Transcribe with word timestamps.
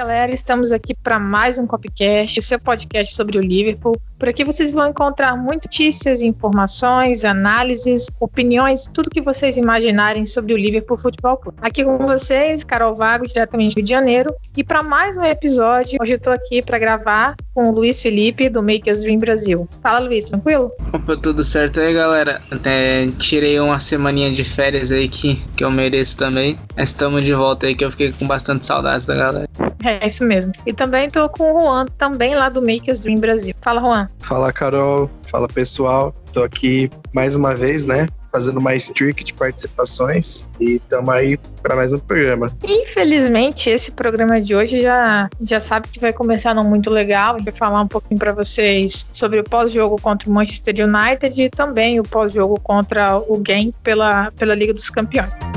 galera, 0.00 0.32
estamos 0.32 0.72
aqui 0.72 0.94
para 0.94 1.18
mais 1.18 1.58
um 1.58 1.66
Copcast, 1.66 2.38
o 2.38 2.42
seu 2.42 2.58
podcast 2.58 3.14
sobre 3.14 3.36
o 3.36 3.40
Liverpool. 3.42 4.00
Por 4.18 4.30
aqui 4.30 4.44
vocês 4.44 4.72
vão 4.72 4.88
encontrar 4.88 5.36
muitas 5.36 5.66
notícias, 5.66 6.22
informações, 6.22 7.22
análises, 7.22 8.06
opiniões, 8.18 8.88
tudo 8.94 9.10
que 9.10 9.20
vocês 9.20 9.58
imaginarem 9.58 10.24
sobre 10.24 10.54
o 10.54 10.56
Liverpool 10.56 10.96
Futebol 10.96 11.36
Clube. 11.36 11.58
Aqui 11.60 11.84
com 11.84 11.98
vocês, 11.98 12.64
Carol 12.64 12.94
Vago, 12.94 13.26
diretamente 13.26 13.74
do 13.74 13.76
Rio 13.76 13.84
de 13.84 13.90
Janeiro. 13.90 14.34
E 14.56 14.64
para 14.64 14.82
mais 14.82 15.18
um 15.18 15.24
episódio, 15.24 15.98
hoje 16.00 16.12
eu 16.12 16.16
estou 16.16 16.32
aqui 16.32 16.62
para 16.62 16.78
gravar 16.78 17.34
com 17.54 17.68
o 17.68 17.72
Luiz 17.72 18.00
Felipe, 18.00 18.48
do 18.48 18.62
Makers 18.62 19.00
Dream 19.00 19.18
Brasil. 19.18 19.68
Fala, 19.82 20.00
Luiz, 20.00 20.24
tranquilo? 20.24 20.72
Opa, 20.94 21.16
tudo 21.16 21.44
certo 21.44 21.78
aí, 21.78 21.92
galera? 21.92 22.40
Até 22.50 23.06
tirei 23.18 23.60
uma 23.60 23.78
semaninha 23.78 24.32
de 24.32 24.44
férias 24.44 24.92
aí 24.92 25.08
que, 25.08 25.36
que 25.56 25.62
eu 25.62 25.70
mereço 25.70 26.16
também. 26.16 26.58
Estamos 26.76 27.22
de 27.22 27.34
volta 27.34 27.66
aí, 27.66 27.74
que 27.74 27.84
eu 27.84 27.90
fiquei 27.90 28.12
com 28.12 28.26
bastante 28.26 28.64
saudades 28.64 29.06
da 29.06 29.14
galera. 29.14 29.48
É 29.84 30.06
isso 30.06 30.24
mesmo. 30.24 30.52
E 30.66 30.72
também 30.72 31.06
estou 31.06 31.28
com 31.28 31.54
o 31.54 31.62
Juan, 31.62 31.86
também 31.96 32.34
lá 32.34 32.48
do 32.48 32.60
Makers 32.60 33.00
Dream 33.00 33.18
Brasil. 33.18 33.54
Fala, 33.60 33.80
Juan. 33.80 34.08
Fala, 34.18 34.52
Carol. 34.52 35.10
Fala, 35.22 35.48
pessoal. 35.48 36.14
Tô 36.32 36.42
aqui 36.42 36.90
mais 37.12 37.36
uma 37.36 37.54
vez, 37.54 37.86
né? 37.86 38.06
Fazendo 38.30 38.60
mais 38.60 38.84
streak 38.84 39.24
de 39.24 39.34
participações 39.34 40.46
e 40.60 40.76
estamos 40.76 41.08
aí 41.12 41.36
para 41.60 41.74
mais 41.74 41.92
um 41.92 41.98
programa. 41.98 42.52
Infelizmente, 42.62 43.68
esse 43.68 43.90
programa 43.90 44.40
de 44.40 44.54
hoje 44.54 44.80
já, 44.80 45.28
já 45.40 45.58
sabe 45.58 45.88
que 45.88 45.98
vai 45.98 46.12
começar 46.12 46.54
não 46.54 46.62
muito 46.62 46.90
legal. 46.90 47.34
A 47.34 47.38
gente 47.38 47.46
vai 47.46 47.54
falar 47.54 47.80
um 47.80 47.88
pouquinho 47.88 48.20
para 48.20 48.32
vocês 48.32 49.04
sobre 49.12 49.40
o 49.40 49.44
pós-jogo 49.44 50.00
contra 50.00 50.30
o 50.30 50.32
Manchester 50.32 50.76
United 50.86 51.42
e 51.42 51.50
também 51.50 51.98
o 51.98 52.04
pós-jogo 52.04 52.60
contra 52.60 53.18
o 53.18 53.36
Game 53.38 53.74
pela, 53.82 54.30
pela 54.32 54.54
Liga 54.54 54.72
dos 54.72 54.90
Campeões. 54.90 55.49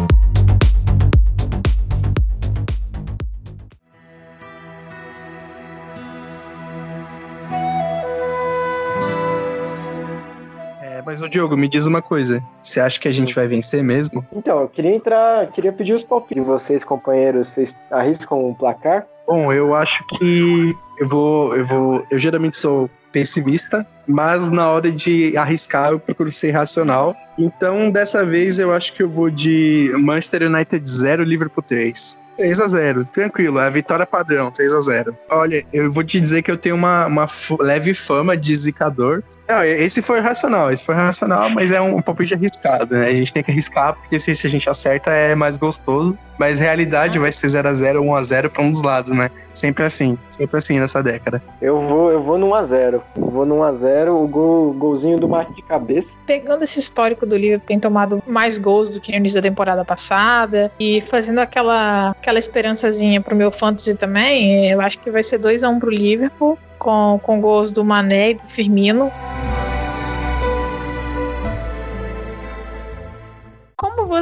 Mas 11.05 11.21
o 11.21 11.29
Diogo, 11.29 11.57
me 11.57 11.67
diz 11.67 11.85
uma 11.85 12.01
coisa. 12.01 12.43
Você 12.61 12.79
acha 12.79 12.99
que 12.99 13.07
a 13.07 13.11
gente 13.11 13.33
vai 13.35 13.47
vencer 13.47 13.83
mesmo? 13.83 14.25
Então, 14.33 14.61
eu 14.61 14.69
queria 14.69 14.95
entrar, 14.95 15.47
queria 15.51 15.71
pedir 15.71 15.93
os 15.93 16.03
palpites 16.03 16.43
de 16.43 16.49
vocês, 16.49 16.83
companheiros. 16.83 17.49
Vocês 17.49 17.75
arriscam 17.91 18.49
um 18.49 18.53
placar? 18.53 19.05
Bom, 19.27 19.51
eu 19.53 19.73
acho 19.73 20.05
que 20.17 20.73
eu 20.99 21.07
vou, 21.07 21.55
eu 21.55 21.65
vou, 21.65 22.05
eu 22.11 22.19
geralmente 22.19 22.57
sou 22.57 22.89
pessimista, 23.11 23.85
mas 24.07 24.49
na 24.49 24.69
hora 24.69 24.91
de 24.91 25.37
arriscar 25.37 25.91
eu 25.91 25.99
procuro 25.99 26.31
ser 26.31 26.51
racional. 26.51 27.15
Então, 27.37 27.89
dessa 27.89 28.25
vez 28.25 28.59
eu 28.59 28.73
acho 28.73 28.93
que 28.95 29.03
eu 29.03 29.09
vou 29.09 29.29
de 29.29 29.91
Manchester 29.97 30.43
United 30.43 30.89
0, 30.89 31.23
Liverpool 31.23 31.63
3. 31.63 32.23
3 32.37 32.61
a 32.61 32.67
0 32.67 33.05
tranquilo, 33.05 33.59
é 33.59 33.67
a 33.67 33.69
vitória 33.69 34.05
padrão, 34.05 34.49
3 34.51 34.73
a 34.73 34.81
0 34.81 35.17
Olha, 35.29 35.63
eu 35.71 35.91
vou 35.91 36.03
te 36.03 36.19
dizer 36.19 36.41
que 36.41 36.49
eu 36.49 36.57
tenho 36.57 36.75
uma, 36.75 37.05
uma 37.05 37.25
leve 37.59 37.93
fama 37.93 38.35
de 38.35 38.55
zicador, 38.55 39.21
não, 39.53 39.63
esse 39.63 40.01
foi 40.01 40.19
racional, 40.19 40.71
esse 40.71 40.85
foi 40.85 40.95
racional, 40.95 41.49
mas 41.49 41.71
é 41.71 41.81
um, 41.81 41.97
um 41.97 42.01
palpite 42.01 42.33
arriscado, 42.33 42.95
né? 42.95 43.07
A 43.07 43.15
gente 43.15 43.31
tem 43.31 43.43
que 43.43 43.51
arriscar, 43.51 43.93
porque 43.93 44.19
se, 44.19 44.33
se 44.33 44.47
a 44.47 44.49
gente 44.49 44.69
acerta 44.69 45.11
é 45.11 45.35
mais 45.35 45.57
gostoso, 45.57 46.17
mas 46.37 46.59
realidade 46.59 47.19
vai 47.19 47.31
ser 47.31 47.47
0x0 47.47 47.97
ou 47.97 48.05
1x0 48.05 48.49
para 48.49 48.63
um 48.63 48.71
dos 48.71 48.81
lados, 48.81 49.11
né? 49.11 49.29
Sempre 49.51 49.83
assim, 49.83 50.17
sempre 50.31 50.57
assim 50.57 50.79
nessa 50.79 51.03
década. 51.03 51.41
Eu 51.61 51.79
vou, 51.81 52.11
eu 52.11 52.21
vou 52.21 52.37
no 52.37 52.49
1x0. 52.49 53.01
Vou 53.15 53.45
no 53.45 53.57
1x0, 53.57 54.09
o 54.09 54.27
gol, 54.27 54.73
golzinho 54.73 55.19
do 55.19 55.27
Marco 55.27 55.53
de 55.53 55.61
cabeça. 55.61 56.17
Pegando 56.25 56.63
esse 56.63 56.79
histórico 56.79 57.25
do 57.25 57.37
Liverpool, 57.37 57.67
tem 57.67 57.79
tomado 57.79 58.21
mais 58.25 58.57
gols 58.57 58.89
do 58.89 58.99
que 58.99 59.11
no 59.11 59.17
início 59.17 59.41
da 59.41 59.47
temporada 59.47 59.85
passada, 59.85 60.71
e 60.79 61.01
fazendo 61.01 61.39
aquela, 61.39 62.11
aquela 62.11 62.39
esperançazinha 62.39 63.21
pro 63.21 63.35
meu 63.35 63.51
fantasy 63.51 63.95
também, 63.95 64.69
eu 64.69 64.81
acho 64.81 64.99
que 64.99 65.11
vai 65.11 65.21
ser 65.21 65.39
2x1 65.39 65.79
pro 65.79 65.89
Liverpool 65.89 66.57
com, 66.83 67.19
com 67.23 67.39
gols 67.39 67.71
do 67.71 67.83
Mané 67.83 68.31
e 68.31 68.33
do 68.35 68.43
Firmino. 68.47 69.11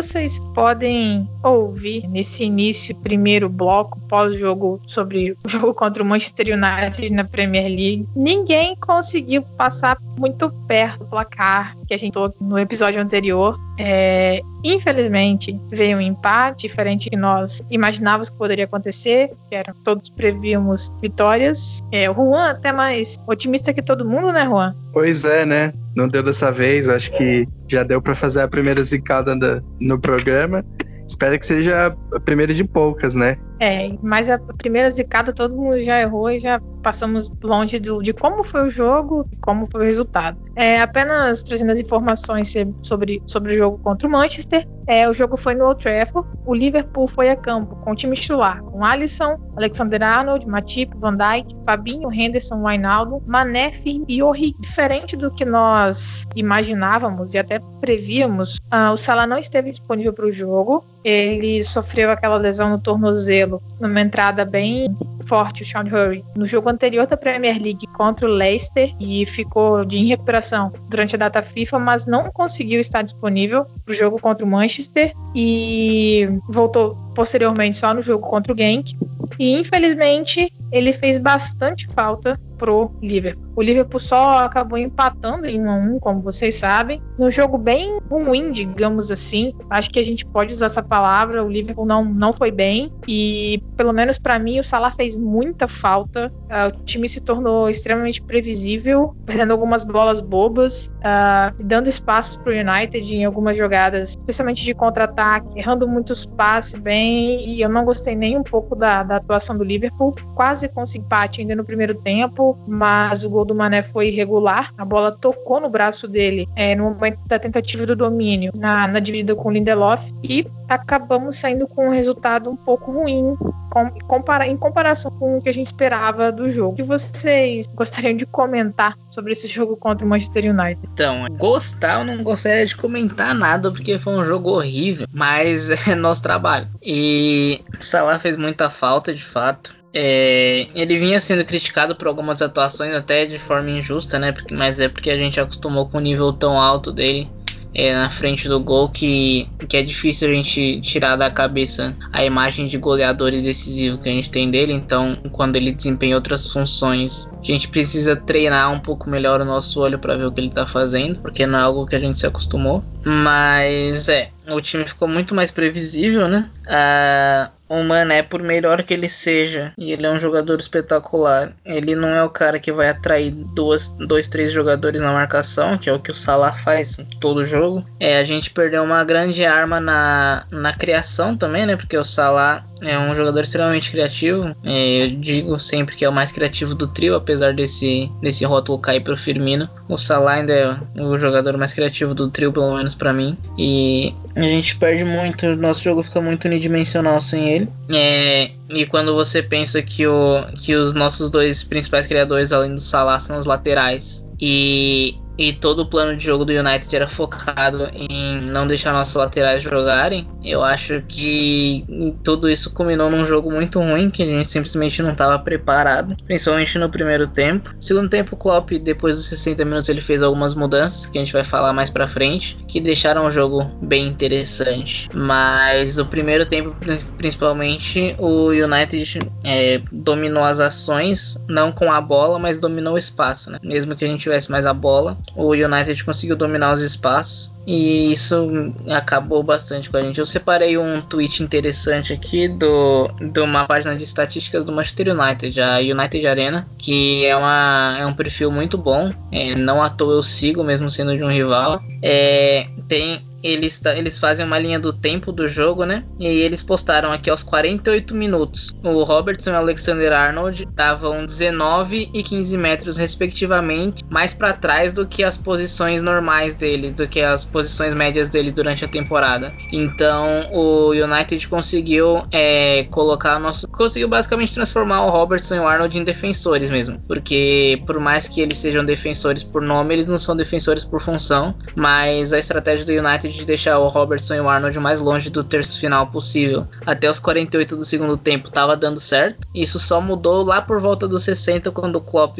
Vocês 0.01 0.39
podem 0.56 1.29
ouvir 1.44 2.07
nesse 2.07 2.44
início, 2.44 2.95
primeiro 2.95 3.47
bloco, 3.47 4.00
pós-jogo 4.09 4.81
sobre 4.88 5.34
o 5.34 5.38
jogo 5.47 5.75
contra 5.75 6.01
o 6.01 6.06
Manchester 6.06 6.47
United 6.57 7.13
na 7.13 7.23
Premier 7.23 7.66
League, 7.66 8.07
ninguém 8.16 8.75
conseguiu 8.78 9.44
passar 9.44 9.95
muito 10.17 10.50
perto 10.67 11.01
do 11.01 11.06
placar 11.06 11.78
que 11.88 11.94
a 11.94 11.97
gente 11.97 12.16
no 12.39 12.57
episódio 12.57 13.00
anterior. 13.00 13.59
É, 13.84 14.42
infelizmente, 14.64 15.59
veio 15.72 15.97
um 15.97 16.02
empate, 16.02 16.68
diferente 16.68 17.09
que 17.09 17.18
nós 17.18 17.64
imaginávamos 17.72 18.30
que 18.30 18.38
poderia 18.38 18.66
acontecer, 18.66 19.31
que 19.50 19.56
era 19.56 19.74
todos 19.84 20.09
prevíamos 20.12 20.92
vitórias. 21.02 21.80
É, 21.92 22.09
o 22.09 22.14
Juan 22.14 22.52
até 22.52 22.72
mais 22.72 23.18
otimista 23.28 23.74
que 23.74 23.81
todo 23.81 24.08
mundo, 24.08 24.31
né, 24.31 24.46
Juan? 24.46 24.75
Pois 24.94 25.25
é, 25.25 25.46
né? 25.46 25.74
Não 25.96 26.08
deu 26.08 26.22
dessa 26.22 26.52
vez, 26.52 26.90
acho 26.90 27.12
que 27.18 27.47
já 27.68 27.81
deu 27.81 28.00
para 28.00 28.14
fazer 28.14 28.42
a 28.42 28.47
primeira 28.47 28.84
zicada 28.84 29.36
no 29.81 30.00
programa. 30.00 30.63
Espero 31.08 31.38
que 31.40 31.46
seja 31.46 31.96
a 32.13 32.19
primeira 32.19 32.53
de 32.53 32.63
poucas, 32.63 33.16
né? 33.16 33.36
É, 33.62 33.92
mas 34.02 34.28
a 34.28 34.40
primeira 34.40 34.90
zicada 34.90 35.32
todo 35.32 35.56
mundo 35.56 35.80
já 35.80 36.02
errou 36.02 36.32
e 36.32 36.40
já 36.40 36.60
passamos 36.82 37.30
longe 37.44 37.80
do, 37.80 38.02
de 38.02 38.12
como 38.12 38.44
foi 38.44 38.68
o 38.68 38.72
jogo 38.72 39.24
e 39.32 39.36
como 39.36 39.68
foi 39.72 39.82
o 39.82 39.86
resultado. 39.86 40.36
É, 40.56 40.82
apenas 40.82 41.44
trazendo 41.44 41.72
as 41.72 41.80
informações 41.80 42.52
sobre, 42.82 43.22
sobre 43.28 43.54
o 43.54 43.58
jogo 43.58 43.78
contra 43.78 44.08
o 44.08 44.12
Manchester. 44.12 44.68
É, 44.88 45.08
o 45.08 45.14
jogo 45.14 45.38
foi 45.38 45.54
no 45.54 45.66
Old 45.66 45.80
Trafford. 45.80 46.28
O 46.44 46.56
Liverpool 46.56 47.08
foi 47.08 47.30
a 47.30 47.36
campo 47.36 47.76
com 47.76 47.92
o 47.92 47.96
time 47.96 48.16
titular, 48.16 48.62
com 48.64 48.84
Alisson, 48.84 49.38
Alexander 49.56 50.02
Arnold, 50.02 50.48
Matip, 50.48 50.92
Van 50.98 51.16
Dijk, 51.16 51.56
Fabinho, 51.64 52.12
Henderson, 52.12 52.64
Wijnaldum, 52.64 53.22
Mané, 53.28 53.72
Firmino 53.72 54.06
e 54.10 54.24
Orri. 54.24 54.56
Diferente 54.60 55.16
do 55.16 55.30
que 55.30 55.46
nós 55.46 56.26
imaginávamos 56.36 57.36
e 57.36 57.38
até 57.38 57.60
prevíamos, 57.80 58.56
uh, 58.74 58.92
o 58.92 58.98
Salah 58.98 59.28
não 59.28 59.38
esteve 59.38 59.72
disponível 59.72 60.14
para 60.14 60.26
o 60.26 60.32
jogo. 60.32 60.84
Ele 61.04 61.64
sofreu 61.64 62.12
aquela 62.12 62.38
lesão 62.38 62.70
no 62.70 62.80
tornozelo 62.80 63.50
numa 63.79 64.01
entrada 64.01 64.45
bem 64.45 64.95
forte, 65.28 65.63
o 65.63 65.66
Sean 65.66 65.84
Hurry, 65.84 66.23
no 66.35 66.45
jogo 66.45 66.69
anterior 66.69 67.07
da 67.07 67.17
Premier 67.17 67.62
League 67.62 67.88
contra 67.95 68.28
o 68.28 68.31
Leicester 68.31 68.94
e 69.00 69.25
ficou 69.25 69.84
de 69.85 69.97
em 69.97 70.06
recuperação 70.06 70.72
durante 70.89 71.16
a 71.16 71.17
data 71.17 71.41
FIFA, 71.41 71.79
mas 71.79 72.06
não 72.06 72.29
conseguiu 72.31 72.79
estar 72.79 73.01
disponível 73.01 73.66
para 73.85 73.91
o 73.91 73.95
jogo 73.95 74.19
contra 74.19 74.45
o 74.45 74.50
Manchester 74.50 75.13
e 75.35 76.28
voltou 76.50 76.95
posteriormente 77.16 77.78
só 77.78 77.94
no 77.94 78.01
jogo 78.01 78.28
contra 78.28 78.53
o 78.53 78.57
Genk. 78.57 78.95
E 79.39 79.53
infelizmente 79.53 80.51
ele 80.72 80.94
fez 80.94 81.18
bastante 81.18 81.88
falta 81.94 82.39
pro 82.62 82.92
Liverpool. 83.02 83.52
O 83.56 83.62
Liverpool 83.64 84.00
só 84.00 84.46
acabou 84.46 84.78
empatando 84.78 85.48
em 85.48 85.60
1 85.60 85.70
a 85.70 85.76
1, 85.76 86.00
como 86.00 86.22
vocês 86.22 86.56
sabem, 86.56 87.02
num 87.18 87.32
jogo 87.32 87.58
bem 87.58 88.00
ruim, 88.08 88.52
digamos 88.52 89.12
assim. 89.12 89.52
Acho 89.68 89.90
que 89.90 90.00
a 90.00 90.04
gente 90.04 90.24
pode 90.28 90.54
usar 90.54 90.68
essa 90.68 90.84
palavra. 90.84 91.44
O 91.44 91.50
Liverpool 91.50 91.86
não, 91.86 92.06
não 92.06 92.32
foi 92.32 92.52
bem 92.52 92.94
e, 93.08 93.62
pelo 93.76 93.92
menos 93.92 94.20
para 94.20 94.38
mim, 94.38 94.60
o 94.60 94.64
Salah 94.64 94.92
fez 94.92 95.18
muita 95.18 95.68
falta. 95.68 96.32
Uh, 96.44 96.68
o 96.68 96.84
time 96.84 97.10
se 97.10 97.20
tornou 97.20 97.68
extremamente 97.68 98.22
previsível, 98.22 99.16
perdendo 99.26 99.52
algumas 99.54 99.84
bolas 99.84 100.22
bobas, 100.22 100.88
uh, 101.00 101.64
dando 101.64 101.88
espaços 101.88 102.38
pro 102.38 102.54
United 102.54 103.16
em 103.16 103.26
algumas 103.26 103.58
jogadas, 103.58 104.12
especialmente 104.12 104.64
de 104.64 104.76
contra-ataque, 104.76 105.60
errando 105.60 105.88
muitos 105.88 106.28
passes 106.28 106.76
bem. 106.76 107.50
E 107.50 107.62
eu 107.62 107.69
não 107.69 107.84
gostei 107.86 108.16
nem 108.16 108.38
um 108.38 108.44
pouco 108.44 108.75
da, 108.75 109.02
da 109.02 109.16
atuação 109.16 109.57
do 109.57 109.64
Liverpool. 109.64 110.14
Quase 110.36 110.69
com 110.69 110.84
empate 110.96 111.42
ainda 111.42 111.56
no 111.56 111.64
primeiro 111.64 111.96
tempo 111.96 112.50
mas 112.68 113.24
o 113.24 113.30
gol 113.30 113.45
do 113.45 113.56
Mané 113.56 113.81
foi 113.81 114.07
irregular. 114.07 114.74
A 114.77 114.86
bola 114.86 115.12
tocou 115.12 115.59
no 115.59 115.69
braço 115.69 116.07
dele 116.07 116.48
é, 116.56 116.75
no 116.75 116.86
momento 116.86 117.19
da 117.27 117.39
tentativa 117.39 117.86
do 117.86 117.95
domínio, 117.95 118.51
na, 118.56 118.88
na 118.88 119.00
dividida 119.00 119.36
com 119.36 119.50
o 119.50 119.51
Lindelof, 119.51 120.12
e 120.24 120.48
acabamos 120.69 121.38
saindo 121.38 121.68
com 121.68 121.89
um 121.89 121.92
resultado 121.92 122.50
um 122.50 122.56
pouco 122.56 122.92
ruim 122.92 123.36
com, 123.69 123.89
compara, 124.07 124.48
em 124.48 124.57
comparação 124.57 125.12
com 125.12 125.38
o 125.38 125.42
que 125.42 125.50
a 125.50 125.53
gente 125.53 125.68
esperava 125.68 126.31
do 126.31 126.48
jogo. 126.50 126.74
O 126.74 126.75
que 126.75 126.83
vocês 126.83 127.65
gostariam 127.74 128.15
de 128.15 128.25
comentar 128.25 128.95
sobre 129.09 129.31
esse 129.31 129.47
jogo 129.47 129.75
contra 129.75 130.06
o 130.06 130.09
Manchester 130.09 130.45
United? 130.45 130.80
Então, 130.94 131.25
gostar 131.38 132.00
eu 132.00 132.06
não 132.06 132.24
gostaria 132.24 132.65
de 132.65 132.75
comentar 132.75 133.33
nada, 133.33 133.71
porque 133.71 133.97
foi 133.97 134.13
um 134.13 134.25
jogo 134.25 134.50
horrível, 134.51 135.07
mas 135.13 135.69
é 135.88 135.95
nosso 135.95 136.21
trabalho. 136.21 136.68
E 136.83 137.62
Salah 137.80 138.19
fez 138.19 138.38
muita 138.38 138.69
falta, 138.69 139.13
de 139.13 139.24
fato. 139.24 139.81
É, 139.94 140.68
ele 140.74 140.98
vinha 140.98 141.20
sendo 141.20 141.44
criticado 141.44 141.96
por 141.96 142.08
algumas 142.08 142.42
atuações 142.42 142.96
até 142.96 143.26
de 143.26 143.38
forma 143.38 143.70
injusta, 143.70 144.18
né? 144.18 144.34
Mas 144.52 144.80
é 144.80 144.88
porque 144.88 145.10
a 145.10 145.18
gente 145.18 145.40
acostumou 145.40 145.88
com 145.90 145.98
o 145.98 146.02
nível 146.02 146.32
tão 146.32 146.60
alto 146.60 146.92
dele 146.92 147.30
é, 147.74 147.94
na 147.94 148.10
frente 148.10 148.48
do 148.48 148.60
gol 148.60 148.90
que, 148.90 149.48
que 149.68 149.78
é 149.78 149.84
difícil 149.84 150.30
a 150.30 150.34
gente 150.34 150.82
tirar 150.82 151.16
da 151.16 151.30
cabeça 151.30 151.96
a 152.12 152.24
imagem 152.24 152.68
de 152.68 152.78
goleador 152.78 153.34
e 153.34 153.42
decisivo 153.42 153.98
que 153.98 154.10
a 154.10 154.12
gente 154.12 154.30
tem 154.30 154.50
dele. 154.50 154.74
Então, 154.74 155.18
quando 155.32 155.56
ele 155.56 155.72
desempenha 155.72 156.16
outras 156.16 156.48
funções, 156.48 157.32
a 157.40 157.44
gente 157.44 157.70
precisa 157.70 158.16
treinar 158.16 158.72
um 158.72 158.80
pouco 158.80 159.10
melhor 159.10 159.42
o 159.42 159.46
nosso 159.46 159.80
olho 159.80 159.98
para 160.00 160.18
ver 160.18 160.26
o 160.26 160.32
que 160.32 160.42
ele 160.42 160.50
tá 160.50 160.66
fazendo, 160.66 161.20
porque 161.20 161.46
não 161.46 161.60
é 161.60 161.62
algo 161.62 161.86
que 161.86 161.96
a 161.96 162.00
gente 162.00 162.18
se 162.18 162.28
acostumou. 162.28 162.84
Mas 163.04 164.10
é, 164.10 164.30
o 164.53 164.62
time 164.62 164.86
ficou 164.86 165.07
muito 165.07 165.33
mais 165.33 165.51
previsível, 165.51 166.27
né? 166.27 166.50
Uh, 166.65 167.62
o 167.71 167.83
Mané, 167.83 168.21
por 168.21 168.42
melhor 168.42 168.83
que 168.83 168.94
ele 168.94 169.07
seja, 169.07 169.74
e 169.77 169.94
ele 169.94 170.06
é 170.06 170.12
um 170.12 170.19
jogador 170.19 170.59
espetacular, 170.59 171.53
ele 171.65 171.95
não 171.95 172.09
é 172.09 172.21
o 172.21 172.30
cara 172.30 172.59
que 172.59 172.71
vai 172.71 172.89
atrair 172.89 173.31
duas, 173.31 173.88
dois, 173.88 174.27
três 174.27 174.51
jogadores 174.51 175.00
na 175.00 175.13
marcação, 175.13 175.77
que 175.77 175.89
é 175.89 175.94
o 175.94 176.00
que 176.00 176.12
o 176.12 176.13
Salah 176.13 176.51
faz 176.51 176.98
todo 177.21 177.45
jogo. 177.45 177.86
É, 178.00 178.18
a 178.18 178.25
gente 178.25 178.51
perdeu 178.51 178.83
uma 178.83 179.03
grande 179.06 179.45
arma 179.45 179.80
na, 179.80 180.45
na 180.51 180.74
criação 180.74 181.38
também, 181.38 181.65
né? 181.65 181.77
Porque 181.77 181.97
o 181.97 182.04
Salah 182.04 182.65
é 182.81 182.98
um 182.98 183.13
jogador 183.13 183.42
extremamente 183.42 183.92
criativo. 183.92 184.56
É, 184.63 185.04
eu 185.04 185.12
digo 185.12 185.60
sempre 185.60 185.95
que 185.95 186.04
é 186.04 186.10
o 186.10 186.13
mais 186.13 186.31
criativo 186.31 186.74
do 186.75 186.88
trio, 186.88 187.16
apesar 187.16 187.54
desse, 187.54 188.12
desse 188.22 188.44
rótulo 188.44 188.80
cair 188.80 189.01
pro 189.01 189.16
Firmino. 189.16 189.69
O 189.88 189.98
Salah 189.98 190.33
ainda 190.33 190.54
é 190.54 191.01
o 191.01 191.16
jogador 191.18 191.57
mais 191.57 191.74
criativo 191.74 192.13
do 192.13 192.30
trio, 192.30 192.51
pelo 192.51 192.75
menos 192.75 192.95
para 192.95 193.13
mim. 193.13 193.38
E 193.57 194.13
a 194.36 194.42
gente 194.42 194.75
perde 194.78 195.04
muito, 195.04 195.56
nosso 195.56 195.83
jogo 195.83 196.01
fica 196.01 196.22
muito 196.22 196.45
unidimensional 196.45 197.22
sem 197.22 197.50
ele. 197.50 197.69
É, 197.89 198.50
e 198.69 198.86
quando 198.86 199.13
você 199.13 199.44
pensa 199.44 199.81
que, 199.81 200.07
o, 200.07 200.44
que 200.56 200.75
os 200.75 200.94
nossos 200.94 201.30
dois 201.30 201.63
principais 201.63 202.07
criadores, 202.07 202.51
além 202.51 202.74
do 202.74 202.81
Salah, 202.81 203.19
são 203.19 203.38
os 203.38 203.45
laterais. 203.45 204.28
E 204.39 205.16
e 205.42 205.54
todo 205.54 205.80
o 205.80 205.86
plano 205.88 206.16
de 206.16 206.24
jogo 206.24 206.46
do 206.46 206.54
United 206.54 206.96
era 206.96 207.08
focado 207.08 207.90
em 207.94 208.40
não 208.42 208.68
deixar 208.68 208.94
nossos 208.94 209.16
laterais 209.16 209.64
jogarem, 209.64 210.28
eu 210.44 210.64
acho 210.64 211.02
que 211.08 211.84
tudo 212.24 212.48
isso 212.50 212.72
culminou 212.72 213.10
num 213.10 213.26
jogo 213.26 213.52
muito 213.52 213.80
ruim, 213.80 214.10
que 214.10 214.22
a 214.22 214.26
gente 214.26 214.50
simplesmente 214.50 215.02
não 215.02 215.12
estava 215.12 215.40
preparado, 215.40 216.16
principalmente 216.26 216.78
no 216.78 216.90
primeiro 216.90 217.28
tempo. 217.28 217.74
Segundo 217.80 218.10
tempo, 218.10 218.36
o 218.36 218.38
Klopp, 218.38 218.72
depois 218.72 219.16
dos 219.16 219.26
60 219.26 219.66
minutos, 219.66 219.90
ele 219.90 220.02
fez 220.02 220.22
algumas 220.22 220.54
mudanças, 220.54 221.08
que 221.08 221.18
a 221.18 221.24
gente 221.24 221.34
vai 221.34 221.44
falar 221.44 221.74
mais 221.74 221.90
pra 221.90 222.08
frente, 222.08 222.58
que 222.68 222.80
deixaram 222.80 223.26
o 223.26 223.32
jogo 223.32 223.64
bem 223.82 224.08
interessante. 224.08 225.10
Mas 225.14 225.98
o 225.98 226.06
primeiro 226.06 226.46
tempo, 226.46 226.76
principalmente, 227.18 228.16
o 228.20 228.50
United 228.50 229.20
é, 229.44 229.82
dominou 229.92 230.44
as 230.44 230.60
ações, 230.60 231.40
não 231.48 231.72
com 231.72 231.92
a 231.92 232.00
bola, 232.00 232.38
mas 232.38 232.60
dominou 232.60 232.94
o 232.94 232.98
espaço, 232.98 233.50
né? 233.50 233.58
Mesmo 233.64 233.96
que 233.96 234.06
a 234.06 234.08
gente 234.08 234.22
tivesse 234.22 234.52
mais 234.52 234.66
a 234.66 234.74
bola, 234.74 235.18
o 235.36 235.51
United 235.51 236.04
conseguiu 236.04 236.36
dominar 236.36 236.74
os 236.74 236.81
espaços 236.81 237.56
e 237.66 238.12
isso 238.12 238.74
acabou 238.89 239.44
bastante 239.44 239.89
com 239.89 239.98
a 239.98 240.01
gente. 240.01 240.19
Eu 240.19 240.25
separei 240.25 240.78
um 240.78 241.01
tweet 241.01 241.44
interessante 241.44 242.12
aqui 242.12 242.48
do, 242.48 243.07
de 243.19 243.39
uma 243.39 243.66
página 243.66 243.95
de 243.95 244.04
estatísticas 244.04 244.66
do 244.66 244.72
Manchester 244.72 245.16
United, 245.16 245.62
a 245.62 245.78
United 245.78 246.28
Arena, 246.28 246.68
que 246.78 247.25
é, 247.25 247.36
uma, 247.36 247.98
é 248.00 248.06
um 248.06 248.13
perfil 248.13 248.51
muito 248.51 248.78
bom. 248.78 249.13
É, 249.31 249.56
não 249.56 249.81
à 249.81 249.89
toa 249.89 250.16
eu 250.16 250.24
sigo, 250.24 250.63
mesmo 250.63 250.89
sendo 250.89 251.16
de 251.16 251.24
um 251.24 251.30
rival. 251.30 251.81
É, 252.01 252.68
tem 252.88 253.24
eles, 253.44 253.82
eles 253.86 254.20
fazem 254.20 254.46
uma 254.46 254.60
linha 254.60 254.80
do 254.80 254.94
tempo 254.94 255.32
do 255.32 255.48
jogo, 255.48 255.86
né? 255.86 256.04
E 256.20 256.26
eles 256.26 256.64
postaram 256.64 257.12
aqui 257.12 257.30
aos 257.30 257.44
48 257.44 258.16
minutos. 258.16 258.72
O 258.84 259.04
Robertson 259.04 259.52
e 259.52 259.54
o 259.54 259.58
Alexander 259.58 260.14
Arnold 260.14 260.64
estavam 260.64 261.26
19 261.26 262.10
e 262.14 262.24
15 262.24 262.58
metros, 262.58 262.98
respectivamente, 262.98 264.04
mais 264.10 264.34
para 264.34 264.54
trás 264.54 264.94
do 264.94 265.08
que 265.08 265.24
as 265.24 265.38
posições 265.38 266.02
normais 266.02 266.54
dele, 266.54 266.92
do 266.92 267.08
que 267.08 267.22
as 267.22 267.44
posições 267.44 267.94
médias 267.94 268.30
dele 268.30 268.52
durante 268.52 268.86
a 268.86 268.88
temporada. 268.88 269.52
Então 269.72 270.50
o 270.52 270.92
United 270.92 271.48
conseguiu 271.48 272.24
é, 272.32 272.86
colocar 272.92 273.40
nosso. 273.40 273.68
conseguiu 273.68 274.08
basicamente 274.08 274.54
transformar 274.54 275.06
o 275.06 275.10
Robertson 275.10 275.56
e 275.56 275.60
o 275.60 275.68
Arnold 275.68 275.98
em 275.98 276.04
defensores 276.04 276.70
mesmo. 276.70 277.00
Porque 277.08 277.82
por 277.86 278.00
mais 278.00 278.28
que 278.28 278.42
eles 278.42 278.58
sejam 278.58 278.84
defensores 278.84 279.44
por 279.44 279.62
nome, 279.62 279.96
eles 279.96 280.08
não 280.08 280.18
são 280.18 280.36
defensores 280.36 280.84
por 280.84 281.02
função. 281.02 281.56
Mas 281.76 282.34
a 282.34 282.40
estratégia 282.40 282.86
do 282.86 282.92
United 282.92 283.31
de 283.33 283.45
deixar 283.45 283.80
o 283.80 283.88
Robertson 283.88 284.36
e 284.36 284.42
o 284.42 284.50
Arnold 284.50 284.80
mais 284.80 285.00
longe 285.00 285.30
do 285.30 285.44
terço 285.44 285.80
final 285.80 286.07
possível. 286.07 286.68
Até 286.86 287.10
os 287.10 287.19
48 287.19 287.75
do 287.75 287.86
segundo 287.86 288.18
tempo 288.18 288.50
tava 288.50 288.75
dando 288.75 289.00
certo. 289.00 289.48
Isso 289.54 289.80
só 289.80 290.00
mudou 290.01 290.44
lá 290.44 290.62
por 290.62 290.80
volta 290.80 291.07
dos 291.07 291.24
60, 291.24 291.72
quando 291.72 291.95
o 291.95 292.01
Klopp 292.01 292.38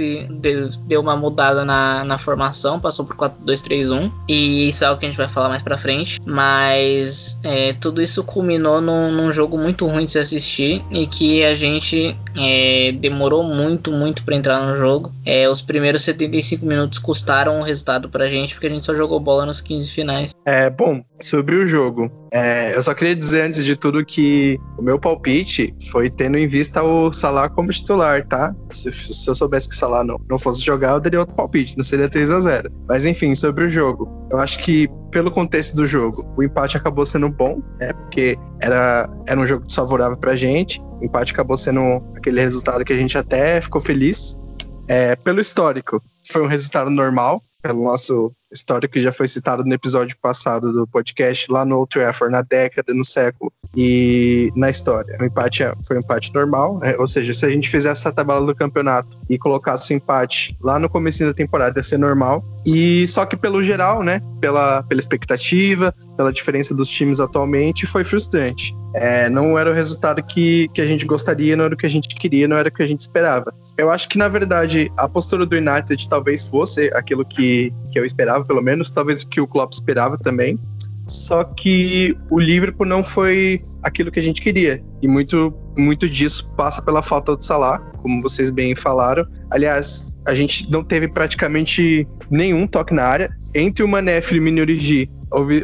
deu 0.86 1.02
uma 1.02 1.16
mudada 1.16 1.64
na, 1.66 2.04
na 2.04 2.18
formação, 2.18 2.80
passou 2.80 3.06
por 3.06 3.16
4-2-3-1. 3.16 4.12
E 4.28 4.70
isso 4.70 4.84
é 4.84 4.88
algo 4.88 5.00
que 5.00 5.06
a 5.06 5.10
gente 5.10 5.18
vai 5.18 5.28
falar 5.28 5.50
mais 5.50 5.62
pra 5.62 5.78
frente. 5.78 6.20
Mas 6.26 7.40
é, 7.44 7.74
tudo 7.74 8.02
isso 8.02 8.24
culminou 8.24 8.82
num, 8.82 9.12
num, 9.12 9.32
jogo 9.32 9.58
muito 9.58 9.88
ruim 9.88 10.06
de 10.06 10.12
se 10.12 10.20
assistir 10.20 10.84
e 10.92 11.08
que 11.08 11.44
a 11.44 11.54
gente 11.54 12.18
é, 12.38 12.92
demorou 12.94 13.44
muito, 13.44 13.92
muito 13.92 14.24
para 14.24 14.36
entrar 14.36 14.60
no 14.66 14.78
jogo. 14.78 15.12
É, 15.26 15.48
os 15.48 15.62
primeiros 15.62 16.04
75 16.04 16.66
minutos 16.66 17.00
custaram 17.00 17.60
o 17.60 17.64
resultado 17.64 18.10
pra 18.10 18.28
gente, 18.28 18.54
porque 18.54 18.68
a 18.68 18.70
gente 18.70 18.84
só 18.84 18.96
jogou 18.96 19.20
bola 19.20 19.46
nos 19.46 19.62
15 19.62 19.90
finais. 19.90 20.32
É, 20.46 20.70
bom, 20.82 21.04
sobre 21.20 21.56
o 21.58 21.66
jogo. 21.66 22.12
É, 22.34 22.76
eu 22.76 22.82
só 22.82 22.96
queria 22.96 23.16
dizer 23.16 23.44
antes 23.44 23.64
de 23.64 23.76
tudo 23.76 24.04
que 24.04 24.60
o 24.80 24.82
meu 24.82 25.00
palpite 25.00 25.76
foi 25.92 26.10
tendo 26.10 26.40
em 26.40 26.48
vista 26.48 26.82
o 26.82 27.12
Salah 27.12 27.50
como 27.50 27.70
titular, 27.70 28.26
tá? 28.28 28.56
Se, 28.72 28.92
se 28.92 29.30
eu 29.30 29.36
soubesse 29.36 29.70
que 29.70 29.76
o 29.76 29.78
Salah 29.78 30.04
não, 30.04 30.20
não 30.28 30.40
fosse 30.40 30.64
jogar, 30.64 30.94
eu 30.94 31.00
daria 31.00 31.20
outro 31.20 31.36
palpite, 31.36 31.78
não 31.78 31.84
seria 31.84 32.10
3 32.10 32.32
a 32.32 32.40
0 32.40 32.72
Mas 32.88 33.06
enfim, 33.06 33.36
sobre 33.36 33.66
o 33.66 33.70
jogo. 33.70 34.10
Eu 34.32 34.40
acho 34.40 34.58
que, 34.64 34.90
pelo 35.12 35.30
contexto 35.30 35.76
do 35.76 35.86
jogo, 35.86 36.26
o 36.36 36.42
empate 36.42 36.78
acabou 36.78 37.06
sendo 37.06 37.30
bom, 37.30 37.62
né? 37.80 37.94
Porque 37.94 38.36
era, 38.60 39.08
era 39.28 39.40
um 39.40 39.46
jogo 39.46 39.64
desfavorável 39.64 40.18
pra 40.18 40.36
gente. 40.36 40.82
O 41.00 41.06
empate 41.06 41.32
acabou 41.32 41.58
sendo 41.58 42.02
aquele 42.16 42.42
resultado 42.42 42.84
que 42.84 42.94
a 42.94 42.98
gente 42.98 43.16
até 43.16 43.62
ficou 43.62 43.80
feliz. 43.80 44.40
É, 44.88 45.16
pelo 45.16 45.40
histórico, 45.40 46.02
foi 46.26 46.42
um 46.42 46.48
resultado 46.48 46.90
normal, 46.90 47.40
pelo 47.62 47.84
nosso 47.84 48.34
histórico 48.52 48.94
que 48.94 49.02
já 49.02 49.12
foi 49.12 49.28
citado 49.28 49.64
no 49.64 49.74
episódio 49.74 50.18
passado 50.22 50.72
do 50.72 50.88
podcast, 50.88 51.52
lá 51.52 51.66
no 51.66 51.78
Old 51.78 51.90
Trafford, 51.90 52.32
na 52.32 52.42
década, 52.42 52.94
no 52.94 53.06
século 53.06 53.52
e 53.76 54.52
na 54.56 54.70
história. 54.70 55.18
O 55.20 55.24
empate 55.24 55.64
é, 55.64 55.74
foi 55.86 55.98
um 55.98 56.00
empate 56.00 56.34
normal, 56.34 56.80
né? 56.80 56.96
ou 56.98 57.08
seja, 57.08 57.34
se 57.34 57.46
a 57.46 57.50
gente 57.50 57.70
fizesse 57.70 58.02
essa 58.02 58.14
tabela 58.14 58.46
do 58.46 58.56
campeonato 58.56 59.18
e 59.30 59.38
colocasse 59.38 59.94
o 59.94 59.96
empate 59.96 60.58
lá 60.62 60.78
no 60.78 60.90
começo 60.90 61.26
da 61.26 61.34
temporada, 61.34 61.80
ia 61.80 61.84
ser 61.84 61.98
normal. 61.98 62.44
E 62.66 63.08
só 63.08 63.26
que 63.26 63.36
pelo 63.36 63.64
geral, 63.64 64.04
né, 64.04 64.22
pela, 64.40 64.84
pela 64.84 65.00
expectativa, 65.00 65.94
pela 66.16 66.32
diferença 66.32 66.76
dos 66.76 66.90
times 66.90 67.20
atualmente, 67.20 67.86
foi 67.86 68.04
frustrante. 68.04 68.76
É, 68.94 69.30
não 69.30 69.58
era 69.58 69.72
o 69.72 69.74
resultado 69.74 70.22
que, 70.22 70.68
que 70.74 70.82
a 70.82 70.86
gente 70.86 71.06
gostaria, 71.06 71.56
não 71.56 71.66
era 71.66 71.74
o 71.74 71.78
que 71.78 71.86
a 71.86 71.90
gente 71.90 72.14
queria, 72.16 72.48
não 72.48 72.58
era 72.58 72.70
o 72.70 72.72
que 72.72 72.84
a 72.84 72.88
gente 72.88 73.00
esperava. 73.00 73.54
Eu 73.78 73.90
acho 73.90 74.10
que, 74.10 74.18
na 74.18 74.28
verdade, 74.28 74.92
a 74.98 75.08
postura 75.08 75.46
do 75.46 75.56
United 75.56 76.10
talvez 76.10 76.48
fosse 76.48 76.92
aquilo 76.94 77.26
que, 77.26 77.74
que 77.90 77.98
eu 77.98 78.06
esperava, 78.06 78.44
pelo 78.44 78.62
menos, 78.62 78.92
talvez 78.92 79.24
o 79.24 79.30
que 79.30 79.40
o 79.40 79.48
Klopp 79.48 79.72
esperava 79.74 80.18
também. 80.18 80.60
Só 81.08 81.44
que 81.44 82.16
o 82.30 82.40
Liverpool 82.40 82.86
não 82.86 83.04
foi 83.04 83.62
aquilo 83.84 84.12
que 84.12 84.20
a 84.20 84.24
gente 84.24 84.42
queria. 84.42 84.84
E 85.02 85.08
muito, 85.08 85.54
muito 85.78 86.08
disso 86.10 86.54
passa 86.56 86.82
pela 86.82 87.02
falta 87.02 87.36
do 87.36 87.44
Salah, 87.44 87.80
como 87.98 88.22
vocês 88.22 88.50
bem 88.50 88.76
falaram. 88.76 89.26
Aliás, 89.50 90.11
a 90.26 90.34
gente 90.34 90.72
não 90.72 90.84
teve 90.84 91.08
praticamente 91.08 92.08
nenhum 92.30 92.68
toque 92.68 92.94
na 92.94 93.04
área. 93.04 93.36
Entre 93.56 93.84
o 93.84 93.88
Mané, 93.88 94.20
e 94.20 94.40
o 94.40 94.62
Origi, 94.62 95.10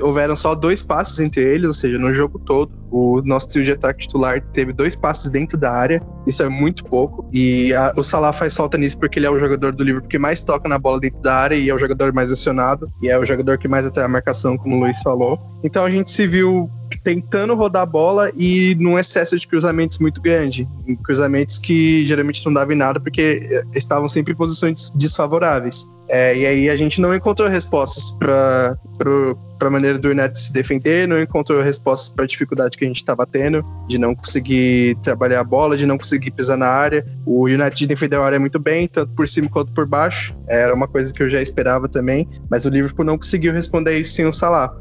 houveram 0.01 0.35
só 0.35 0.55
dois 0.55 0.81
passes 0.81 1.19
entre 1.19 1.43
eles, 1.43 1.67
ou 1.67 1.73
seja, 1.73 1.99
no 1.99 2.11
jogo 2.11 2.39
todo. 2.39 2.71
O 2.89 3.21
nosso 3.25 3.49
trio 3.49 3.65
de 3.65 3.73
ataque 3.73 4.07
titular 4.07 4.41
teve 4.53 4.71
dois 4.71 4.95
passes 4.95 5.29
dentro 5.29 5.57
da 5.57 5.71
área, 5.71 6.01
isso 6.25 6.41
é 6.41 6.47
muito 6.47 6.85
pouco. 6.85 7.29
E 7.33 7.73
a, 7.73 7.93
o 7.97 8.03
Salah 8.03 8.31
faz 8.31 8.55
falta 8.55 8.77
nisso 8.77 8.97
porque 8.97 9.19
ele 9.19 9.25
é 9.25 9.29
o 9.29 9.37
jogador 9.37 9.73
do 9.73 9.83
Liverpool 9.83 10.09
que 10.09 10.17
mais 10.17 10.41
toca 10.41 10.69
na 10.69 10.79
bola 10.79 10.99
dentro 10.99 11.21
da 11.21 11.35
área 11.35 11.55
e 11.55 11.69
é 11.69 11.73
o 11.73 11.77
jogador 11.77 12.13
mais 12.13 12.31
acionado, 12.31 12.89
e 13.01 13.09
é 13.09 13.19
o 13.19 13.25
jogador 13.25 13.57
que 13.57 13.67
mais 13.67 13.85
atrai 13.85 14.05
a 14.05 14.09
marcação, 14.09 14.57
como 14.57 14.77
o 14.77 14.79
Luiz 14.79 15.01
falou. 15.01 15.37
Então 15.63 15.83
a 15.83 15.89
gente 15.89 16.09
se 16.09 16.25
viu 16.25 16.69
tentando 17.07 17.55
rodar 17.55 17.83
a 17.83 17.85
bola 17.85 18.29
e 18.35 18.75
num 18.75 18.99
excesso 18.99 19.39
de 19.39 19.47
cruzamentos 19.47 19.97
muito 19.97 20.21
grande. 20.21 20.67
Cruzamentos 21.05 21.57
que 21.57 22.03
geralmente 22.03 22.45
não 22.45 22.51
davam 22.51 22.73
em 22.73 22.77
nada 22.77 22.99
porque 22.99 23.47
eh, 23.49 23.63
estavam 23.73 24.09
sempre 24.09 24.33
em 24.33 24.35
posições 24.35 24.91
desfavoráveis. 24.93 25.87
É, 26.09 26.37
e 26.37 26.45
aí 26.45 26.69
a 26.69 26.75
gente 26.75 27.01
não 27.01 27.13
encontrou 27.15 27.49
respostas 27.49 28.11
para 28.11 28.77
a 29.61 29.69
maneira 29.69 29.97
do 29.97 30.09
United 30.09 30.37
se 30.39 30.53
defender, 30.53 31.07
não 31.07 31.19
encontrou 31.19 31.61
respostas 31.61 32.09
para 32.09 32.23
a 32.23 32.27
dificuldade 32.27 32.77
que 32.77 32.85
a 32.85 32.87
gente 32.87 32.97
estava 32.97 33.25
tendo 33.25 33.63
de 33.87 33.97
não 33.97 34.15
conseguir 34.15 34.95
trabalhar 35.01 35.41
a 35.41 35.43
bola, 35.43 35.75
de 35.75 35.85
não 35.85 35.97
conseguir 35.97 36.31
pisar 36.31 36.57
na 36.57 36.67
área. 36.67 37.05
O 37.25 37.45
United 37.45 37.87
defendeu 37.87 38.21
a 38.21 38.25
área 38.25 38.39
muito 38.39 38.59
bem, 38.59 38.87
tanto 38.87 39.13
por 39.13 39.27
cima 39.27 39.49
quanto 39.49 39.71
por 39.73 39.85
baixo. 39.85 40.35
Era 40.47 40.73
uma 40.73 40.87
coisa 40.87 41.13
que 41.13 41.23
eu 41.23 41.29
já 41.29 41.41
esperava 41.41 41.87
também, 41.87 42.27
mas 42.49 42.65
o 42.65 42.69
Liverpool 42.69 43.05
não 43.05 43.17
conseguiu 43.17 43.53
responder 43.53 43.97
isso 43.97 44.13
sem 44.13 44.25
o 44.25 44.33
Salah. 44.33 44.73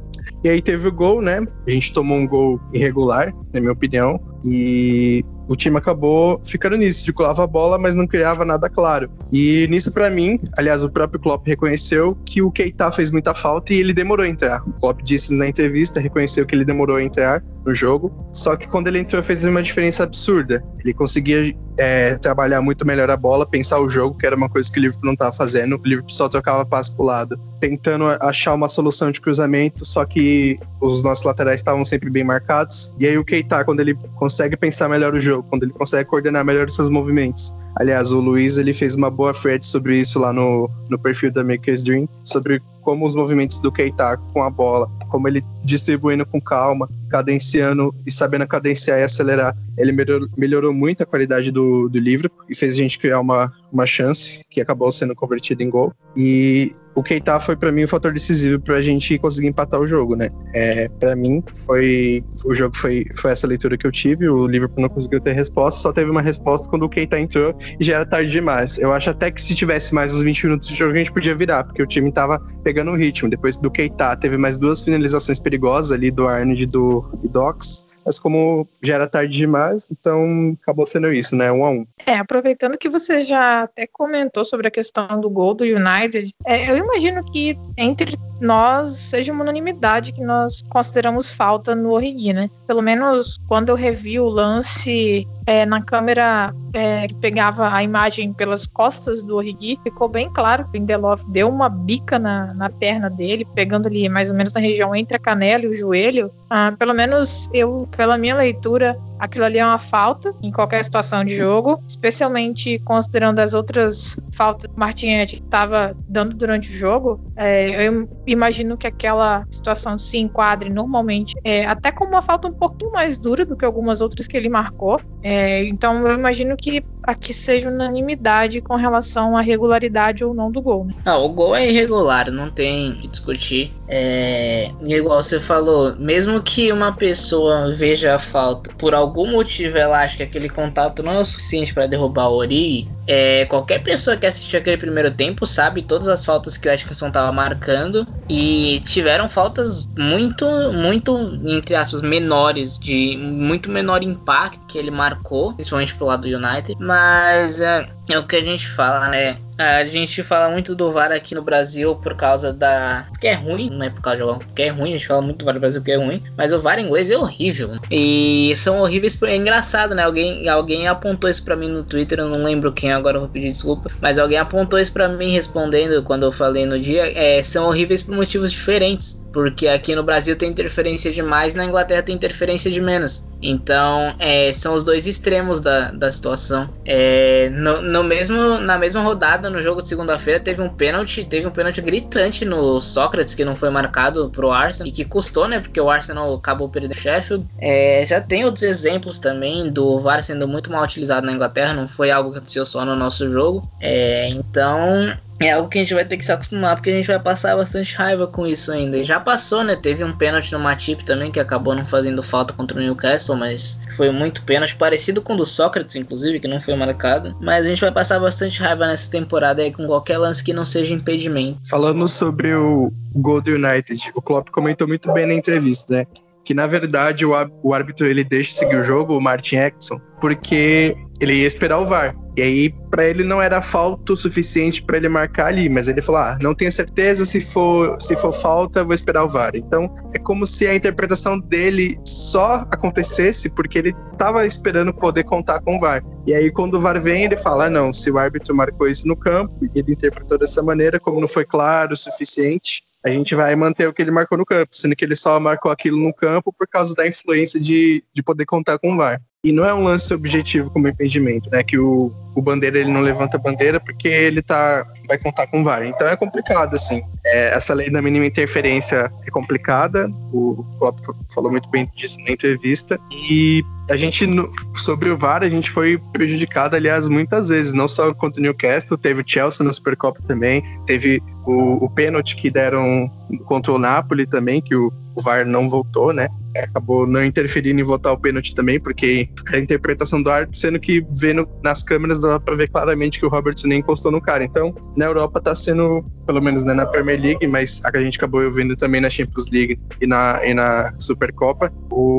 E 0.45 0.49
aí 0.49 0.61
teve 0.61 0.89
o 0.89 0.93
gol, 0.93 1.21
né? 1.21 1.41
A 1.67 1.71
gente 1.71 1.93
tomou 1.93 2.19
um 2.19 2.27
gol 2.27 2.61
irregular, 2.73 3.33
na 3.53 3.61
minha 3.61 3.73
opinião. 3.73 4.21
E 4.45 5.25
o 5.49 5.57
time 5.57 5.77
acabou 5.77 6.41
ficando 6.45 6.77
nisso, 6.77 7.05
circulava 7.05 7.45
a 7.45 7.47
bola, 7.47 7.79
mas 7.79 7.95
não 7.95 8.07
criava 8.07 8.45
nada 8.45 8.69
claro. 8.69 9.11
E 9.33 9.67
nisso, 9.69 9.93
para 9.93 10.11
mim, 10.11 10.41
aliás, 10.59 10.83
o 10.83 10.91
próprio 10.91 11.21
Klopp 11.21 11.47
reconheceu 11.47 12.17
que 12.25 12.43
o 12.43 12.51
Keita 12.51 12.91
fez 12.91 13.11
muita 13.11 13.35
falta 13.35 13.73
e 13.73 13.81
ele 13.81 13.93
demorou 13.93 14.25
a 14.25 14.29
entrar. 14.29 14.63
O 14.67 14.73
Klopp 14.73 15.03
disse 15.03 15.35
na 15.35 15.49
entrevista, 15.49 16.01
reconheceu 16.01 16.47
que 16.47 16.55
ele 16.55 16.65
demorou 16.65 16.97
a 16.97 17.03
entrar 17.03 17.43
no 17.65 17.75
jogo, 17.75 18.13
só 18.33 18.57
que 18.57 18.67
quando 18.67 18.87
ele 18.87 19.01
entrou 19.01 19.23
fez 19.23 19.45
uma 19.45 19.63
diferença 19.63 20.05
absurda. 20.05 20.65
Ele 20.85 20.95
conseguia 20.95 21.55
é, 21.79 22.15
trabalhar 22.17 22.61
muito 22.61 22.87
melhor 22.87 23.11
a 23.11 23.17
bola, 23.17 23.47
pensar 23.47 23.81
o 23.81 23.89
jogo, 23.89 24.17
que 24.17 24.27
era 24.27 24.37
uma 24.37 24.49
coisa 24.49 24.71
que 24.71 24.79
o 24.79 24.83
Liverpool 24.83 25.07
não 25.07 25.13
estava 25.15 25.33
fazendo. 25.33 25.77
O 25.77 25.83
Liverpool 25.85 26.11
só 26.11 26.29
trocava 26.29 26.65
passe 26.65 26.95
pro 26.95 27.05
lado, 27.05 27.37
tentando 27.61 28.07
achar 28.21 28.55
uma 28.55 28.69
solução 28.69 29.11
de 29.11 29.21
cruzamento, 29.21 29.85
só 29.85 30.05
que 30.05 30.59
os 30.81 31.03
nossos 31.03 31.25
laterais 31.25 31.61
estavam 31.61 31.85
sempre 31.85 32.09
bem 32.09 32.25
marcados. 32.25 32.97
E 33.01 33.07
aí 33.07 33.19
o 33.19 33.25
Keita, 33.25 33.65
quando 33.65 33.81
ele 33.81 33.95
consegue 34.15 34.57
pensar 34.57 34.89
melhor 34.89 35.15
o 35.15 35.19
jogo, 35.19 35.36
quando 35.43 35.65
ele 35.65 35.73
consegue 35.73 36.09
coordenar 36.09 36.45
melhor 36.45 36.67
os 36.67 36.75
seus 36.75 36.91
movimentos. 36.91 37.53
Aliás, 37.77 38.13
o 38.13 38.21
Luiz 38.21 38.59
ele 38.59 38.73
fez 38.73 38.95
uma 38.95 39.11
boa 39.11 39.33
thread 39.33 39.65
sobre 39.65 39.99
isso 39.99 40.19
lá 40.19 40.33
no, 40.33 40.71
no 40.89 40.99
perfil 40.99 41.31
da 41.33 41.45
Maker's 41.45 41.83
Dream, 41.83 42.09
sobre 42.25 42.63
como 42.87 43.05
os 43.05 43.17
movimentos 43.17 43.59
do 43.59 43.73
Keita 43.73 44.17
com 44.33 44.45
a 44.45 44.49
bola, 44.49 44.89
como 45.11 45.27
ele 45.27 45.43
distribuindo 45.65 46.25
com 46.25 46.41
calma, 46.41 46.89
cadenciando 47.11 47.93
e 48.07 48.13
sabendo 48.13 48.47
cadenciar 48.47 49.01
e 49.01 49.03
acelerar. 49.03 49.57
Ele 49.77 49.91
melhorou, 49.91 50.29
melhorou 50.37 50.73
muito 50.73 51.03
a 51.03 51.07
qualidade 51.07 51.51
do, 51.51 51.89
do 51.89 51.99
livro 51.99 52.31
e 52.49 52.55
fez 52.55 52.75
a 52.75 52.77
gente 52.77 52.99
criar 52.99 53.19
uma, 53.19 53.51
uma 53.73 53.85
chance 53.85 54.45
que 54.49 54.61
acabou 54.61 54.91
sendo 54.93 55.17
convertida 55.17 55.65
em 55.65 55.69
gol. 55.69 55.93
E 56.17 56.73
o 56.95 57.03
Keita 57.03 57.39
foi 57.39 57.57
para 57.57 57.71
mim 57.71 57.85
o 57.85 57.89
fator 57.89 58.13
decisivo 58.13 58.61
para 58.63 58.77
a 58.77 58.81
gente 58.81 59.19
conseguir 59.19 59.49
empatar 59.49 59.79
o 59.79 59.87
jogo, 59.87 60.17
né? 60.17 60.29
É, 60.55 60.89
para 60.89 61.15
mim 61.15 61.43
foi 61.67 62.25
o 62.45 62.55
jogo 62.55 62.75
foi, 62.75 63.05
foi 63.17 63.33
essa 63.33 63.47
leitura 63.47 63.77
que 63.77 63.87
eu 63.87 63.93
tive. 63.93 64.29
O 64.29 64.47
Liverpool 64.47 64.81
não 64.81 64.89
conseguiu 64.89 65.21
ter 65.21 65.33
resposta, 65.33 65.83
só 65.83 65.93
teve 65.93 66.11
uma 66.11 66.23
resposta 66.23 66.69
quando 66.69 66.85
o 66.85 66.89
Keita 66.89 67.21
entrou 67.21 67.55
e 67.79 67.85
já 67.85 67.97
era 67.97 68.07
tarde 68.07 68.31
demais. 68.31 68.79
Eu 68.79 68.93
acho 68.93 69.11
até 69.11 69.31
que 69.31 69.43
se 69.43 69.55
tivesse 69.55 69.95
mais 69.95 70.15
uns 70.15 70.23
20 70.23 70.45
minutos 70.45 70.69
de 70.69 70.77
jogo 70.77 70.95
a 70.95 70.97
gente 70.97 71.13
podia 71.13 71.35
virar, 71.35 71.65
porque 71.65 71.83
o 71.83 71.87
time 71.87 72.11
tava 72.11 72.39
pegando 72.65 72.76
o 72.85 72.97
ritmo. 72.97 73.31
Depois 73.31 73.57
do 73.57 73.71
Keita 73.71 74.17
teve 74.17 74.37
mais 74.37 74.57
duas 74.59 74.83
finalizações 74.83 75.39
perigosas 75.39 75.93
ali 75.93 76.11
do 76.11 76.27
Arnold 76.27 76.63
e 76.63 76.67
do 76.67 77.05
Dox 77.31 77.97
mas 78.07 78.21
como 78.21 78.69
já 78.81 78.95
era 78.95 79.09
tarde 79.09 79.37
demais, 79.37 79.89
então 79.91 80.57
acabou 80.63 80.87
sendo 80.87 81.13
isso, 81.13 81.35
né? 81.35 81.51
Um 81.51 81.65
a 81.65 81.71
um. 81.71 81.87
É, 82.07 82.17
aproveitando 82.17 82.79
que 82.79 82.89
você 82.89 83.25
já 83.25 83.65
até 83.65 83.85
comentou 83.85 84.45
sobre 84.45 84.69
a 84.69 84.71
questão 84.71 85.21
do 85.21 85.29
gol 85.29 85.53
do 85.53 85.65
United, 85.65 86.33
é, 86.47 86.71
eu 86.71 86.77
imagino 86.77 87.25
que 87.25 87.59
entre 87.77 88.17
nós 88.41 88.93
seja 88.93 89.33
uma 89.33 89.43
unanimidade 89.43 90.13
que 90.13 90.23
nós 90.23 90.61
consideramos 90.71 91.33
falta 91.33 91.75
no 91.75 91.91
Origi, 91.91 92.33
né? 92.33 92.49
Pelo 92.69 92.81
menos 92.81 93.39
quando 93.49 93.71
eu 93.71 93.75
revi 93.75 94.21
o 94.21 94.29
lance 94.29 95.27
é, 95.47 95.65
na 95.65 95.81
câmera 95.81 96.53
é, 96.73 97.07
que 97.07 97.15
pegava 97.15 97.73
a 97.73 97.83
imagem 97.83 98.33
pelas 98.33 98.67
costas 98.67 99.23
do 99.23 99.37
Origi, 99.37 99.79
ficou 99.83 100.09
bem 100.09 100.29
claro 100.29 100.65
que 100.65 100.71
o 100.71 100.81
Lindelof 100.81 101.23
deu 101.29 101.49
uma 101.49 101.69
bica 101.69 102.19
na, 102.19 102.53
na 102.55 102.69
perna 102.69 103.09
dele, 103.09 103.47
pegando 103.55 103.87
ali 103.87 104.09
mais 104.09 104.29
ou 104.29 104.37
menos 104.37 104.53
na 104.53 104.61
região 104.61 104.95
entre 104.95 105.17
a 105.17 105.21
canela 105.21 105.65
e 105.65 105.69
o 105.69 105.75
joelho. 105.75 106.31
Ah, 106.51 106.73
pelo 106.77 106.93
menos 106.93 107.49
eu, 107.53 107.89
pela 107.97 108.19
minha 108.19 108.35
leitura, 108.35 108.99
aquilo 109.19 109.45
ali 109.45 109.59
é 109.59 109.65
uma 109.65 109.79
falta 109.79 110.35
em 110.43 110.51
qualquer 110.51 110.85
situação 110.85 111.25
de 111.25 111.37
jogo, 111.37 111.83
especialmente 111.87 112.79
considerando 112.81 113.39
as 113.39 113.55
outras 113.55 114.19
faltas 114.33 114.71
que 114.71 114.77
o 114.77 114.81
Martinelli 114.81 115.43
estava 115.45 115.97
dando 116.09 116.35
durante 116.35 116.71
o 116.71 116.77
jogo. 116.77 117.21
É, 117.37 117.87
eu 117.87 118.09
imagino 118.27 118.77
que 118.77 118.87
aquela 118.87 119.45
situação 119.51 119.99
se 119.99 120.19
enquadre 120.19 120.71
normalmente 120.71 121.35
é, 121.45 121.67
até 121.67 121.91
como 121.91 122.13
uma 122.13 122.23
falta 122.23 122.49
um 122.49 122.53
pouquinho 122.53 122.93
mais 122.93 123.19
dura 123.19 123.45
do 123.45 123.57
que 123.57 123.65
algumas 123.65 124.01
outras 124.01 124.27
que 124.27 124.37
ele 124.37 124.49
marcou. 124.49 125.01
É, 125.23 125.65
então 125.65 126.07
eu 126.07 126.15
imagino 126.15 126.57
que 126.57 126.83
aqui 127.03 127.33
seja 127.33 127.69
unanimidade 127.69 128.61
com 128.61 128.75
relação 128.75 129.37
à 129.37 129.41
regularidade 129.41 130.25
ou 130.25 130.35
não 130.35 130.51
do 130.51 130.61
gol. 130.61 130.85
Né? 130.85 130.95
Não, 131.05 131.25
o 131.25 131.29
gol 131.29 131.55
é 131.55 131.69
irregular, 131.69 132.31
não 132.31 132.51
tem 132.51 132.97
que 132.99 133.09
discutir. 133.09 133.73
É, 133.89 134.71
igual 134.85 135.23
você 135.23 135.39
falou, 135.39 135.95
mesmo 135.97 136.43
que 136.43 136.73
uma 136.73 136.93
pessoa 136.93 137.71
veja 137.73 138.15
a 138.15 138.19
falta 138.19 138.73
por 138.77 138.95
algum 138.95 139.31
motivo 139.31 139.79
ela 139.79 140.03
acha 140.03 140.17
que 140.17 140.23
aquele 140.23 140.49
contato 140.49 141.03
não 141.03 141.13
é 141.13 141.21
o 141.21 141.25
suficiente 141.25 141.73
para 141.73 141.87
derrubar 141.87 142.29
o 142.29 142.37
Ori, 142.37 142.89
é, 143.07 143.45
qualquer 143.47 143.83
pessoa 143.83 144.17
que 144.17 144.27
assistiu 144.27 144.59
aquele 144.59 144.77
primeiro 144.77 145.11
tempo 145.13 145.47
sabe 145.47 145.83
todas 145.83 146.09
as 146.09 146.25
faltas 146.25 146.57
que 146.57 146.69
o 146.69 146.73
Atkinson 146.73 147.09
estava 147.09 147.31
marcando 147.31 148.07
e 148.29 148.83
tiveram 148.85 149.29
faltas 149.29 149.87
muito, 149.97 150.45
muito, 150.73 151.41
entre 151.47 151.77
aspas, 151.77 152.03
menores, 152.03 152.79
de 152.79 153.17
muito 153.17 153.71
menor 153.71 154.03
impacto 154.03 154.67
que 154.67 154.79
ele 154.79 154.91
marcou, 154.91 155.53
principalmente 155.55 155.95
pro 155.95 156.07
lado 156.07 156.29
do 156.29 156.37
United, 156.37 156.75
mas 156.81 157.61
é, 157.61 157.89
é 158.11 158.19
o 158.19 158.27
que 158.27 158.37
a 158.37 158.45
gente 158.45 158.67
fala, 158.67 159.09
né? 159.09 159.39
A 159.59 159.85
gente 159.87 160.23
fala 160.23 160.51
muito 160.53 160.75
do 160.75 160.91
VAR 160.93 161.13
aqui 161.13 161.35
no 161.35 161.43
Brasil 161.43 161.95
por 161.97 162.15
causa 162.15 162.53
da. 162.53 163.07
Porque 163.09 163.27
é 163.27 163.33
ruim, 163.33 163.71
não 163.71 163.85
é 163.85 163.91
por 163.91 164.03
causa 164.03 164.19
do 164.19 164.27
VAR, 164.27 164.39
porque 164.39 164.63
é 164.63 164.69
ruim, 164.69 164.91
a 164.91 164.97
gente 164.99 165.07
fala 165.07 165.23
muito 165.23 165.39
do 165.39 165.45
VAR 165.45 165.55
no 165.55 165.61
Brasil 165.61 165.81
porque 165.81 165.93
é 165.93 165.97
ruim, 165.97 166.23
mas 166.37 166.53
o 166.53 166.59
VAR 166.59 166.79
inglês 166.79 167.11
é 167.11 167.17
horrível. 167.17 167.79
E 167.91 168.53
são 168.57 168.81
horríveis. 168.81 169.21
É 169.23 169.35
engraçado, 169.35 169.95
né? 169.95 170.03
Alguém, 170.03 170.47
alguém 170.49 170.87
apontou 170.87 171.31
isso 171.31 171.43
pra 171.43 171.57
mim 171.57 171.69
no 171.69 171.85
Twitter, 171.85 172.19
eu 172.19 172.29
não 172.29 172.43
lembro 172.43 172.73
quem 172.73 172.93
agora, 172.93 173.17
eu 173.17 173.23
vou 173.23 173.31
pedir 173.31 173.49
desculpa, 173.49 173.91
mas 174.01 174.19
alguém 174.19 174.39
apontou 174.39 174.79
isso 174.79 174.93
pra 174.93 175.09
mim 175.09 175.31
respondendo 175.31 176.03
quando 176.03 176.25
eu 176.25 176.33
falei 176.33 176.67
no 176.67 176.79
dia. 176.79 177.11
É, 177.17 177.43
são 177.43 177.67
horríveis 177.67 178.03
por 178.03 178.15
motivos 178.15 178.53
diferentes. 178.53 179.25
Porque 179.37 179.69
aqui 179.69 179.95
no 179.95 180.03
Brasil 180.03 180.35
tem 180.35 180.49
interferência 180.49 181.13
de 181.13 181.23
mais, 181.23 181.55
na 181.55 181.63
Inglaterra 181.63 182.03
tem 182.03 182.15
interferência 182.15 182.71
de 182.71 182.81
menos. 182.81 183.29
Então, 183.43 184.15
é, 184.19 184.51
são 184.55 184.75
os 184.75 184.83
dois 184.83 185.07
extremos 185.07 185.61
da, 185.61 185.91
da 185.91 186.11
situação. 186.11 186.71
É, 186.87 187.51
no, 187.51 187.83
no 187.83 188.03
mesmo, 188.03 188.59
na 188.59 188.79
mesma 188.79 189.03
rodada, 189.03 189.51
no 189.51 189.61
jogo 189.61 189.83
de 189.83 189.89
segunda-feira, 189.89 190.41
teve 190.41 190.63
um 190.63 190.71
pênalti, 190.71 191.23
teve 191.23 191.47
um 191.47 191.51
pênalti 191.51 191.83
gritante 191.83 192.47
no 192.47 192.81
Sócrates, 192.81 193.35
que 193.35 193.45
não 193.45 193.55
foi 193.55 193.69
marcado 193.69 194.31
pro 194.31 194.51
Arsenal, 194.51 194.89
e 194.89 194.91
que 194.91 195.05
custou, 195.05 195.47
né? 195.47 195.61
Porque 195.61 195.79
o 195.79 195.91
Arsenal 195.91 196.33
acabou 196.33 196.71
perdendo 196.71 196.93
o 196.93 196.97
Sheffield. 196.97 197.47
É, 197.61 198.07
já 198.09 198.23
tem 198.23 198.47
outros 198.47 198.63
exemplos 198.63 199.19
também 199.19 199.71
do 199.71 199.99
VAR 199.99 200.23
sendo 200.23 200.49
muito 200.49 200.73
mal 200.73 200.83
utilizado 200.83 201.27
na 201.27 201.33
Inglaterra, 201.35 201.75
não 201.75 201.87
foi 201.87 202.11
algo 202.11 202.33
que 202.33 202.39
aconteceu 202.39 202.65
só 202.65 202.87
no 202.87 202.97
nosso 202.97 203.29
jogo. 203.31 203.69
É, 203.83 204.31
então, 204.31 205.15
é 205.41 205.53
algo 205.53 205.69
que 205.69 205.79
a 205.79 205.81
gente 205.83 205.95
vai 205.95 206.05
ter 206.05 206.17
que 206.17 206.25
se 206.25 206.33
acostumar, 206.33 206.77
porque 206.77 206.91
a 206.91 206.95
gente 206.95 207.07
vai 207.07 207.19
passar 207.19 207.57
bastante 207.57 207.95
raiva 207.95 208.27
com 208.27 208.47
isso 208.47 208.73
ainda. 208.73 209.05
Já 209.05 209.21
passou, 209.21 209.63
né? 209.63 209.77
Teve 209.77 210.03
um 210.03 210.17
pênalti 210.17 210.53
no 210.53 210.59
Matip 210.59 211.05
também, 211.05 211.31
que 211.31 211.41
acabou 211.41 211.75
não 211.75 211.85
fazendo 211.85 212.23
falta 212.23 212.55
contra 212.55 212.79
o 212.79 212.81
Newcastle, 212.81 213.37
mas 213.37 213.81
foi 213.97 214.11
muito 214.11 214.43
pênalti, 214.45 214.77
parecido 214.77 215.21
com 215.21 215.35
o 215.35 215.37
do 215.37 215.45
Sócrates, 215.45 215.97
inclusive, 215.97 216.41
que 216.41 216.49
não 216.49 216.61
foi 216.61 216.75
marcado. 216.75 217.37
Mas 217.41 217.67
a 217.67 217.69
gente 217.69 217.81
vai 217.81 217.93
passar 217.93 218.19
bastante 218.19 218.61
raiva 218.61 218.87
nessa 218.87 219.11
temporada 219.11 219.63
aí 219.63 219.73
com 219.73 219.87
qualquer 219.87 220.19
lance 220.19 220.43
que 220.43 220.53
não 220.53 220.65
seja 220.65 220.95
impedimento. 220.95 221.59
Falando 221.69 222.07
sobre 222.09 222.55
o 222.55 222.93
gol 223.17 223.41
do 223.41 223.53
United, 223.53 224.11
o 224.15 224.23
Klopp 224.23 224.49
comentou 224.51 224.89
muito 224.89 225.13
bem 225.13 225.27
na 225.27 225.35
entrevista, 225.35 225.95
né? 225.95 226.07
que 226.47 226.55
na 226.55 226.67
verdade 226.67 227.27
o, 227.27 227.33
o 227.63 227.75
árbitro 227.75 228.07
ele 228.07 228.23
deixa 228.23 228.53
seguir 228.53 228.77
o 228.77 228.83
jogo, 228.83 229.17
o 229.17 229.21
Martin 229.21 229.57
Exxon, 229.57 230.01
porque 230.21 230.97
ele 231.21 231.35
ia 231.35 231.47
esperar 231.47 231.81
o 231.81 231.85
VAR. 231.85 232.15
E 232.37 232.43
aí, 232.43 232.75
para 232.91 233.07
ele 233.07 233.25
não 233.25 233.41
era 233.41 233.63
falta 233.63 234.13
o 234.13 234.17
suficiente 234.17 234.83
para 234.83 234.99
ele 234.99 235.09
marcar 235.09 235.47
ali, 235.47 235.71
mas 235.71 235.89
ele 235.89 236.03
falou: 236.03 236.21
ah, 236.21 236.39
não 236.41 236.55
tenho 236.55 236.71
certeza 236.71 237.25
se 237.25 237.41
for, 237.41 238.01
se 238.01 238.15
for 238.15 238.33
falta, 238.33 238.85
vou 238.85 238.93
esperar 238.93 239.25
o 239.25 239.29
VAR. 239.29 239.53
Então, 239.55 239.93
é 240.13 240.19
como 240.19 240.47
se 240.47 240.67
a 240.67 240.75
interpretação 240.75 241.39
dele 241.39 241.99
só 242.05 242.67
acontecesse 242.71 243.55
porque 243.55 243.79
ele 243.79 243.97
estava 244.13 244.45
esperando 244.45 244.93
poder 244.93 245.25
contar 245.25 245.61
com 245.61 245.77
o 245.77 245.81
VAR. 245.81 246.03
E 246.27 246.35
aí, 246.35 246.53
quando 246.53 246.75
o 246.75 246.81
VAR 246.81 247.01
vem, 247.01 247.25
ele 247.25 247.39
fala: 247.39 247.67
ah, 247.67 247.71
não, 247.71 247.91
se 247.91 248.11
o 248.11 248.19
árbitro 248.19 248.55
marcou 248.55 248.87
isso 248.87 249.09
no 249.09 249.17
campo, 249.17 249.55
e 249.63 249.79
ele 249.79 249.93
interpretou 249.93 250.37
dessa 250.37 250.63
maneira, 250.63 251.01
como 251.01 251.21
não 251.21 251.29
foi 251.29 251.47
claro 251.47 251.95
o 251.95 251.97
suficiente, 251.97 252.83
a 253.03 253.09
gente 253.09 253.35
vai 253.35 253.55
manter 253.55 253.89
o 253.89 253.95
que 253.95 254.03
ele 254.03 254.11
marcou 254.11 254.37
no 254.37 254.45
campo, 254.45 254.69
sendo 254.73 254.97
que 254.97 255.05
ele 255.05 255.15
só 255.15 255.39
marcou 255.39 255.71
aquilo 255.71 255.97
no 255.97 256.13
campo 256.13 256.53
por 256.53 256.67
causa 256.67 256.95
da 256.95 257.07
influência 257.07 257.59
de, 257.59 258.03
de 258.13 258.23
poder 258.23 258.45
contar 258.45 258.79
com 258.79 258.93
o 258.93 258.97
VAR. 258.97 259.23
E 259.47 259.53
não 259.53 259.65
é 259.65 259.73
um 259.73 259.85
lance 259.85 260.13
objetivo 260.13 260.69
como 260.73 260.89
impedimento, 260.89 261.49
né? 261.51 261.63
Que 261.63 261.79
o, 261.79 262.13
o 262.35 262.43
bandeira 262.43 262.81
ele 262.81 262.91
não 262.91 263.01
levanta 263.01 263.37
a 263.37 263.41
bandeira 263.41 263.79
porque 263.79 264.09
ele 264.09 264.43
tá 264.43 264.85
vai 265.07 265.17
contar 265.17 265.47
com 265.47 265.61
o 265.61 265.65
VAR. 265.65 265.85
Então 265.87 266.09
é 266.09 266.17
complicado 266.17 266.75
assim. 266.75 267.01
É, 267.25 267.55
essa 267.55 267.73
lei 267.73 267.89
da 267.89 268.03
mínima 268.03 268.27
interferência 268.27 269.09
é 269.25 269.31
complicada. 269.31 270.11
O 270.33 270.65
Klopp 270.81 270.99
falou 271.33 271.49
muito 271.49 271.71
bem 271.71 271.89
disso 271.95 272.19
na 272.25 272.33
entrevista 272.33 272.99
e 273.31 273.65
a 273.91 273.97
gente 273.97 274.27
sobre 274.75 275.11
o 275.11 275.17
VAR 275.17 275.43
a 275.43 275.49
gente 275.49 275.71
foi 275.71 275.99
prejudicado 276.13 276.77
aliás 276.77 277.09
muitas 277.09 277.49
vezes, 277.49 277.73
não 277.73 277.87
só 277.87 278.13
contra 278.15 278.41
o 278.41 278.43
Newcastle, 278.43 278.99
teve 278.99 279.23
o 279.23 279.25
Chelsea 279.27 279.65
na 279.65 279.73
Supercopa 279.73 280.21
também, 280.27 280.63
teve 280.87 281.23
o, 281.47 281.85
o 281.85 281.91
pênalti 281.91 282.37
que 282.37 282.51
deram 282.51 283.11
contra 283.45 283.73
o 283.73 283.79
Napoli 283.79 284.27
também, 284.27 284.61
que 284.61 284.75
o 284.75 284.91
o 285.17 285.23
VAR 285.23 285.47
não 285.47 285.67
voltou, 285.67 286.13
né? 286.13 286.29
Acabou 286.59 287.07
não 287.07 287.25
interferindo 287.25 287.81
em 287.81 287.85
votar 287.85 288.13
o 288.13 288.19
pênalti 288.19 288.55
também, 288.55 288.79
porque 288.79 289.29
a 289.53 289.59
interpretação 289.59 290.23
do 290.23 290.31
árbitro, 290.31 290.61
sendo 290.61 290.79
que 290.79 291.05
vendo 291.19 291.49
nas 291.65 291.83
câmeras 291.83 292.21
dá 292.21 292.39
pra 292.39 292.55
ver 292.55 292.69
claramente 292.69 293.19
que 293.19 293.25
o 293.25 293.29
Robertson 293.29 293.69
nem 293.69 293.79
encostou 293.79 294.13
no 294.13 294.21
cara. 294.21 294.45
Então, 294.45 294.75
na 294.95 295.07
Europa 295.07 295.41
tá 295.41 295.55
sendo, 295.55 296.05
pelo 296.27 296.41
menos 296.43 296.65
né, 296.65 296.75
na 296.75 296.85
Premier 296.85 297.21
League, 297.21 297.47
mas 297.47 297.83
a 297.85 297.99
gente 297.99 298.19
acabou 298.19 298.51
vendo 298.51 298.77
também 298.77 299.01
na 299.01 299.09
Champions 299.09 299.51
League 299.51 299.79
e 300.01 300.07
na, 300.07 300.41
e 300.45 300.53
na 300.53 300.93
Supercopa, 300.99 301.73
o, 301.91 302.16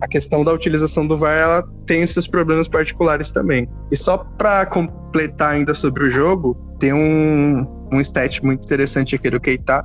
a 0.00 0.08
questão 0.08 0.42
da 0.44 0.52
utilização 0.52 1.06
do 1.06 1.16
VAR 1.16 1.38
ela 1.38 1.68
tem 1.86 2.02
esses 2.02 2.26
problemas 2.26 2.68
particulares 2.68 3.30
também. 3.30 3.68
E 3.90 3.96
só 3.96 4.18
para 4.18 4.64
completar 4.66 5.50
ainda 5.50 5.74
sobre 5.74 6.04
o 6.04 6.08
jogo, 6.08 6.54
tem 6.78 6.92
um, 6.92 7.66
um 7.92 8.00
stat 8.00 8.42
muito 8.44 8.64
interessante 8.64 9.14
aqui 9.14 9.28
do 9.28 9.40
Keita, 9.40 9.84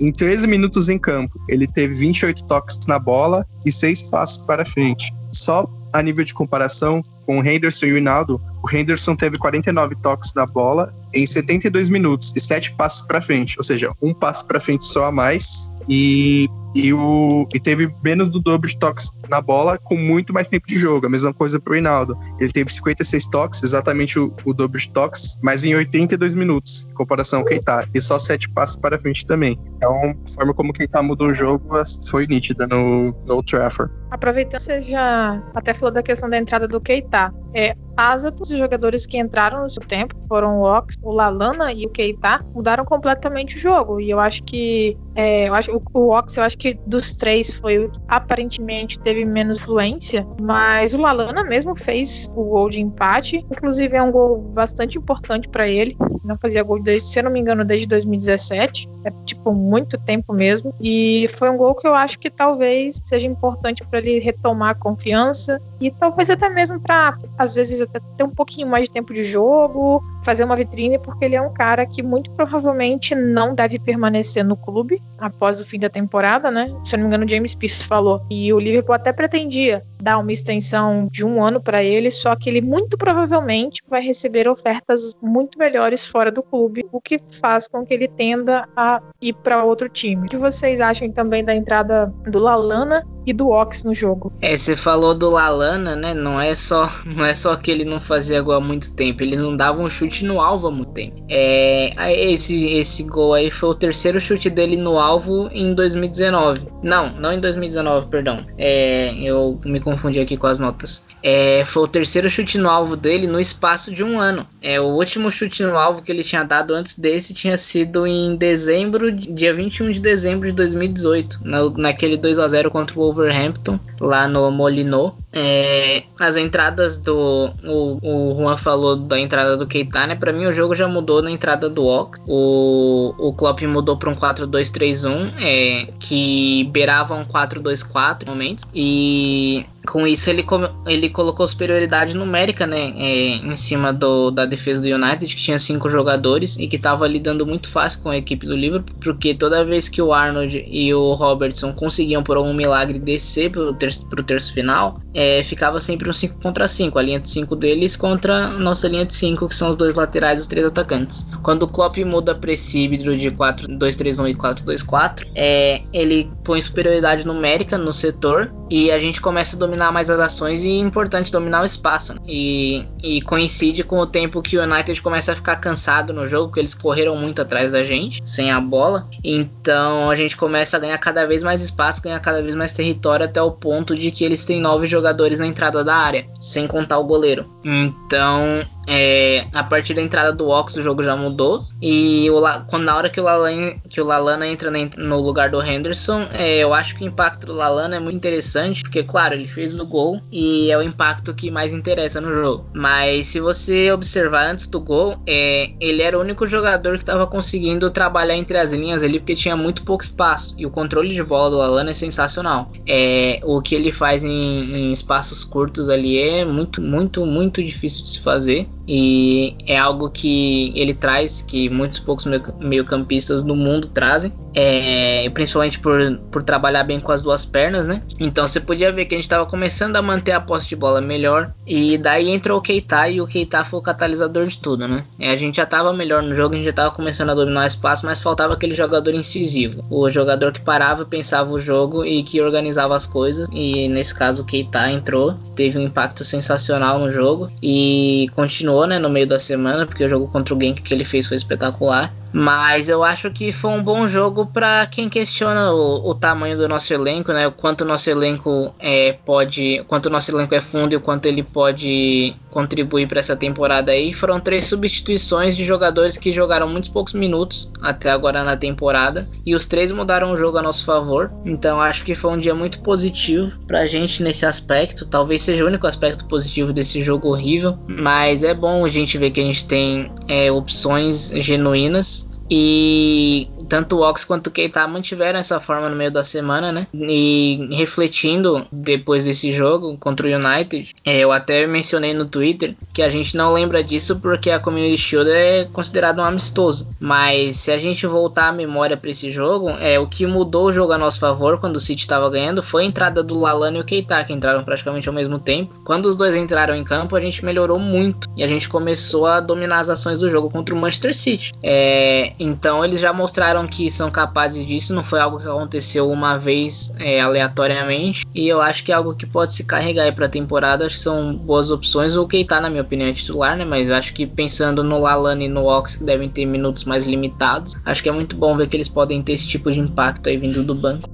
em 0.00 0.10
13 0.10 0.46
minutos 0.46 0.88
em 0.88 0.98
campo, 0.98 1.38
ele 1.48 1.66
teve 1.66 1.94
28 1.94 2.44
toques 2.46 2.80
na 2.88 2.98
bola 2.98 3.46
e 3.64 3.70
6 3.70 4.04
passos 4.04 4.44
para 4.46 4.64
frente. 4.64 5.12
Só 5.32 5.64
a 5.92 6.02
nível 6.02 6.24
de 6.24 6.34
comparação, 6.34 7.04
com 7.26 7.38
o 7.38 7.46
Henderson 7.46 7.86
e 7.86 7.92
o 7.92 7.98
Hinaldo, 7.98 8.40
o 8.62 8.76
Henderson 8.76 9.16
teve 9.16 9.38
49 9.38 9.96
toques 9.96 10.32
na 10.34 10.46
bola 10.46 10.94
em 11.12 11.26
72 11.26 11.90
minutos 11.90 12.32
e 12.36 12.40
7 12.40 12.72
passos 12.74 13.06
para 13.06 13.20
frente, 13.20 13.56
ou 13.58 13.64
seja, 13.64 13.92
um 14.00 14.14
passo 14.14 14.46
para 14.46 14.60
frente 14.60 14.84
só 14.84 15.06
a 15.06 15.12
mais. 15.12 15.70
E 15.88 16.48
e, 16.74 16.92
o, 16.92 17.46
e 17.54 17.60
teve 17.60 17.92
menos 18.02 18.30
do 18.30 18.40
dobro 18.40 18.68
de 18.68 18.78
toques 18.78 19.10
na 19.28 19.40
bola 19.40 19.78
com 19.78 19.96
muito 19.96 20.32
mais 20.32 20.48
tempo 20.48 20.66
de 20.66 20.76
jogo. 20.78 21.06
A 21.06 21.08
mesma 21.08 21.32
coisa 21.32 21.60
pro 21.60 21.74
Reinaldo. 21.74 22.16
Ele 22.38 22.50
teve 22.50 22.72
56 22.72 23.26
toques, 23.26 23.62
exatamente 23.62 24.18
o, 24.18 24.34
o 24.44 24.54
dobro 24.54 24.78
de 24.78 24.88
toques, 24.90 25.38
mas 25.42 25.64
em 25.64 25.74
82 25.74 26.34
minutos, 26.34 26.86
em 26.90 26.94
comparação 26.94 27.40
ao 27.40 27.44
Keita. 27.44 27.88
E 27.94 28.00
só 28.00 28.18
7 28.18 28.48
passos 28.50 28.76
para 28.76 28.98
frente 28.98 29.26
também. 29.26 29.58
Então, 29.76 29.92
a 29.94 30.30
forma 30.34 30.54
como 30.54 30.70
o 30.70 30.72
Keita 30.72 31.02
mudou 31.02 31.28
o 31.28 31.34
jogo 31.34 31.62
foi 32.08 32.26
nítida 32.26 32.66
no, 32.66 33.14
no 33.26 33.42
Trafford. 33.42 33.92
Aproveitando, 34.10 34.60
você 34.60 34.80
já 34.80 35.42
até 35.54 35.74
falou 35.74 35.92
da 35.92 36.02
questão 36.02 36.28
da 36.28 36.38
entrada 36.38 36.66
do 36.68 36.80
Keita. 36.80 37.32
É, 37.54 37.74
asa 37.96 38.30
dos 38.52 38.60
jogadores 38.60 39.06
que 39.06 39.18
entraram 39.18 39.62
no 39.62 39.70
seu 39.70 39.82
tempo 39.82 40.14
foram 40.28 40.60
o 40.60 40.62
Ox, 40.62 40.94
o 41.02 41.10
Lalana 41.10 41.72
e 41.72 41.86
o 41.86 41.90
Keita 41.90 42.38
mudaram 42.54 42.84
completamente 42.84 43.56
o 43.56 43.58
jogo. 43.58 44.00
E 44.00 44.10
eu 44.10 44.20
acho 44.20 44.42
que 44.44 44.96
é, 45.14 45.48
eu 45.48 45.54
acho, 45.54 45.76
o, 45.76 45.82
o 45.94 46.16
Ox, 46.16 46.36
eu 46.36 46.42
acho 46.42 46.56
que 46.56 46.78
dos 46.86 47.14
três 47.16 47.54
foi 47.54 47.78
o 47.78 47.90
que 47.90 48.00
aparentemente 48.08 48.98
teve 48.98 49.24
menos 49.24 49.60
fluência, 49.60 50.24
mas 50.40 50.94
o 50.94 51.00
Lalana 51.00 51.44
mesmo 51.44 51.74
fez 51.74 52.28
o 52.34 52.44
gol 52.44 52.68
de 52.68 52.80
empate. 52.80 53.44
Inclusive 53.50 53.96
é 53.96 54.02
um 54.02 54.10
gol 54.10 54.38
bastante 54.38 54.98
importante 54.98 55.48
para 55.48 55.68
ele. 55.68 55.96
Não 56.24 56.38
fazia 56.38 56.62
gol 56.62 56.82
desde, 56.82 57.08
se 57.08 57.18
eu 57.18 57.24
não 57.24 57.30
me 57.30 57.40
engano, 57.40 57.64
desde 57.64 57.86
2017. 57.86 58.88
É 59.04 59.10
tipo 59.24 59.52
muito 59.52 59.98
tempo 59.98 60.32
mesmo. 60.32 60.72
E 60.80 61.26
foi 61.36 61.50
um 61.50 61.56
gol 61.56 61.74
que 61.74 61.86
eu 61.86 61.94
acho 61.94 62.18
que 62.18 62.30
talvez 62.30 63.00
seja 63.04 63.26
importante 63.26 63.84
para 63.84 63.98
ele 63.98 64.18
retomar 64.20 64.70
a 64.70 64.74
confiança 64.74 65.60
e 65.80 65.90
talvez 65.90 66.30
até 66.30 66.48
mesmo 66.48 66.80
para 66.80 67.16
às 67.36 67.52
vezes 67.52 67.80
até 67.80 68.00
ter 68.16 68.24
um 68.24 68.30
pouquinho 68.42 68.66
mais 68.66 68.88
de 68.88 68.90
tempo 68.90 69.14
de 69.14 69.22
jogo, 69.22 70.02
fazer 70.22 70.44
uma 70.44 70.56
vitrine, 70.56 70.98
porque 70.98 71.24
ele 71.24 71.36
é 71.36 71.42
um 71.42 71.52
cara 71.52 71.86
que 71.86 72.02
muito 72.02 72.30
provavelmente 72.32 73.14
não 73.14 73.54
deve 73.54 73.78
permanecer 73.78 74.44
no 74.44 74.56
clube 74.56 75.00
após 75.18 75.60
o 75.60 75.64
fim 75.64 75.78
da 75.78 75.88
temporada, 75.88 76.50
né? 76.50 76.74
Se 76.84 76.94
eu 76.94 76.98
não 76.98 77.08
me 77.08 77.14
engano, 77.14 77.28
James 77.28 77.54
Pierce 77.54 77.86
falou. 77.86 78.24
E 78.30 78.52
o 78.52 78.58
Liverpool 78.58 78.94
até 78.94 79.12
pretendia 79.12 79.84
dar 80.02 80.18
uma 80.18 80.32
extensão 80.32 81.08
de 81.10 81.24
um 81.24 81.42
ano 81.42 81.60
para 81.60 81.82
ele, 81.84 82.10
só 82.10 82.34
que 82.34 82.50
ele 82.50 82.60
muito 82.60 82.98
provavelmente 82.98 83.80
vai 83.88 84.02
receber 84.02 84.48
ofertas 84.48 85.12
muito 85.22 85.56
melhores 85.56 86.04
fora 86.04 86.30
do 86.30 86.42
clube, 86.42 86.84
o 86.90 87.00
que 87.00 87.20
faz 87.40 87.68
com 87.68 87.86
que 87.86 87.94
ele 87.94 88.08
tenda 88.08 88.68
a 88.76 89.00
ir 89.20 89.32
para 89.32 89.62
outro 89.64 89.88
time. 89.88 90.26
O 90.26 90.28
que 90.28 90.36
vocês 90.36 90.80
acham 90.80 91.10
também 91.12 91.44
da 91.44 91.54
entrada 91.54 92.06
do 92.28 92.40
Lalana 92.40 93.04
e 93.24 93.32
do 93.32 93.50
Ox 93.50 93.84
no 93.84 93.94
jogo? 93.94 94.32
É, 94.40 94.56
você 94.56 94.74
falou 94.74 95.14
do 95.14 95.30
Lalana, 95.30 95.94
né? 95.94 96.12
Não 96.12 96.40
é 96.40 96.52
só, 96.54 96.90
não 97.06 97.24
é 97.24 97.32
só 97.32 97.54
que 97.54 97.70
ele 97.70 97.84
não 97.84 98.00
fazia 98.00 98.42
gol 98.42 98.54
há 98.54 98.60
muito 98.60 98.94
tempo, 98.96 99.22
ele 99.22 99.36
não 99.36 99.56
dava 99.56 99.80
um 99.80 99.88
chute 99.88 100.11
no 100.20 100.40
alvo 100.40 100.70
há. 100.70 101.12
É, 101.28 101.90
esse 102.30 102.66
esse 102.66 103.04
gol 103.04 103.34
aí 103.34 103.50
foi 103.50 103.70
o 103.70 103.74
terceiro 103.74 104.20
chute 104.20 104.50
dele 104.50 104.76
no 104.76 104.98
alvo 104.98 105.48
em 105.52 105.74
2019. 105.74 106.68
Não, 106.82 107.10
não 107.14 107.32
em 107.32 107.40
2019, 107.40 108.06
perdão. 108.06 108.44
É, 108.58 109.14
eu 109.14 109.60
me 109.64 109.80
confundi 109.80 110.20
aqui 110.20 110.36
com 110.36 110.46
as 110.46 110.58
notas. 110.58 111.06
É, 111.22 111.64
foi 111.64 111.84
o 111.84 111.88
terceiro 111.88 112.28
chute 112.28 112.58
no 112.58 112.68
alvo 112.68 112.96
dele 112.96 113.26
no 113.26 113.38
espaço 113.38 113.92
de 113.92 114.02
um 114.02 114.18
ano. 114.18 114.46
É, 114.60 114.80
o 114.80 114.86
último 114.86 115.30
chute 115.30 115.62
no 115.62 115.76
alvo 115.76 116.02
que 116.02 116.10
ele 116.10 116.24
tinha 116.24 116.42
dado 116.42 116.74
antes 116.74 116.98
desse 116.98 117.32
tinha 117.32 117.56
sido 117.56 118.06
em 118.06 118.36
dezembro, 118.36 119.12
dia 119.12 119.54
21 119.54 119.90
de 119.90 120.00
dezembro 120.00 120.48
de 120.48 120.54
2018, 120.54 121.40
na, 121.44 121.70
naquele 121.70 122.16
2 122.16 122.38
a 122.38 122.48
0 122.48 122.70
contra 122.70 122.98
o 122.98 123.02
Wolverhampton, 123.02 123.78
lá 124.00 124.26
no 124.26 124.50
Molineux. 124.50 125.14
É, 125.32 126.02
as 126.20 126.36
entradas 126.36 126.98
do. 126.98 127.50
O, 127.64 127.98
o 128.02 128.36
Juan 128.36 128.56
falou 128.56 128.96
da 128.96 129.18
entrada 129.18 129.56
do 129.56 129.66
Keita, 129.66 130.06
né? 130.06 130.14
Pra 130.14 130.32
mim 130.32 130.44
o 130.46 130.52
jogo 130.52 130.74
já 130.74 130.86
mudou 130.86 131.22
na 131.22 131.30
entrada 131.30 131.70
do 131.70 131.86
Ox. 131.86 132.18
O, 132.26 133.14
o 133.18 133.32
Klopp 133.32 133.62
mudou 133.62 133.96
pra 133.96 134.10
um 134.10 134.14
4-2-3-1, 134.14 135.32
é, 135.40 135.88
que 135.98 136.64
beirava 136.70 137.14
um 137.14 137.24
4-2-4 137.24 138.26
momentos. 138.26 138.64
E 138.74 139.64
com 139.86 140.06
isso 140.06 140.30
ele, 140.30 140.44
ele 140.86 141.08
colocou 141.08 141.46
superioridade 141.46 142.16
numérica, 142.16 142.66
né, 142.66 142.92
é, 142.96 143.36
em 143.36 143.56
cima 143.56 143.92
do, 143.92 144.30
da 144.30 144.44
defesa 144.44 144.80
do 144.80 144.86
United, 144.86 145.34
que 145.34 145.42
tinha 145.42 145.58
cinco 145.58 145.88
jogadores 145.88 146.56
e 146.58 146.66
que 146.68 146.76
estava 146.76 147.06
lidando 147.06 147.46
muito 147.46 147.68
fácil 147.68 148.00
com 148.02 148.08
a 148.08 148.16
equipe 148.16 148.46
do 148.46 148.56
Liverpool, 148.56 148.96
porque 149.00 149.34
toda 149.34 149.64
vez 149.64 149.88
que 149.88 150.00
o 150.00 150.12
Arnold 150.12 150.64
e 150.68 150.94
o 150.94 151.12
Robertson 151.14 151.72
conseguiam 151.72 152.22
por 152.22 152.36
algum 152.36 152.54
milagre 152.54 152.98
descer 152.98 153.50
pro 153.50 153.72
terço, 153.74 154.06
pro 154.06 154.22
terço 154.22 154.52
final, 154.52 155.00
é, 155.14 155.42
ficava 155.42 155.80
sempre 155.80 156.08
um 156.08 156.12
5 156.12 156.40
contra 156.40 156.68
5, 156.68 156.98
a 156.98 157.02
linha 157.02 157.20
de 157.20 157.28
5 157.28 157.56
deles 157.56 157.96
contra 157.96 158.46
a 158.46 158.50
nossa 158.50 158.88
linha 158.88 159.04
de 159.04 159.14
5, 159.14 159.48
que 159.48 159.54
são 159.54 159.68
os 159.70 159.76
dois 159.76 159.94
laterais 159.94 160.38
e 160.38 160.42
os 160.42 160.46
três 160.46 160.66
atacantes. 160.66 161.26
Quando 161.42 161.64
o 161.64 161.68
Klopp 161.68 161.96
muda 161.98 162.34
para 162.34 162.52
esse 162.52 162.80
híbrido 162.80 163.16
de 163.16 163.30
4-2-3-1 163.30 164.30
e 164.30 164.34
4-2-4, 164.34 165.26
é, 165.34 165.82
ele 165.92 166.30
põe 166.44 166.60
superioridade 166.60 167.26
numérica 167.26 167.76
no 167.76 167.92
setor 167.92 168.52
e 168.70 168.90
a 168.90 168.98
gente 168.98 169.20
começa 169.20 169.56
a 169.56 169.58
dominar 169.58 169.71
dominar 169.72 169.90
mais 169.90 170.10
as 170.10 170.20
ações 170.20 170.64
e 170.64 170.70
é 170.70 170.78
importante 170.78 171.32
dominar 171.32 171.62
o 171.62 171.64
espaço. 171.64 172.12
Né? 172.14 172.20
E, 172.26 172.86
e 173.02 173.22
coincide 173.22 173.82
com 173.82 173.98
o 173.98 174.06
tempo 174.06 174.42
que 174.42 174.58
o 174.58 174.62
United 174.62 175.00
começa 175.00 175.32
a 175.32 175.34
ficar 175.34 175.56
cansado 175.56 176.12
no 176.12 176.26
jogo, 176.26 176.48
porque 176.48 176.60
eles 176.60 176.74
correram 176.74 177.16
muito 177.16 177.40
atrás 177.40 177.72
da 177.72 177.82
gente, 177.82 178.20
sem 178.24 178.50
a 178.50 178.60
bola. 178.60 179.08
Então 179.24 180.10
a 180.10 180.14
gente 180.14 180.36
começa 180.36 180.76
a 180.76 180.80
ganhar 180.80 180.98
cada 180.98 181.26
vez 181.26 181.42
mais 181.42 181.62
espaço, 181.62 182.02
ganhar 182.02 182.20
cada 182.20 182.42
vez 182.42 182.54
mais 182.54 182.74
território, 182.74 183.24
até 183.24 183.40
o 183.40 183.50
ponto 183.50 183.96
de 183.96 184.10
que 184.10 184.24
eles 184.24 184.44
têm 184.44 184.60
nove 184.60 184.86
jogadores 184.86 185.38
na 185.38 185.46
entrada 185.46 185.82
da 185.82 185.94
área, 185.94 186.26
sem 186.38 186.66
contar 186.66 186.98
o 186.98 187.04
goleiro. 187.04 187.46
Então 187.64 188.62
é, 188.86 189.46
a 189.54 189.62
partir 189.62 189.94
da 189.94 190.02
entrada 190.02 190.32
do 190.32 190.48
Ox 190.48 190.76
o 190.76 190.82
jogo 190.82 191.02
já 191.02 191.16
mudou. 191.16 191.66
E 191.80 192.28
o, 192.30 192.40
quando, 192.66 192.84
na 192.84 192.96
hora 192.96 193.08
que 193.08 193.20
o, 193.20 193.24
Lalana, 193.24 193.74
que 193.88 194.00
o 194.00 194.04
Lalana 194.04 194.46
entra 194.46 194.70
no 194.70 195.20
lugar 195.20 195.50
do 195.50 195.62
Henderson, 195.62 196.28
é, 196.32 196.58
eu 196.58 196.74
acho 196.74 196.96
que 196.96 197.04
o 197.04 197.06
impacto 197.06 197.46
do 197.46 197.52
Lalana 197.52 197.96
é 197.96 198.00
muito 198.00 198.16
interessante, 198.16 198.82
porque, 198.82 199.02
claro, 199.02 199.34
ele 199.34 199.46
fez 199.62 199.78
o 199.78 199.86
gol 199.86 200.20
e 200.32 200.72
é 200.72 200.76
o 200.76 200.82
impacto 200.82 201.32
que 201.32 201.50
mais 201.50 201.72
interessa 201.72 202.20
no 202.20 202.34
jogo. 202.34 202.66
Mas 202.74 203.28
se 203.28 203.38
você 203.38 203.92
observar 203.92 204.50
antes 204.50 204.66
do 204.66 204.80
gol, 204.80 205.16
é, 205.24 205.70
ele 205.80 206.02
era 206.02 206.18
o 206.18 206.20
único 206.20 206.46
jogador 206.48 206.94
que 206.94 207.02
estava 207.04 207.26
conseguindo 207.28 207.88
trabalhar 207.90 208.36
entre 208.36 208.58
as 208.58 208.72
linhas 208.72 209.04
ali, 209.04 209.20
porque 209.20 209.36
tinha 209.36 209.56
muito 209.56 209.84
pouco 209.84 210.02
espaço. 210.02 210.56
E 210.58 210.66
o 210.66 210.70
controle 210.70 211.14
de 211.14 211.22
bola 211.22 211.50
do 211.50 211.58
Lalana 211.58 211.90
é 211.90 211.94
sensacional. 211.94 212.72
É, 212.86 213.40
o 213.44 213.62
que 213.62 213.76
ele 213.76 213.92
faz 213.92 214.24
em, 214.24 214.30
em 214.30 214.92
espaços 214.92 215.44
curtos 215.44 215.88
ali 215.88 216.18
é 216.18 216.44
muito, 216.44 216.82
muito, 216.82 217.24
muito 217.24 217.62
difícil 217.62 218.02
de 218.02 218.08
se 218.10 218.20
fazer 218.20 218.68
e 218.86 219.56
é 219.66 219.78
algo 219.78 220.10
que 220.10 220.72
ele 220.74 220.92
traz, 220.92 221.40
que 221.42 221.68
muitos 221.68 221.98
poucos 222.00 222.26
meio-campistas 222.60 223.44
do 223.44 223.54
mundo 223.54 223.88
trazem, 223.88 224.32
é, 224.54 225.30
principalmente 225.30 225.78
por, 225.78 226.18
por 226.30 226.42
trabalhar 226.42 226.82
bem 226.82 227.00
com 227.00 227.12
as 227.12 227.22
duas 227.22 227.44
pernas, 227.44 227.86
né? 227.86 228.02
Então 228.18 228.46
você 228.46 228.60
podia 228.60 228.90
ver 228.90 229.04
que 229.06 229.14
a 229.14 229.18
gente 229.18 229.24
estava 229.24 229.46
começando 229.52 229.96
a 229.96 230.02
manter 230.02 230.32
a 230.32 230.40
posse 230.40 230.66
de 230.66 230.74
bola 230.74 231.02
melhor, 231.02 231.52
e 231.66 231.98
daí 231.98 232.30
entrou 232.30 232.58
o 232.58 232.62
Keita, 232.62 233.06
e 233.10 233.20
o 233.20 233.26
Keita 233.26 233.62
foi 233.64 233.80
o 233.80 233.82
catalisador 233.82 234.46
de 234.46 234.56
tudo, 234.56 234.88
né? 234.88 235.04
E 235.18 235.26
a 235.26 235.36
gente 235.36 235.56
já 235.56 235.64
estava 235.64 235.92
melhor 235.92 236.22
no 236.22 236.34
jogo, 236.34 236.54
a 236.54 236.56
gente 236.56 236.64
já 236.64 236.70
estava 236.70 236.90
começando 236.90 237.28
a 237.28 237.34
dominar 237.34 237.64
o 237.64 237.68
espaço, 237.68 238.06
mas 238.06 238.22
faltava 238.22 238.54
aquele 238.54 238.74
jogador 238.74 239.14
incisivo, 239.14 239.84
o 239.90 240.08
jogador 240.08 240.52
que 240.52 240.60
parava, 240.62 241.04
pensava 241.04 241.52
o 241.52 241.58
jogo 241.58 242.02
e 242.02 242.22
que 242.22 242.40
organizava 242.40 242.96
as 242.96 243.04
coisas, 243.04 243.46
e 243.52 243.86
nesse 243.90 244.14
caso 244.14 244.40
o 244.40 244.44
Keita 244.46 244.90
entrou, 244.90 245.34
teve 245.54 245.78
um 245.78 245.82
impacto 245.82 246.24
sensacional 246.24 246.98
no 246.98 247.10
jogo, 247.10 247.52
e 247.62 248.30
continuou 248.34 248.62
continuou, 248.62 248.86
né, 248.86 248.98
no 248.98 249.10
meio 249.10 249.26
da 249.26 249.38
semana, 249.38 249.86
porque 249.86 250.04
o 250.04 250.08
jogo 250.08 250.28
contra 250.28 250.54
o 250.54 250.60
Genk 250.60 250.82
que 250.82 250.94
ele 250.94 251.04
fez 251.04 251.26
foi 251.26 251.36
espetacular. 251.36 252.12
Mas 252.32 252.88
eu 252.88 253.04
acho 253.04 253.30
que 253.30 253.52
foi 253.52 253.70
um 253.72 253.82
bom 253.82 254.08
jogo 254.08 254.46
para 254.46 254.86
quem 254.86 255.08
questiona 255.08 255.70
o, 255.72 256.08
o, 256.10 256.14
tamanho 256.14 256.56
do 256.56 256.66
nosso 256.66 256.92
elenco, 256.94 257.32
né? 257.32 257.46
O 257.46 257.52
quanto 257.52 257.82
o 257.82 257.84
nosso 257.84 258.08
elenco 258.08 258.74
é, 258.78 259.12
pode. 259.12 259.84
Quanto 259.86 260.08
nosso 260.08 260.30
elenco 260.30 260.54
é 260.54 260.60
fundo 260.60 260.94
e 260.94 260.96
o 260.96 261.00
quanto 261.00 261.26
ele 261.26 261.42
pode 261.42 262.34
contribuir 262.52 263.08
para 263.08 263.18
essa 263.18 263.34
temporada 263.34 263.90
aí. 263.90 264.12
Foram 264.12 264.38
três 264.38 264.68
substituições 264.68 265.56
de 265.56 265.64
jogadores 265.64 266.16
que 266.16 266.32
jogaram 266.32 266.68
muitos 266.68 266.90
poucos 266.90 267.14
minutos 267.14 267.72
até 267.80 268.10
agora 268.10 268.44
na 268.44 268.56
temporada. 268.56 269.26
E 269.44 269.54
os 269.54 269.66
três 269.66 269.90
mudaram 269.90 270.32
o 270.32 270.38
jogo 270.38 270.58
a 270.58 270.62
nosso 270.62 270.84
favor. 270.84 271.32
Então 271.44 271.80
acho 271.80 272.04
que 272.04 272.14
foi 272.14 272.32
um 272.32 272.38
dia 272.38 272.54
muito 272.54 272.80
positivo 272.80 273.58
pra 273.66 273.86
gente 273.86 274.22
nesse 274.22 274.44
aspecto. 274.44 275.06
Talvez 275.06 275.42
seja 275.42 275.64
o 275.64 275.66
único 275.66 275.86
aspecto 275.86 276.26
positivo 276.26 276.72
desse 276.72 277.00
jogo 277.00 277.28
horrível. 277.28 277.78
Mas 277.88 278.44
é 278.44 278.54
bom 278.54 278.84
a 278.84 278.88
gente 278.88 279.16
ver 279.16 279.30
que 279.30 279.40
a 279.40 279.44
gente 279.44 279.66
tem 279.66 280.12
é, 280.28 280.52
opções 280.52 281.32
genuínas 281.36 282.30
e 282.50 283.48
tanto 283.72 283.96
o 283.96 284.02
Ox 284.02 284.22
quanto 284.22 284.48
o 284.48 284.50
Keita 284.50 284.86
mantiveram 284.86 285.38
essa 285.38 285.58
forma 285.58 285.88
no 285.88 285.96
meio 285.96 286.10
da 286.10 286.22
semana, 286.22 286.70
né? 286.70 286.86
E 286.92 287.70
refletindo 287.72 288.66
depois 288.70 289.24
desse 289.24 289.50
jogo 289.50 289.96
contra 289.96 290.28
o 290.28 290.30
United, 290.30 290.94
é, 291.02 291.20
eu 291.20 291.32
até 291.32 291.66
mencionei 291.66 292.12
no 292.12 292.26
Twitter 292.26 292.74
que 292.92 293.00
a 293.00 293.08
gente 293.08 293.34
não 293.34 293.50
lembra 293.50 293.82
disso 293.82 294.20
porque 294.20 294.50
a 294.50 294.60
Community 294.60 294.98
Shield 294.98 295.30
é 295.30 295.64
considerado 295.72 296.18
um 296.18 296.22
amistoso. 296.22 296.94
Mas 297.00 297.60
se 297.60 297.72
a 297.72 297.78
gente 297.78 298.06
voltar 298.06 298.48
a 298.48 298.52
memória 298.52 298.94
para 298.94 299.08
esse 299.08 299.30
jogo, 299.30 299.70
é 299.70 299.98
o 299.98 300.06
que 300.06 300.26
mudou 300.26 300.66
o 300.66 300.72
jogo 300.72 300.92
a 300.92 300.98
nosso 300.98 301.18
favor 301.18 301.58
quando 301.58 301.76
o 301.76 301.80
City 301.80 302.02
estava 302.02 302.28
ganhando 302.28 302.62
foi 302.62 302.82
a 302.82 302.86
entrada 302.86 303.22
do 303.22 303.40
Lalana 303.40 303.78
e 303.78 303.80
o 303.80 303.84
Keita, 303.84 304.22
que 304.22 304.34
entraram 304.34 304.62
praticamente 304.62 305.08
ao 305.08 305.14
mesmo 305.14 305.38
tempo. 305.38 305.74
Quando 305.82 306.04
os 306.04 306.16
dois 306.16 306.36
entraram 306.36 306.76
em 306.76 306.84
campo, 306.84 307.16
a 307.16 307.20
gente 307.22 307.42
melhorou 307.42 307.78
muito 307.78 308.28
e 308.36 308.44
a 308.44 308.46
gente 308.46 308.68
começou 308.68 309.24
a 309.24 309.40
dominar 309.40 309.78
as 309.78 309.88
ações 309.88 310.18
do 310.18 310.28
jogo 310.28 310.50
contra 310.50 310.74
o 310.74 310.78
Manchester 310.78 311.16
City. 311.16 311.54
É, 311.62 312.34
então 312.38 312.84
eles 312.84 313.00
já 313.00 313.14
mostraram 313.14 313.61
que 313.66 313.90
são 313.90 314.10
capazes 314.10 314.66
disso, 314.66 314.94
não 314.94 315.02
foi 315.02 315.20
algo 315.20 315.38
que 315.38 315.46
aconteceu 315.46 316.10
uma 316.10 316.38
vez 316.38 316.94
é, 316.98 317.20
aleatoriamente. 317.20 318.24
E 318.34 318.48
eu 318.48 318.60
acho 318.60 318.84
que 318.84 318.92
é 318.92 318.94
algo 318.94 319.14
que 319.14 319.26
pode 319.26 319.54
se 319.54 319.64
carregar 319.64 320.04
aí 320.04 320.12
pra 320.12 320.28
temporada. 320.28 320.86
Acho 320.86 320.96
que 320.96 321.02
são 321.02 321.34
boas 321.34 321.70
opções. 321.70 322.16
O 322.16 322.26
Keita, 322.26 322.60
na 322.60 322.70
minha 322.70 322.82
opinião, 322.82 323.08
é 323.08 323.12
titular, 323.12 323.56
né? 323.56 323.64
Mas 323.64 323.90
acho 323.90 324.14
que 324.14 324.26
pensando 324.26 324.82
no 324.82 324.98
Lalana 324.98 325.44
e 325.44 325.48
no 325.48 325.66
Ox, 325.66 325.96
que 325.96 326.04
devem 326.04 326.28
ter 326.28 326.46
minutos 326.46 326.84
mais 326.84 327.06
limitados, 327.06 327.74
acho 327.84 328.02
que 328.02 328.08
é 328.08 328.12
muito 328.12 328.36
bom 328.36 328.56
ver 328.56 328.68
que 328.68 328.76
eles 328.76 328.88
podem 328.88 329.22
ter 329.22 329.32
esse 329.32 329.48
tipo 329.48 329.70
de 329.70 329.80
impacto 329.80 330.28
aí 330.28 330.36
vindo 330.36 330.62
do 330.62 330.74
banco. 330.74 331.08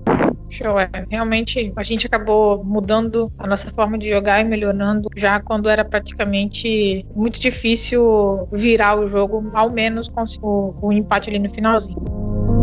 Show, 0.50 0.78
é. 0.78 0.88
Realmente 1.10 1.72
a 1.76 1.82
gente 1.82 2.06
acabou 2.06 2.64
mudando 2.64 3.30
a 3.38 3.46
nossa 3.46 3.70
forma 3.70 3.98
de 3.98 4.08
jogar 4.08 4.40
e 4.40 4.44
melhorando 4.44 5.08
já 5.16 5.40
quando 5.40 5.68
era 5.68 5.84
praticamente 5.84 7.04
muito 7.14 7.38
difícil 7.38 8.48
virar 8.52 8.98
o 8.98 9.06
jogo, 9.06 9.50
ao 9.54 9.70
menos 9.70 10.08
com 10.08 10.24
o, 10.42 10.74
o 10.80 10.92
empate 10.92 11.30
ali 11.30 11.38
no 11.38 11.50
finalzinho. 11.50 12.57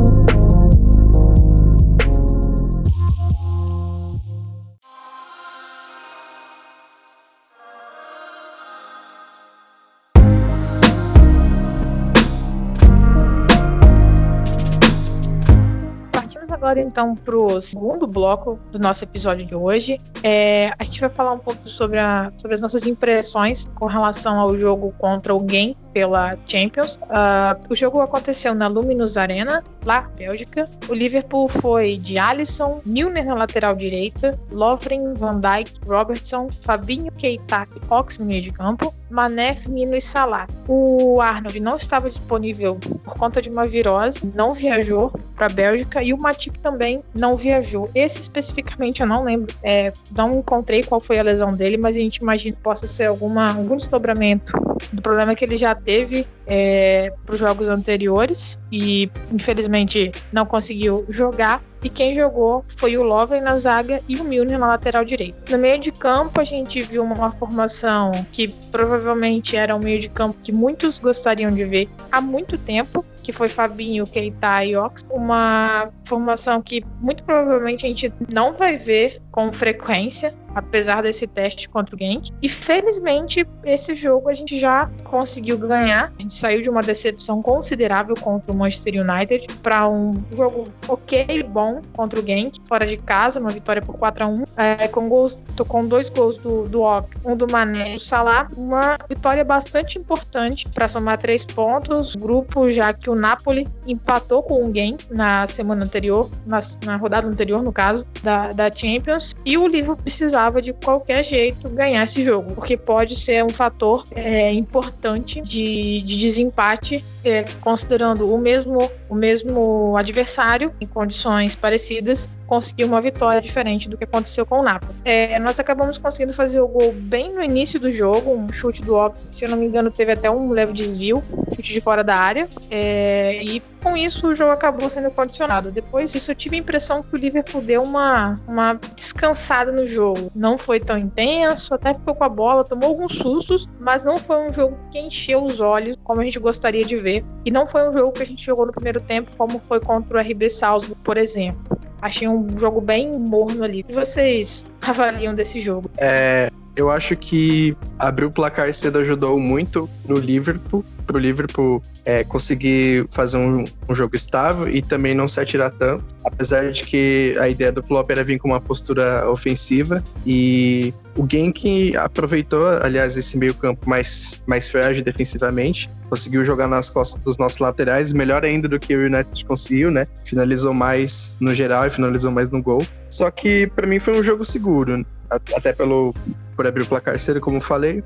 Agora 16.65 16.81
então 16.81 17.13
para 17.13 17.37
o 17.37 17.61
segundo 17.61 18.07
bloco 18.07 18.59
do 18.71 18.79
nosso 18.79 19.03
episódio 19.03 19.45
de 19.45 19.53
hoje. 19.53 20.01
É, 20.23 20.73
a 20.79 20.83
gente 20.83 20.99
vai 20.99 21.09
falar 21.11 21.33
um 21.33 21.37
pouco 21.37 21.69
sobre, 21.69 21.99
a, 21.99 22.31
sobre 22.37 22.55
as 22.55 22.61
nossas 22.61 22.87
impressões 22.87 23.69
com 23.75 23.85
relação 23.85 24.39
ao 24.39 24.57
jogo 24.57 24.91
contra 24.97 25.33
o 25.35 25.39
Game 25.39 25.77
pela 25.95 26.37
Champions. 26.45 26.97
Uh, 27.03 27.55
o 27.69 27.73
jogo 27.73 28.01
aconteceu 28.01 28.53
na 28.53 28.67
Luminous 28.67 29.15
Arena, 29.15 29.63
lá, 29.85 30.01
Bélgica. 30.17 30.69
O 30.89 30.93
Liverpool 30.93 31.47
foi 31.47 31.95
de 31.95 32.17
Alisson, 32.17 32.81
Milner 32.85 33.25
na 33.25 33.33
lateral 33.33 33.73
direita, 33.73 34.37
Lovren, 34.51 35.13
Van 35.13 35.39
Dijk, 35.39 35.79
Robertson, 35.87 36.49
Fabinho, 36.59 37.13
Keita 37.13 37.65
e 37.73 37.93
Ox 37.93 38.19
no 38.19 38.25
meio 38.25 38.41
de 38.41 38.51
campo, 38.51 38.93
Mané, 39.09 39.55
Firmino 39.55 39.95
e 39.95 40.01
Salah. 40.01 40.47
O 40.67 41.21
Arnold 41.21 41.59
não 41.61 41.77
estava 41.77 42.09
disponível 42.09 42.75
por 42.75 43.13
conta 43.15 43.41
de 43.41 43.49
uma 43.49 43.65
virose, 43.65 44.19
não 44.33 44.51
viajou 44.51 45.13
para 45.35 45.45
a 45.45 45.49
Bélgica 45.49 46.03
e 46.03 46.13
o 46.13 46.17
Matip 46.17 46.59
também 46.59 47.01
não 47.13 47.37
viajou. 47.37 47.89
Esse 47.95 48.19
especificamente 48.19 49.01
eu 49.01 49.07
não 49.07 49.23
lembro, 49.23 49.55
é, 49.63 49.93
não 50.13 50.39
encontrei 50.39 50.83
qual 50.83 50.99
foi 50.99 51.19
a 51.19 51.23
lesão 51.23 51.51
dele, 51.53 51.77
mas 51.77 51.95
a 51.95 51.99
gente 51.99 52.17
imagina 52.17 52.55
que 52.55 52.61
possa 52.61 52.87
ser 52.87 53.05
alguma, 53.05 53.53
algum 53.53 53.77
desdobramento 53.77 54.51
do 54.91 55.01
problema 55.01 55.35
que 55.35 55.45
ele 55.45 55.55
já 55.55 55.73
teve 55.85 56.27
é, 56.47 57.13
para 57.25 57.33
os 57.33 57.39
jogos 57.39 57.69
anteriores 57.69 58.59
e 58.71 59.09
infelizmente 59.31 60.11
não 60.33 60.45
conseguiu 60.45 61.05
jogar. 61.09 61.61
E 61.83 61.89
quem 61.89 62.15
jogou 62.15 62.65
foi 62.75 62.97
o 62.97 63.03
Lovren 63.03 63.41
na 63.41 63.57
zaga 63.57 64.01
e 64.09 64.17
o 64.17 64.23
Milner 64.23 64.57
na 64.57 64.65
lateral 64.65 65.05
direita. 65.05 65.37
No 65.51 65.59
meio 65.59 65.79
de 65.79 65.91
campo, 65.91 66.41
a 66.41 66.43
gente 66.43 66.81
viu 66.81 67.03
uma 67.03 67.31
formação 67.31 68.11
que 68.31 68.47
provavelmente 68.71 69.55
era 69.55 69.75
um 69.75 69.79
meio 69.79 69.99
de 69.99 70.09
campo 70.09 70.35
que 70.43 70.51
muitos 70.51 70.97
gostariam 70.97 71.51
de 71.51 71.63
ver 71.63 71.87
há 72.11 72.19
muito 72.19 72.57
tempo, 72.57 73.05
que 73.25 73.31
foi 73.31 73.47
Fabinho, 73.47 74.05
Keita 74.05 74.63
e 74.63 74.77
Ox. 74.77 75.03
Uma 75.09 75.89
formação 76.07 76.61
que 76.61 76.85
muito 77.01 77.23
provavelmente 77.23 77.83
a 77.83 77.89
gente 77.89 78.13
não 78.29 78.53
vai 78.53 78.77
ver 78.77 79.19
com 79.31 79.51
frequência, 79.51 80.33
apesar 80.55 81.01
desse 81.01 81.27
teste 81.27 81.67
contra 81.67 81.93
o 81.93 81.99
Genk. 81.99 82.31
E 82.41 82.47
felizmente, 82.47 83.45
esse 83.65 83.93
jogo 83.93 84.29
a 84.29 84.33
gente 84.33 84.57
já 84.57 84.89
conseguiu 85.03 85.57
ganhar. 85.57 86.13
A 86.17 86.21
gente 86.21 86.35
saiu 86.35 86.61
de 86.61 86.69
uma 86.69 86.81
decepção 86.81 87.41
considerável 87.41 88.15
contra 88.15 88.49
o 88.51 88.55
Manchester 88.55 88.93
United 89.01 89.47
para 89.61 89.89
um 89.89 90.15
jogo 90.31 90.69
ok 90.87 91.43
bom 91.43 91.81
contra 91.91 92.19
o 92.19 92.25
Genk, 92.25 92.61
fora 92.65 92.85
de 92.85 92.95
casa, 92.95 93.39
uma 93.39 93.49
vitória 93.49 93.81
por 93.81 93.97
4 93.97 94.23
a 94.23 94.27
1 94.27 94.43
é, 94.55 94.87
com 94.87 95.09
gols, 95.09 95.37
com 95.67 95.85
dois 95.85 96.07
gols 96.07 96.37
do, 96.37 96.69
do 96.69 96.81
Ock, 96.81 97.09
um 97.25 97.35
do 97.35 97.51
Mané 97.51 97.91
e 97.91 97.93
do 97.95 97.99
Salah. 97.99 98.47
Uma 98.55 98.97
vitória 99.09 99.43
bastante 99.43 99.99
importante 99.99 100.69
para 100.69 100.87
somar 100.87 101.17
três 101.17 101.43
pontos. 101.43 102.15
Grupo, 102.15 102.69
já 102.69 102.93
que 102.93 103.09
o 103.09 103.14
Napoli 103.15 103.67
empatou 103.87 104.43
com 104.43 104.65
o 104.65 104.73
Genk 104.73 105.05
na 105.09 105.47
semana 105.47 105.85
anterior, 105.85 106.29
na, 106.45 106.59
na 106.83 106.95
rodada 106.95 107.27
anterior, 107.27 107.63
no 107.63 107.71
caso, 107.71 108.05
da, 108.21 108.49
da 108.49 108.71
Champions. 108.71 109.33
E 109.45 109.57
o 109.57 109.67
Liverpool 109.67 109.97
precisava 109.97 110.61
de 110.61 110.73
qualquer 110.73 111.23
jeito 111.23 111.69
ganhar 111.69 112.03
esse 112.03 112.23
jogo, 112.23 112.53
porque 112.53 112.77
pode 112.77 113.15
ser 113.15 113.43
um 113.43 113.49
fator 113.49 114.05
é, 114.11 114.51
importante 114.53 115.41
de, 115.41 116.01
de 116.01 116.19
desempate, 116.19 117.03
é, 117.23 117.43
considerando 117.61 118.31
o 118.31 118.37
mesmo, 118.37 118.89
o 119.09 119.15
mesmo 119.15 119.95
adversário 119.97 120.73
em 120.79 120.87
condições 120.87 121.55
parecidas 121.55 122.29
conseguir 122.45 122.85
uma 122.85 123.01
vitória 123.01 123.41
diferente 123.41 123.89
do 123.89 123.97
que 123.97 124.03
aconteceu 124.03 124.45
com 124.45 124.59
o 124.59 124.63
Napoli. 124.63 124.93
É, 125.03 125.37
nós 125.39 125.59
acabamos 125.59 125.97
conseguindo 125.97 126.33
fazer 126.33 126.59
o 126.61 126.67
gol 126.67 126.93
bem 126.93 127.33
no 127.33 127.43
início 127.43 127.79
do 127.79 127.91
jogo, 127.91 128.31
um 128.31 128.51
chute 128.51 128.81
do 128.81 128.95
Ox, 128.95 129.27
se 129.31 129.45
eu 129.45 129.49
não 129.49 129.57
me 129.57 129.65
engano, 129.65 129.91
teve 129.91 130.11
até 130.11 130.29
um 130.29 130.51
leve 130.51 130.73
desvio, 130.73 131.23
chute 131.55 131.73
de 131.73 131.81
fora 131.81 132.03
da 132.03 132.15
área, 132.15 132.47
é, 132.69 133.41
e 133.43 133.61
com 133.85 133.95
isso 133.95 134.29
o 134.29 134.33
jogo 134.33 134.51
acabou 134.51 134.89
sendo 134.89 135.11
condicionado. 135.11 135.71
Depois 135.71 136.11
disso, 136.11 136.31
eu 136.31 136.35
tive 136.35 136.55
a 136.55 136.59
impressão 136.59 137.03
que 137.03 137.13
o 137.13 137.17
Liverpool 137.17 137.61
deu 137.61 137.83
uma, 137.83 138.39
uma 138.47 138.79
descansada 138.95 139.71
no 139.71 139.85
jogo. 139.85 140.31
Não 140.33 140.57
foi 140.57 140.79
tão 140.79 140.97
intenso, 140.97 141.73
até 141.73 141.93
ficou 141.93 142.15
com 142.15 142.23
a 142.23 142.29
bola, 142.29 142.63
tomou 142.63 142.89
alguns 142.89 143.15
sustos, 143.15 143.67
mas 143.79 144.03
não 144.03 144.17
foi 144.17 144.49
um 144.49 144.51
jogo 144.51 144.75
que 144.91 144.99
encheu 144.99 145.43
os 145.43 145.61
olhos 145.61 145.95
como 146.03 146.19
a 146.19 146.23
gente 146.23 146.39
gostaria 146.39 146.83
de 146.83 146.97
ver. 146.97 147.23
E 147.45 147.51
não 147.51 147.67
foi 147.67 147.87
um 147.87 147.93
jogo 147.93 148.11
que 148.11 148.23
a 148.23 148.25
gente 148.25 148.43
jogou 148.43 148.65
no 148.65 148.71
primeiro 148.71 148.99
tempo, 148.99 149.29
como 149.37 149.59
foi 149.59 149.79
contra 149.79 150.17
o 150.17 150.21
RB 150.21 150.49
Salzburg, 150.49 150.99
por 151.03 151.15
exemplo. 151.15 151.74
Achei 152.05 152.27
um 152.27 152.55
jogo 152.55 152.79
bem 152.79 153.11
morno 153.11 153.63
ali. 153.63 153.81
O 153.81 153.83
que 153.85 153.93
vocês 153.93 154.63
avaliam 154.79 155.33
desse 155.33 155.59
jogo? 155.59 155.89
É, 155.97 156.51
eu 156.75 156.89
acho 156.89 157.15
que 157.15 157.75
abrir 157.97 158.25
o 158.25 158.31
placar 158.31 158.73
cedo 158.73 158.99
ajudou 158.99 159.39
muito 159.39 159.89
no 160.07 160.17
Liverpool, 160.17 160.83
para 161.05 161.17
o 161.17 161.19
Liverpool 161.19 161.81
é, 162.03 162.23
conseguir 162.23 163.07
fazer 163.11 163.37
um, 163.37 163.63
um, 163.87 163.93
jogo 163.93 164.15
estável 164.15 164.67
e 164.67 164.81
também 164.81 165.13
não 165.13 165.27
se 165.27 165.39
atirar 165.39 165.71
tanto. 165.71 166.03
Apesar 166.25 166.71
de 166.71 166.83
que 166.83 167.35
a 167.39 167.47
ideia 167.47 167.71
do 167.71 167.83
Klopp 167.83 168.09
era 168.09 168.23
vir 168.23 168.39
com 168.39 168.49
uma 168.49 168.59
postura 168.59 169.29
ofensiva 169.29 170.03
e 170.25 170.93
o 171.17 171.25
Genk 171.29 171.95
aproveitou, 171.95 172.67
aliás, 172.81 173.15
esse 173.15 173.37
meio 173.37 173.53
campo 173.53 173.87
mais, 173.87 174.41
mais 174.45 174.69
frágil 174.69 175.03
defensivamente, 175.03 175.89
conseguiu 176.09 176.43
jogar 176.43 176.67
nas 176.67 176.89
costas 176.89 177.21
dos 177.23 177.37
nossos 177.37 177.59
laterais, 177.59 178.11
melhor 178.11 178.43
ainda 178.43 178.67
do 178.67 178.79
que 178.79 178.95
o 178.95 179.05
United 179.05 179.45
conseguiu, 179.45 179.91
né? 179.91 180.07
Finalizou 180.25 180.73
mais 180.73 181.37
no 181.39 181.53
geral 181.53 181.85
e 181.85 181.89
finalizou 181.89 182.31
mais 182.31 182.49
no 182.49 182.61
gol. 182.61 182.85
Só 183.09 183.31
que 183.31 183.67
para 183.67 183.87
mim 183.87 183.99
foi 183.99 184.19
um 184.19 184.23
jogo 184.23 184.43
seguro, 184.43 185.05
até 185.29 185.71
pelo 185.71 186.13
por 186.55 186.65
abrir 186.65 186.83
o 186.83 186.87
placar 186.87 187.19
cedo, 187.19 187.41
como 187.41 187.59
falei. 187.59 188.03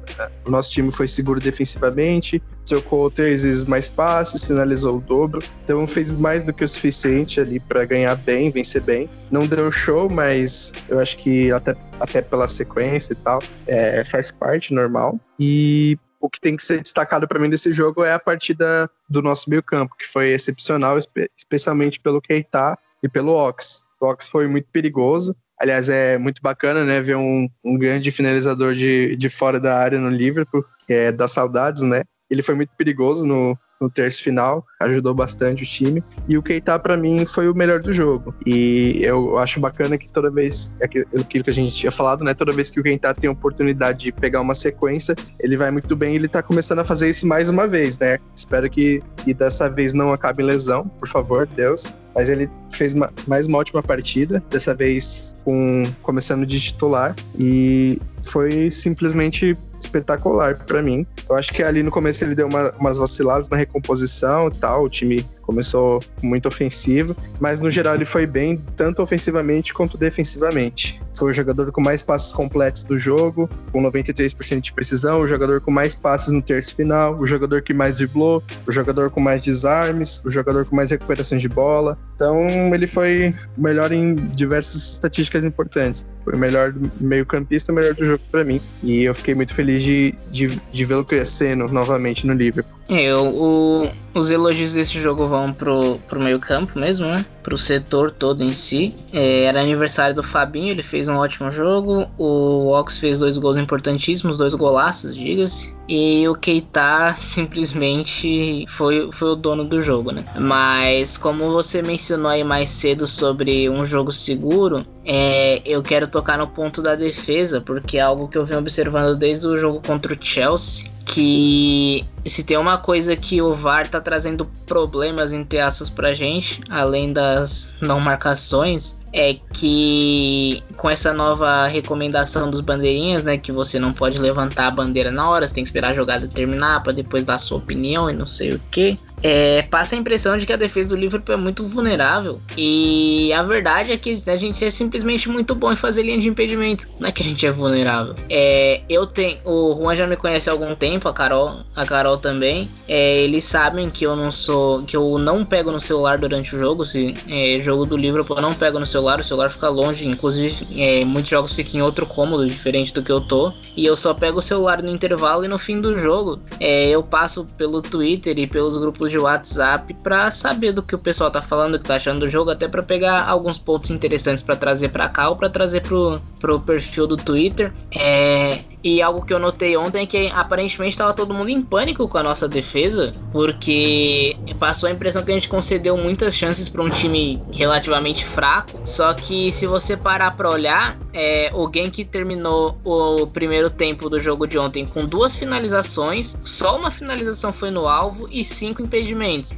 O 0.47 0.51
nosso 0.51 0.71
time 0.71 0.91
foi 0.91 1.07
seguro 1.07 1.39
defensivamente, 1.39 2.41
trocou 2.65 3.09
três 3.09 3.43
vezes 3.43 3.65
mais 3.65 3.89
passes, 3.89 4.43
finalizou 4.43 4.97
o 4.97 5.01
dobro. 5.01 5.41
Então 5.63 5.85
fez 5.85 6.11
mais 6.11 6.45
do 6.45 6.53
que 6.53 6.63
o 6.63 6.67
suficiente 6.67 7.39
ali 7.39 7.59
para 7.59 7.85
ganhar 7.85 8.15
bem, 8.15 8.51
vencer 8.51 8.81
bem. 8.81 9.09
Não 9.31 9.45
deu 9.45 9.71
show, 9.71 10.09
mas 10.09 10.73
eu 10.87 10.99
acho 10.99 11.17
que 11.17 11.51
até, 11.51 11.75
até 11.99 12.21
pela 12.21 12.47
sequência 12.47 13.13
e 13.13 13.15
tal, 13.15 13.39
é, 13.67 14.03
faz 14.03 14.31
parte 14.31 14.73
normal. 14.73 15.19
E 15.39 15.97
o 16.19 16.29
que 16.29 16.39
tem 16.39 16.55
que 16.55 16.63
ser 16.63 16.81
destacado 16.81 17.27
para 17.27 17.39
mim 17.39 17.49
desse 17.49 17.71
jogo 17.71 18.03
é 18.03 18.13
a 18.13 18.19
partida 18.19 18.89
do 19.09 19.21
nosso 19.21 19.49
meio 19.49 19.63
campo, 19.63 19.95
que 19.97 20.05
foi 20.05 20.29
excepcional, 20.29 20.97
especialmente 21.37 21.99
pelo 21.99 22.21
Keita 22.21 22.77
e 23.01 23.07
pelo 23.07 23.33
Ox. 23.33 23.85
O 23.99 24.07
Ox 24.07 24.27
foi 24.27 24.47
muito 24.47 24.67
perigoso. 24.71 25.35
Aliás, 25.59 25.89
é 25.89 26.17
muito 26.17 26.41
bacana, 26.41 26.85
né, 26.85 27.01
ver 27.01 27.17
um, 27.17 27.49
um 27.63 27.77
grande 27.77 28.11
finalizador 28.11 28.73
de, 28.73 29.15
de 29.17 29.29
fora 29.29 29.59
da 29.59 29.77
área 29.77 29.99
no 29.99 30.09
Liverpool, 30.09 30.63
que 30.87 30.93
é 30.93 31.11
das 31.11 31.31
saudades, 31.31 31.83
né? 31.83 32.03
Ele 32.29 32.41
foi 32.41 32.55
muito 32.55 32.71
perigoso 32.77 33.25
no, 33.25 33.57
no 33.79 33.89
terço 33.89 34.21
final, 34.21 34.65
ajudou 34.79 35.13
bastante 35.13 35.63
o 35.63 35.65
time. 35.65 36.03
E 36.27 36.37
o 36.37 36.43
Keita, 36.43 36.77
para 36.77 36.97
mim, 36.97 37.25
foi 37.25 37.47
o 37.47 37.55
melhor 37.55 37.81
do 37.81 37.91
jogo. 37.91 38.33
E 38.45 38.99
eu 39.01 39.37
acho 39.37 39.59
bacana 39.59 39.97
que 39.97 40.09
toda 40.09 40.29
vez, 40.29 40.75
é 40.81 40.85
aquilo 40.85 41.43
que 41.43 41.49
a 41.49 41.53
gente 41.53 41.71
tinha 41.71 41.91
falado, 41.91 42.23
né? 42.23 42.33
Toda 42.33 42.51
vez 42.51 42.69
que 42.69 42.79
o 42.79 42.83
Keita 42.83 43.13
tem 43.13 43.29
a 43.29 43.31
oportunidade 43.31 43.99
de 43.99 44.11
pegar 44.11 44.41
uma 44.41 44.53
sequência, 44.53 45.15
ele 45.39 45.55
vai 45.55 45.71
muito 45.71 45.95
bem. 45.95 46.15
Ele 46.15 46.27
tá 46.27 46.43
começando 46.43 46.79
a 46.79 46.83
fazer 46.83 47.09
isso 47.09 47.25
mais 47.25 47.49
uma 47.49 47.67
vez, 47.67 47.97
né? 47.97 48.19
Espero 48.35 48.69
que, 48.69 49.01
que 49.17 49.33
dessa 49.33 49.69
vez 49.69 49.93
não 49.93 50.11
acabe 50.11 50.43
em 50.43 50.45
lesão, 50.45 50.87
por 50.87 51.07
favor, 51.07 51.47
Deus. 51.47 51.95
Mas 52.13 52.27
ele 52.27 52.49
fez 52.71 52.93
uma, 52.93 53.13
mais 53.27 53.47
uma 53.47 53.59
ótima 53.59 53.81
partida, 53.81 54.43
dessa 54.49 54.73
vez 54.73 55.35
com 55.45 55.83
começando 56.01 56.45
de 56.45 56.59
titular. 56.59 57.15
E 57.37 58.01
foi 58.21 58.69
simplesmente 58.69 59.55
espetacular 59.83 60.57
para 60.57 60.81
mim. 60.81 61.05
Eu 61.29 61.35
acho 61.35 61.53
que 61.53 61.63
ali 61.63 61.83
no 61.83 61.91
começo 61.91 62.23
ele 62.23 62.35
deu 62.35 62.47
uma, 62.47 62.71
umas 62.71 62.97
vaciladas 62.97 63.49
na 63.49 63.57
recomposição 63.57 64.47
e 64.47 64.51
tal, 64.51 64.83
o 64.83 64.89
time 64.89 65.25
começou 65.49 65.99
muito 66.21 66.47
ofensivo, 66.47 67.15
mas 67.39 67.59
no 67.59 67.71
geral 67.71 67.95
ele 67.95 68.05
foi 68.05 68.27
bem, 68.27 68.63
tanto 68.75 69.01
ofensivamente 69.01 69.73
quanto 69.73 69.97
defensivamente. 69.97 71.01
Foi 71.17 71.31
o 71.31 71.33
jogador 71.33 71.71
com 71.71 71.81
mais 71.81 72.03
passes 72.03 72.31
completos 72.31 72.83
do 72.83 72.99
jogo, 72.99 73.49
com 73.71 73.81
93% 73.81 74.61
de 74.61 74.71
precisão, 74.71 75.19
o 75.19 75.27
jogador 75.27 75.59
com 75.59 75.71
mais 75.71 75.95
passes 75.95 76.31
no 76.31 76.39
terço 76.39 76.75
final, 76.75 77.17
o 77.19 77.25
jogador 77.25 77.63
que 77.63 77.73
mais 77.73 77.95
driblou, 77.95 78.43
o 78.67 78.71
jogador 78.71 79.09
com 79.09 79.19
mais 79.19 79.41
desarmes, 79.41 80.23
o 80.23 80.29
jogador 80.29 80.65
com 80.65 80.75
mais 80.75 80.91
recuperações 80.91 81.41
de 81.41 81.49
bola. 81.49 81.97
Então 82.13 82.45
ele 82.71 82.85
foi 82.85 83.33
melhor 83.57 83.91
em 83.91 84.15
diversas 84.15 84.93
estatísticas 84.93 85.43
importantes. 85.43 86.05
Foi 86.23 86.35
o 86.35 86.37
melhor 86.37 86.75
meio-campista, 87.01 87.71
o 87.71 87.75
melhor 87.75 87.95
do 87.95 88.05
jogo 88.05 88.21
para 88.29 88.43
mim. 88.43 88.61
E 88.83 89.03
eu 89.03 89.15
fiquei 89.15 89.33
muito 89.33 89.55
feliz 89.55 89.81
de, 89.81 90.13
de, 90.29 90.47
de 90.71 90.85
vê-lo 90.85 91.03
crescendo 91.03 91.67
novamente 91.67 92.27
no 92.27 92.33
Liverpool. 92.33 92.78
É, 92.89 93.15
o, 93.15 93.87
os 94.15 94.31
elogios 94.31 94.73
desse 94.73 94.99
jogo 94.99 95.27
vão 95.27 95.53
pro, 95.53 95.99
pro 96.07 96.19
meio 96.19 96.39
campo 96.39 96.77
mesmo, 96.77 97.05
né? 97.05 97.23
Pro 97.43 97.55
setor 97.55 98.09
todo 98.09 98.43
em 98.43 98.51
si. 98.51 98.95
É, 99.13 99.43
era 99.43 99.61
aniversário 99.61 100.15
do 100.15 100.23
Fabinho, 100.23 100.69
ele 100.69 100.81
fez 100.81 101.07
um 101.07 101.17
ótimo 101.17 101.51
jogo. 101.51 102.07
O 102.17 102.71
Ox 102.71 102.97
fez 102.97 103.19
dois 103.19 103.37
gols 103.37 103.57
importantíssimos, 103.57 104.37
dois 104.37 104.55
golaços, 104.55 105.15
diga-se. 105.15 105.78
E 105.91 106.27
o 106.27 106.35
Keita 106.35 107.15
simplesmente 107.17 108.63
foi, 108.67 109.11
foi 109.11 109.29
o 109.29 109.35
dono 109.35 109.65
do 109.65 109.81
jogo, 109.81 110.11
né? 110.11 110.23
Mas 110.39 111.17
como 111.17 111.51
você 111.51 111.81
mencionou 111.81 112.29
aí 112.29 112.43
mais 112.43 112.69
cedo 112.69 113.07
sobre 113.07 113.67
um 113.67 113.83
jogo 113.83 114.11
seguro, 114.11 114.85
é, 115.03 115.63
eu 115.65 115.81
quero 115.81 116.07
tocar 116.07 116.37
no 116.37 116.45
ponto 116.45 116.79
da 116.83 116.95
defesa, 116.95 117.59
porque 117.59 117.97
é 117.97 118.01
algo 118.01 118.27
que 118.27 118.37
eu 118.37 118.45
venho 118.45 118.59
observando 118.59 119.17
desde 119.17 119.47
o 119.47 119.57
jogo 119.57 119.81
contra 119.81 120.13
o 120.13 120.17
Chelsea 120.19 120.91
que 121.09 122.05
se 122.23 122.43
tem 122.43 122.55
uma 122.55 122.77
coisa 122.77 123.15
que 123.15 123.41
o 123.41 123.51
VAR 123.51 123.87
tá 123.87 123.99
trazendo 123.99 124.45
problemas 124.67 125.33
entre 125.33 125.59
aspas 125.59 125.89
pra 125.89 126.13
gente, 126.13 126.61
além 126.69 127.11
das 127.11 127.75
não 127.81 127.99
marcações, 127.99 128.98
é 129.11 129.33
que 129.33 130.63
com 130.77 130.89
essa 130.89 131.13
nova 131.13 131.67
recomendação 131.67 132.49
dos 132.49 132.61
bandeirinhas, 132.61 133.23
né, 133.23 133.37
que 133.37 133.51
você 133.51 133.79
não 133.79 133.91
pode 133.91 134.19
levantar 134.19 134.67
a 134.67 134.71
bandeira 134.71 135.11
na 135.11 135.29
hora, 135.29 135.47
você 135.47 135.53
tem 135.53 135.63
que 135.63 135.69
esperar 135.69 135.91
a 135.91 135.95
jogada 135.95 136.27
terminar 136.27 136.83
para 136.83 136.93
depois 136.93 137.23
dar 137.23 137.39
sua 137.39 137.57
opinião 137.57 138.09
e 138.09 138.13
não 138.13 138.27
sei 138.27 138.53
o 138.53 138.61
que 138.71 138.97
é, 139.23 139.61
passa 139.63 139.95
a 139.95 139.97
impressão 139.97 140.37
de 140.37 140.45
que 140.45 140.53
a 140.53 140.57
defesa 140.57 140.89
do 140.89 140.95
Liverpool 140.95 141.33
é 141.33 141.37
muito 141.37 141.63
vulnerável. 141.63 142.39
E 142.57 143.31
a 143.33 143.43
verdade 143.43 143.91
é 143.91 143.97
que 143.97 144.15
a 144.27 144.35
gente 144.35 144.63
é 144.63 144.69
simplesmente 144.69 145.29
muito 145.29 145.53
bom 145.55 145.71
em 145.71 145.75
fazer 145.75 146.03
linha 146.03 146.19
de 146.19 146.27
impedimento. 146.27 146.87
Não 146.99 147.07
é 147.07 147.11
que 147.11 147.21
a 147.21 147.25
gente 147.25 147.45
é 147.45 147.51
vulnerável. 147.51 148.15
É, 148.29 148.81
eu 148.89 149.05
tenho. 149.05 149.39
O 149.45 149.75
Juan 149.75 149.95
já 149.95 150.07
me 150.07 150.15
conhece 150.15 150.49
há 150.49 150.53
algum 150.53 150.75
tempo, 150.75 151.07
a 151.07 151.13
Carol, 151.13 151.61
a 151.75 151.85
Carol 151.85 152.17
também. 152.17 152.69
É, 152.87 153.19
eles 153.19 153.43
sabem 153.43 153.89
que 153.89 154.05
eu 154.05 154.15
não 154.15 154.31
sou. 154.31 154.83
que 154.83 154.95
eu 154.95 155.17
não 155.17 155.43
pego 155.43 155.71
no 155.71 155.81
celular 155.81 156.17
durante 156.17 156.55
o 156.55 156.59
jogo. 156.59 156.85
Se 156.85 157.13
é, 157.27 157.59
jogo 157.61 157.85
do 157.85 157.97
Liverpool 157.97 158.37
eu 158.37 158.41
não 158.41 158.53
pego 158.53 158.79
no 158.79 158.85
celular, 158.85 159.19
o 159.19 159.23
celular 159.23 159.49
fica 159.49 159.69
longe. 159.69 160.07
Inclusive, 160.07 160.67
é, 160.77 161.03
muitos 161.03 161.29
jogos 161.29 161.53
ficam 161.53 161.79
em 161.79 161.83
outro 161.83 162.05
cômodo, 162.05 162.45
diferente 162.47 162.93
do 162.93 163.01
que 163.01 163.11
eu 163.11 163.21
tô. 163.21 163.51
E 163.75 163.85
eu 163.85 163.95
só 163.95 164.13
pego 164.13 164.39
o 164.39 164.41
celular 164.41 164.81
no 164.81 164.89
intervalo 164.89 165.45
e 165.45 165.47
no 165.47 165.57
fim 165.57 165.79
do 165.81 165.97
jogo. 165.97 166.39
É, 166.59 166.89
eu 166.89 167.03
passo 167.03 167.45
pelo 167.57 167.81
Twitter 167.81 168.37
e 168.37 168.47
pelos 168.47 168.77
grupos 168.77 169.08
de 169.09 169.17
WhatsApp 169.17 169.93
para 169.95 170.31
saber 170.31 170.71
do 170.71 170.83
que 170.83 170.95
o 170.95 170.99
pessoal 170.99 171.29
tá 171.31 171.41
falando, 171.41 171.75
o 171.75 171.79
que 171.79 171.85
tá 171.85 171.95
achando 171.95 172.21
do 172.21 172.29
jogo, 172.29 172.51
até 172.51 172.67
para 172.67 172.83
pegar 172.83 173.27
alguns 173.27 173.57
pontos 173.57 173.89
interessantes 173.89 174.43
para 174.43 174.55
trazer 174.55 174.89
para 174.89 175.09
cá 175.09 175.29
ou 175.29 175.35
para 175.35 175.49
trazer 175.49 175.81
pro, 175.81 176.21
pro 176.39 176.59
perfil 176.59 177.07
do 177.07 177.17
Twitter. 177.17 177.73
É, 177.95 178.59
e 178.83 179.01
algo 179.01 179.25
que 179.25 179.33
eu 179.33 179.39
notei 179.39 179.75
ontem 179.75 180.03
é 180.03 180.05
que 180.05 180.27
aparentemente 180.33 180.91
estava 180.91 181.13
todo 181.13 181.33
mundo 181.33 181.49
em 181.49 181.61
pânico 181.61 182.07
com 182.07 182.17
a 182.17 182.23
nossa 182.23 182.47
defesa, 182.47 183.13
porque 183.31 184.37
passou 184.57 184.87
a 184.87 184.91
impressão 184.91 185.21
que 185.23 185.31
a 185.31 185.33
gente 185.33 185.49
concedeu 185.49 185.97
muitas 185.97 186.35
chances 186.35 186.69
para 186.69 186.81
um 186.81 186.89
time 186.89 187.41
relativamente 187.51 188.23
fraco. 188.23 188.79
Só 188.85 189.13
que 189.13 189.51
se 189.51 189.67
você 189.67 189.97
parar 189.97 190.31
para 190.31 190.49
olhar, 190.49 190.97
é, 191.13 191.51
o 191.53 191.69
Genk 191.71 192.05
terminou 192.05 192.77
o 192.85 193.27
primeiro 193.27 193.69
tempo 193.69 194.09
do 194.09 194.19
jogo 194.19 194.47
de 194.47 194.57
ontem 194.57 194.85
com 194.85 195.05
duas 195.05 195.35
finalizações, 195.35 196.35
só 196.43 196.77
uma 196.77 196.89
finalização 196.89 197.51
foi 197.51 197.71
no 197.71 197.87
alvo 197.87 198.29
e 198.31 198.43
cinco. 198.43 198.81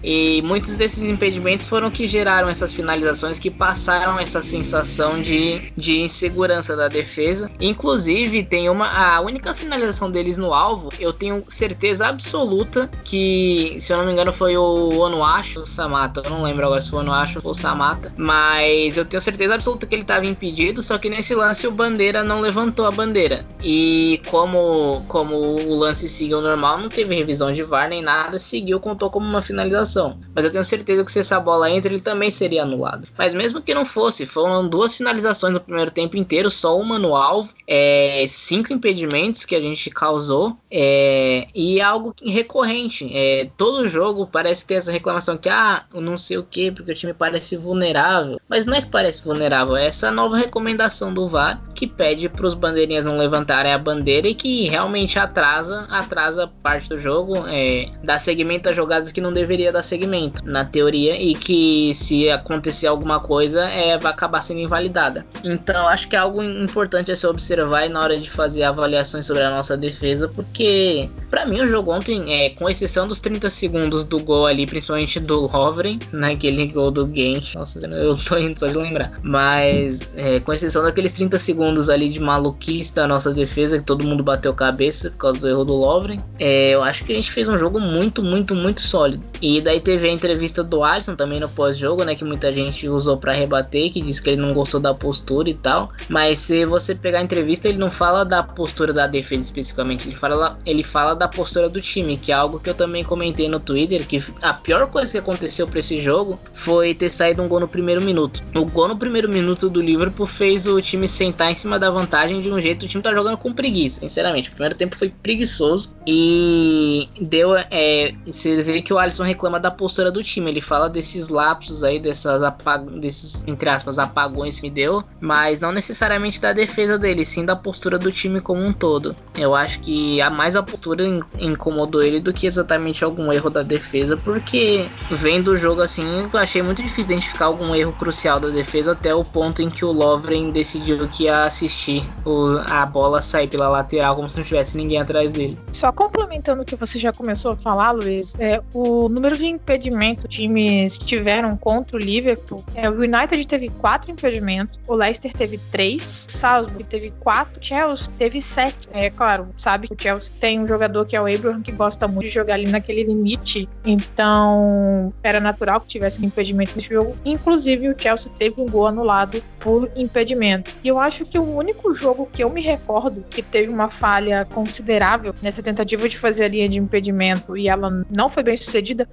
E 0.04 0.42
muitos 0.44 0.76
desses 0.78 1.04
impedimentos 1.04 1.66
foram 1.66 1.90
que 1.90 2.06
geraram 2.06 2.50
essas 2.50 2.74
finalizações 2.74 3.40
que 3.40 3.50
passaram 3.50 4.20
essa 4.20 4.42
sensação 4.42 5.22
de, 5.22 5.72
de 5.76 6.00
insegurança 6.00 6.76
da 6.76 6.88
defesa. 6.88 7.50
Inclusive, 7.60 8.44
tem 8.44 8.70
uma 8.70 8.88
a 8.92 9.20
única 9.22 9.54
finalização 9.54 10.12
deles 10.12 10.38
no 10.38 10.54
alvo, 10.54 10.90
eu 11.00 11.14
tenho 11.14 11.44
certeza 11.48 12.08
absoluta 12.08 12.90
que, 13.04 13.76
se 13.80 13.92
eu 13.92 13.98
não 13.98 14.06
me 14.06 14.12
engano, 14.12 14.34
foi 14.34 14.58
o 14.58 15.00
Onuachu 15.00 15.60
ou 15.60 15.64
o 15.64 15.68
Samata. 15.68 16.22
Eu 16.24 16.32
não 16.32 16.44
lembro 16.44 16.66
agora 16.66 16.82
se 16.82 16.90
foi 16.90 17.00
o 17.00 17.02
Onuachu 17.02 17.40
ou 17.44 17.52
o 17.52 17.54
Samata. 17.54 18.14
Mas 18.18 18.98
eu 18.98 19.06
tenho 19.06 19.22
certeza 19.22 19.56
absoluta 19.56 19.86
que 19.86 19.96
ele 19.96 20.02
estava 20.04 20.26
impedido, 20.26 20.82
só 20.82 20.98
que 20.98 21.10
nesse 21.10 21.34
lance 21.34 21.68
o 21.68 21.72
Bandeira 21.72 22.24
não 22.24 22.42
levantou 22.42 22.86
a 22.86 22.92
bandeira. 22.92 23.46
E 23.64 24.22
como, 24.28 25.04
como 25.08 25.36
o 25.36 25.76
lance 25.76 26.08
seguiu 26.10 26.42
normal, 26.42 26.78
não 26.78 26.90
teve 26.90 27.16
revisão 27.16 27.54
de 27.54 27.64
VAR 27.64 27.90
nem 27.90 28.02
nada, 28.02 28.40
seguiu, 28.40 28.80
contou 28.80 29.10
como 29.10 29.26
uma 29.32 29.42
finalização. 29.42 30.20
Mas 30.36 30.46
eu 30.46 30.52
tenho 30.52 30.64
certeza 30.64 31.04
que 31.04 31.12
se 31.12 31.20
essa 31.20 31.40
bola 31.40 31.70
entra, 31.70 31.92
ele 31.92 32.02
também 32.02 32.30
seria 32.30 32.64
anulado. 32.64 33.08
Mas 33.18 33.34
mesmo 33.34 33.62
que 33.62 33.74
não 33.74 33.86
fosse, 33.86 34.26
foram 34.26 34.68
duas 34.68 34.94
finalizações 34.94 35.54
no 35.54 35.60
primeiro 35.60 35.92
tempo 35.92 36.18
inteiro, 36.18 36.52
só 36.52 36.80
uma 36.80 37.00
no 37.00 37.16
alvo, 37.16 37.54
é, 37.68 38.26
cinco 38.28 38.74
impedimentos 38.74 39.46
que 39.46 39.56
a 39.56 39.62
gente 39.62 39.90
causou 39.90 40.58
é, 40.70 41.48
e 41.56 41.82
algo 41.82 42.14
recorrente. 42.24 43.10
É, 43.14 43.50
todo 43.58 43.88
jogo 43.88 44.28
parece 44.28 44.66
ter 44.66 44.76
essa 44.76 44.92
reclamação 44.92 45.38
que, 45.38 45.50
ah, 45.50 45.86
não 45.94 46.18
sei 46.18 46.38
o 46.38 46.44
que, 46.44 46.72
porque 46.72 46.92
o 46.92 46.96
time 46.96 47.14
parece 47.14 47.56
vulnerável. 47.56 48.40
Mas 48.48 48.66
não 48.66 48.76
é 48.76 48.82
que 48.82 48.90
parece 48.90 49.24
vulnerável, 49.24 49.76
é 49.76 49.88
essa 49.88 50.12
nova 50.12 50.38
recomendação 50.38 51.14
do 51.14 51.28
VAR 51.28 51.62
que 51.74 51.88
pede 51.88 52.30
para 52.30 52.46
os 52.46 52.54
bandeirinhas 52.54 53.06
não 53.06 53.18
levantarem 53.18 53.74
a 53.74 53.78
bandeira 53.78 54.28
e 54.28 54.36
que 54.36 54.68
realmente 54.68 55.18
atrasa, 55.18 55.88
atrasa 55.90 56.48
parte 56.62 56.90
do 56.90 56.98
jogo, 56.98 57.48
é, 57.48 57.90
dá 58.04 58.20
segmento 58.20 58.70
a 58.70 58.74
jogadas 58.74 59.12
que 59.12 59.21
não 59.22 59.32
deveria 59.32 59.72
dar 59.72 59.84
segmento, 59.84 60.42
na 60.46 60.66
teoria, 60.66 61.22
e 61.22 61.36
que 61.36 61.94
se 61.96 62.30
acontecer 62.30 62.88
alguma 62.88 63.20
coisa, 63.20 63.66
é, 63.66 63.98
vai 63.98 64.12
acabar 64.12 64.42
sendo 64.42 64.60
invalidada. 64.60 65.26
Então, 65.44 65.88
acho 65.88 66.08
que 66.08 66.16
é 66.16 66.20
algo 66.20 66.42
importante 66.44 67.12
a 67.12 67.16
se 67.16 67.26
observar 67.28 67.90
na 67.90 68.02
hora 68.02 68.20
de 68.20 68.30
fazer 68.30 68.64
avaliações 68.64 69.26
sobre 69.26 69.44
a 69.44 69.50
nossa 69.50 69.78
defesa, 69.78 70.28
porque 70.28 71.10
para 71.30 71.46
mim 71.46 71.62
o 71.62 71.68
jogo 71.68 71.92
ontem, 71.92 72.34
é, 72.34 72.50
com 72.50 72.70
exceção 72.70 73.08
dos 73.08 73.20
30 73.20 73.50
segundos 73.50 74.04
do 74.04 74.20
gol 74.20 74.46
ali, 74.46 74.66
principalmente 74.66 75.20
do 75.20 75.46
Hovren, 75.46 76.00
naquele 76.12 76.68
gol 76.68 76.92
do 76.92 77.08
Genk, 77.08 77.56
nossa, 77.56 77.80
eu 77.88 78.18
tô 78.18 78.38
indo 78.38 78.60
só 78.60 78.68
de 78.68 78.78
lembrar, 78.78 79.14
mas 79.24 80.12
é, 80.16 80.40
com 80.40 80.52
exceção 80.52 80.84
daqueles 80.84 81.14
30 81.14 81.38
segundos 81.40 81.90
ali 81.90 82.10
de 82.10 82.20
maluquice 82.20 82.94
da 82.94 83.08
nossa 83.08 83.32
defesa, 83.32 83.78
que 83.78 83.84
todo 83.84 84.06
mundo 84.06 84.24
bateu 84.24 84.54
cabeça 84.54 85.10
por 85.12 85.18
causa 85.18 85.40
do 85.40 85.48
erro 85.48 85.64
do 85.64 85.74
Lovren, 85.74 86.20
é, 86.40 86.72
eu 86.72 86.84
acho 86.84 87.06
que 87.06 87.14
a 87.14 87.16
gente 87.16 87.32
fez 87.32 87.48
um 87.48 87.58
jogo 87.58 87.80
muito, 87.80 88.22
muito, 88.22 88.54
muito 88.54 88.82
sólido. 88.82 89.01
E 89.42 89.60
daí 89.62 89.80
teve 89.80 90.08
a 90.08 90.12
entrevista 90.12 90.64
do 90.64 90.84
Alisson 90.84 91.16
também 91.16 91.40
no 91.40 91.50
pós-jogo, 91.50 92.04
né, 92.04 92.16
que 92.16 92.24
muita 92.24 92.54
gente 92.54 92.88
usou 92.88 93.18
para 93.18 93.34
rebater, 93.34 93.92
que 93.92 94.02
disse 94.02 94.22
que 94.22 94.30
ele 94.30 94.42
não 94.42 94.54
gostou 94.54 94.80
da 94.80 94.94
postura 94.94 95.50
e 95.50 95.54
tal, 95.54 95.92
mas 96.08 96.40
se 96.40 96.66
você 96.66 96.94
pegar 96.94 97.20
a 97.20 97.24
entrevista, 97.24 97.68
ele 97.68 97.78
não 97.78 97.90
fala 97.90 98.24
da 98.24 98.44
postura 98.44 98.94
da 98.94 99.08
defesa 99.08 99.44
especificamente, 99.44 100.08
ele 100.08 100.16
fala, 100.16 100.60
ele 100.66 100.84
fala 100.84 101.16
da 101.16 101.28
postura 101.28 101.68
do 101.70 101.82
time, 101.82 102.18
que 102.18 102.32
é 102.32 102.36
algo 102.36 102.60
que 102.60 102.70
eu 102.70 102.74
também 102.74 103.04
comentei 103.04 103.50
no 103.50 103.60
Twitter, 103.60 104.06
que 104.06 104.24
a 104.42 104.54
pior 104.54 104.88
coisa 104.88 105.12
que 105.12 105.18
aconteceu 105.18 105.68
para 105.68 105.80
esse 105.80 106.02
jogo 106.02 106.38
foi 106.54 106.94
ter 106.94 107.10
saído 107.10 107.42
um 107.42 107.48
gol 107.48 107.60
no 107.60 107.68
primeiro 107.68 108.02
minuto. 108.02 108.44
O 108.56 108.66
gol 108.66 108.88
no 108.88 108.98
primeiro 108.98 109.28
minuto 109.30 109.70
do 109.70 109.82
Liverpool 109.82 110.26
fez 110.26 110.68
o 110.68 110.82
time 110.82 111.08
sentar 111.08 111.52
em 111.52 111.56
cima 111.56 111.80
da 111.80 111.90
vantagem 111.90 112.42
de 112.42 112.50
um 112.50 112.60
jeito, 112.60 112.86
o 112.86 112.88
time 112.88 113.02
tá 113.02 113.14
jogando 113.14 113.38
com 113.38 113.54
preguiça, 113.54 114.02
sinceramente. 114.02 114.50
O 114.50 114.54
primeiro 114.54 114.76
tempo 114.76 114.96
foi 114.96 115.10
preguiçoso 115.10 115.94
e 116.06 117.08
deu, 117.20 117.56
é, 117.56 118.14
você 118.26 118.62
vê 118.62 118.82
que 118.82 118.91
o 118.94 118.98
Alisson 118.98 119.24
reclama 119.24 119.60
da 119.60 119.72
postura 119.72 120.12
do 120.12 120.24
time, 120.24 120.50
ele 120.50 120.62
fala 120.62 120.90
desses 120.90 121.30
lapsos 121.30 121.84
aí, 121.84 122.00
dessas 122.00 122.44
apag 122.44 123.00
desses, 123.00 123.46
entre 123.48 123.70
aspas, 123.70 124.00
apagões 124.00 124.60
que 124.60 124.64
me 124.64 124.70
deu, 124.70 125.04
mas 125.20 125.60
não 125.60 125.72
necessariamente 125.72 126.42
da 126.42 126.54
defesa 126.54 126.98
dele, 126.98 127.24
sim 127.26 127.46
da 127.46 127.56
postura 127.56 127.98
do 127.98 128.12
time 128.12 128.42
como 128.42 128.64
um 128.64 128.74
todo. 128.74 129.16
Eu 129.38 129.56
acho 129.56 129.80
que 129.80 130.22
a 130.22 130.30
mais 130.30 130.56
a 130.56 130.64
postura 130.64 131.04
incomodou 131.40 132.02
ele 132.02 132.20
do 132.20 132.34
que 132.34 132.48
exatamente 132.48 133.04
algum 133.04 133.32
erro 133.32 133.50
da 133.50 133.64
defesa, 133.64 134.18
porque 134.18 134.90
vendo 135.10 135.50
o 135.50 135.58
jogo 135.58 135.82
assim, 135.82 136.30
eu 136.32 136.40
achei 136.40 136.62
muito 136.62 136.82
difícil 136.82 137.12
identificar 137.12 137.46
algum 137.46 137.74
erro 137.76 137.94
crucial 137.94 138.40
da 138.40 138.50
defesa 138.50 138.94
até 138.94 139.14
o 139.14 139.24
ponto 139.24 139.62
em 139.62 139.70
que 139.70 139.86
o 139.86 139.92
Lovren 139.92 140.52
decidiu 140.52 141.08
que 141.08 141.24
ia 141.24 141.44
assistir 141.44 142.04
o, 142.26 142.58
a 142.68 142.86
bola 142.86 143.22
sair 143.22 143.48
pela 143.48 143.68
lateral 143.68 144.16
como 144.16 144.30
se 144.30 144.38
não 144.38 144.44
tivesse 144.44 144.78
ninguém 144.78 145.00
atrás 145.00 145.32
dele. 145.32 145.58
Só 145.72 145.92
complementando 145.92 146.62
o 146.62 146.66
que 146.66 146.76
você 146.76 146.98
já 147.00 147.12
começou 147.12 147.54
a 147.54 147.56
falar, 147.56 147.92
Luiz, 147.92 148.40
é, 148.40 148.62
o 148.74 148.81
número 149.10 149.38
de 149.38 149.46
impedimentos 149.46 150.26
times 150.30 150.98
tiveram 150.98 151.56
contra 151.58 151.98
o 151.98 152.00
Liverpool, 152.00 152.64
é, 152.76 152.90
o 152.90 152.94
United 152.94 153.46
teve 153.46 153.70
quatro 153.70 154.12
impedimentos, 154.12 154.80
o 154.88 154.94
Leicester 154.94 155.32
teve 155.34 155.60
três, 155.72 156.26
o 156.30 156.32
Salzburg 156.32 156.84
teve 156.84 157.12
quatro, 157.20 157.60
o 157.60 157.64
Chelsea 157.64 158.12
teve 158.18 158.42
sete. 158.42 158.90
É 158.92 159.10
claro, 159.10 159.50
sabe 159.58 159.88
que 159.88 159.94
o 159.94 159.98
Chelsea 160.00 160.34
tem 160.40 160.60
um 160.60 160.68
jogador 160.68 161.06
que 161.06 161.16
é 161.16 161.22
o 161.22 161.26
Abraham 161.26 161.62
que 161.62 161.72
gosta 161.72 162.08
muito 162.08 162.28
de 162.28 162.34
jogar 162.34 162.56
ali 162.56 162.70
naquele 162.70 163.04
limite, 163.04 163.68
então 163.86 165.14
era 165.24 165.40
natural 165.40 165.82
que 165.82 165.88
tivesse 165.88 166.22
um 166.22 166.26
impedimento 166.26 166.76
nesse 166.76 166.90
jogo. 166.90 167.16
Inclusive 167.24 167.90
o 167.90 167.96
Chelsea 167.98 168.32
teve 168.38 168.60
um 168.62 168.70
gol 168.70 168.88
anulado 168.88 169.42
por 169.60 169.90
impedimento. 169.96 170.76
E 170.84 170.88
eu 170.88 171.00
acho 171.00 171.26
que 171.26 171.38
o 171.38 171.56
único 171.56 171.94
jogo 171.94 172.28
que 172.32 172.44
eu 172.44 172.50
me 172.50 172.62
recordo 172.62 173.24
que 173.30 173.42
teve 173.42 173.72
uma 173.72 173.90
falha 173.90 174.46
considerável 174.46 175.34
nessa 175.42 175.62
tentativa 175.62 176.08
de 176.10 176.18
fazer 176.18 176.46
a 176.46 176.48
linha 176.48 176.68
de 176.68 176.80
impedimento 176.80 177.56
e 177.56 177.68
ela 177.68 178.06
não 178.10 178.30
foi 178.30 178.44
bem 178.44 178.58
sucedida 178.58 178.71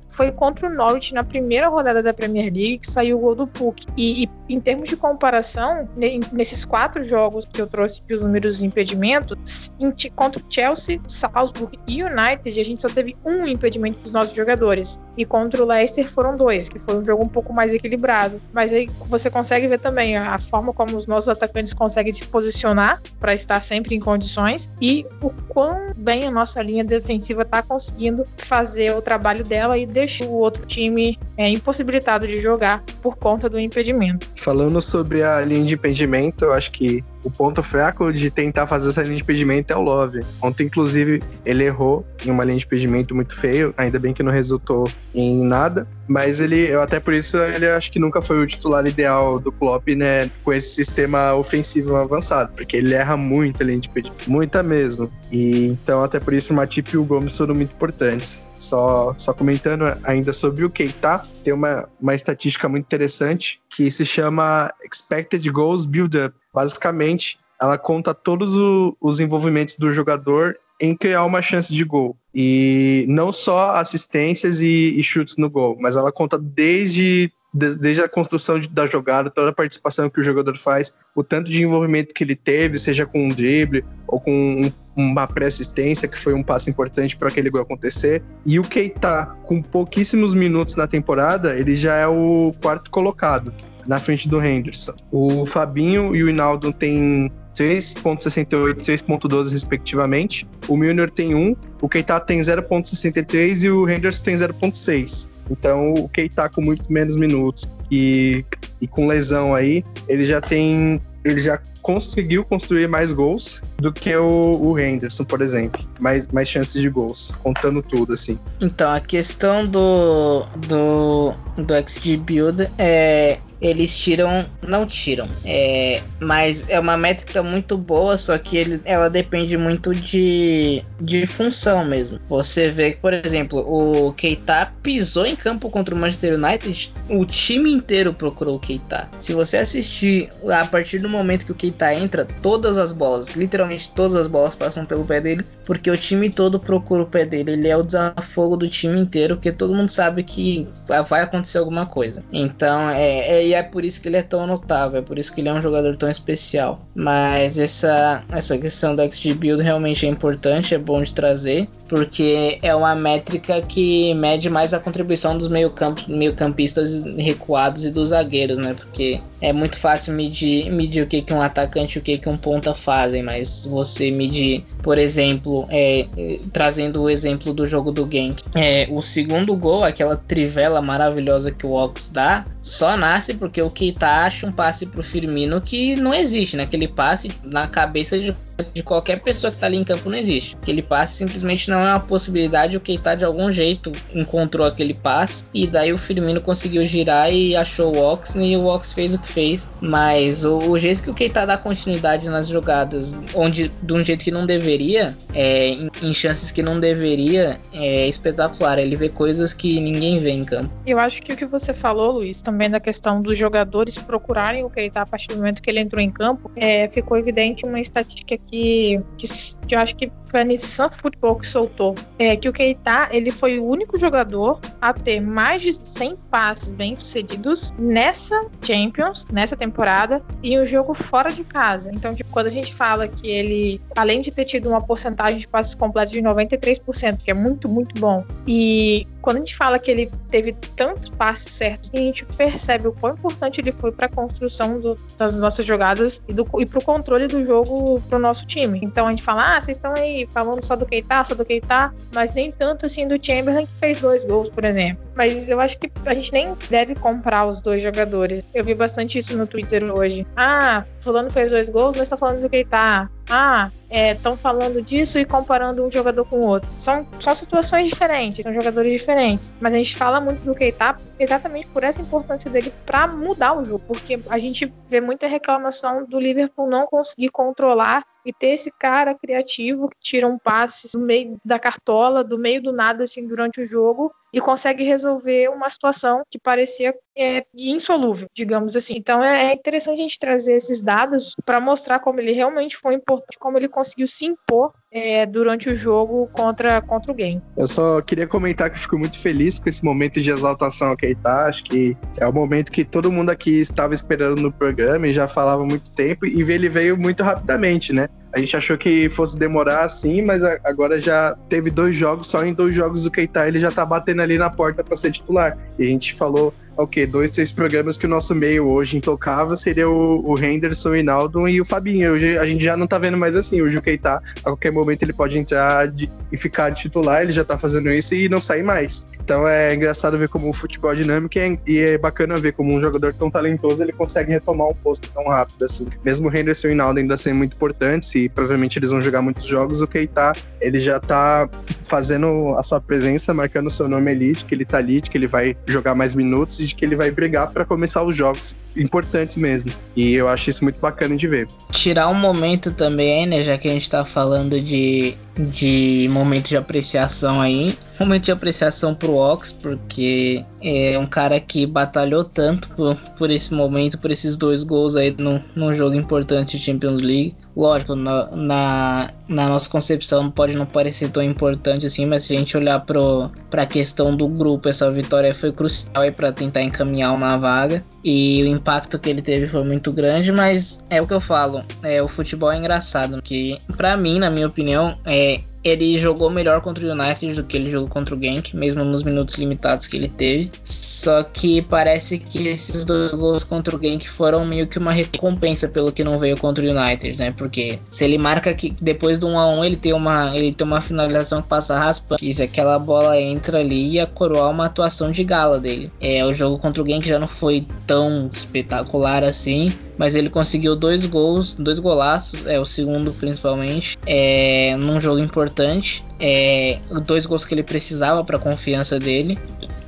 foi 0.09 0.33
contra 0.33 0.69
o 0.69 0.73
Norwich 0.73 1.15
na 1.15 1.25
primeira 1.25 1.69
rodada 1.69 2.03
da 2.03 2.13
Premier 2.13 2.47
League, 2.47 2.79
que 2.79 2.91
saiu 2.91 3.19
o 3.19 3.21
gol 3.21 3.35
do 3.35 3.47
Puck. 3.47 3.87
E, 3.97 4.25
e 4.25 4.31
em 4.49 4.61
termos 4.61 4.89
de 4.89 4.97
comparação, 4.97 5.89
nesses 6.33 6.65
quatro 6.65 7.03
jogos 7.03 7.45
que 7.45 7.61
eu 7.61 7.67
trouxe 7.67 8.03
os 8.11 8.23
números 8.23 8.59
de 8.59 8.67
impedimentos, 8.67 9.73
contra 10.15 10.41
o 10.41 10.45
Chelsea, 10.49 11.01
Salzburg 11.07 11.79
e 11.87 12.03
United, 12.03 12.61
a 12.61 12.65
gente 12.65 12.83
só 12.83 12.89
teve 12.89 13.17
um 13.25 13.47
impedimento 13.47 14.01
dos 14.01 14.13
nossos 14.13 14.35
jogadores. 14.35 14.99
E 15.17 15.25
contra 15.25 15.63
o 15.63 15.67
Leicester 15.67 16.09
foram 16.09 16.37
dois, 16.37 16.69
que 16.69 16.79
foi 16.79 16.97
um 16.97 17.05
jogo 17.05 17.25
um 17.25 17.29
pouco 17.29 17.53
mais 17.53 17.75
equilibrado. 17.75 18.41
Mas 18.53 18.73
aí 18.73 18.89
você 19.07 19.31
consegue 19.31 19.67
ver 19.67 19.81
também 19.81 20.17
a 20.17 20.39
forma 20.39 20.73
como 20.73 20.97
os 20.97 21.07
nossos 21.07 21.29
atacantes 21.29 21.75
conseguem 21.75 22.13
se 22.13 22.27
posicionar 22.27 23.01
para 23.19 23.35
estar 23.35 23.61
sempre 23.61 23.95
em 23.95 24.01
condições 24.01 24.71
e 24.81 25.07
o 25.21 25.31
quão 25.49 25.93
bem 25.97 26.25
a 26.25 26.31
nossa 26.31 26.63
linha 26.63 26.85
defensiva 26.85 27.43
está 27.43 27.63
conseguindo 27.63 28.25
fazer 28.37 28.95
o 28.95 29.03
trabalho 29.03 29.45
dela 29.49 29.77
e 29.79 29.87
deixar 29.87 30.27
o 30.27 30.35
outro 30.35 30.67
time 30.67 31.19
é, 31.37 31.49
impossibilitado 31.49 32.27
de 32.27 32.41
jogar 32.41 32.85
por 33.03 33.17
conta 33.17 33.49
do 33.49 33.59
impedimento. 33.59 34.29
Falando 34.37 34.81
sobre 34.81 35.23
a 35.23 35.41
linha 35.41 35.65
de 35.65 35.75
impedimento, 35.75 36.45
eu 36.45 36.53
acho 36.53 36.71
que 36.71 37.03
o 37.25 37.31
ponto 37.31 37.63
fraco 37.63 38.13
de 38.13 38.31
tentar 38.31 38.67
fazer 38.67 38.91
essa 38.91 39.03
linha 39.03 39.17
de 39.17 39.23
impedimento 39.23 39.73
é 39.73 39.77
o 39.77 39.81
Love. 39.81 40.25
Ontem, 40.41 40.65
inclusive, 40.65 41.23
ele 41.45 41.65
errou 41.65 42.05
em 42.25 42.31
uma 42.31 42.45
linha 42.45 42.59
de 42.59 42.65
impedimento 42.65 43.15
muito 43.15 43.35
feio, 43.35 43.75
ainda 43.77 43.99
bem 43.99 44.13
que 44.13 44.23
não 44.23 44.31
resultou 44.31 44.89
em 45.15 45.45
nada. 45.45 45.87
Mas 46.09 46.41
ele, 46.41 46.75
até 46.75 46.99
por 46.99 47.13
isso, 47.13 47.37
ele 47.39 47.69
acho 47.69 47.93
que 47.93 47.99
nunca 47.99 48.23
foi 48.23 48.41
o 48.41 48.47
titular 48.47 48.87
ideal 48.87 49.39
do 49.39 49.53
Klopp, 49.53 49.89
né? 49.89 50.31
Com 50.43 50.53
esse 50.53 50.75
sistema 50.75 51.35
ofensivo 51.35 51.97
avançado, 51.97 52.53
porque 52.55 52.77
ele 52.77 52.95
erra 52.95 53.17
muito 53.17 53.63
além 53.63 53.79
de 53.79 53.89
pedir, 53.89 54.13
muita 54.27 54.63
mesmo. 54.63 55.11
E 55.31 55.67
então, 55.67 56.03
até 56.03 56.19
por 56.19 56.33
isso, 56.33 56.53
o 56.53 56.57
Matip 56.57 56.95
e 56.95 56.97
o 56.97 57.05
Gomes 57.05 57.37
foram 57.37 57.55
muito 57.55 57.73
importantes. 57.73 58.51
Só, 58.57 59.15
só 59.19 59.33
comentando 59.35 59.85
ainda 60.03 60.33
sobre 60.33 60.65
o 60.65 60.71
Keita, 60.71 61.23
tem 61.45 61.53
uma, 61.53 61.89
uma 62.01 62.15
estatística 62.15 62.69
muito 62.69 62.85
interessante 62.85 63.61
que 63.69 63.91
se 63.91 64.05
chama 64.05 64.73
Expected 64.83 65.49
Goals 65.51 65.85
Build-Up. 65.85 66.35
Basicamente, 66.53 67.39
ela 67.61 67.77
conta 67.77 68.15
todos 68.15 68.57
o, 68.57 68.97
os 69.01 69.21
envolvimentos 69.21 69.77
do 69.77 69.91
jogador 69.91 70.57
em 70.81 70.97
criar 70.97 71.25
uma 71.25 71.43
chance 71.43 71.75
de 71.75 71.85
gol. 71.85 72.17
E 72.35 73.05
não 73.09 73.33
só 73.33 73.73
assistências 73.77 74.61
e, 74.61 74.95
e 74.97 75.03
chutes 75.03 75.37
no 75.37 75.51
gol, 75.51 75.77
mas 75.81 75.97
ela 75.97 76.13
conta 76.13 76.39
desde 76.39 77.33
desde 77.51 78.03
a 78.03 78.09
construção 78.09 78.59
de, 78.59 78.69
da 78.69 78.87
jogada, 78.87 79.31
toda 79.31 79.49
a 79.49 79.55
participação 79.55 80.11
que 80.11 80.21
o 80.21 80.23
jogador 80.23 80.57
faz, 80.57 80.93
o 81.17 81.25
tanto 81.25 81.51
de 81.51 81.63
envolvimento 81.63 82.15
que 82.15 82.23
ele 82.23 82.37
teve, 82.37 82.79
seja 82.79 83.07
com 83.07 83.25
um 83.25 83.29
drible 83.29 83.85
ou 84.07 84.21
com 84.21 84.31
um, 84.31 84.73
uma 84.95 85.27
pré-assistência, 85.27 86.07
que 86.07 86.19
foi 86.19 86.35
um 86.35 86.43
passo 86.43 86.69
importante 86.69 87.17
para 87.17 87.29
aquele 87.29 87.49
gol 87.49 87.63
acontecer. 87.63 88.23
E 88.45 88.61
o 88.61 88.63
Keita, 88.63 89.35
com 89.45 89.63
pouquíssimos 89.63 90.35
minutos 90.35 90.77
na 90.77 90.87
temporada, 90.87 91.59
ele 91.59 91.75
já 91.75 91.97
é 91.97 92.07
o 92.07 92.53
quarto 92.61 92.91
colocado 92.91 93.53
na 93.89 93.99
frente 93.99 94.29
do 94.29 94.41
Henderson. 94.41 94.93
O 95.11 95.47
Fabinho 95.47 96.15
e 96.15 96.23
o 96.23 96.29
Hinaldo 96.29 96.73
têm 96.73 97.33
3.68 97.57 98.79
e 98.79 98.97
3.12 98.97 99.51
respectivamente. 99.51 100.47
O 100.69 100.77
Milner 100.77 101.11
tem 101.11 101.35
1, 101.35 101.57
o 101.81 101.89
Keita 101.89 102.21
tem 102.21 102.39
0.63 102.39 103.65
e 103.65 103.71
o 103.71 103.89
Henderson 103.89 104.25
tem 104.25 104.35
0.6. 104.35 105.31
Então 105.51 105.95
o 105.95 106.09
Keita 106.09 106.49
com 106.51 106.61
muito 106.61 106.93
menos 106.93 107.17
minutos 107.17 107.67
e, 107.91 108.45
e 108.81 108.87
com 108.87 109.09
lesão 109.09 109.55
aí, 109.55 109.83
ele 110.07 110.25
já 110.25 110.41
tem 110.41 111.01
ele 111.25 111.41
já 111.41 111.61
conseguiu 111.83 112.45
construir 112.45 112.87
mais 112.87 113.13
gols 113.13 113.63
do 113.79 113.93
que 113.93 114.15
o, 114.15 114.61
o 114.63 114.79
Henderson, 114.79 115.25
por 115.25 115.43
exemplo. 115.43 115.87
Mais, 116.01 116.29
mais 116.29 116.49
chances 116.49 116.81
de 116.81 116.89
gols, 116.89 117.33
contando 117.43 117.83
tudo, 117.83 118.13
assim. 118.13 118.39
Então, 118.61 118.93
a 118.93 119.01
questão 119.01 119.67
do, 119.67 120.47
do, 120.69 121.33
do 121.57 121.75
XG 121.75 122.17
Build 122.19 122.71
é 122.79 123.39
eles 123.61 123.95
tiram, 123.95 124.47
não 124.67 124.87
tiram, 124.87 125.29
é, 125.45 126.01
mas 126.21 126.65
é 126.69 126.79
uma 126.79 126.97
métrica 126.97 127.43
muito 127.43 127.77
boa, 127.77 128.17
só 128.17 128.39
que 128.39 128.57
ele, 128.57 128.81
ela 128.85 129.11
depende 129.11 129.57
muito 129.57 129.95
de, 129.95 130.85
de 131.01 131.27
função 131.27 131.85
mesmo. 131.85 132.21
Você 132.29 132.71
vê 132.71 132.93
que, 132.93 132.99
por 132.99 133.13
exemplo, 133.13 133.59
o 133.61 134.13
Keita 134.13 134.73
pisou 134.83 135.27
em 135.27 135.35
campo 135.35 135.71
contra 135.71 135.95
o 135.95 135.99
Manchester 135.99 136.35
United, 136.35 136.93
o 137.09 137.25
time 137.25 137.73
inteiro 137.73 138.13
procurou 138.13 138.57
o 138.57 138.61
Keita. 138.61 139.09
Se 139.21 139.33
você 139.33 139.59
assistir 139.59 140.29
a 140.51 140.65
partir 140.65 140.99
do 140.99 141.09
momento 141.09 141.47
que 141.47 141.53
o 141.53 141.55
Keita 141.55 141.93
entra, 141.95 142.27
todas 142.43 142.79
as 142.79 142.93
bolas, 142.93 143.35
literalmente 143.35 143.91
todas 143.91 144.15
as 144.15 144.27
bolas 144.27 144.55
passam 144.55 144.85
pelo 144.85 145.05
pé 145.05 145.21
dele, 145.21 145.45
porque 145.69 145.91
o 145.91 145.99
time 145.99 146.31
todo 146.31 146.59
procura 146.59 147.03
o 147.03 147.07
pé 147.07 147.27
dele. 147.27 147.51
Ele 147.51 147.69
é 147.69 147.77
o 147.77 147.83
desafogo 147.83 148.57
do 148.57 148.67
time 148.67 148.99
inteiro, 148.99 149.37
porque 149.37 149.53
todo 149.53 149.75
mundo 149.75 149.91
sabe 149.91 150.23
que 150.23 150.67
vai 151.07 151.21
acontecer 151.21 151.59
alguma 151.59 151.85
coisa. 151.85 152.25
Então, 152.33 152.89
é, 152.89 153.19
é, 153.19 153.47
e 153.47 153.53
é 153.53 153.63
por 153.63 153.85
isso 153.85 154.01
que 154.01 154.09
ele 154.09 154.17
é 154.17 154.23
tão 154.23 154.47
notável, 154.47 155.01
é 155.01 155.03
por 155.03 155.19
isso 155.19 155.31
que 155.31 155.43
ele 155.43 155.51
é 155.51 155.53
um 155.53 155.61
jogador 155.61 155.95
tão 155.99 156.09
especial. 156.09 156.81
Mas 156.95 157.59
essa, 157.59 158.25
essa 158.33 158.57
questão 158.57 158.97
da 158.97 159.07
XG 159.07 159.35
Build 159.35 159.63
realmente 159.63 160.07
é 160.07 160.09
importante, 160.09 160.75
é 160.75 160.79
bom 160.79 161.03
de 161.03 161.13
trazer, 161.13 161.69
porque 161.87 162.59
é 162.63 162.75
uma 162.75 162.95
métrica 162.95 163.61
que 163.61 164.15
mede 164.15 164.49
mais 164.49 164.73
a 164.73 164.81
contribuição 164.81 165.37
dos 165.37 165.49
meio-campistas 165.49 167.05
meio 167.05 167.27
recuados 167.27 167.85
e 167.85 167.91
dos 167.91 168.09
zagueiros, 168.09 168.59
né? 168.59 168.73
Porque 168.73 169.21
é 169.41 169.53
muito 169.53 169.79
fácil 169.79 170.15
medir, 170.15 170.71
medir 170.71 171.03
o 171.03 171.07
que, 171.07 171.23
que 171.23 171.33
um 171.33 171.41
atacante 171.41 171.97
e 171.97 172.01
o 172.01 172.03
que, 172.03 172.19
que 172.19 172.29
um 172.29 172.37
ponta 172.37 172.75
fazem, 172.75 173.23
mas 173.23 173.65
você 173.67 174.11
medir, 174.11 174.65
por 174.83 174.99
exemplo, 174.99 175.67
é, 175.71 176.07
trazendo 176.53 177.03
o 177.03 177.11
exemplo 177.11 177.53
do 177.53 177.67
jogo 177.67 177.93
do 177.93 178.09
Genk, 178.11 178.43
é, 178.55 178.87
o 178.91 179.01
segundo 179.01 179.57
gol, 179.57 179.85
aquela 179.85 180.17
trivela 180.17 180.83
maravilhosa 180.83 181.51
que 181.51 181.67
o 181.67 181.73
Ox 181.73 182.11
dá, 182.11 182.45
só 182.63 182.97
nasce 182.97 183.35
porque 183.35 183.63
o 183.63 183.71
Keita 183.71 184.07
acha 184.07 184.47
um 184.47 184.53
passe 184.53 184.87
pro 184.87 185.03
Firmino 185.03 185.61
que 185.61 185.97
não 185.97 186.13
existe, 186.13 186.57
né? 186.57 186.65
Aquele 186.65 186.89
passe 186.89 187.31
na 187.45 187.67
cabeça 187.67 188.19
de 188.19 188.35
de 188.75 188.83
qualquer 188.83 189.21
pessoa 189.21 189.51
que 189.51 189.57
tá 189.57 189.67
ali 189.67 189.77
em 189.77 189.85
campo 189.85 190.11
não 190.11 190.17
existe. 190.17 190.57
Aquele 190.61 190.83
passe 190.83 191.17
simplesmente 191.17 191.71
não 191.71 191.85
é 191.85 191.91
uma 191.91 192.01
possibilidade. 192.01 192.77
O 192.77 192.81
Keita 192.81 193.15
de 193.15 193.25
algum 193.25 193.53
jeito 193.53 193.93
encontrou 194.15 194.67
aquele 194.67 194.95
passe 194.95 195.45
e 195.53 195.67
daí 195.67 195.93
o 195.93 195.99
Firmino 195.99 196.41
conseguiu 196.41 196.85
girar 196.85 197.33
e 197.33 197.57
achou 197.57 197.97
o 197.97 198.01
Oxney 198.01 198.53
e 198.53 198.57
o 198.57 198.67
Ox 198.67 198.93
fez 198.93 199.15
o 199.15 199.19
que 199.19 199.29
fez. 199.29 199.69
Mas 199.81 200.45
o, 200.45 200.59
o, 200.59 200.79
jeito 200.79 201.03
que 201.03 201.11
o 201.11 201.15
Keita 201.15 201.47
dá 201.47 201.57
continuidade 201.57 202.29
nas 202.29 202.49
jogadas, 202.49 203.17
onde 203.35 203.71
de 203.83 203.93
um 203.93 204.05
jeito 204.05 204.25
que 204.25 204.31
não 204.31 204.47
deveria, 204.47 205.17
é, 205.35 205.69
em, 205.69 205.91
em 206.03 206.13
chances 206.13 206.51
que 206.51 206.63
não 206.63 206.81
deveria, 206.81 207.59
é 207.73 208.09
espetacular. 208.09 208.79
Ele 208.79 208.97
vê 208.97 209.09
coisas 209.09 209.53
que 209.53 209.81
ninguém 209.81 210.19
vê 210.21 210.31
em 210.31 210.45
campo. 210.45 210.71
Eu 210.87 210.99
acho 210.99 211.23
que 211.23 211.33
o 211.33 211.37
que 211.37 211.47
você 211.47 211.73
falou, 211.73 212.13
Luiz, 212.13 212.43
também 212.43 212.71
da 212.71 212.81
questão 212.81 213.21
dos 213.21 213.37
jogadores 213.37 213.97
procurarem 213.99 214.65
o 214.65 214.71
Keita 214.71 215.01
a 215.01 215.07
partir 215.07 215.29
do 215.29 215.37
momento 215.37 215.63
que 215.63 215.71
ele 215.71 215.81
entrou 215.81 216.01
em 216.01 216.11
campo, 216.11 216.51
é, 216.57 216.89
ficou 216.89 217.17
evidente 217.17 217.65
uma 217.65 217.81
estatística 217.81 218.35
que, 218.49 219.01
que, 219.17 219.27
que 219.67 219.75
eu 219.75 219.79
acho 219.79 219.95
que 219.95 220.11
foi 220.31 220.41
a 220.41 220.45
Nissan 220.45 220.91
Futebol 220.91 221.37
que 221.37 221.47
soltou, 221.47 221.95
é 222.19 222.37
que 222.37 222.49
o 222.49 222.53
Keita, 222.53 223.09
ele 223.11 223.31
foi 223.31 223.59
o 223.59 223.65
único 223.65 223.99
jogador 223.99 224.61
a 224.81 224.93
ter 224.93 225.21
mais 225.21 225.63
de 225.63 225.75
100 225.75 226.17
passes 226.31 226.71
bem-sucedidos 226.71 227.73
nessa 227.79 228.47
Champions, 228.63 229.27
nessa 229.33 229.57
temporada, 229.57 230.23
e 230.43 230.59
um 230.59 230.65
jogo 230.65 230.95
fora 230.95 231.31
de 231.31 231.45
casa. 231.45 231.91
Então, 231.93 232.15
tipo, 232.15 232.31
quando 232.31 232.47
a 232.47 232.51
gente 232.51 232.75
fala 232.75 233.09
que 233.09 233.29
ele, 233.29 233.81
além 233.97 234.21
de 234.21 234.31
ter 234.31 234.45
tido 234.45 234.69
uma 234.69 234.81
porcentagem 234.81 235.39
de 235.39 235.49
passes 235.49 235.75
completos 235.75 236.13
de 236.13 236.21
93%, 236.21 237.19
que 237.19 237.31
é 237.31 237.35
muito, 237.35 237.69
muito 237.69 237.99
bom, 238.01 238.25
e 238.47 239.07
quando 239.21 239.37
a 239.37 239.41
gente 239.41 239.57
fala 239.57 239.79
que 239.79 239.91
ele 239.91 240.11
teve 240.31 240.53
tantos 240.75 241.09
passes 241.09 241.53
certos, 241.53 241.91
a 241.93 241.99
gente 241.99 242.25
percebe 242.25 242.89
o 242.89 242.93
quão 242.93 243.15
importante 243.15 243.61
ele 243.61 243.73
foi 243.73 243.93
para 243.93 244.07
a 244.07 244.09
construção 244.09 244.81
do, 244.81 244.97
das 245.17 245.35
nossas 245.35 245.67
jogadas 245.67 246.23
e, 246.29 246.63
e 246.63 246.67
para 246.67 246.79
o 246.79 246.85
controle 246.85 247.27
do 247.27 247.45
jogo 247.45 248.01
para 248.09 248.17
o 248.17 248.21
nosso 248.21 248.47
time. 248.47 248.81
Então 248.83 249.07
a 249.07 249.11
gente 249.11 249.23
fala, 249.23 249.57
ah, 249.57 249.61
vocês 249.61 249.77
estão 249.77 249.93
aí 249.95 250.18
falando 250.27 250.63
só 250.63 250.77
do 250.77 250.87
Keita, 250.87 251.23
só 251.25 251.35
do 251.35 251.45
Keita, 251.45 251.93
mas 252.15 252.35
nem 252.35 252.51
tanto 252.51 252.87
assim 252.87 253.07
do 253.07 253.25
Chamberlain 253.25 253.67
que 253.67 253.79
fez 253.79 254.01
dois 254.01 254.25
gols, 254.25 254.49
por 254.49 254.65
exemplo. 254.65 255.09
Mas 255.15 255.49
eu 255.49 255.61
acho 255.61 255.79
que 255.79 255.91
a 256.05 256.15
gente 256.15 256.33
nem 256.33 256.55
deve 256.71 256.95
comprar 256.95 257.47
os 257.47 257.61
dois 257.61 257.83
jogadores. 257.83 258.45
Eu 258.55 258.65
vi 258.65 258.75
bastante 258.75 259.19
isso 259.19 259.37
no 259.37 259.47
Twitter 259.47 259.85
hoje. 259.85 260.27
Ah, 260.37 260.85
fulano 261.01 261.31
fez 261.31 261.51
dois 261.51 261.69
gols, 261.69 261.97
mas 261.97 262.03
está 262.03 262.17
falando 262.17 262.41
do 262.41 262.49
Keita. 262.49 263.11
Ah, 263.31 263.71
estão 263.91 264.35
é, 264.35 264.37
falando 264.37 264.83
disso 264.83 265.19
e 265.19 265.25
comparando 265.25 265.85
um 265.85 265.91
jogador 265.91 266.25
com 266.25 266.37
o 266.37 266.47
outro. 266.47 266.69
São, 266.79 267.07
são 267.21 267.35
situações 267.35 267.89
diferentes, 267.89 268.43
são 268.43 268.55
jogadores 268.55 268.93
diferentes. 268.93 269.53
Mas 269.61 269.75
a 269.75 269.77
gente 269.77 269.97
fala 269.97 270.21
muito 270.21 270.43
do 270.43 270.55
Keita 270.55 270.97
exatamente 271.19 271.69
por 271.69 271.85
essa 271.85 272.01
importância 272.01 272.51
dele 272.51 272.73
para 272.87 273.07
mudar 273.07 273.55
o 273.55 273.65
jogo, 273.65 273.85
porque 273.87 274.21
a 274.29 274.39
gente 274.39 274.73
vê 274.89 275.01
muita 275.01 275.27
reclamação 275.27 276.05
do 276.07 276.19
Liverpool 276.19 276.69
não 276.69 276.87
conseguir 276.87 277.31
controlar 277.31 278.05
e 278.25 278.33
ter 278.33 278.49
esse 278.49 278.71
cara 278.71 279.15
criativo 279.15 279.89
que 279.89 279.97
tira 280.01 280.27
um 280.27 280.39
passe 280.39 280.97
no 280.97 281.05
meio 281.05 281.39
da 281.45 281.59
cartola, 281.59 282.23
do 282.23 282.39
meio 282.39 282.63
do 282.63 282.73
nada, 282.73 283.05
assim, 283.05 283.27
durante 283.27 283.61
o 283.61 283.65
jogo, 283.65 284.13
e 284.33 284.41
consegue 284.41 284.85
resolver 284.85 285.49
uma 285.49 285.69
situação 285.69 286.23
que 286.31 286.39
parecia 286.39 286.95
é, 287.17 287.45
insolúvel, 287.55 288.29
digamos 288.35 288.77
assim. 288.77 288.95
Então 288.97 289.23
é, 289.23 289.51
é 289.51 289.55
interessante 289.55 289.99
a 289.99 290.03
gente 290.03 290.19
trazer 290.19 290.55
esses 290.55 290.81
dados 290.81 291.35
para 291.45 291.61
mostrar 291.61 291.99
como 291.99 292.21
ele 292.21 292.33
realmente 292.33 292.77
foi 292.77 292.95
importante, 292.95 293.39
como 293.39 293.59
ele 293.59 293.69
conseguiu 293.69 294.07
se 294.07 294.27
impor 294.27 294.73
é, 294.93 295.27
durante 295.27 295.69
o 295.69 295.75
jogo 295.75 296.29
contra, 296.33 296.81
contra 296.83 297.11
o 297.11 297.15
game. 297.15 297.43
Eu 297.57 297.67
só 297.67 298.01
queria 298.01 298.27
comentar 298.27 298.71
que 298.71 298.77
eu 298.77 298.81
fico 298.81 298.99
muito 298.99 299.19
feliz 299.19 299.59
com 299.59 299.69
esse 299.69 299.85
momento 299.85 300.21
de 300.21 300.31
exaltação 300.31 300.95
que 300.97 301.07
ele 301.07 301.17
tá. 301.17 301.47
Acho 301.47 301.65
que 301.65 301.97
é 302.21 302.27
o 302.27 302.33
momento 302.33 302.71
que 302.71 302.85
todo 302.85 303.11
mundo 303.11 303.31
aqui 303.31 303.61
estava 303.61 303.95
esperando 303.95 304.41
no 304.41 304.53
programa 304.53 305.07
e 305.07 305.13
já 305.13 305.27
falava 305.27 305.63
há 305.63 305.67
muito 305.67 305.91
tempo, 305.93 306.27
e 306.27 306.41
ele 306.41 306.69
veio 306.69 306.97
muito 306.97 307.23
rapidamente, 307.23 307.93
né? 307.93 308.09
A 308.33 308.39
gente 308.39 308.57
achou 308.57 308.77
que 308.77 309.09
fosse 309.09 309.39
demorar 309.39 309.85
assim, 309.85 310.23
mas 310.23 310.43
agora 310.43 311.01
já 311.01 311.37
teve 311.49 311.71
dois 311.71 311.97
jogos, 311.97 312.27
só 312.27 312.45
em 312.45 312.53
dois 312.53 312.75
jogos 312.75 313.07
o 313.07 313.11
Keita 313.11 313.49
ele 313.49 313.59
já 313.59 313.73
tá 313.73 313.87
batendo 313.87 314.21
ali 314.21 314.37
na 314.37 314.51
porta 314.51 314.85
para 314.85 314.97
ser 314.97 315.13
titular. 315.13 315.57
E 315.79 315.85
a 315.85 315.87
gente 315.87 316.15
falou, 316.15 316.53
ok, 316.79 317.07
dois, 317.09 317.33
três 317.33 317.51
programas 317.51 317.99
que 317.99 318.07
o 318.07 318.09
nosso 318.09 318.33
meio 318.37 318.69
hoje 318.69 318.97
intocava 318.97 319.57
seria 319.57 319.91
o, 319.91 320.25
o 320.25 320.39
Henderson, 320.39 320.91
o 320.91 320.97
Hinaldo 320.97 321.49
e 321.49 321.61
o 321.61 321.65
Fabinho. 321.65 322.13
Hoje 322.13 322.39
a 322.39 322.47
gente 322.47 322.63
já 322.63 322.77
não 322.77 322.87
tá 322.87 322.99
vendo 322.99 323.17
mais 323.17 323.35
assim. 323.35 323.61
Hoje 323.61 323.77
o 323.77 323.83
Keita, 323.83 324.23
a 324.37 324.43
qualquer 324.43 324.73
momento 324.73 325.03
ele 325.03 325.13
pode 325.13 325.37
entrar 325.37 325.89
de, 325.89 326.09
e 326.31 326.37
ficar 326.37 326.71
de 326.71 326.81
titular, 326.81 327.23
ele 327.23 327.33
já 327.33 327.45
tá 327.45 327.59
fazendo 327.59 327.91
isso 327.91 328.15
e 328.15 328.29
não 328.29 328.41
sair 328.41 328.63
mais. 328.63 329.09
Então 329.21 329.47
é 329.47 329.75
engraçado 329.75 330.17
ver 330.17 330.29
como 330.29 330.49
o 330.49 330.53
futebol 330.53 330.93
é 330.93 330.95
dinâmico 330.95 331.37
e 331.37 331.41
é, 331.41 331.59
e 331.67 331.79
é 331.81 331.99
bacana 331.99 332.39
ver 332.39 332.53
como 332.53 332.73
um 332.73 332.81
jogador 332.81 333.13
tão 333.13 333.29
talentoso 333.29 333.83
ele 333.83 333.93
consegue 333.93 334.31
retomar 334.31 334.69
um 334.69 334.75
posto 334.75 335.11
tão 335.11 335.25
rápido 335.25 335.65
assim. 335.65 335.89
Mesmo 336.05 336.29
o 336.29 336.35
Henderson 336.35 336.69
e 336.69 336.71
o 336.71 336.73
Hinaldo 336.75 337.01
ainda 337.01 337.17
sendo 337.17 337.39
muito 337.39 337.55
importantes 337.55 338.15
e 338.15 338.29
provavelmente 338.29 338.79
eles 338.79 338.93
vão 338.93 339.03
jogar 339.03 339.21
muitos 339.21 339.47
jogos, 339.47 339.83
o 339.83 339.87
Keita, 339.87 340.33
ele 340.61 340.79
já 340.79 341.01
tá 341.01 341.49
fazendo 341.83 342.55
a 342.57 342.63
sua 342.63 342.81
presença, 342.81 343.35
marcando 343.35 343.69
seu 343.69 343.89
nome 343.89 344.11
ali, 344.13 344.33
de 344.33 344.45
que 344.45 344.55
ele 344.55 344.65
tá 344.65 344.79
ali, 344.79 345.01
de 345.01 345.11
que 345.11 345.19
ele 345.19 345.27
vai 345.27 345.57
jogar 345.67 345.95
mais 345.95 346.15
minutos 346.15 346.68
de 346.69 346.75
que 346.75 346.85
ele 346.85 346.97
vai 346.97 347.11
brigar 347.11 347.51
para 347.51 347.65
começar 347.65 348.03
os 348.03 348.15
jogos 348.15 348.57
importantes 348.77 349.37
mesmo. 349.37 349.73
E 349.97 350.15
eu 350.15 350.29
acho 350.29 350.51
isso 350.51 350.65
muito 350.65 350.81
bacana 350.81 351.17
de 351.17 351.27
ver. 351.27 351.49
Tirar 351.73 352.09
um 352.09 352.15
momento 352.15 352.73
também, 352.73 353.27
né, 353.27 353.43
já 353.43 353.59
que 353.59 353.69
a 353.69 353.73
gente 353.73 353.89
tá 353.89 354.05
falando 354.05 354.61
de 354.61 355.15
de 355.39 356.09
momento 356.11 356.49
de 356.49 356.57
apreciação 356.57 357.41
aí. 357.41 357.77
Momento 357.99 358.25
de 358.25 358.33
apreciação 358.33 358.95
pro 358.95 359.15
Ox, 359.15 359.51
porque 359.53 360.45
é 360.63 360.97
um 360.99 361.07
cara 361.07 361.41
que 361.41 361.67
batalhou 361.67 362.25
tanto 362.25 362.69
por, 362.71 362.95
por 363.17 363.31
esse 363.31 363.53
momento, 363.53 363.99
por 363.99 364.11
esses 364.11 364.37
dois 364.37 364.63
gols 364.63 364.95
aí 364.95 365.15
no, 365.19 365.43
num 365.55 365.73
jogo 365.73 365.97
importante 365.97 366.57
de 366.57 366.65
Champions 366.65 367.03
League. 367.03 367.35
Lógico, 367.57 367.97
na, 367.97 368.31
na, 368.37 369.11
na, 369.29 369.49
nossa 369.49 369.69
concepção 369.69 370.31
pode 370.31 370.55
não 370.55 370.65
parecer 370.65 371.11
tão 371.11 371.23
importante 371.23 371.87
assim, 371.87 372.07
mas 372.07 372.23
se 372.23 372.37
a 372.37 372.39
gente 372.39 372.57
olhar 372.57 372.79
para 372.87 373.63
a 373.63 373.67
questão 373.67 374.15
do 374.15 374.29
grupo, 374.29 374.69
essa 374.69 374.91
vitória 374.93 375.35
foi 375.35 375.51
crucial 375.51 376.05
para 376.17 376.31
tentar 376.31 376.63
encaminhar 376.63 377.13
uma 377.13 377.37
vaga. 377.37 377.85
E 378.05 378.43
o 378.43 378.47
impacto 378.47 378.99
que 378.99 379.11
ele 379.11 379.21
teve 379.21 379.47
foi 379.47 379.65
muito 379.65 379.93
grande, 379.93 380.31
mas 380.31 380.85
é 380.89 381.03
o 381.03 381.07
que 381.07 381.13
eu 381.13 381.21
falo, 381.21 381.65
é, 381.83 382.01
o 382.01 382.07
futebol 382.07 382.51
é 382.53 382.57
engraçado, 382.57 383.21
que 383.21 383.59
para 383.77 383.97
mim, 383.97 384.19
na 384.21 384.31
minha 384.31 384.47
opinião, 384.47 384.97
é, 385.05 385.41
ele 385.63 385.99
jogou 385.99 386.31
melhor 386.31 386.61
contra 386.61 386.87
o 386.87 386.91
United 386.91 387.35
do 387.35 387.45
que 387.45 387.57
ele 387.57 387.71
jogou 387.71 387.89
contra 387.89 388.15
o 388.15 388.21
Genk, 388.21 388.57
mesmo 388.57 388.85
nos 388.85 389.03
minutos 389.03 389.35
limitados 389.35 389.87
que 389.87 389.97
ele 389.97 390.09
teve. 390.09 390.51
Só 390.65 391.23
que 391.23 391.63
parece 391.63 392.19
que 392.19 392.49
esses 392.49 392.85
dois 392.85 393.13
gols 393.15 393.45
contra 393.45 393.77
o 393.77 393.81
Genk 393.81 394.09
foram 394.09 394.45
meio 394.45 394.67
que 394.67 394.79
uma 394.79 394.93
recompensa 394.93 395.69
pelo 395.69 395.93
que 395.93 396.03
não 396.03 396.19
veio 396.19 396.37
contra 396.37 396.65
o 396.65 396.69
United, 396.69 397.17
né? 397.17 397.33
Porque 397.37 397.79
se 397.91 398.05
ele 398.05 398.19
marca 398.19 398.53
que 398.53 398.75
depois 398.81 399.19
do 399.19 399.29
1 399.29 399.39
a 399.39 399.49
1 399.49 399.65
ele 399.65 399.77
tem 399.77 399.93
uma 399.93 400.37
ele 400.37 400.53
tem 400.53 400.67
uma 400.67 400.81
finalização 400.81 401.41
que 401.41 401.49
passa 401.49 401.79
raspando, 401.79 402.19
que 402.19 402.33
se 402.33 402.43
aquela 402.43 402.79
bola 402.79 403.21
entra 403.21 403.61
ali 403.61 403.95
ia 403.95 404.07
coroar 404.07 404.51
uma 404.51 404.67
atuação 404.67 405.11
de 405.13 405.23
gala 405.23 405.59
dele. 405.61 405.91
É, 406.01 406.25
o 406.25 406.35
jogo 406.35 406.59
contra 406.59 406.83
o 406.83 406.87
Genk 406.87 407.07
já 407.07 407.19
não 407.19 407.29
foi 407.29 407.67
tão 407.87 408.29
espetacular 408.31 409.23
assim, 409.23 409.73
mas 409.99 410.15
ele 410.15 410.31
conseguiu 410.31 410.77
dois 410.77 411.05
gols, 411.05 411.55
dois 411.55 411.79
golaços, 411.79 412.47
é 412.47 412.59
o 412.59 412.65
segundo 412.65 413.13
principalmente, 413.13 413.99
é, 414.07 414.77
num 414.77 415.01
jogo 415.01 415.19
importante, 415.19 416.05
é, 416.21 416.79
dois 417.05 417.27
gols 417.27 417.45
que 417.45 417.53
ele 417.53 417.65
precisava 417.65 418.25
para 418.25 418.37
a 418.37 418.41
confiança 418.41 418.99
dele 418.99 419.37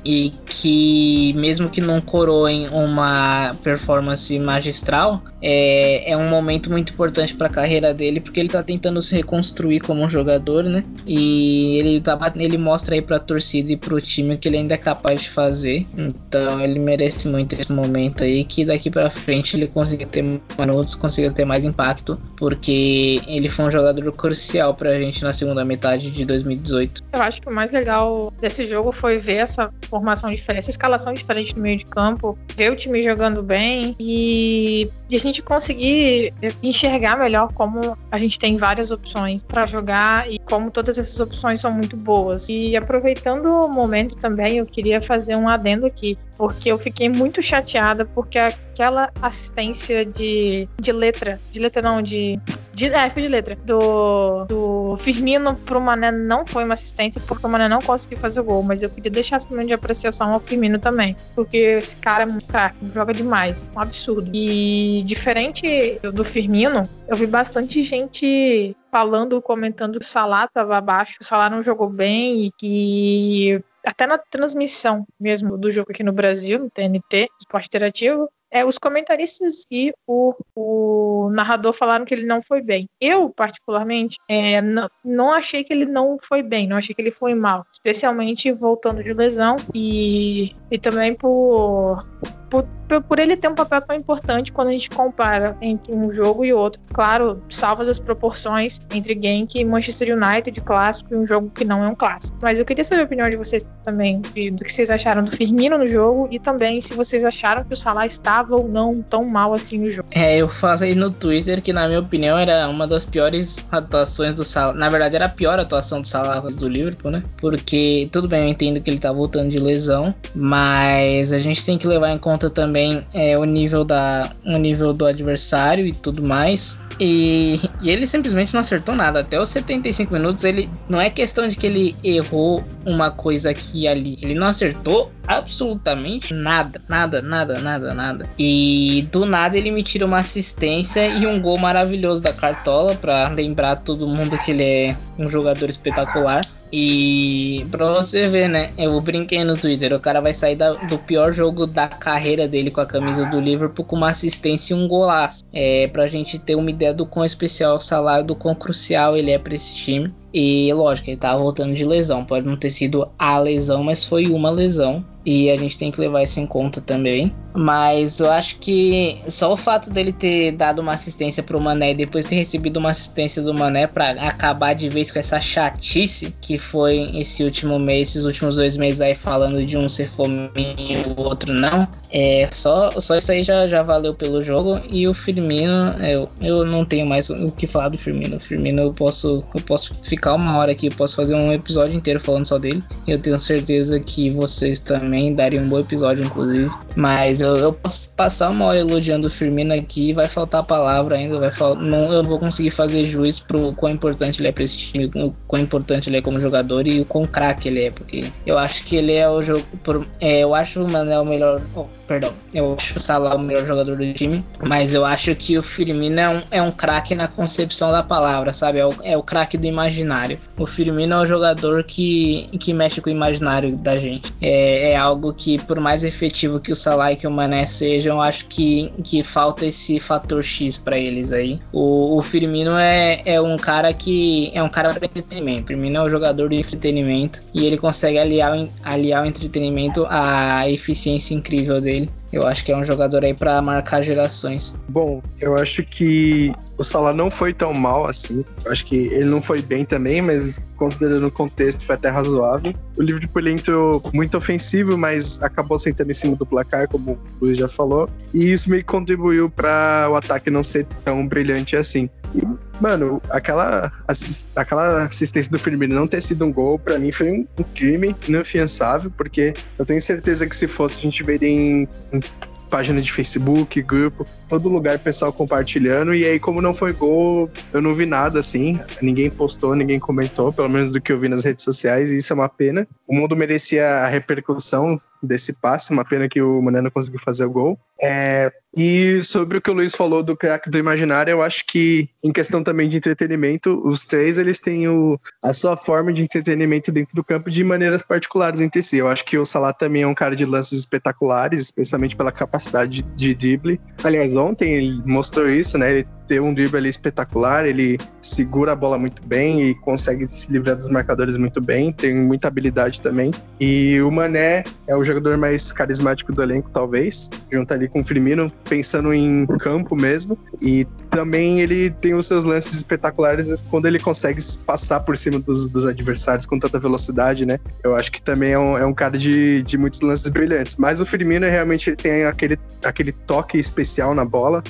e 0.03 0.33
que 0.45 1.33
mesmo 1.33 1.69
que 1.69 1.81
não 1.81 2.01
coroem 2.01 2.67
uma 2.69 3.55
performance 3.63 4.37
magistral, 4.39 5.21
é, 5.41 6.11
é 6.11 6.17
um 6.17 6.29
momento 6.29 6.69
muito 6.69 6.93
importante 6.93 7.35
para 7.35 7.47
a 7.47 7.49
carreira 7.49 7.93
dele 7.93 8.19
porque 8.19 8.39
ele 8.39 8.47
está 8.47 8.61
tentando 8.61 9.01
se 9.01 9.15
reconstruir 9.15 9.79
como 9.79 10.03
um 10.03 10.09
jogador, 10.09 10.63
né? 10.63 10.83
E 11.05 11.77
ele 11.77 12.01
tá 12.01 12.19
ele 12.35 12.57
mostra 12.57 12.95
aí 12.95 13.01
para 13.01 13.17
a 13.17 13.19
torcida 13.19 13.71
e 13.71 13.77
para 13.77 13.95
o 13.95 14.01
time 14.01 14.37
que 14.37 14.47
ele 14.47 14.57
ainda 14.57 14.75
é 14.75 14.77
capaz 14.77 15.21
de 15.21 15.29
fazer. 15.29 15.85
Então 15.97 16.61
ele 16.61 16.79
merece 16.79 17.27
muito 17.27 17.53
esse 17.53 17.71
momento 17.71 18.23
aí 18.23 18.43
que 18.43 18.63
daqui 18.63 18.89
para 18.89 19.09
frente 19.09 19.55
ele 19.55 19.67
consiga 19.67 20.05
ter 20.05 20.21
minutos, 20.21 20.95
consiga 20.95 21.31
ter 21.31 21.45
mais 21.45 21.65
impacto, 21.65 22.19
porque 22.37 23.21
ele 23.27 23.49
foi 23.49 23.65
um 23.65 23.71
jogador 23.71 24.11
crucial 24.11 24.73
para 24.75 24.91
a 24.91 24.99
gente 24.99 25.23
na 25.23 25.33
segunda 25.33 25.65
metade 25.65 26.11
de 26.11 26.25
2018. 26.25 27.03
Eu 27.13 27.21
acho 27.21 27.41
que 27.41 27.49
o 27.49 27.53
mais 27.53 27.71
legal 27.71 28.31
desse 28.39 28.67
jogo 28.67 28.91
foi 28.91 29.17
ver 29.17 29.37
essa 29.37 29.71
formação 29.91 30.29
diferente, 30.33 30.59
essa 30.59 30.69
escalação 30.69 31.13
diferente 31.13 31.55
no 31.55 31.61
meio 31.61 31.77
de 31.77 31.85
campo, 31.85 32.37
ver 32.55 32.71
o 32.71 32.75
time 32.75 33.03
jogando 33.03 33.43
bem 33.43 33.93
e, 33.99 34.89
e 35.09 35.15
a 35.15 35.19
gente 35.19 35.43
conseguir 35.43 36.33
enxergar 36.63 37.17
melhor 37.17 37.51
como 37.53 37.97
a 38.09 38.17
gente 38.17 38.39
tem 38.39 38.55
várias 38.55 38.89
opções 38.89 39.43
para 39.43 39.65
jogar 39.65 40.31
e 40.31 40.39
como 40.39 40.71
todas 40.71 40.97
essas 40.97 41.19
opções 41.19 41.59
são 41.59 41.71
muito 41.71 41.97
boas. 41.97 42.47
E 42.49 42.75
aproveitando 42.75 43.47
o 43.47 43.67
momento 43.67 44.15
também, 44.15 44.57
eu 44.57 44.65
queria 44.65 45.01
fazer 45.01 45.35
um 45.35 45.49
adendo 45.49 45.85
aqui, 45.85 46.17
porque 46.37 46.71
eu 46.71 46.77
fiquei 46.77 47.09
muito 47.09 47.41
chateada 47.41 48.05
porque 48.05 48.39
aquela 48.81 49.11
assistência 49.21 50.03
de, 50.03 50.67
de 50.79 50.91
letra, 50.91 51.39
de 51.51 51.59
letra 51.59 51.81
não, 51.83 52.01
de 52.01 52.39
de, 52.73 52.87
é, 52.87 53.09
foi 53.09 53.21
de 53.21 53.27
letra. 53.27 53.55
Do, 53.65 54.45
do 54.45 54.97
Firmino 54.97 55.55
pro 55.55 55.79
Mané 55.79 56.11
não 56.11 56.45
foi 56.45 56.63
uma 56.63 56.73
assistência, 56.73 57.21
porque 57.27 57.45
o 57.45 57.49
Mané 57.49 57.67
não 57.67 57.81
conseguiu 57.81 58.17
fazer 58.17 58.39
o 58.39 58.43
gol. 58.43 58.63
Mas 58.63 58.81
eu 58.81 58.89
queria 58.89 59.11
deixar 59.11 59.37
esse 59.37 59.49
momento 59.49 59.67
de 59.67 59.73
apreciação 59.73 60.33
ao 60.33 60.39
Firmino 60.39 60.79
também. 60.79 61.15
Porque 61.35 61.57
esse 61.57 61.95
cara 61.97 62.23
é 62.23 62.25
muito 62.25 62.47
craque, 62.47 62.77
joga 62.93 63.13
demais. 63.13 63.67
Um 63.75 63.79
absurdo. 63.79 64.31
E 64.33 65.03
diferente 65.05 65.99
do 66.13 66.23
Firmino, 66.23 66.83
eu 67.07 67.15
vi 67.15 67.27
bastante 67.27 67.83
gente 67.83 68.75
falando, 68.89 69.41
comentando 69.41 69.99
que 69.99 70.05
o 70.05 70.07
Salah 70.07 70.47
tava 70.47 70.77
abaixo, 70.77 71.17
o 71.21 71.23
Salah 71.23 71.49
não 71.49 71.61
jogou 71.61 71.89
bem 71.89 72.45
e 72.45 72.51
que 72.51 73.63
até 73.85 74.05
na 74.05 74.17
transmissão 74.17 75.05
mesmo 75.19 75.57
do 75.57 75.71
jogo 75.71 75.91
aqui 75.91 76.03
no 76.03 76.11
Brasil, 76.13 76.59
no 76.59 76.69
TNT, 76.69 77.27
Esporte 77.39 77.67
Interativo, 77.67 78.29
é, 78.51 78.65
os 78.65 78.77
comentaristas 78.77 79.61
e 79.71 79.93
o, 80.05 80.35
o, 80.55 81.29
narrador 81.31 81.73
falaram 81.73 82.03
que 82.03 82.13
ele 82.13 82.25
não 82.25 82.41
foi 82.41 82.61
bem. 82.61 82.87
Eu, 82.99 83.29
particularmente, 83.29 84.17
é, 84.27 84.61
não, 84.61 84.89
não 85.03 85.31
achei 85.31 85.63
que 85.63 85.71
ele 85.71 85.85
não 85.85 86.17
foi 86.21 86.43
bem, 86.43 86.67
não 86.67 86.77
achei 86.77 86.93
que 86.93 87.01
ele 87.01 87.11
foi 87.11 87.33
mal. 87.33 87.65
Especialmente 87.71 88.51
voltando 88.51 89.01
de 89.01 89.13
lesão 89.13 89.55
e, 89.73 90.53
e 90.69 90.77
também 90.77 91.15
por 91.15 92.05
por, 92.51 92.67
por 93.07 93.17
ele 93.17 93.37
ter 93.37 93.47
um 93.47 93.55
papel 93.55 93.81
tão 93.81 93.95
importante 93.95 94.51
quando 94.51 94.67
a 94.67 94.71
gente 94.71 94.89
compara 94.89 95.55
entre 95.61 95.95
um 95.95 96.11
jogo 96.11 96.43
e 96.43 96.53
outro. 96.53 96.81
Claro, 96.93 97.41
salvas 97.49 97.87
as 97.87 97.97
proporções 97.97 98.79
entre 98.93 99.15
Genk 99.19 99.57
e 99.57 99.63
Manchester 99.63 100.15
United 100.15 100.59
clássico 100.61 101.13
e 101.13 101.17
um 101.17 101.25
jogo 101.25 101.49
que 101.55 101.63
não 101.63 101.83
é 101.83 101.87
um 101.87 101.95
clássico. 101.95 102.37
Mas 102.41 102.59
eu 102.59 102.65
queria 102.65 102.83
saber 102.83 103.03
a 103.03 103.05
opinião 103.05 103.29
de 103.29 103.37
vocês 103.37 103.65
também, 103.83 104.21
de, 104.33 104.51
do 104.51 104.65
que 104.65 104.71
vocês 104.71 104.91
acharam 104.91 105.23
do 105.23 105.31
Firmino 105.31 105.77
no 105.77 105.87
jogo 105.87 106.27
e 106.29 106.37
também 106.37 106.81
se 106.81 106.93
vocês 106.93 107.23
acharam 107.23 107.63
que 107.63 107.73
o 107.73 107.77
Salah 107.77 108.05
estava 108.05 108.57
ou 108.57 108.67
não 108.67 109.01
tão 109.01 109.23
mal 109.23 109.53
assim 109.53 109.77
no 109.77 109.89
jogo. 109.89 110.09
É, 110.11 110.37
eu 110.37 110.49
falei 110.49 110.93
no 110.93 111.09
Twitter 111.09 111.61
que 111.61 111.71
na 111.71 111.87
minha 111.87 112.01
opinião 112.01 112.37
era 112.37 112.67
uma 112.67 112.85
das 112.85 113.05
piores 113.05 113.63
atuações 113.71 114.35
do 114.35 114.43
Salah. 114.43 114.73
Na 114.73 114.89
verdade 114.89 115.15
era 115.15 115.25
a 115.25 115.29
pior 115.29 115.57
atuação 115.57 116.01
do 116.01 116.07
Salah 116.07 116.41
do 116.41 116.67
Liverpool, 116.67 117.11
né? 117.11 117.23
Porque 117.37 118.09
tudo 118.11 118.27
bem, 118.27 118.41
eu 118.41 118.47
entendo 118.49 118.81
que 118.81 118.89
ele 118.89 118.99
tá 118.99 119.13
voltando 119.13 119.49
de 119.49 119.59
lesão, 119.59 120.13
mas 120.35 121.31
a 121.31 121.39
gente 121.39 121.63
tem 121.63 121.77
que 121.77 121.87
levar 121.87 122.11
em 122.11 122.17
conta 122.17 122.40
também 122.49 123.05
é, 123.13 123.37
o 123.37 123.43
nível 123.43 123.83
da 123.83 124.29
o 124.45 124.57
nível 124.57 124.93
do 124.93 125.05
adversário 125.05 125.85
e 125.85 125.93
tudo 125.93 126.23
mais. 126.23 126.79
E, 126.99 127.59
e, 127.81 127.89
ele 127.89 128.05
simplesmente 128.05 128.53
não 128.53 128.59
acertou 128.59 128.95
nada. 128.95 129.21
Até 129.21 129.39
os 129.39 129.49
75 129.49 130.13
minutos, 130.13 130.43
ele 130.43 130.69
não 130.87 131.01
é 131.01 131.09
questão 131.09 131.47
de 131.47 131.55
que 131.55 131.65
ele 131.65 131.95
errou 132.03 132.63
uma 132.85 133.09
coisa 133.09 133.49
aqui 133.49 133.81
e 133.81 133.87
ali. 133.87 134.17
Ele 134.21 134.35
não 134.35 134.47
acertou 134.47 135.11
absolutamente 135.27 136.33
nada. 136.33 136.81
Nada, 136.87 137.21
nada, 137.21 137.59
nada, 137.59 137.93
nada. 137.93 138.29
E 138.37 139.07
do 139.11 139.25
nada 139.25 139.57
ele 139.57 139.71
me 139.71 139.83
tira 139.83 140.05
uma 140.05 140.17
assistência 140.17 141.07
e 141.07 141.25
um 141.25 141.39
gol 141.39 141.57
maravilhoso 141.57 142.21
da 142.21 142.33
Cartola 142.33 142.95
para 142.95 143.29
lembrar 143.29 143.77
todo 143.77 144.07
mundo 144.07 144.37
que 144.37 144.51
ele 144.51 144.63
é 144.63 144.95
um 145.17 145.29
jogador 145.29 145.69
espetacular. 145.69 146.41
E 146.73 147.65
pra 147.69 147.91
você 147.91 148.29
ver, 148.29 148.47
né? 148.47 148.71
Eu 148.77 148.99
brinquei 149.01 149.43
no 149.43 149.57
Twitter, 149.57 149.93
o 149.93 149.99
cara 149.99 150.21
vai 150.21 150.33
sair 150.33 150.55
da, 150.55 150.71
do 150.71 150.97
pior 150.97 151.33
jogo 151.33 151.67
da 151.67 151.87
carreira 151.87 152.47
dele 152.47 152.71
com 152.71 152.79
a 152.79 152.85
camisa 152.85 153.25
do 153.25 153.41
Liverpool 153.41 153.83
com 153.83 153.97
uma 153.97 154.09
assistência 154.09 154.73
e 154.73 154.77
um 154.77 154.87
golaço. 154.87 155.43
É, 155.51 155.87
pra 155.87 156.07
gente 156.07 156.39
ter 156.39 156.55
uma 156.55 156.69
ideia 156.69 156.93
do 156.93 157.05
quão 157.05 157.25
especial 157.25 157.75
o 157.75 157.79
salário, 157.81 158.25
do 158.25 158.35
quão 158.35 158.55
crucial 158.55 159.17
ele 159.17 159.31
é 159.31 159.37
pra 159.37 159.53
esse 159.53 159.75
time. 159.75 160.13
E 160.33 160.71
lógico, 160.73 161.09
ele 161.09 161.17
tava 161.17 161.39
voltando 161.41 161.73
de 161.73 161.85
lesão. 161.85 162.25
Pode 162.25 162.45
não 162.45 162.57
ter 162.57 162.71
sido 162.71 163.09
a 163.19 163.37
lesão, 163.37 163.83
mas 163.83 164.03
foi 164.03 164.27
uma 164.27 164.49
lesão. 164.49 165.05
E 165.25 165.49
a 165.49 165.57
gente 165.57 165.77
tem 165.77 165.91
que 165.91 165.99
levar 165.99 166.23
isso 166.23 166.39
em 166.39 166.45
conta 166.45 166.81
também. 166.81 167.33
Mas 167.53 168.19
eu 168.19 168.31
acho 168.31 168.57
que 168.59 169.19
só 169.27 169.51
o 169.51 169.57
fato 169.57 169.89
dele 169.89 170.13
ter 170.13 170.53
dado 170.53 170.79
uma 170.79 170.93
assistência 170.93 171.43
pro 171.43 171.59
Mané 171.59 171.91
e 171.91 171.95
depois 171.95 172.25
ter 172.25 172.35
recebido 172.35 172.77
uma 172.77 172.91
assistência 172.91 173.41
do 173.41 173.53
Mané 173.53 173.87
para 173.87 174.11
acabar 174.11 174.73
de 174.73 174.87
vez 174.87 175.11
com 175.11 175.19
essa 175.19 175.39
chatice 175.41 176.33
que 176.39 176.57
foi 176.57 177.11
esse 177.13 177.43
último 177.43 177.77
mês, 177.77 178.09
esses 178.09 178.23
últimos 178.23 178.55
dois 178.55 178.77
meses 178.77 179.01
aí 179.01 179.15
falando 179.15 179.65
de 179.65 179.77
um 179.77 179.89
ser 179.89 180.09
fominho 180.09 180.49
e 180.55 181.03
o 181.09 181.19
outro 181.19 181.53
não. 181.53 181.87
É, 182.09 182.47
só, 182.51 182.89
só 182.99 183.17
isso 183.17 183.31
aí 183.31 183.43
já, 183.43 183.67
já 183.67 183.83
valeu 183.83 184.13
pelo 184.13 184.41
jogo. 184.41 184.79
E 184.89 185.07
o 185.07 185.13
Firmino, 185.13 185.91
eu, 185.99 186.29
eu 186.39 186.65
não 186.65 186.85
tenho 186.85 187.05
mais 187.05 187.29
o 187.29 187.51
que 187.51 187.67
falar 187.67 187.89
do 187.89 187.97
Firmino. 187.97 188.37
O 188.37 188.39
Firmino 188.39 188.81
eu 188.81 188.93
posso, 188.93 189.43
eu 189.53 189.61
posso 189.61 189.93
ficar 190.03 190.35
uma 190.35 190.57
hora 190.57 190.71
aqui, 190.71 190.87
eu 190.87 190.95
posso 190.95 191.17
fazer 191.17 191.35
um 191.35 191.51
episódio 191.51 191.97
inteiro 191.97 192.19
falando 192.19 192.45
só 192.45 192.57
dele. 192.57 192.81
Eu 193.05 193.19
tenho 193.19 193.37
certeza 193.37 193.99
que 193.99 194.29
vocês 194.29 194.79
também 194.79 195.10
dariam 195.35 195.63
um 195.63 195.69
bom 195.69 195.79
episódio, 195.79 196.25
inclusive. 196.25 196.69
Mas 196.95 197.41
eu, 197.41 197.55
eu 197.55 197.73
posso 197.73 198.09
passar 198.11 198.49
uma 198.49 198.65
hora 198.65 198.79
elogiando 198.79 199.27
o 199.27 199.29
Firmino 199.29 199.73
aqui, 199.73 200.13
vai 200.13 200.27
faltar 200.27 200.63
palavra 200.63 201.15
ainda, 201.15 201.39
vai 201.39 201.51
fal... 201.51 201.75
não 201.75 202.11
eu 202.11 202.23
vou 202.23 202.39
conseguir 202.39 202.71
fazer 202.71 203.05
juiz 203.05 203.39
pro 203.39 203.73
quão 203.73 203.91
importante 203.91 204.41
ele 204.41 204.47
é 204.47 204.51
pra 204.51 204.63
esse 204.63 204.77
time, 204.77 205.11
o 205.15 205.33
quão 205.47 205.61
importante 205.61 206.09
ele 206.09 206.17
é 206.17 206.21
como 206.21 206.39
jogador 206.39 206.87
e 206.87 207.01
o 207.01 207.05
quão 207.05 207.25
craque 207.25 207.67
ele 207.67 207.83
é, 207.83 207.91
porque 207.91 208.25
eu 208.45 208.57
acho 208.57 208.83
que 208.85 208.95
ele 208.95 209.13
é 209.13 209.29
o 209.29 209.41
jogo. 209.41 209.63
Por... 209.83 210.05
É, 210.19 210.39
eu 210.39 210.53
acho 210.53 210.83
o 210.83 210.89
Mané 210.89 211.19
o 211.19 211.25
melhor. 211.25 211.61
Oh, 211.75 211.85
perdão. 212.07 212.33
Eu 212.53 212.75
acho 212.77 212.97
o 212.97 212.99
Salah 212.99 213.35
o 213.35 213.39
melhor 213.39 213.65
jogador 213.65 213.95
do 213.95 214.13
time, 214.13 214.43
mas 214.61 214.93
eu 214.93 215.05
acho 215.05 215.33
que 215.35 215.57
o 215.57 215.63
Firmino 215.63 216.19
é 216.19 216.29
um, 216.29 216.41
é 216.51 216.61
um 216.61 216.71
craque 216.71 217.15
na 217.15 217.27
concepção 217.27 217.91
da 217.91 218.03
palavra, 218.03 218.51
sabe? 218.51 218.79
É 218.79 218.85
o, 218.85 218.93
é 219.03 219.17
o 219.17 219.23
craque 219.23 219.57
do 219.57 219.65
imaginário. 219.65 220.37
O 220.57 220.65
Firmino 220.65 221.15
é 221.15 221.19
o 221.19 221.25
jogador 221.25 221.83
que, 221.83 222.49
que 222.59 222.73
mexe 222.73 222.99
com 222.99 223.09
o 223.09 223.13
imaginário 223.13 223.77
da 223.77 223.97
gente. 223.97 224.33
É, 224.41 224.91
é 224.91 224.95
algo 224.97 225.33
que, 225.33 225.57
por 225.63 225.79
mais 225.79 226.03
efetivo 226.03 226.59
que 226.59 226.71
o 226.71 226.75
Salah 226.75 227.13
e 227.13 227.15
que 227.15 227.27
o 227.27 227.31
Mané 227.31 227.65
sejam, 227.65 228.17
eu 228.17 228.21
acho 228.21 228.45
que, 228.47 228.91
que 229.03 229.23
falta 229.23 229.65
esse 229.65 229.99
fator 229.99 230.43
X 230.43 230.77
para 230.77 230.97
eles 230.97 231.31
aí. 231.31 231.59
O, 231.71 232.17
o 232.17 232.21
Firmino 232.21 232.71
é, 232.77 233.21
é 233.25 233.39
um 233.39 233.57
cara 233.57 233.93
que 233.93 234.51
é 234.53 234.61
um 234.61 234.69
cara 234.69 234.93
para 234.93 235.05
entretenimento. 235.05 235.63
O 235.63 235.67
Firmino 235.67 235.97
é 235.97 236.03
um 236.03 236.09
jogador 236.09 236.49
de 236.49 236.57
entretenimento 236.57 237.41
e 237.53 237.65
ele 237.65 237.77
consegue 237.77 238.17
aliar, 238.17 238.67
aliar 238.83 239.23
o 239.23 239.27
entretenimento 239.27 240.05
à 240.09 240.69
eficiência 240.69 241.33
incrível 241.33 241.79
dele 241.79 242.00
dele 242.05 242.20
eu 242.31 242.47
acho 242.47 242.63
que 242.63 242.71
é 242.71 242.77
um 242.77 242.83
jogador 242.83 243.23
aí 243.23 243.33
para 243.33 243.61
marcar 243.61 244.01
gerações. 244.01 244.79
Bom, 244.87 245.21
eu 245.39 245.55
acho 245.55 245.83
que 245.83 246.51
o 246.77 246.83
Salah 246.83 247.13
não 247.13 247.29
foi 247.29 247.53
tão 247.53 247.73
mal 247.73 248.07
assim. 248.07 248.45
Eu 248.63 248.71
acho 248.71 248.85
que 248.85 248.95
ele 248.95 249.25
não 249.25 249.41
foi 249.41 249.61
bem 249.61 249.83
também, 249.85 250.21
mas 250.21 250.61
considerando 250.77 251.27
o 251.27 251.31
contexto 251.31 251.85
foi 251.85 251.95
até 251.95 252.09
razoável. 252.09 252.73
O 252.97 253.01
Liverpool 253.01 253.47
entrou 253.47 254.01
muito 254.13 254.37
ofensivo, 254.37 254.97
mas 254.97 255.41
acabou 255.43 255.77
sentando 255.77 256.11
em 256.11 256.13
cima 256.13 256.35
do 256.35 256.45
placar, 256.45 256.87
como 256.87 257.11
o 257.11 257.45
Luiz 257.45 257.57
já 257.57 257.67
falou. 257.67 258.09
E 258.33 258.51
isso 258.51 258.69
meio 258.69 258.81
que 258.81 258.87
contribuiu 258.87 259.49
para 259.49 260.07
o 260.09 260.15
ataque 260.15 260.49
não 260.49 260.63
ser 260.63 260.87
tão 261.03 261.27
brilhante 261.27 261.75
assim. 261.75 262.09
E, 262.33 262.41
mano, 262.79 263.21
aquela, 263.29 263.91
assist, 264.07 264.47
aquela 264.55 265.03
assistência 265.03 265.51
do 265.51 265.59
Firmino 265.59 265.93
não 265.93 266.07
ter 266.07 266.21
sido 266.21 266.45
um 266.45 266.51
gol, 266.51 266.79
para 266.79 266.97
mim 266.97 267.11
foi 267.11 267.29
um 267.31 267.45
crime 267.75 268.15
inafiançável, 268.27 269.11
porque 269.11 269.53
eu 269.77 269.85
tenho 269.85 270.01
certeza 270.01 270.47
que 270.47 270.55
se 270.55 270.67
fosse, 270.67 270.99
a 270.99 271.01
gente 271.01 271.23
veria 271.23 271.49
em, 271.49 271.87
em 272.13 272.20
página 272.69 273.01
de 273.01 273.11
Facebook, 273.11 273.69
grupo, 273.81 274.25
todo 274.51 274.67
lugar 274.67 274.99
pessoal 274.99 275.31
compartilhando. 275.31 276.13
E 276.13 276.25
aí, 276.25 276.37
como 276.37 276.61
não 276.61 276.73
foi 276.73 276.91
gol, 276.91 277.49
eu 277.71 277.81
não 277.81 277.93
vi 277.93 278.05
nada 278.05 278.39
assim. 278.39 278.77
Ninguém 279.01 279.29
postou, 279.29 279.73
ninguém 279.73 279.97
comentou, 279.97 280.51
pelo 280.51 280.67
menos 280.67 280.91
do 280.91 280.99
que 280.99 281.13
eu 281.13 281.17
vi 281.17 281.29
nas 281.29 281.45
redes 281.45 281.63
sociais, 281.63 282.11
e 282.11 282.17
isso 282.17 282.33
é 282.33 282.35
uma 282.35 282.49
pena. 282.49 282.85
O 283.07 283.15
mundo 283.15 283.33
merecia 283.33 283.87
a 283.87 284.07
repercussão 284.07 284.99
desse 285.23 285.53
passe, 285.53 285.91
uma 285.91 286.03
pena 286.03 286.27
que 286.27 286.41
o 286.41 286.61
Mané 286.61 286.81
não 286.81 286.91
conseguiu 286.91 287.19
fazer 287.19 287.45
o 287.45 287.51
gol. 287.51 287.79
É, 288.01 288.51
e 288.75 289.23
sobre 289.23 289.57
o 289.57 289.61
que 289.61 289.69
o 289.69 289.73
Luiz 289.73 289.93
falou 289.93 290.23
do 290.23 290.35
craque 290.35 290.69
do 290.69 290.77
imaginário, 290.77 291.31
eu 291.31 291.41
acho 291.41 291.65
que 291.67 292.09
em 292.23 292.31
questão 292.31 292.63
também 292.63 292.89
de 292.89 292.97
entretenimento, 292.97 293.79
os 293.87 294.05
três 294.05 294.39
eles 294.39 294.59
têm 294.59 294.87
o, 294.87 295.19
a 295.43 295.53
sua 295.53 295.77
forma 295.77 296.11
de 296.11 296.23
entretenimento 296.23 296.91
dentro 296.91 297.15
do 297.15 297.23
campo 297.23 297.51
de 297.51 297.63
maneiras 297.63 298.01
particulares 298.01 298.61
entre 298.61 298.81
si. 298.81 298.97
Eu 298.97 299.07
acho 299.07 299.23
que 299.25 299.37
o 299.37 299.45
Salah 299.45 299.73
também 299.73 300.01
é 300.01 300.07
um 300.07 300.15
cara 300.15 300.35
de 300.35 300.45
lances 300.45 300.79
espetaculares, 300.79 301.61
especialmente 301.61 302.15
pela 302.15 302.31
capacidade 302.31 303.03
de, 303.03 303.09
de 303.15 303.35
drible. 303.35 303.79
Aliás, 304.03 304.35
ontem 304.41 304.73
ele 304.73 305.01
mostrou 305.05 305.49
isso, 305.49 305.77
né? 305.77 305.91
Ele 305.91 306.07
tem 306.31 306.39
um 306.39 306.53
drible 306.53 306.77
ali 306.77 306.87
espetacular, 306.87 307.65
ele 307.65 307.97
segura 308.21 308.71
a 308.71 308.75
bola 308.75 308.97
muito 308.97 309.21
bem 309.21 309.63
e 309.63 309.75
consegue 309.75 310.25
se 310.29 310.49
livrar 310.49 310.77
dos 310.77 310.87
marcadores 310.87 311.37
muito 311.37 311.59
bem, 311.59 311.91
tem 311.91 312.15
muita 312.15 312.47
habilidade 312.47 313.01
também. 313.01 313.33
E 313.59 314.01
o 314.01 314.09
Mané 314.09 314.63
é 314.87 314.95
o 314.95 315.03
jogador 315.03 315.37
mais 315.37 315.73
carismático 315.73 316.31
do 316.31 316.41
elenco, 316.41 316.69
talvez, 316.71 317.29
junto 317.51 317.73
ali 317.73 317.89
com 317.89 317.99
o 317.99 318.03
Firmino, 318.03 318.49
pensando 318.69 319.13
em 319.13 319.45
campo 319.59 319.93
mesmo. 319.93 320.37
E 320.61 320.87
também 321.09 321.59
ele 321.59 321.89
tem 321.89 322.13
os 322.13 322.27
seus 322.27 322.45
lances 322.45 322.77
espetaculares 322.77 323.61
quando 323.69 323.85
ele 323.85 323.99
consegue 323.99 324.39
passar 324.65 325.01
por 325.01 325.17
cima 325.17 325.37
dos, 325.37 325.69
dos 325.69 325.85
adversários 325.85 326.45
com 326.45 326.57
tanta 326.57 326.79
velocidade, 326.79 327.45
né? 327.45 327.59
Eu 327.83 327.93
acho 327.93 328.09
que 328.09 328.21
também 328.21 328.53
é 328.53 328.59
um, 328.59 328.77
é 328.77 328.85
um 328.85 328.93
cara 328.93 329.17
de, 329.17 329.61
de 329.63 329.77
muitos 329.77 329.99
lances 329.99 330.29
brilhantes. 330.29 330.77
Mas 330.77 331.01
o 331.01 331.05
Firmino 331.05 331.45
realmente 331.45 331.93
tem 331.97 332.23
aquele, 332.23 332.57
aquele 332.85 333.11
toque 333.11 333.57
especial 333.57 334.15
na 334.15 334.23
bola, 334.23 334.63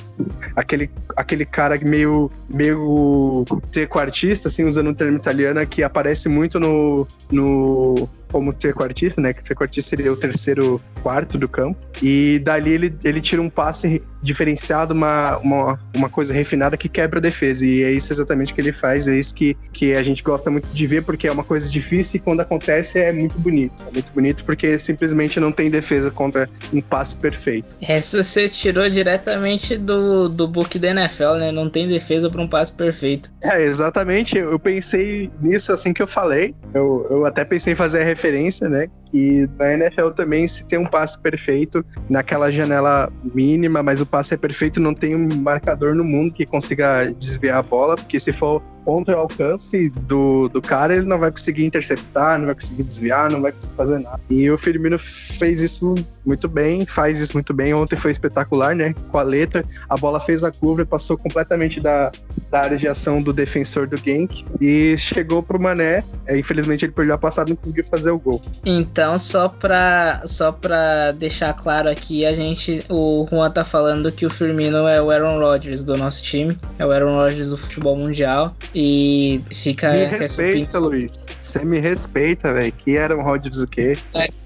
aquele, 0.56 0.90
aquele 1.16 1.51
cara 1.52 1.78
meio, 1.84 2.30
meio 2.48 3.44
trequartista, 3.70 4.48
assim, 4.48 4.64
usando 4.64 4.90
um 4.90 4.94
termo 4.94 5.18
italiano, 5.18 5.64
que 5.66 5.82
aparece 5.82 6.28
muito 6.28 6.58
no, 6.58 7.06
no 7.30 8.08
como 8.32 8.52
trequartista, 8.52 9.20
né? 9.20 9.34
Que 9.34 9.44
trequartista 9.44 9.90
seria 9.90 10.10
o 10.10 10.16
terceiro 10.16 10.80
quarto 11.02 11.36
do 11.36 11.46
campo. 11.46 11.78
E 12.02 12.40
dali 12.42 12.72
ele, 12.72 12.94
ele 13.04 13.20
tira 13.20 13.42
um 13.42 13.50
passe 13.50 14.02
diferenciado, 14.22 14.94
uma, 14.94 15.36
uma, 15.38 15.80
uma 15.94 16.08
coisa 16.08 16.32
refinada 16.32 16.76
que 16.76 16.88
quebra 16.88 17.18
a 17.18 17.22
defesa. 17.22 17.66
E 17.66 17.82
é 17.82 17.90
isso 17.90 18.12
exatamente 18.12 18.54
que 18.54 18.60
ele 18.60 18.72
faz, 18.72 19.08
é 19.08 19.16
isso 19.16 19.34
que, 19.34 19.54
que 19.72 19.94
a 19.94 20.02
gente 20.02 20.22
gosta 20.22 20.50
muito 20.50 20.68
de 20.68 20.86
ver, 20.86 21.02
porque 21.02 21.26
é 21.26 21.32
uma 21.32 21.44
coisa 21.44 21.68
difícil 21.68 22.18
e 22.18 22.20
quando 22.20 22.40
acontece 22.40 22.98
é 22.98 23.12
muito 23.12 23.38
bonito. 23.38 23.84
É 23.88 23.92
muito 23.92 24.12
bonito 24.12 24.44
porque 24.44 24.78
simplesmente 24.78 25.38
não 25.38 25.52
tem 25.52 25.70
defesa 25.70 26.10
contra 26.10 26.48
um 26.72 26.80
passe 26.80 27.16
perfeito. 27.16 27.76
Essa 27.80 28.22
você 28.22 28.48
tirou 28.48 28.88
diretamente 28.88 29.76
do, 29.76 30.28
do 30.28 30.46
book 30.46 30.78
da 30.78 30.90
NFL, 30.90 31.34
né? 31.38 31.52
Não 31.52 31.68
tem 31.68 31.88
defesa 31.88 32.30
para 32.30 32.40
um 32.40 32.48
passe 32.48 32.72
perfeito. 32.72 33.30
É, 33.42 33.62
exatamente. 33.62 34.38
Eu 34.38 34.58
pensei 34.58 35.30
nisso 35.40 35.72
assim 35.72 35.92
que 35.92 36.00
eu 36.00 36.06
falei. 36.06 36.54
Eu, 36.72 37.06
eu 37.10 37.26
até 37.26 37.44
pensei 37.44 37.72
em 37.72 37.76
fazer 37.76 38.02
a 38.02 38.04
referência, 38.22 38.68
né? 38.68 38.88
Que 39.10 39.48
na 39.58 39.74
NFL 39.74 40.10
também, 40.10 40.46
se 40.46 40.66
tem 40.66 40.78
um 40.78 40.86
passe 40.86 41.20
perfeito 41.20 41.84
naquela 42.08 42.50
janela 42.50 43.12
mínima, 43.34 43.82
mas 43.82 44.00
o 44.00 44.06
passe 44.06 44.34
é 44.34 44.36
perfeito, 44.36 44.80
não 44.80 44.94
tem 44.94 45.14
um 45.16 45.28
marcador 45.36 45.94
no 45.94 46.04
mundo 46.04 46.32
que 46.32 46.46
consiga 46.46 47.12
desviar 47.12 47.58
a 47.58 47.62
bola, 47.62 47.96
porque 47.96 48.18
se 48.18 48.32
for 48.32 48.62
contra 48.84 49.16
o 49.16 49.20
alcance 49.20 49.90
do, 49.90 50.48
do 50.48 50.60
cara, 50.60 50.94
ele 50.96 51.06
não 51.06 51.18
vai 51.18 51.30
conseguir 51.30 51.64
interceptar, 51.64 52.38
não 52.38 52.46
vai 52.46 52.54
conseguir 52.54 52.82
desviar, 52.82 53.30
não 53.30 53.40
vai 53.40 53.52
conseguir 53.52 53.74
fazer 53.74 53.98
nada. 54.00 54.20
E 54.30 54.50
o 54.50 54.58
Firmino 54.58 54.98
fez 54.98 55.62
isso 55.62 55.94
muito 56.24 56.48
bem, 56.48 56.86
faz 56.86 57.20
isso 57.20 57.34
muito 57.34 57.52
bem. 57.52 57.74
Ontem 57.74 57.96
foi 57.96 58.10
espetacular, 58.10 58.74
né? 58.74 58.94
Com 59.10 59.18
a 59.18 59.22
letra, 59.22 59.64
a 59.88 59.96
bola 59.96 60.20
fez 60.20 60.44
a 60.44 60.50
curva 60.50 60.82
e 60.82 60.84
passou 60.84 61.16
completamente 61.16 61.80
da, 61.80 62.10
da 62.50 62.60
área 62.60 62.76
de 62.76 62.88
ação 62.88 63.22
do 63.22 63.32
defensor 63.32 63.86
do 63.86 63.96
Genk 63.96 64.44
e 64.60 64.96
chegou 64.96 65.42
pro 65.42 65.60
Mané. 65.60 66.04
É, 66.26 66.38
infelizmente 66.38 66.84
ele 66.84 66.92
perdeu 66.92 67.14
a 67.14 67.18
passada 67.18 67.50
e 67.50 67.52
não 67.52 67.56
conseguiu 67.56 67.84
fazer 67.84 68.10
o 68.10 68.18
gol. 68.18 68.40
Então, 68.64 69.18
só 69.18 69.48
pra, 69.48 70.22
só 70.26 70.52
pra 70.52 71.12
deixar 71.12 71.52
claro 71.54 71.88
aqui, 71.88 72.24
a 72.24 72.32
gente, 72.32 72.84
o 72.88 73.26
Juan 73.28 73.50
tá 73.50 73.64
falando 73.64 74.10
que 74.12 74.26
o 74.26 74.30
Firmino 74.30 74.86
é 74.86 75.00
o 75.00 75.10
Aaron 75.10 75.38
Rodgers 75.38 75.82
do 75.82 75.96
nosso 75.96 76.22
time, 76.22 76.58
é 76.78 76.86
o 76.86 76.90
Aaron 76.90 77.14
Rodgers 77.14 77.50
do 77.50 77.56
futebol 77.56 77.96
mundial 77.96 78.54
e 78.74 79.40
fica... 79.50 79.92
Me 79.92 80.04
respeita, 80.04 80.78
Luiz. 80.78 81.10
Você 81.40 81.64
me 81.64 81.78
respeita, 81.78 82.52
velho. 82.52 82.72
Que 82.72 82.96
Aaron 82.96 83.22
Rodgers 83.22 83.62
o 83.62 83.66
quê? 83.66 83.96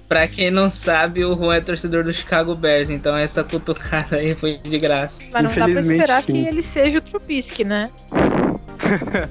Pra 0.07 0.27
quem 0.27 0.49
não 0.49 0.69
sabe, 0.69 1.25
o 1.25 1.35
Juan 1.35 1.55
é 1.55 1.61
torcedor 1.61 2.03
do 2.05 2.13
Chicago 2.13 2.55
Bears, 2.55 2.89
então 2.89 3.15
essa 3.15 3.43
cutucada 3.43 4.15
aí 4.15 4.33
foi 4.33 4.57
de 4.57 4.77
graça. 4.77 5.21
Mas 5.31 5.43
não 5.43 5.67
dá 5.67 5.71
pra 5.73 5.81
esperar 5.81 6.23
sim. 6.23 6.31
que 6.31 6.47
ele 6.47 6.61
seja 6.61 6.97
o 6.99 7.01
Trubisky, 7.01 7.63
né? 7.63 7.87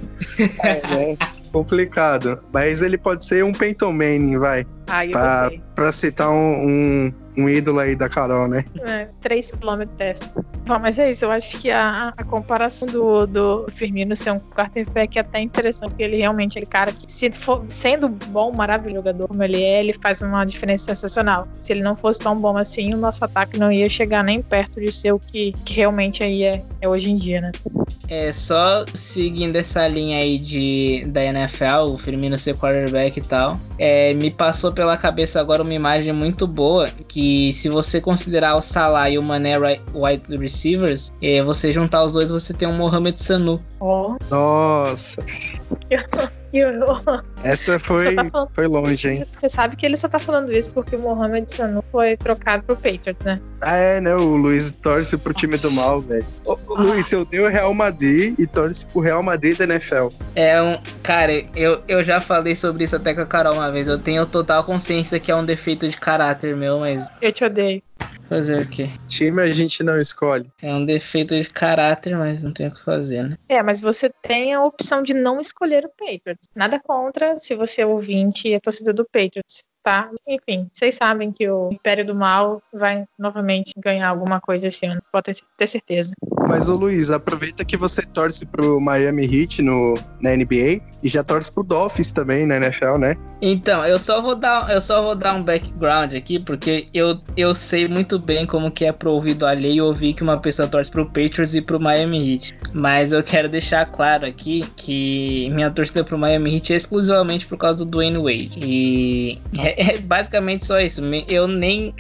É, 0.63 0.83
né? 0.89 1.17
Complicado. 1.53 2.43
Mas 2.53 2.83
ele 2.83 2.99
pode 2.99 3.25
ser 3.25 3.43
um 3.45 3.53
Peyton 3.53 3.93
Manning, 3.93 4.39
vai. 4.39 4.67
Ai, 4.89 5.07
eu 5.07 5.13
Pra, 5.13 5.43
gostei. 5.43 5.63
pra 5.75 5.93
citar 5.93 6.31
um, 6.31 6.35
um, 6.35 7.15
um 7.37 7.49
ídolo 7.49 7.79
aí 7.79 7.95
da 7.95 8.09
Carol, 8.09 8.49
né? 8.49 8.65
É, 8.87 9.09
3 9.21 9.53
km 9.53 9.87
testa. 9.97 10.31
Bom, 10.67 10.79
mas 10.81 10.99
é 10.99 11.11
isso, 11.11 11.25
eu 11.25 11.31
acho 11.31 11.59
que 11.59 11.71
a, 11.71 12.13
a 12.17 12.25
comparação 12.25 12.89
do, 12.89 13.27
do 13.27 13.67
Firmino 13.73 14.17
ser 14.17 14.33
um 14.33 14.41
quarterback 14.41 15.17
é 15.17 15.21
até 15.21 15.41
interessante, 15.41 15.91
porque 15.91 16.03
ele 16.03 16.17
realmente 16.17 16.57
é 16.57 16.59
aquele 16.59 16.67
cara 16.67 16.93
que, 16.93 17.11
se 17.11 17.31
for, 17.31 17.65
sendo 17.69 18.09
bom, 18.09 18.53
maravilhoso 18.53 18.97
jogador 18.97 19.29
como 19.29 19.43
ele 19.43 19.63
é, 19.63 19.81
ele 19.81 19.93
faz 19.93 20.23
uma 20.23 20.45
diferença 20.45 20.87
sensacional. 20.87 21.47
Se 21.61 21.73
ele 21.73 21.83
não 21.83 21.97
fosse 21.97 22.21
tão 22.21 22.37
bom 22.37 22.57
assim, 22.57 22.95
o 22.95 22.97
nosso 22.97 23.25
ataque 23.25 23.59
não 23.59 23.71
ia 23.71 23.89
chegar 23.89 24.25
nem 24.25 24.43
perto 24.43 24.81
de 24.81 24.93
ser 24.93 25.13
o 25.13 25.19
que, 25.19 25.53
que 25.65 25.75
realmente 25.75 26.23
aí 26.23 26.43
é, 26.43 26.63
é 26.81 26.89
hoje 26.89 27.11
em 27.11 27.17
dia, 27.17 27.41
né? 27.41 27.53
É, 28.09 28.33
só 28.33 28.85
seguindo 28.95 29.57
essa 29.57 29.87
linha 29.87 30.19
aí 30.19 30.39
de, 30.39 31.05
da 31.09 31.25
NFL, 31.25 31.93
o 31.93 31.99
Firmino 31.99 32.39
ser 32.39 32.57
quarterback 32.57 33.19
e 33.19 33.23
tal, 33.23 33.59
é, 33.79 34.15
me 34.15 34.31
passou 34.31 34.73
pela 34.73 34.97
cabeça 34.97 35.41
agora 35.41 35.63
uma 35.63 35.75
imagem 35.75 36.13
muito 36.13 36.47
boa, 36.47 36.89
que 37.09 37.26
se 37.53 37.69
você 37.69 38.01
considerar 38.01 38.55
o 38.57 38.61
Salah 38.61 39.09
e 39.11 39.19
o 39.19 39.23
Mané 39.23 39.59
right- 39.59 39.83
wide 39.95 40.37
receivers, 40.37 41.11
é, 41.23 41.43
você 41.43 41.73
juntar 41.73 42.05
os 42.05 42.13
dois, 42.13 42.31
você 42.31 42.53
tem 42.53 42.67
um 42.69 42.77
Mohamed 42.77 43.21
Sanu. 43.21 43.63
Ó, 43.81 44.17
Nossa, 44.31 45.23
eu- 46.59 46.87
essa 47.45 47.79
foi, 47.79 48.05
Só 48.15 48.23
tá 48.25 48.31
falando- 48.31 48.51
foi 48.55 48.67
longe, 48.67 49.09
hein? 49.09 49.27
Você 49.39 49.49
sabe 49.49 49.77
que 49.77 49.85
ele 49.87 49.97
só 49.97 50.09
tá 50.09 50.19
falando 50.19 50.53
isso 50.53 50.71
porque 50.71 50.97
o 50.97 50.99
Mohamed 50.99 51.51
Sanu 51.53 51.85
foi 51.93 52.17
trocado 52.17 52.63
pro 52.65 52.77
Patriots, 52.77 53.25
né? 53.25 53.41
Ah, 53.61 53.77
é, 53.77 54.01
né? 54.01 54.15
O 54.15 54.37
Luiz 54.37 54.73
torce 54.73 55.17
pro 55.17 55.33
time 55.33 55.57
do 55.57 55.71
mal, 55.71 56.01
velho. 56.01 56.25
Ô, 56.45 56.57
Luiz, 56.77 57.11
eu 57.13 57.25
dei 57.25 57.41
o 57.41 57.49
Real 57.49 57.73
Madrid 57.73 58.35
e 58.39 58.47
torce 58.47 58.85
pro 58.87 59.01
Real 59.01 59.23
Madrid 59.23 59.57
da 59.57 59.65
NFL. 59.65 60.09
É 60.35 60.61
um. 60.63 60.79
Cara, 61.03 61.33
eu, 61.55 61.81
eu 61.89 62.03
já 62.05 62.21
falei 62.21 62.55
sobre 62.55 62.85
isso 62.85 62.97
até 62.97 63.15
com 63.15 63.21
a 63.23 63.27
Carol 63.27 63.55
uma 63.55 63.71
vez. 63.73 63.89
Eu 63.89 63.99
tenho 63.99 64.27
total 64.27 64.63
consciência 64.65 65.19
que 65.19 65.31
é 65.31 65.37
um 65.37 65.45
defeito 65.45 65.89
de 65.89 65.97
caráter 65.97 66.57
meu, 66.57 66.81
mas 66.81 67.09
Eu 67.23 67.33
te 67.33 67.45
odeio. 67.45 67.83
Fazer 68.29 68.61
o 68.61 68.69
quê? 68.69 68.89
Time 69.07 69.43
a 69.43 69.47
gente 69.47 69.83
não 69.83 70.01
escolhe. 70.01 70.51
É 70.63 70.73
um 70.75 70.85
defeito 70.85 71.39
de 71.39 71.49
caráter, 71.49 72.17
mas 72.17 72.43
não 72.43 72.53
tem 72.53 72.69
o 72.69 72.75
que 72.75 72.85
fazer, 72.85 73.29
né? 73.29 73.37
É, 73.49 73.63
mas 73.63 73.81
você 73.81 74.11
tem 74.23 74.55
a 74.55 74.65
opção 74.65 75.03
de 75.03 75.15
não 75.15 75.41
escolher 75.41 75.85
o 75.85 75.91
Patriots. 75.91 76.49
Nada 76.55 76.81
contra 76.81 77.39
se 77.39 77.55
você 77.55 77.83
é 77.83 77.87
ouvinte 77.87 78.49
e 78.49 78.55
é 78.55 78.61
torcedor 78.61 78.95
do 78.95 79.05
Patriots, 79.05 79.63
tá? 79.87 80.11
Enfim, 80.27 80.69
vocês 80.73 80.97
sabem 80.97 81.31
que 81.31 81.49
o 81.49 81.71
Império 81.71 82.05
do 82.05 82.13
Mal 82.13 82.61
vai 82.75 83.05
novamente 83.17 83.73
ganhar 83.79 84.09
alguma 84.09 84.41
coisa 84.41 84.67
esse 84.67 84.85
ano, 84.85 85.01
pode 85.13 85.45
ter- 85.57 85.67
certeza. 85.69 86.11
Mas, 86.49 86.69
ô 86.69 86.75
Luiz, 86.75 87.11
aproveita 87.11 87.65
que 87.65 87.77
você 87.77 88.03
torce 88.03 88.47
pro 88.47 88.81
Miami 88.81 89.25
Heat 89.25 89.63
no, 89.63 89.95
na 90.21 90.31
NBA 90.37 90.81
e 91.03 91.09
já 91.09 91.23
torce 91.23 91.53
pro 91.53 91.63
Dolphins 91.63 92.13
também 92.13 92.47
na 92.47 92.57
NFL, 92.57 92.99
né? 92.99 93.17
Então, 93.43 93.85
eu 93.85 93.99
só 93.99 94.21
vou 94.21 94.35
dar, 94.35 94.71
eu 94.71 94.81
só 94.81 95.03
vou 95.03 95.15
dar 95.15 95.35
um 95.35 95.43
background 95.43 96.15
aqui, 96.15 96.39
porque 96.39 96.87
eu, 96.95 97.21
eu 97.37 97.55
sei 97.55 97.87
muito 97.87 98.19
bem 98.19 98.47
como 98.47 98.71
que 98.71 98.85
é 98.85 98.93
pro 98.93 99.13
ouvido 99.13 99.45
alheio 99.45 99.85
ouvir 99.85 100.15
que 100.15 100.23
uma 100.23 100.39
pessoa 100.39 100.67
torce 100.67 100.91
pro 100.91 101.07
Patriots 101.07 101.55
e 101.55 101.61
pro 101.61 101.81
Miami 101.81 102.35
Heat. 102.35 102.57
Mas 102.73 103.13
eu 103.13 103.23
quero 103.23 103.49
deixar 103.49 103.85
claro 103.87 104.25
aqui 104.25 104.65
que 104.77 105.51
minha 105.51 105.71
torcida 105.71 106.03
pro 106.05 106.17
Miami 106.19 106.57
Heat 106.57 106.73
é 106.73 106.77
exclusivamente 106.77 107.47
por 107.47 107.59
causa 107.59 107.79
do 107.79 107.87
Dwayne 107.87 108.19
Wade. 108.19 108.61
E 108.63 109.39
é, 109.77 109.95
é 109.95 109.99
basicamente 109.99 110.65
só 110.65 110.81
isso. 110.81 111.03
Eu 111.29 111.47
nem. 111.47 111.95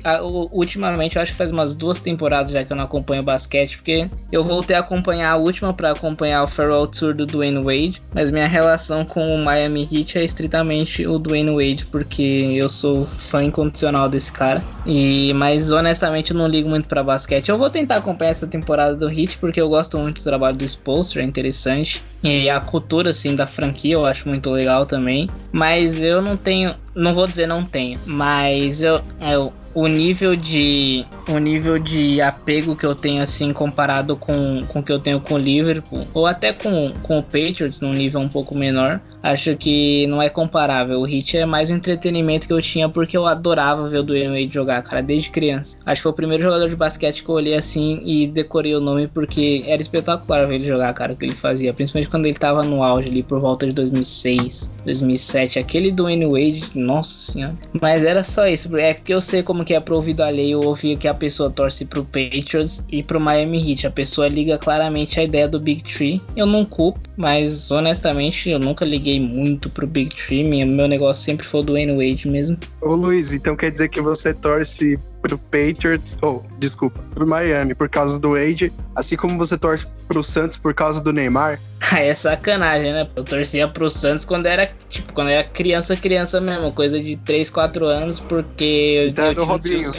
ultimamente, 0.50 1.16
eu 1.16 1.22
acho 1.22 1.32
que 1.32 1.38
faz 1.38 1.50
umas 1.50 1.74
duas 1.74 2.00
temporadas 2.00 2.52
já 2.52 2.64
que 2.64 2.72
eu 2.72 2.76
não 2.76 2.84
acompanho 2.84 3.22
basquete, 3.22 3.76
porque 3.76 4.08
eu 4.32 4.42
voltei 4.42 4.74
a 4.76 4.80
acompanhar 4.80 5.30
a 5.30 5.36
última 5.36 5.72
pra 5.72 5.92
acompanhar 5.92 6.42
o 6.42 6.48
Farewell 6.48 6.86
Tour 6.86 7.14
do 7.14 7.26
Dwayne 7.26 7.62
Wade, 7.62 8.02
mas 8.12 8.30
minha 8.30 8.46
relação 8.46 9.04
com 9.04 9.34
o 9.34 9.38
Miami 9.38 9.88
Heat 9.90 10.18
é 10.18 10.24
estritamente 10.24 11.06
o 11.06 11.18
Dwayne 11.18 11.50
Wade, 11.50 11.86
porque 11.86 12.22
eu 12.56 12.68
sou 12.68 13.06
fã 13.06 13.44
incondicional 13.44 14.08
desse 14.08 14.32
cara. 14.32 14.62
E 14.84 15.32
mas 15.34 15.70
honestamente 15.70 16.30
eu 16.30 16.36
não 16.36 16.46
ligo 16.46 16.68
muito 16.68 16.88
pra 16.88 17.02
basquete. 17.02 17.48
Eu 17.48 17.58
vou 17.58 17.68
tentar 17.68 17.96
acompanhar 17.96 18.30
essa 18.30 18.46
temporada 18.46 18.94
do 18.94 19.10
Heat 19.10 19.38
porque 19.38 19.60
eu 19.60 19.68
gosto 19.68 19.98
muito 19.98 20.20
do 20.20 20.24
trabalho 20.24 20.56
do 20.56 20.64
Spolster, 20.64 21.22
é 21.22 21.26
interessante. 21.26 22.02
E 22.22 22.48
a 22.48 22.58
cultura 22.60 23.10
assim 23.10 23.34
da 23.34 23.46
franquia 23.46 23.94
eu 23.94 24.04
acho 24.04 24.28
muito 24.28 24.50
legal 24.50 24.86
também, 24.86 25.28
mas 25.52 26.02
eu 26.02 26.20
não 26.22 26.36
tenho, 26.36 26.74
não 26.96 27.14
vou 27.14 27.26
dizer 27.26 27.46
não 27.46 27.62
tenho, 27.62 28.00
mas 28.06 28.80
eu, 28.82 29.00
eu 29.20 29.52
o 29.74 29.86
nível 29.86 30.34
de 30.34 31.04
o 31.28 31.36
nível 31.38 31.78
de 31.78 32.18
apego 32.22 32.74
que 32.74 32.86
eu 32.86 32.94
tenho 32.94 33.22
assim 33.22 33.52
comparado 33.52 34.16
com, 34.16 34.64
com 34.66 34.78
o 34.78 34.82
que 34.82 34.90
eu 34.90 34.98
tenho 34.98 35.20
com 35.20 35.34
o 35.34 35.38
Liverpool 35.38 36.06
ou 36.14 36.26
até 36.26 36.50
com, 36.54 36.94
com 37.02 37.18
o 37.18 37.22
Patriots 37.22 37.82
num 37.82 37.92
nível 37.92 38.20
um 38.20 38.28
pouco 38.28 38.56
menor 38.56 38.98
acho 39.32 39.56
que 39.56 40.06
não 40.06 40.22
é 40.22 40.28
comparável. 40.28 41.00
O 41.00 41.08
Heat 41.08 41.38
é 41.38 41.46
mais 41.46 41.70
um 41.70 41.76
entretenimento 41.76 42.46
que 42.46 42.52
eu 42.52 42.62
tinha 42.62 42.88
porque 42.88 43.16
eu 43.16 43.26
adorava 43.26 43.88
ver 43.88 43.98
o 43.98 44.02
Dwayne 44.02 44.28
Wade 44.40 44.54
jogar 44.54 44.82
cara 44.82 45.02
desde 45.02 45.30
criança. 45.30 45.76
Acho 45.84 46.00
que 46.00 46.02
foi 46.04 46.12
o 46.12 46.14
primeiro 46.14 46.42
jogador 46.42 46.68
de 46.68 46.76
basquete 46.76 47.22
que 47.22 47.28
eu 47.28 47.34
olhei 47.34 47.54
assim 47.54 48.00
e 48.04 48.26
decorei 48.26 48.74
o 48.74 48.80
nome 48.80 49.08
porque 49.08 49.64
era 49.66 49.80
espetacular 49.80 50.46
ver 50.46 50.56
ele 50.56 50.66
jogar 50.66 50.92
cara 50.94 51.12
o 51.12 51.16
que 51.16 51.24
ele 51.24 51.34
fazia 51.34 51.72
principalmente 51.72 52.10
quando 52.10 52.26
ele 52.26 52.34
tava 52.34 52.62
no 52.62 52.82
auge 52.82 53.08
ali 53.08 53.22
por 53.22 53.40
volta 53.40 53.66
de 53.66 53.72
2006 53.72 54.72
2007 54.84 55.58
aquele 55.58 55.90
Dwayne 55.90 56.26
Wade 56.26 56.70
nossa 56.74 57.32
senhora. 57.32 57.56
Mas 57.80 58.04
era 58.04 58.22
só 58.22 58.46
isso. 58.46 58.76
É 58.76 58.94
porque 58.94 59.12
eu 59.12 59.20
sei 59.20 59.42
como 59.42 59.64
que 59.64 59.74
é 59.74 59.80
pro 59.80 59.96
ouvido 59.96 60.22
alheio 60.22 60.60
ouvir 60.60 60.96
que 60.96 61.08
a 61.08 61.14
pessoa 61.14 61.50
torce 61.50 61.84
pro 61.84 62.04
Patriots 62.04 62.82
e 62.90 63.02
pro 63.02 63.20
Miami 63.20 63.70
Heat. 63.70 63.86
A 63.86 63.90
pessoa 63.90 64.28
liga 64.28 64.58
claramente 64.58 65.18
a 65.18 65.24
ideia 65.24 65.48
do 65.48 65.58
Big 65.58 65.82
Tree. 65.82 66.20
Eu 66.36 66.46
não 66.46 66.64
culpo, 66.64 67.00
mas 67.16 67.70
honestamente 67.70 68.50
eu 68.50 68.58
nunca 68.58 68.84
liguei 68.84 69.15
muito 69.20 69.68
pro 69.70 69.86
Big 69.86 70.14
Tree. 70.14 70.44
Meu 70.64 70.88
negócio 70.88 71.22
sempre 71.22 71.46
foi 71.46 71.60
o 71.60 71.62
Dwayne 71.62 71.92
Wade 71.92 72.28
mesmo. 72.28 72.58
Ô 72.80 72.94
Luiz, 72.94 73.32
então 73.32 73.56
quer 73.56 73.70
dizer 73.70 73.88
que 73.88 74.00
você 74.00 74.32
torce 74.32 74.98
pro 75.22 75.38
Patriots, 75.38 76.16
ou, 76.22 76.44
desculpa, 76.58 77.02
pro 77.14 77.26
Miami 77.26 77.74
por 77.74 77.88
causa 77.88 78.18
do 78.18 78.30
Wade, 78.32 78.72
assim 78.94 79.16
como 79.16 79.36
você 79.36 79.58
torce 79.58 79.86
pro 80.06 80.22
Santos 80.22 80.56
por 80.56 80.72
causa 80.72 81.00
do 81.00 81.12
Neymar? 81.12 81.60
Ah, 81.88 82.00
é 82.00 82.12
sacanagem, 82.14 82.92
né? 82.92 83.08
Eu 83.14 83.22
torcia 83.22 83.68
pro 83.68 83.88
Santos 83.88 84.24
quando 84.24 84.46
era, 84.46 84.68
tipo, 84.88 85.12
quando 85.12 85.28
era 85.28 85.44
criança, 85.44 85.94
criança 85.94 86.40
mesmo, 86.40 86.72
coisa 86.72 87.00
de 87.00 87.16
3, 87.18 87.48
4 87.48 87.86
anos, 87.86 88.18
porque 88.18 88.64
eu, 88.64 89.08
Então 89.10 89.26
eu 89.26 89.30
é 89.30 89.34
do 89.34 89.42
tinha 89.42 89.46
um 89.46 89.52
Robinho. 89.52 89.92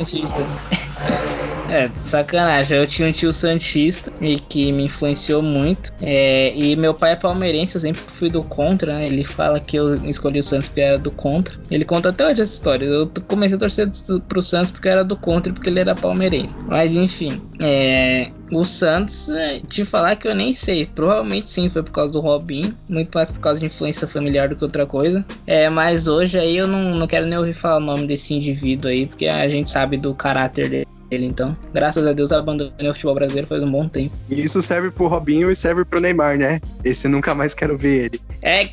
É, 1.70 1.90
sacanagem. 2.04 2.78
Eu 2.78 2.88
tinha 2.88 3.08
um 3.08 3.12
tio 3.12 3.32
Santista 3.34 4.12
e 4.22 4.40
que 4.40 4.72
me 4.72 4.84
influenciou 4.84 5.42
muito. 5.42 5.92
É, 6.02 6.54
e 6.56 6.76
meu 6.76 6.94
pai 6.94 7.12
é 7.12 7.16
palmeirense, 7.16 7.76
eu 7.76 7.82
sempre 7.82 8.02
fui 8.02 8.30
do 8.30 8.44
contra, 8.44 8.94
né? 8.94 9.08
Ele 9.08 9.24
fala 9.24 9.60
que 9.60 9.76
eu 9.76 9.96
escolhi 10.06 10.40
o 10.40 10.44
Santos 10.44 10.70
porque 10.70 10.82
era 10.82 10.98
do 10.98 11.12
contra. 11.12 11.56
Ele 11.70 11.86
conta 11.86 12.10
até 12.10 12.26
hoje 12.26 12.42
essa 12.42 12.54
história. 12.54 12.86
Eu 12.86 13.12
comecei 13.28 13.58
a 13.58 13.60
torcer 13.60 13.90
pro 14.28 14.42
Santos 14.42 14.72
porque 14.72 14.88
era 14.88 15.04
do 15.04 15.16
contra 15.16 15.52
e 15.52 15.54
porque 15.54 15.70
ele 15.70 15.80
era 15.80 15.94
palmeirense. 15.94 16.58
Mas 16.68 16.94
enfim, 16.94 17.42
é, 17.60 18.32
o 18.52 18.64
Santos, 18.64 19.30
é, 19.30 19.60
te 19.60 19.84
falar 19.84 20.16
que 20.16 20.28
eu 20.28 20.36
nem 20.36 20.54
sei. 20.54 20.86
Provavelmente 20.86 21.50
sim, 21.50 21.68
foi 21.70 21.84
por 21.84 21.92
causa 21.92 22.14
do 22.14 22.20
Robinho. 22.20 22.74
Muito 22.90 23.14
mais 23.14 23.30
por 23.30 23.40
causa 23.40 23.60
de 23.60 23.66
influência 23.66 24.08
familiar 24.08 24.50
do 24.50 24.56
que 24.56 24.64
outra 24.64 24.86
coisa. 24.86 25.26
É, 25.46 25.70
mas 25.70 26.08
hoje 26.08 26.40
aí 26.40 26.58
eu 26.58 26.68
não, 26.68 26.96
não 26.96 27.08
quero 27.08 27.26
nem 27.26 27.38
ouvir 27.38 27.54
falar 27.54 27.78
o 27.78 27.82
nome 27.82 28.08
desse 28.08 28.34
indivíduo 28.34 28.90
aí, 28.90 29.06
porque 29.06 29.28
a 29.28 29.48
gente 29.50 29.70
sabe 29.70 29.98
do 29.98 30.14
caráter 30.14 30.70
dele. 30.70 30.97
Ele. 31.10 31.26
Então, 31.26 31.56
graças 31.74 32.06
a 32.06 32.14
Deus, 32.14 32.32
abandonei 32.32 32.90
o 32.90 32.94
futebol 32.94 33.16
brasileiro 33.16 33.48
faz 33.48 33.64
um 33.64 33.72
bom 33.72 33.88
tempo. 33.88 34.16
E 34.30 34.42
isso 34.42 34.62
serve 34.62 34.92
pro 34.92 35.08
Robinho 35.08 35.50
e 35.50 35.56
serve 35.56 35.86
pro 35.86 36.00
Neymar, 36.00 36.38
né? 36.38 36.60
Esse 36.84 37.08
nunca 37.08 37.34
mais 37.34 37.54
quero 37.54 37.78
ver 37.78 38.06
ele. 38.06 38.22
É, 38.42 38.68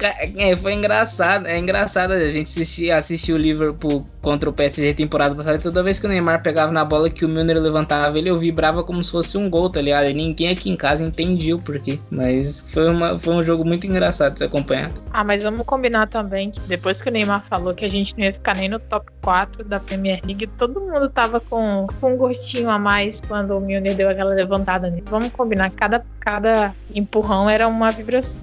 é 0.51 0.57
foi 0.57 0.75
engraçado. 0.75 1.47
É 1.47 1.59
engraçado 1.59 2.13
a 2.13 2.29
gente 2.29 2.49
assistir, 2.49 2.91
assistir 2.91 3.33
o 3.33 3.37
Liverpool 3.37 4.07
contra 4.21 4.49
o 4.49 4.53
PSG 4.53 4.95
temporada 4.95 5.35
passada. 5.35 5.59
Toda 5.59 5.83
vez 5.83 5.99
que 5.99 6.07
o 6.07 6.09
Neymar 6.09 6.43
pegava 6.43 6.73
na 6.73 6.85
bola 6.85 7.11
que 7.11 7.25
o 7.25 7.29
Milner 7.29 7.59
levantava 7.61 8.19
ele, 8.19 8.31
eu 8.31 8.39
vibrava 8.39 8.83
como 8.83 9.03
se 9.03 9.11
fosse 9.11 9.37
um 9.37 9.49
gol, 9.51 9.69
tá 9.71 9.81
ligado? 9.81 10.09
E 10.09 10.15
ninguém 10.15 10.49
aqui 10.49 10.71
em 10.71 10.77
casa 10.77 11.05
entendia 11.05 11.55
o 11.55 11.63
porquê. 11.63 11.99
Mas 12.11 12.65
foi, 12.69 12.89
uma, 12.89 13.19
foi 13.19 13.35
um 13.35 13.45
jogo 13.45 13.65
muito 13.65 13.87
engraçado 13.87 14.35
de 14.35 14.39
se 14.39 14.45
acompanhar. 14.45 14.91
Ah, 15.13 15.23
mas 15.23 15.43
vamos 15.43 15.67
combinar 15.67 16.09
também 16.09 16.51
que 16.51 16.61
depois 16.61 17.01
que 17.01 17.09
o 17.09 17.13
Neymar 17.13 17.45
falou 17.45 17.75
que 17.75 17.85
a 17.85 17.91
gente 17.91 18.17
não 18.17 18.25
ia 18.25 18.33
ficar 18.33 18.57
nem 18.57 18.69
no 18.69 18.79
top 18.79 19.11
4 19.23 19.65
da 19.65 19.79
Premier 19.79 20.21
League, 20.25 20.47
todo 20.47 20.81
mundo 20.81 21.09
tava 21.09 21.41
com, 21.41 21.87
com 22.01 22.17
gostinho 22.27 22.71
a 22.71 22.79
mais 22.79 23.21
quando 23.21 23.57
o 23.57 23.61
Milner 23.61 23.95
deu 23.95 24.09
aquela 24.09 24.33
levantada 24.33 24.91
nele. 24.91 25.05
Vamos 25.11 25.29
combinar, 25.31 25.71
cada, 25.71 26.05
cada 26.21 26.75
empurrão 26.95 27.51
era 27.51 27.69
uma 27.69 27.91
vibração. 27.91 28.41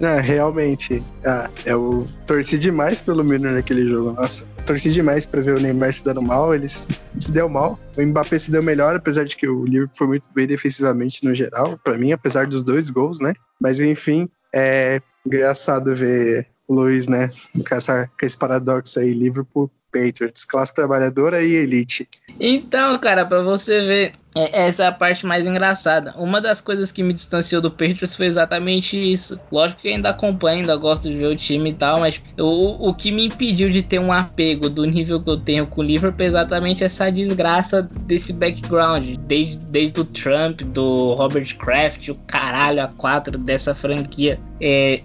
É, 0.00 0.20
realmente. 0.20 1.02
Ah, 1.24 1.48
eu 1.64 2.06
torci 2.26 2.58
demais 2.58 3.02
pelo 3.02 3.24
Milner 3.24 3.52
naquele 3.52 3.88
jogo. 3.88 4.12
Nossa, 4.12 4.46
torci 4.66 4.92
demais 4.92 5.24
pra 5.24 5.40
ver 5.40 5.56
o 5.56 5.60
Neymar 5.60 5.92
se 5.92 6.04
dando 6.04 6.20
mal. 6.20 6.54
Ele 6.54 6.68
se 6.68 7.32
deu 7.32 7.48
mal. 7.48 7.78
O 7.96 8.02
Mbappé 8.02 8.38
se 8.38 8.50
deu 8.50 8.62
melhor, 8.62 8.96
apesar 8.96 9.24
de 9.24 9.36
que 9.36 9.48
o 9.48 9.64
Liverpool 9.64 9.96
foi 9.96 10.06
muito 10.06 10.28
bem 10.34 10.46
defensivamente 10.46 11.24
no 11.24 11.34
geral, 11.34 11.78
para 11.82 11.96
mim, 11.96 12.12
apesar 12.12 12.46
dos 12.46 12.62
dois 12.62 12.90
gols, 12.90 13.20
né? 13.20 13.32
Mas 13.58 13.80
enfim, 13.80 14.28
é 14.52 15.00
engraçado 15.24 15.94
ver 15.94 16.46
o 16.68 16.74
Luiz, 16.74 17.06
né? 17.06 17.28
Com, 17.66 17.74
essa, 17.74 18.06
com 18.06 18.26
esse 18.26 18.36
paradoxo 18.36 19.00
aí, 19.00 19.14
Liverpool 19.14 19.70
Patriots, 19.96 20.44
classe 20.44 20.74
trabalhadora 20.74 21.42
e 21.42 21.54
elite. 21.54 22.08
Então, 22.38 22.98
cara, 22.98 23.24
para 23.24 23.42
você 23.42 23.84
ver, 23.84 24.12
é, 24.36 24.66
essa 24.66 24.84
é 24.84 24.86
a 24.86 24.92
parte 24.92 25.24
mais 25.24 25.46
engraçada. 25.46 26.14
Uma 26.18 26.42
das 26.42 26.60
coisas 26.60 26.92
que 26.92 27.02
me 27.02 27.14
distanciou 27.14 27.62
do 27.62 27.70
Patriots 27.70 28.14
foi 28.14 28.26
exatamente 28.26 28.96
isso. 28.96 29.40
Lógico 29.50 29.80
que 29.80 29.88
ainda 29.88 30.10
acompanho, 30.10 30.60
ainda 30.60 30.76
gosto 30.76 31.08
de 31.08 31.16
ver 31.16 31.26
o 31.26 31.36
time 31.36 31.70
e 31.70 31.74
tal, 31.74 32.00
mas 32.00 32.22
o, 32.38 32.88
o 32.88 32.94
que 32.94 33.10
me 33.10 33.26
impediu 33.26 33.70
de 33.70 33.82
ter 33.82 33.98
um 33.98 34.12
apego 34.12 34.68
do 34.68 34.84
nível 34.84 35.22
que 35.22 35.30
eu 35.30 35.38
tenho 35.38 35.66
com 35.66 35.80
o 35.80 35.84
Liverpool 35.84 36.22
é 36.22 36.26
exatamente 36.26 36.84
essa 36.84 37.10
desgraça 37.10 37.88
desse 38.02 38.34
background. 38.34 39.16
Desde, 39.20 39.64
desde 39.66 40.00
o 40.00 40.04
Trump, 40.04 40.60
do 40.60 41.14
Robert 41.14 41.56
Kraft, 41.56 42.08
o 42.10 42.14
caralho 42.26 42.82
a 42.82 42.88
quatro 42.88 43.38
dessa 43.38 43.74
franquia. 43.74 44.38
É, 44.60 45.00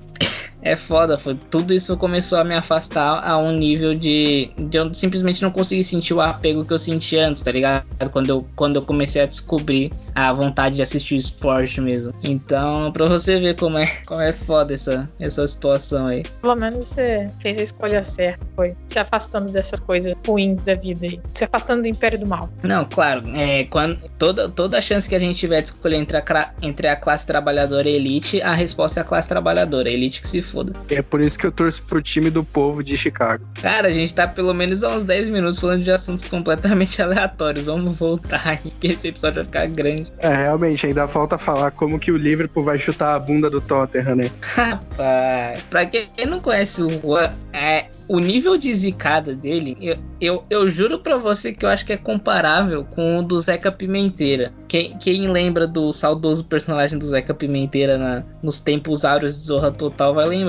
é 0.61 0.75
foda, 0.75 1.17
foi, 1.17 1.35
tudo 1.49 1.73
isso 1.73 1.95
começou 1.97 2.37
a 2.37 2.43
me 2.43 2.55
afastar 2.55 3.27
a 3.27 3.37
um 3.37 3.51
nível 3.51 3.95
de, 3.95 4.51
de 4.57 4.77
eu 4.77 4.93
simplesmente 4.93 5.41
não 5.41 5.51
conseguir 5.51 5.83
sentir 5.83 6.13
o 6.13 6.21
apego 6.21 6.63
que 6.63 6.73
eu 6.73 6.79
sentia 6.79 7.27
antes, 7.27 7.41
tá 7.41 7.51
ligado? 7.51 7.85
Quando 8.11 8.29
eu, 8.29 8.47
quando 8.55 8.75
eu 8.75 8.81
comecei 8.81 9.21
a 9.21 9.25
descobrir 9.25 9.91
a 10.13 10.31
vontade 10.33 10.75
de 10.75 10.81
assistir 10.81 11.15
esporte 11.15 11.79
mesmo. 11.81 12.13
Então, 12.21 12.91
pra 12.91 13.07
você 13.07 13.39
ver 13.39 13.55
como 13.55 13.77
é, 13.77 13.87
como 14.05 14.21
é 14.21 14.31
foda 14.33 14.73
essa, 14.73 15.09
essa 15.19 15.45
situação 15.47 16.07
aí. 16.07 16.23
Pelo 16.41 16.55
menos 16.55 16.89
você 16.89 17.27
fez 17.39 17.57
a 17.57 17.61
escolha 17.61 18.03
certa, 18.03 18.45
foi 18.55 18.75
se 18.87 18.99
afastando 18.99 19.51
dessas 19.51 19.79
coisas 19.79 20.13
ruins 20.27 20.61
da 20.63 20.75
vida 20.75 21.05
aí, 21.05 21.19
se 21.33 21.43
afastando 21.43 21.83
do 21.83 21.87
império 21.87 22.19
do 22.19 22.27
mal. 22.27 22.49
Não, 22.63 22.85
claro, 22.85 23.23
é, 23.35 23.63
quando, 23.65 23.99
toda, 24.17 24.49
toda 24.49 24.77
a 24.77 24.81
chance 24.81 25.07
que 25.07 25.15
a 25.15 25.19
gente 25.19 25.37
tiver 25.37 25.61
de 25.61 25.69
escolher 25.69 25.97
entre 25.97 26.17
a, 26.17 26.53
entre 26.61 26.87
a 26.87 26.95
classe 26.95 27.25
trabalhadora 27.25 27.89
e 27.89 27.93
a 27.93 27.95
elite, 27.95 28.41
a 28.41 28.53
resposta 28.53 28.99
é 28.99 29.01
a 29.01 29.05
classe 29.05 29.27
trabalhadora, 29.27 29.89
a 29.89 29.91
elite 29.91 30.21
que 30.21 30.27
se 30.27 30.41
foda. 30.51 30.73
É 30.89 31.01
por 31.01 31.21
isso 31.21 31.39
que 31.39 31.45
eu 31.45 31.51
torço 31.51 31.85
pro 31.87 32.01
time 32.01 32.29
do 32.29 32.43
povo 32.43 32.83
de 32.83 32.97
Chicago. 32.97 33.43
Cara, 33.61 33.87
a 33.87 33.91
gente 33.91 34.13
tá 34.13 34.27
pelo 34.27 34.53
menos 34.53 34.83
há 34.83 34.89
uns 34.89 35.05
10 35.05 35.29
minutos 35.29 35.59
falando 35.59 35.83
de 35.83 35.91
assuntos 35.91 36.27
completamente 36.27 36.99
aleatórios. 37.01 37.63
Vamos 37.63 37.97
voltar 37.97 38.41
aí, 38.45 38.71
que 38.79 38.87
esse 38.87 39.07
episódio 39.07 39.35
vai 39.35 39.45
ficar 39.45 39.67
grande. 39.67 40.11
É, 40.19 40.35
realmente, 40.35 40.85
ainda 40.85 41.07
falta 41.07 41.37
falar 41.37 41.71
como 41.71 41.99
que 41.99 42.11
o 42.11 42.17
Liverpool 42.17 42.63
vai 42.63 42.77
chutar 42.77 43.15
a 43.15 43.19
bunda 43.19 43.49
do 43.49 43.61
Tottenham, 43.61 44.15
né? 44.15 44.31
Rapaz, 44.41 45.63
pra 45.69 45.85
quem 45.85 46.09
não 46.27 46.39
conhece 46.39 46.81
o 46.81 46.89
Juan, 46.89 47.31
é, 47.53 47.85
o 48.07 48.19
nível 48.19 48.57
de 48.57 48.73
zicada 48.73 49.33
dele, 49.33 49.77
eu, 49.79 49.97
eu, 50.19 50.43
eu 50.49 50.67
juro 50.67 50.99
pra 50.99 51.17
você 51.17 51.53
que 51.53 51.65
eu 51.65 51.69
acho 51.69 51.85
que 51.85 51.93
é 51.93 51.97
comparável 51.97 52.83
com 52.83 53.19
o 53.19 53.23
do 53.23 53.39
Zeca 53.39 53.71
Pimenteira. 53.71 54.51
Quem, 54.67 54.97
quem 54.97 55.29
lembra 55.29 55.65
do 55.65 55.91
saudoso 55.93 56.43
personagem 56.43 56.97
do 56.97 57.05
Zeca 57.05 57.33
Pimenteira 57.33 57.97
na, 57.97 58.23
nos 58.43 58.59
tempos 58.59 59.05
áureos 59.05 59.39
de 59.39 59.45
Zorra 59.45 59.71
Total 59.71 60.13
vai 60.13 60.25
lembrar. 60.25 60.40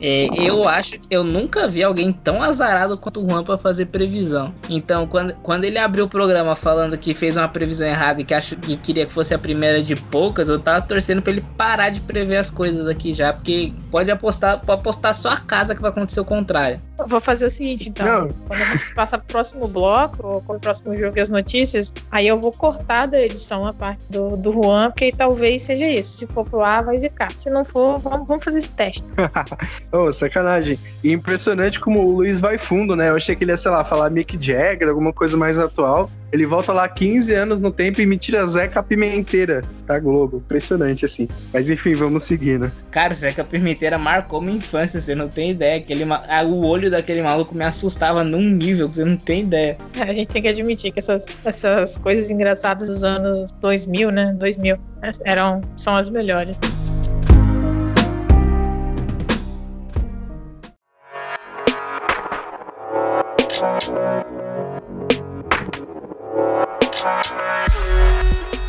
É, 0.00 0.28
eu 0.38 0.68
acho 0.68 0.98
que 0.98 1.06
eu 1.10 1.24
nunca 1.24 1.66
vi 1.66 1.82
alguém 1.82 2.12
tão 2.12 2.42
azarado 2.42 2.98
quanto 2.98 3.24
o 3.24 3.28
Juan 3.28 3.42
pra 3.42 3.56
fazer 3.56 3.86
previsão. 3.86 4.54
Então, 4.68 5.06
quando, 5.06 5.34
quando 5.36 5.64
ele 5.64 5.78
abriu 5.78 6.04
o 6.04 6.08
programa 6.08 6.54
falando 6.54 6.98
que 6.98 7.14
fez 7.14 7.36
uma 7.36 7.48
previsão 7.48 7.88
errada 7.88 8.20
e 8.20 8.24
que, 8.24 8.34
acho, 8.34 8.56
que 8.56 8.76
queria 8.76 9.06
que 9.06 9.12
fosse 9.12 9.32
a 9.32 9.38
primeira 9.38 9.82
de 9.82 9.96
poucas, 9.96 10.48
eu 10.48 10.58
tava 10.58 10.82
torcendo 10.82 11.22
pra 11.22 11.32
ele 11.32 11.44
parar 11.56 11.90
de 11.90 12.00
prever 12.00 12.36
as 12.36 12.50
coisas 12.50 12.86
aqui 12.86 13.14
já, 13.14 13.32
porque 13.32 13.72
pode 13.90 14.10
apostar, 14.10 14.60
pode 14.60 14.80
apostar 14.80 15.14
só 15.14 15.30
a 15.30 15.38
casa 15.38 15.74
que 15.74 15.80
vai 15.80 15.90
acontecer 15.90 16.20
o 16.20 16.24
contrário. 16.24 16.80
Vou 17.06 17.20
fazer 17.20 17.46
o 17.46 17.50
seguinte, 17.50 17.88
então. 17.88 18.06
Não. 18.06 18.28
Quando 18.48 18.62
a 18.62 18.76
gente 18.76 18.94
passar 18.94 19.18
pro 19.18 19.26
próximo 19.26 19.66
bloco, 19.66 20.26
ou 20.26 20.44
o 20.46 20.60
próximo 20.60 20.96
jogo 20.96 21.18
e 21.18 21.20
as 21.20 21.28
notícias, 21.28 21.92
aí 22.10 22.26
eu 22.26 22.38
vou 22.38 22.52
cortar 22.52 23.06
da 23.06 23.20
edição 23.20 23.66
a 23.66 23.72
parte 23.72 24.02
do, 24.08 24.36
do 24.36 24.52
Juan, 24.52 24.90
porque 24.90 25.12
talvez 25.12 25.62
seja 25.62 25.88
isso. 25.88 26.18
Se 26.18 26.26
for 26.26 26.44
pro 26.44 26.62
A, 26.62 26.80
vai 26.82 26.98
zicar. 26.98 27.30
Se 27.32 27.50
não 27.50 27.64
for, 27.64 27.98
vamos, 27.98 28.26
vamos 28.26 28.44
fazer 28.44 28.58
esse 28.58 28.70
teste. 28.70 29.04
Ô, 29.92 30.04
oh, 30.04 30.12
sacanagem. 30.12 30.78
E 31.02 31.12
impressionante 31.12 31.78
como 31.80 32.00
o 32.00 32.16
Luiz 32.16 32.40
vai 32.40 32.56
fundo, 32.58 32.96
né? 32.96 33.10
Eu 33.10 33.16
achei 33.16 33.36
que 33.36 33.44
ele 33.44 33.52
ia, 33.52 33.56
sei 33.56 33.70
lá, 33.70 33.84
falar 33.84 34.10
Mick 34.10 34.36
Jagger, 34.40 34.88
alguma 34.88 35.12
coisa 35.12 35.36
mais 35.36 35.58
atual. 35.58 36.10
Ele 36.32 36.44
volta 36.44 36.72
lá 36.72 36.88
15 36.88 37.32
anos 37.34 37.60
no 37.60 37.70
tempo 37.70 38.00
e 38.00 38.06
me 38.06 38.16
tira 38.16 38.44
Zeca 38.46 38.82
Pimenteira, 38.82 39.62
tá, 39.86 39.98
Globo? 39.98 40.38
Impressionante, 40.38 41.04
assim. 41.04 41.28
Mas 41.52 41.70
enfim, 41.70 41.94
vamos 41.94 42.24
seguindo. 42.24 42.70
Cara, 42.90 43.14
Zeca 43.14 43.44
Pimenteira 43.44 43.96
marcou 43.96 44.40
minha 44.40 44.56
infância, 44.58 45.00
você 45.00 45.14
não 45.14 45.28
tem 45.28 45.52
ideia. 45.52 45.78
Aquele, 45.78 46.04
o 46.04 46.66
olho 46.66 46.90
daquele 46.90 47.22
maluco 47.22 47.54
me 47.54 47.64
assustava 47.64 48.24
num 48.24 48.42
nível 48.42 48.88
que 48.88 48.96
você 48.96 49.04
não 49.04 49.16
tem 49.16 49.42
ideia. 49.42 49.78
É, 49.94 50.02
a 50.02 50.12
gente 50.12 50.28
tem 50.28 50.42
que 50.42 50.48
admitir 50.48 50.92
que 50.92 50.98
essas, 50.98 51.26
essas 51.44 51.96
coisas 51.98 52.30
engraçadas 52.30 52.88
dos 52.88 53.04
anos 53.04 53.50
2000, 53.60 54.10
né? 54.10 54.34
2000, 54.38 54.76
eram, 55.24 55.62
são 55.76 55.96
as 55.96 56.08
melhores. 56.08 56.56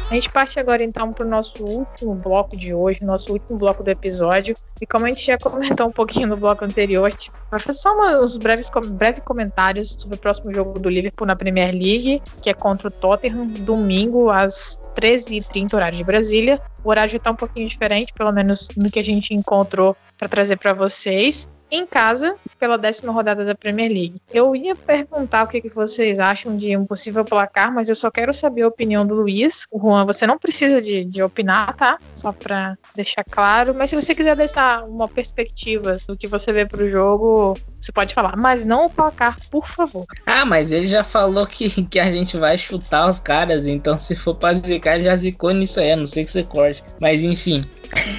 A 0.09 0.13
gente 0.13 0.31
parte 0.31 0.57
agora 0.57 0.81
então 0.81 1.11
para 1.11 1.25
o 1.25 1.29
nosso 1.29 1.61
último 1.65 2.15
bloco 2.15 2.55
de 2.55 2.73
hoje, 2.73 3.03
nosso 3.03 3.33
último 3.33 3.59
bloco 3.59 3.83
do 3.83 3.91
episódio. 3.91 4.55
E 4.79 4.85
como 4.85 5.05
a 5.05 5.09
gente 5.09 5.25
já 5.25 5.35
comentou 5.37 5.87
um 5.87 5.91
pouquinho 5.91 6.29
no 6.29 6.37
bloco 6.37 6.63
anterior, 6.63 7.05
a 7.05 7.09
gente 7.09 7.29
vai 7.51 7.59
fazer 7.59 7.77
só 7.77 7.93
uns 8.21 8.37
breves, 8.37 8.69
breves 8.91 9.21
comentários 9.25 9.97
sobre 9.99 10.15
o 10.15 10.19
próximo 10.19 10.53
jogo 10.53 10.79
do 10.79 10.87
Liverpool 10.87 11.27
na 11.27 11.35
Premier 11.35 11.73
League, 11.73 12.21
que 12.41 12.49
é 12.49 12.53
contra 12.53 12.87
o 12.87 12.91
Tottenham, 12.91 13.47
domingo 13.47 14.29
às 14.29 14.79
13h30, 14.95 15.73
horário 15.73 15.97
de 15.97 16.05
Brasília. 16.05 16.61
O 16.85 16.89
horário 16.89 17.17
está 17.17 17.31
um 17.31 17.35
pouquinho 17.35 17.67
diferente, 17.67 18.13
pelo 18.13 18.31
menos 18.31 18.69
do 18.77 18.89
que 18.89 18.99
a 18.99 19.03
gente 19.03 19.33
encontrou 19.33 19.93
para 20.17 20.29
trazer 20.29 20.55
para 20.55 20.71
vocês 20.71 21.49
em 21.69 21.85
casa 21.85 22.35
pela 22.59 22.77
décima 22.77 23.11
rodada 23.11 23.45
da 23.45 23.55
Premier 23.55 23.89
League. 23.89 24.21
Eu 24.33 24.55
ia 24.55 24.75
perguntar 24.75 25.43
o 25.43 25.47
que, 25.47 25.61
que 25.61 25.69
vocês 25.69 26.19
acham 26.19 26.57
de 26.57 26.75
um 26.75 26.85
possível 26.85 27.23
placar, 27.23 27.73
mas 27.73 27.89
eu 27.89 27.95
só 27.95 28.09
quero 28.09 28.33
saber 28.33 28.63
a 28.63 28.67
opinião 28.67 29.05
do 29.05 29.15
Luiz. 29.15 29.65
O 29.71 29.79
Juan, 29.79 30.05
você 30.05 30.25
não 30.25 30.37
precisa 30.37 30.81
de, 30.81 31.05
de 31.05 31.21
opinar, 31.21 31.75
tá? 31.75 31.99
Só 32.15 32.31
para 32.31 32.77
deixar 32.95 33.23
claro. 33.23 33.73
Mas 33.73 33.89
se 33.89 33.95
você 33.95 34.15
quiser 34.15 34.35
deixar 34.35 34.83
uma 34.83 35.07
perspectiva 35.07 35.97
do 36.07 36.17
que 36.17 36.27
você 36.27 36.51
vê 36.51 36.65
pro 36.65 36.89
jogo, 36.89 37.57
você 37.79 37.91
pode 37.91 38.13
falar. 38.13 38.35
Mas 38.35 38.65
não 38.65 38.85
o 38.85 38.89
placar, 38.89 39.37
por 39.49 39.67
favor. 39.67 40.05
Ah, 40.25 40.45
mas 40.45 40.71
ele 40.71 40.87
já 40.87 41.03
falou 41.03 41.45
que, 41.45 41.83
que 41.85 41.99
a 41.99 42.11
gente 42.11 42.37
vai 42.37 42.57
chutar 42.57 43.09
os 43.09 43.19
caras, 43.19 43.67
então 43.67 43.97
se 43.97 44.15
for 44.15 44.35
pra 44.35 44.53
zicar, 44.53 44.95
ele 44.95 45.03
já 45.03 45.15
zicou 45.15 45.51
nisso 45.51 45.79
aí. 45.79 45.91
A 45.91 45.95
não 45.95 46.05
sei 46.05 46.23
que 46.23 46.31
você 46.31 46.43
corte. 46.43 46.83
Mas 47.01 47.21
enfim. 47.23 47.61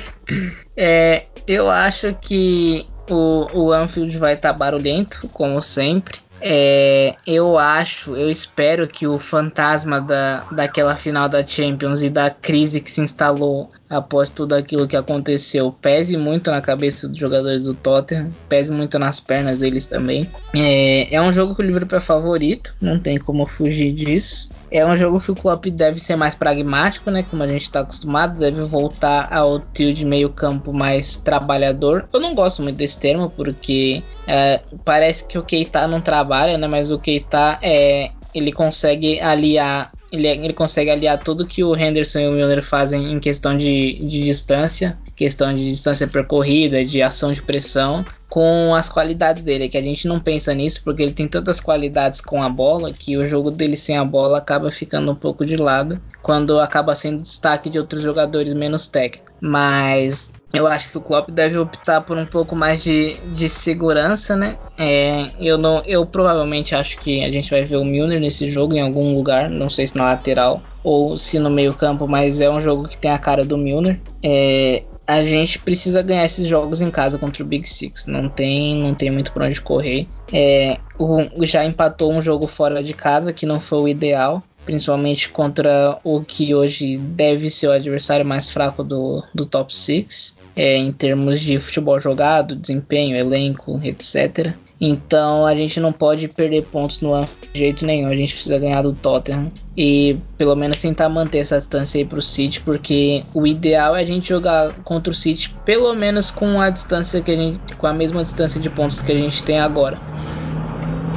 é, 0.76 1.26
eu 1.46 1.70
acho 1.70 2.14
que 2.20 2.86
o, 3.08 3.48
o 3.52 3.72
Anfield 3.72 4.16
vai 4.18 4.34
estar 4.34 4.52
tá 4.52 4.58
barulhento, 4.58 5.28
como 5.32 5.60
sempre. 5.60 6.18
É, 6.40 7.16
eu 7.26 7.58
acho, 7.58 8.16
eu 8.16 8.30
espero 8.30 8.86
que 8.86 9.06
o 9.06 9.18
fantasma 9.18 10.00
da, 10.00 10.44
daquela 10.52 10.96
final 10.96 11.28
da 11.28 11.44
Champions 11.44 12.02
e 12.02 12.08
da 12.08 12.30
crise 12.30 12.80
que 12.80 12.90
se 12.90 13.00
instalou 13.00 13.72
após 13.88 14.30
tudo 14.30 14.54
aquilo 14.54 14.86
que 14.86 14.96
aconteceu 14.96 15.72
pese 15.72 16.16
muito 16.16 16.50
na 16.50 16.60
cabeça 16.60 17.08
dos 17.08 17.16
jogadores 17.16 17.64
do 17.64 17.74
Tottenham, 17.74 18.30
pese 18.48 18.72
muito 18.72 18.98
nas 18.98 19.20
pernas 19.20 19.60
deles 19.60 19.86
também. 19.86 20.30
É, 20.54 21.14
é 21.14 21.20
um 21.20 21.32
jogo 21.32 21.54
que 21.54 21.62
o 21.62 21.64
Liverpool 21.64 21.98
é 21.98 22.00
favorito, 22.00 22.74
não 22.80 22.98
tem 22.98 23.18
como 23.18 23.46
fugir 23.46 23.92
disso. 23.92 24.50
É 24.70 24.84
um 24.84 24.94
jogo 24.94 25.18
que 25.18 25.30
o 25.30 25.34
Klopp 25.34 25.64
deve 25.66 25.98
ser 25.98 26.14
mais 26.14 26.34
pragmático, 26.34 27.10
né? 27.10 27.22
Como 27.22 27.42
a 27.42 27.46
gente 27.46 27.62
está 27.62 27.80
acostumado, 27.80 28.38
deve 28.38 28.60
voltar 28.62 29.32
ao 29.32 29.60
trio 29.60 29.94
de 29.94 30.04
meio 30.04 30.28
campo 30.28 30.74
mais 30.74 31.16
trabalhador. 31.16 32.06
Eu 32.12 32.20
não 32.20 32.34
gosto 32.34 32.62
muito 32.62 32.76
desse 32.76 33.00
termo 33.00 33.30
porque 33.30 34.02
é, 34.26 34.60
parece 34.84 35.26
que 35.26 35.38
o 35.38 35.42
Keita 35.42 35.88
não 35.88 36.02
trabalha, 36.02 36.58
né? 36.58 36.66
Mas 36.66 36.90
o 36.90 36.98
Keita 36.98 37.58
é, 37.62 38.10
ele 38.34 38.52
consegue 38.52 39.18
aliar 39.20 39.90
ele, 40.10 40.28
ele 40.28 40.52
consegue 40.52 40.90
aliar 40.90 41.22
tudo 41.22 41.46
que 41.46 41.62
o 41.62 41.76
Henderson 41.76 42.20
e 42.20 42.28
o 42.28 42.32
Milner 42.32 42.62
fazem 42.62 43.12
em 43.12 43.20
questão 43.20 43.56
de, 43.56 43.94
de 44.00 44.24
distância, 44.24 44.98
questão 45.14 45.54
de 45.54 45.70
distância 45.70 46.06
percorrida, 46.06 46.84
de 46.84 47.02
ação 47.02 47.32
de 47.32 47.42
pressão, 47.42 48.04
com 48.28 48.74
as 48.74 48.88
qualidades 48.88 49.42
dele, 49.42 49.68
que 49.68 49.78
a 49.78 49.82
gente 49.82 50.06
não 50.06 50.20
pensa 50.20 50.54
nisso 50.54 50.82
porque 50.84 51.02
ele 51.02 51.12
tem 51.12 51.26
tantas 51.26 51.60
qualidades 51.60 52.20
com 52.20 52.42
a 52.42 52.48
bola 52.48 52.92
que 52.92 53.16
o 53.16 53.26
jogo 53.26 53.50
dele 53.50 53.76
sem 53.76 53.96
a 53.96 54.04
bola 54.04 54.38
acaba 54.38 54.70
ficando 54.70 55.10
um 55.10 55.14
pouco 55.14 55.44
de 55.44 55.56
lado, 55.56 56.00
quando 56.22 56.60
acaba 56.60 56.94
sendo 56.94 57.22
destaque 57.22 57.70
de 57.70 57.78
outros 57.78 58.02
jogadores 58.02 58.52
menos 58.52 58.86
técnicos. 58.88 59.32
Mas 59.40 60.34
eu 60.52 60.66
acho 60.66 60.90
que 60.90 60.98
o 60.98 61.00
Klopp 61.00 61.30
deve 61.30 61.58
optar 61.58 62.00
por 62.00 62.16
um 62.16 62.26
pouco 62.26 62.56
mais 62.56 62.82
de, 62.82 63.14
de 63.32 63.48
segurança, 63.48 64.34
né? 64.36 64.56
É, 64.78 65.26
eu 65.38 65.58
não, 65.58 65.82
eu 65.84 66.06
provavelmente 66.06 66.74
acho 66.74 66.98
que 66.98 67.22
a 67.22 67.30
gente 67.30 67.50
vai 67.50 67.64
ver 67.64 67.76
o 67.76 67.84
Milner 67.84 68.20
nesse 68.20 68.50
jogo 68.50 68.74
em 68.74 68.80
algum 68.80 69.14
lugar, 69.14 69.50
não 69.50 69.68
sei 69.68 69.86
se 69.86 69.96
na 69.96 70.04
lateral 70.04 70.62
ou 70.82 71.16
se 71.16 71.38
no 71.38 71.50
meio 71.50 71.74
campo, 71.74 72.08
mas 72.08 72.40
é 72.40 72.48
um 72.50 72.60
jogo 72.60 72.88
que 72.88 72.96
tem 72.96 73.10
a 73.10 73.18
cara 73.18 73.44
do 73.44 73.58
Milner. 73.58 74.00
É, 74.22 74.84
a 75.06 75.22
gente 75.24 75.58
precisa 75.58 76.02
ganhar 76.02 76.24
esses 76.24 76.46
jogos 76.46 76.80
em 76.82 76.90
casa 76.90 77.18
contra 77.18 77.42
o 77.42 77.46
Big 77.46 77.68
Six. 77.68 78.06
Não 78.06 78.28
tem, 78.28 78.82
não 78.82 78.94
tem 78.94 79.10
muito 79.10 79.32
por 79.32 79.42
onde 79.42 79.60
correr. 79.60 80.06
É, 80.32 80.78
o, 80.98 81.24
já 81.44 81.64
empatou 81.64 82.12
um 82.12 82.22
jogo 82.22 82.46
fora 82.46 82.82
de 82.82 82.94
casa 82.94 83.32
que 83.32 83.46
não 83.46 83.60
foi 83.60 83.78
o 83.78 83.88
ideal, 83.88 84.42
principalmente 84.66 85.30
contra 85.30 85.98
o 86.04 86.22
que 86.22 86.54
hoje 86.54 86.98
deve 86.98 87.48
ser 87.48 87.68
o 87.68 87.72
adversário 87.72 88.24
mais 88.24 88.50
fraco 88.50 88.84
do, 88.84 89.24
do 89.34 89.46
top 89.46 89.74
6, 89.74 90.37
é, 90.58 90.76
em 90.76 90.90
termos 90.90 91.40
de 91.40 91.60
futebol 91.60 92.00
jogado, 92.00 92.56
desempenho, 92.56 93.16
elenco, 93.16 93.80
etc. 93.84 94.52
Então 94.80 95.46
a 95.46 95.54
gente 95.54 95.78
não 95.78 95.92
pode 95.92 96.26
perder 96.26 96.64
pontos 96.64 97.00
no 97.00 97.12
de 97.52 97.60
jeito 97.60 97.86
nenhum. 97.86 98.08
A 98.08 98.16
gente 98.16 98.34
precisa 98.34 98.58
ganhar 98.58 98.82
do 98.82 98.92
Tottenham 98.92 99.52
e 99.76 100.18
pelo 100.36 100.56
menos 100.56 100.80
tentar 100.80 101.08
manter 101.08 101.38
essa 101.38 101.58
distância 101.58 102.00
aí 102.00 102.04
pro 102.04 102.20
City, 102.20 102.60
porque 102.60 103.22
o 103.32 103.46
ideal 103.46 103.94
é 103.94 104.02
a 104.02 104.04
gente 104.04 104.28
jogar 104.28 104.74
contra 104.82 105.12
o 105.12 105.14
City 105.14 105.54
pelo 105.64 105.94
menos 105.94 106.32
com 106.32 106.60
a 106.60 106.70
distância 106.70 107.22
que 107.22 107.30
a 107.30 107.36
gente, 107.36 107.76
com 107.76 107.86
a 107.86 107.92
mesma 107.92 108.24
distância 108.24 108.60
de 108.60 108.68
pontos 108.68 109.00
que 109.00 109.12
a 109.12 109.16
gente 109.16 109.44
tem 109.44 109.60
agora. 109.60 109.96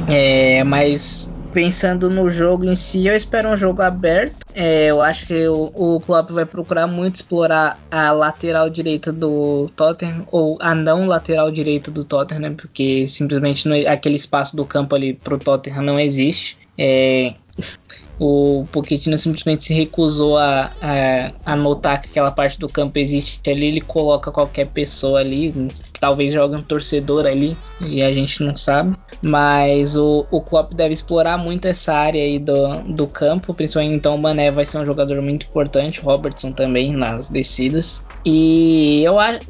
É, 0.08 0.62
mas 0.62 1.34
pensando 1.52 2.08
no 2.08 2.30
jogo 2.30 2.64
em 2.64 2.76
si, 2.76 3.08
eu 3.08 3.16
espero 3.16 3.48
um 3.48 3.56
jogo 3.56 3.82
aberto. 3.82 4.41
É, 4.54 4.86
eu 4.86 5.00
acho 5.00 5.26
que 5.26 5.48
o, 5.48 5.72
o 5.74 6.00
Klopp 6.00 6.30
vai 6.30 6.44
procurar 6.44 6.86
muito 6.86 7.16
explorar 7.16 7.78
a 7.90 8.12
lateral 8.12 8.68
direita 8.68 9.10
do 9.10 9.70
Tottenham, 9.74 10.26
ou 10.30 10.58
a 10.60 10.74
não 10.74 11.06
lateral 11.06 11.50
direita 11.50 11.90
do 11.90 12.04
Tottenham, 12.04 12.40
né, 12.40 12.50
porque 12.50 13.08
simplesmente 13.08 13.68
aquele 13.86 14.16
espaço 14.16 14.54
do 14.54 14.66
campo 14.66 14.94
ali 14.94 15.14
pro 15.14 15.38
Tottenham 15.38 15.82
não 15.82 15.98
existe. 15.98 16.58
É, 16.76 17.34
o 18.18 18.64
Pochettino 18.70 19.18
simplesmente 19.18 19.64
se 19.64 19.74
recusou 19.74 20.36
a, 20.36 20.70
a, 20.80 21.32
a, 21.44 21.56
notar 21.56 22.00
que 22.00 22.08
aquela 22.08 22.30
parte 22.30 22.58
do 22.58 22.68
campo 22.68 22.98
existe 22.98 23.40
ali, 23.50 23.66
ele 23.66 23.80
coloca 23.80 24.30
qualquer 24.30 24.66
pessoa 24.68 25.18
ali, 25.18 25.52
talvez 25.98 26.32
jogue 26.32 26.54
um 26.54 26.62
torcedor 26.62 27.26
ali, 27.26 27.56
e 27.80 28.02
a 28.02 28.12
gente 28.12 28.42
não 28.44 28.56
sabe. 28.56 28.96
Mas 29.22 29.96
o, 29.96 30.26
o 30.30 30.40
Klopp 30.40 30.72
deve 30.72 30.92
explorar 30.92 31.36
muito 31.36 31.66
essa 31.66 31.94
área 31.94 32.22
aí 32.22 32.38
do, 32.38 32.82
do 32.94 33.06
campo, 33.06 33.52
principalmente 33.54 33.96
então 33.96 34.14
o 34.14 34.18
Mané 34.18 34.50
vai 34.50 34.64
ser 34.64 34.78
um 34.78 34.86
jogador 34.86 35.20
muito 35.20 35.46
importante, 35.46 36.00
o 36.00 36.04
Robertson 36.04 36.52
também 36.52 36.92
nas 36.92 37.28
descidas. 37.28 38.06
E 38.24 39.02
eu 39.02 39.18
acho, 39.18 39.40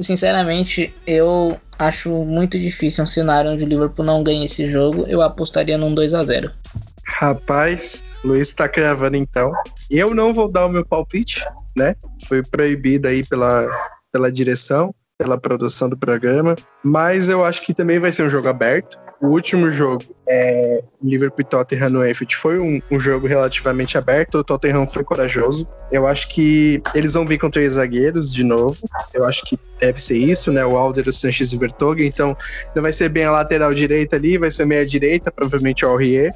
sinceramente, 0.00 0.92
eu 1.06 1.56
acho 1.78 2.10
muito 2.24 2.58
difícil 2.58 3.04
um 3.04 3.06
cenário 3.06 3.52
onde 3.52 3.62
o 3.62 3.68
Liverpool 3.68 4.04
não 4.04 4.24
ganha 4.24 4.44
esse 4.44 4.66
jogo. 4.66 5.04
Eu 5.06 5.22
apostaria 5.22 5.78
num 5.78 5.94
2 5.94 6.14
a 6.14 6.24
0 6.24 6.50
Rapaz, 7.08 8.02
Luiz 8.22 8.52
tá 8.52 8.68
cravando 8.68 9.16
então. 9.16 9.50
Eu 9.90 10.14
não 10.14 10.32
vou 10.32 10.50
dar 10.50 10.66
o 10.66 10.68
meu 10.68 10.84
palpite, 10.84 11.42
né? 11.76 11.96
Foi 12.28 12.42
proibido 12.42 13.08
aí 13.08 13.24
pela, 13.26 13.66
pela 14.12 14.30
direção, 14.30 14.94
pela 15.16 15.38
produção 15.38 15.88
do 15.88 15.98
programa. 15.98 16.54
Mas 16.84 17.28
eu 17.28 17.44
acho 17.44 17.64
que 17.64 17.74
também 17.74 17.98
vai 17.98 18.12
ser 18.12 18.24
um 18.24 18.30
jogo 18.30 18.48
aberto. 18.48 18.98
O 19.20 19.30
último 19.30 19.68
jogo, 19.68 20.04
é, 20.28 20.80
Liverpool 21.02 21.40
e 21.40 21.44
Tottenham 21.44 21.90
no 21.90 22.02
Anfield, 22.02 22.36
foi 22.36 22.60
um, 22.60 22.80
um, 22.88 23.00
jogo 23.00 23.26
relativamente 23.26 23.98
aberto. 23.98 24.36
O 24.38 24.44
Tottenham 24.44 24.86
foi 24.86 25.02
corajoso. 25.02 25.68
Eu 25.90 26.06
acho 26.06 26.28
que 26.28 26.80
eles 26.94 27.14
vão 27.14 27.26
vir 27.26 27.38
com 27.38 27.50
três 27.50 27.72
zagueiros 27.72 28.32
de 28.32 28.44
novo. 28.44 28.78
Eu 29.12 29.24
acho 29.24 29.44
que 29.44 29.58
deve 29.80 30.00
ser 30.00 30.18
isso, 30.18 30.52
né? 30.52 30.64
O 30.64 30.76
Alder, 30.76 31.08
o 31.08 31.12
Sanches 31.12 31.52
e 31.52 31.56
o 31.56 31.58
Vertogen. 31.58 32.06
Então, 32.06 32.36
vai 32.76 32.92
ser 32.92 33.08
bem 33.08 33.24
a 33.24 33.32
lateral 33.32 33.74
direita 33.74 34.14
ali, 34.14 34.38
vai 34.38 34.52
ser 34.52 34.66
meia 34.66 34.86
direita, 34.86 35.32
provavelmente 35.32 35.84
o 35.84 35.88
Aurier. 35.88 36.32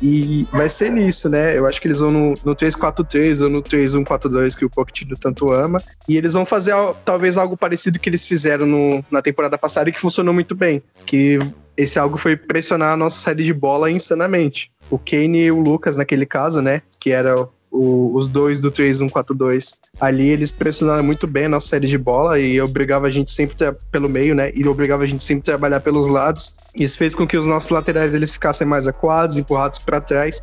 E 0.00 0.46
vai 0.52 0.68
ser 0.68 0.90
nisso, 0.90 1.28
né? 1.28 1.56
Eu 1.56 1.66
acho 1.66 1.80
que 1.80 1.88
eles 1.88 1.98
vão 1.98 2.10
no, 2.10 2.34
no 2.44 2.54
3-4-3 2.54 3.42
ou 3.42 3.48
no 3.48 3.62
3-1-4-2 3.62 4.56
que 4.56 4.64
o 4.64 4.70
Pochettino 4.70 5.16
tanto 5.16 5.50
ama. 5.52 5.82
E 6.08 6.16
eles 6.16 6.34
vão 6.34 6.44
fazer 6.44 6.74
talvez 7.04 7.38
algo 7.38 7.56
parecido 7.56 7.98
que 7.98 8.08
eles 8.08 8.26
fizeram 8.26 8.66
no, 8.66 9.04
na 9.10 9.22
temporada 9.22 9.56
passada 9.56 9.88
e 9.88 9.92
que 9.92 10.00
funcionou 10.00 10.34
muito 10.34 10.54
bem. 10.54 10.82
Que 11.06 11.38
esse 11.76 11.98
algo 11.98 12.16
foi 12.16 12.36
pressionar 12.36 12.92
a 12.92 12.96
nossa 12.96 13.18
série 13.18 13.42
de 13.42 13.54
bola 13.54 13.90
insanamente. 13.90 14.70
O 14.90 14.98
Kane 14.98 15.44
e 15.44 15.50
o 15.50 15.60
Lucas, 15.60 15.96
naquele 15.96 16.26
caso, 16.26 16.60
né? 16.60 16.82
Que 17.00 17.12
era 17.12 17.48
o, 17.76 18.14
os 18.14 18.28
dois 18.28 18.60
do 18.60 18.70
3-1-4-2. 18.70 19.76
Ali 20.00 20.28
eles 20.28 20.50
pressionaram 20.50 21.02
muito 21.02 21.26
bem 21.26 21.46
a 21.46 21.48
nossa 21.48 21.68
série 21.68 21.86
de 21.86 21.98
bola 21.98 22.38
e 22.38 22.60
obrigava 22.60 23.06
a 23.06 23.10
gente 23.10 23.30
sempre 23.30 23.56
pelo 23.90 24.08
meio, 24.08 24.34
né? 24.34 24.50
E 24.54 24.66
obrigava 24.66 25.04
a 25.04 25.06
gente 25.06 25.22
sempre 25.22 25.44
trabalhar 25.44 25.80
pelos 25.80 26.08
lados. 26.08 26.56
Isso 26.74 26.98
fez 26.98 27.14
com 27.14 27.26
que 27.26 27.36
os 27.36 27.46
nossos 27.46 27.70
laterais 27.70 28.12
eles 28.12 28.30
ficassem 28.30 28.66
mais 28.66 28.86
acuados, 28.86 29.38
empurrados 29.38 29.78
para 29.78 30.00
trás. 30.00 30.42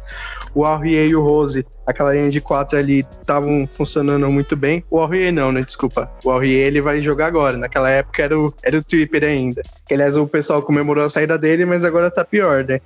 O 0.56 0.66
Aurier 0.66 1.08
e 1.08 1.16
o 1.16 1.22
Rose, 1.22 1.66
aquela 1.86 2.14
linha 2.14 2.30
de 2.30 2.42
quatro 2.42 2.78
ali, 2.78 3.06
estavam 3.22 3.68
funcionando 3.70 4.30
muito 4.32 4.56
bem. 4.56 4.84
O 4.90 5.00
Aurier 5.00 5.32
não, 5.32 5.52
né? 5.52 5.62
Desculpa. 5.62 6.12
O 6.24 6.32
Aurier 6.32 6.68
ele 6.68 6.82
vai 6.82 7.02
jogar 7.02 7.28
agora. 7.28 7.58
Naquela 7.58 7.90
época 7.90 8.24
era 8.24 8.40
o, 8.40 8.54
era 8.64 8.78
o 8.78 8.84
Tripper 8.84 9.24
ainda. 9.24 9.62
Que 9.88 9.94
aliás 9.94 10.18
o 10.18 10.28
pessoal 10.28 10.62
comemorou 10.62 11.06
a 11.06 11.10
saída 11.10 11.38
dele, 11.38 11.66
mas 11.66 11.86
agora 11.86 12.10
tá 12.10 12.26
pior, 12.26 12.64
né? 12.64 12.82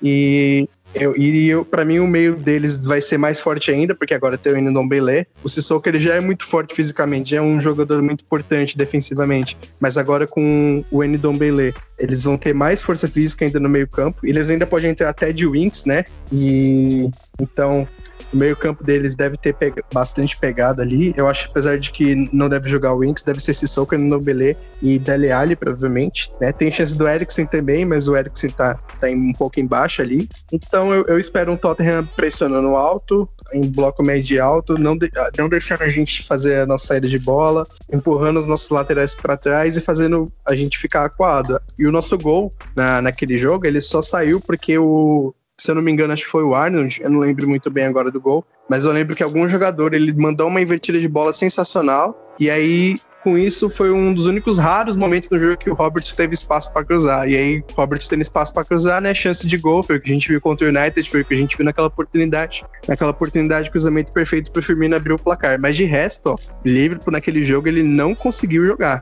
E 0.00 0.68
eu, 0.94 1.16
e 1.16 1.48
eu, 1.48 1.64
pra 1.64 1.84
mim, 1.84 1.98
o 1.98 2.06
meio 2.06 2.36
deles 2.36 2.76
vai 2.76 3.00
ser 3.00 3.18
mais 3.18 3.40
forte 3.40 3.70
ainda, 3.70 3.94
porque 3.94 4.14
agora 4.14 4.36
tem 4.36 4.52
o 4.52 4.56
Enidon 4.56 4.86
Belé. 4.86 5.26
O 5.42 5.48
Sissoko, 5.48 5.88
ele 5.88 5.98
já 5.98 6.14
é 6.14 6.20
muito 6.20 6.44
forte 6.44 6.74
fisicamente, 6.74 7.36
é 7.36 7.42
um 7.42 7.60
jogador 7.60 8.02
muito 8.02 8.24
importante 8.24 8.76
defensivamente. 8.76 9.56
Mas 9.80 9.96
agora 9.96 10.26
com 10.26 10.84
o 10.90 11.02
Enidon 11.02 11.36
Belé, 11.36 11.72
eles 11.98 12.24
vão 12.24 12.36
ter 12.36 12.52
mais 12.52 12.82
força 12.82 13.08
física 13.08 13.44
ainda 13.44 13.60
no 13.60 13.68
meio 13.68 13.88
campo. 13.88 14.26
Eles 14.26 14.50
ainda 14.50 14.66
podem 14.66 14.90
entrar 14.90 15.08
até 15.08 15.32
de 15.32 15.46
wings, 15.46 15.84
né? 15.84 16.04
E 16.30 17.08
então 17.40 17.86
o 18.32 18.36
meio-campo 18.36 18.82
deles 18.84 19.14
deve 19.14 19.36
ter 19.36 19.54
bastante 19.92 20.38
pegada 20.38 20.82
ali. 20.82 21.12
Eu 21.16 21.28
acho, 21.28 21.48
apesar 21.50 21.78
de 21.78 21.90
que 21.90 22.28
não 22.32 22.48
deve 22.48 22.68
jogar 22.68 22.94
o 22.94 22.98
Winks, 22.98 23.22
deve 23.22 23.40
ser 23.40 23.54
Sissoko, 23.54 23.96
Nobele 23.96 24.56
e 24.80 24.98
Dele 24.98 25.30
Alli, 25.30 25.56
provavelmente. 25.56 26.30
Né? 26.40 26.52
Tem 26.52 26.70
chance 26.70 26.96
do 26.96 27.06
Eriksen 27.06 27.46
também, 27.46 27.84
mas 27.84 28.08
o 28.08 28.16
Eriksen 28.16 28.50
tá, 28.50 28.74
tá 28.98 29.08
um 29.08 29.32
pouco 29.32 29.60
embaixo 29.60 30.02
ali. 30.02 30.28
Então 30.52 30.92
eu, 30.92 31.04
eu 31.06 31.18
espero 31.18 31.52
um 31.52 31.56
Tottenham 31.56 32.06
pressionando 32.16 32.76
alto, 32.76 33.28
em 33.52 33.70
bloco 33.70 34.02
médio 34.02 34.42
alto, 34.42 34.78
não, 34.78 34.96
de, 34.96 35.10
não 35.36 35.48
deixando 35.48 35.82
a 35.82 35.88
gente 35.88 36.24
fazer 36.24 36.60
a 36.60 36.66
nossa 36.66 36.86
saída 36.86 37.06
de 37.06 37.18
bola, 37.18 37.66
empurrando 37.92 38.38
os 38.38 38.46
nossos 38.46 38.70
laterais 38.70 39.14
para 39.14 39.36
trás 39.36 39.76
e 39.76 39.80
fazendo 39.80 40.32
a 40.46 40.54
gente 40.54 40.78
ficar 40.78 41.04
acuado. 41.04 41.60
E 41.78 41.86
o 41.86 41.92
nosso 41.92 42.16
gol 42.18 42.52
na, 42.74 43.02
naquele 43.02 43.36
jogo, 43.36 43.66
ele 43.66 43.80
só 43.80 44.02
saiu 44.02 44.40
porque 44.40 44.78
o, 44.78 45.34
se 45.62 45.70
eu 45.70 45.76
não 45.76 45.82
me 45.82 45.92
engano, 45.92 46.12
acho 46.12 46.24
que 46.24 46.30
foi 46.30 46.42
o 46.42 46.54
Arnold, 46.54 47.00
eu 47.02 47.10
não 47.10 47.20
lembro 47.20 47.48
muito 47.48 47.70
bem 47.70 47.84
agora 47.84 48.10
do 48.10 48.20
gol, 48.20 48.44
mas 48.68 48.84
eu 48.84 48.92
lembro 48.92 49.14
que 49.14 49.22
algum 49.22 49.46
jogador 49.46 49.94
ele 49.94 50.12
mandou 50.12 50.48
uma 50.48 50.60
invertida 50.60 50.98
de 50.98 51.08
bola 51.08 51.32
sensacional, 51.32 52.34
e 52.40 52.50
aí 52.50 52.98
com 53.22 53.38
isso 53.38 53.70
foi 53.70 53.92
um 53.92 54.12
dos 54.12 54.26
únicos 54.26 54.58
raros 54.58 54.96
momentos 54.96 55.30
no 55.30 55.38
jogo 55.38 55.56
que 55.56 55.70
o 55.70 55.74
Roberts 55.74 56.12
teve 56.12 56.34
espaço 56.34 56.72
para 56.72 56.84
cruzar. 56.84 57.28
E 57.28 57.36
aí, 57.36 57.64
Roberts 57.74 58.08
tendo 58.08 58.20
espaço 58.20 58.52
para 58.52 58.64
cruzar, 58.64 59.00
né? 59.00 59.14
Chance 59.14 59.46
de 59.46 59.56
gol, 59.56 59.82
foi 59.84 59.96
o 59.96 60.00
que 60.00 60.10
a 60.10 60.12
gente 60.12 60.28
viu 60.28 60.40
contra 60.40 60.66
o 60.66 60.70
United, 60.70 61.08
foi 61.08 61.20
o 61.20 61.24
que 61.24 61.32
a 61.32 61.36
gente 61.36 61.56
viu 61.56 61.64
naquela 61.64 61.86
oportunidade. 61.86 62.64
Naquela 62.88 63.12
oportunidade, 63.12 63.70
cruzamento 63.70 64.12
perfeito 64.12 64.50
para 64.50 64.58
o 64.58 64.62
Firmino 64.62 64.96
abrir 64.96 65.12
o 65.12 65.18
placar. 65.20 65.56
Mas 65.60 65.76
de 65.76 65.84
resto, 65.84 66.30
ó, 66.30 66.36
Liverpool 66.64 67.12
naquele 67.12 67.42
jogo 67.42 67.68
ele 67.68 67.84
não 67.84 68.12
conseguiu 68.12 68.66
jogar. 68.66 69.00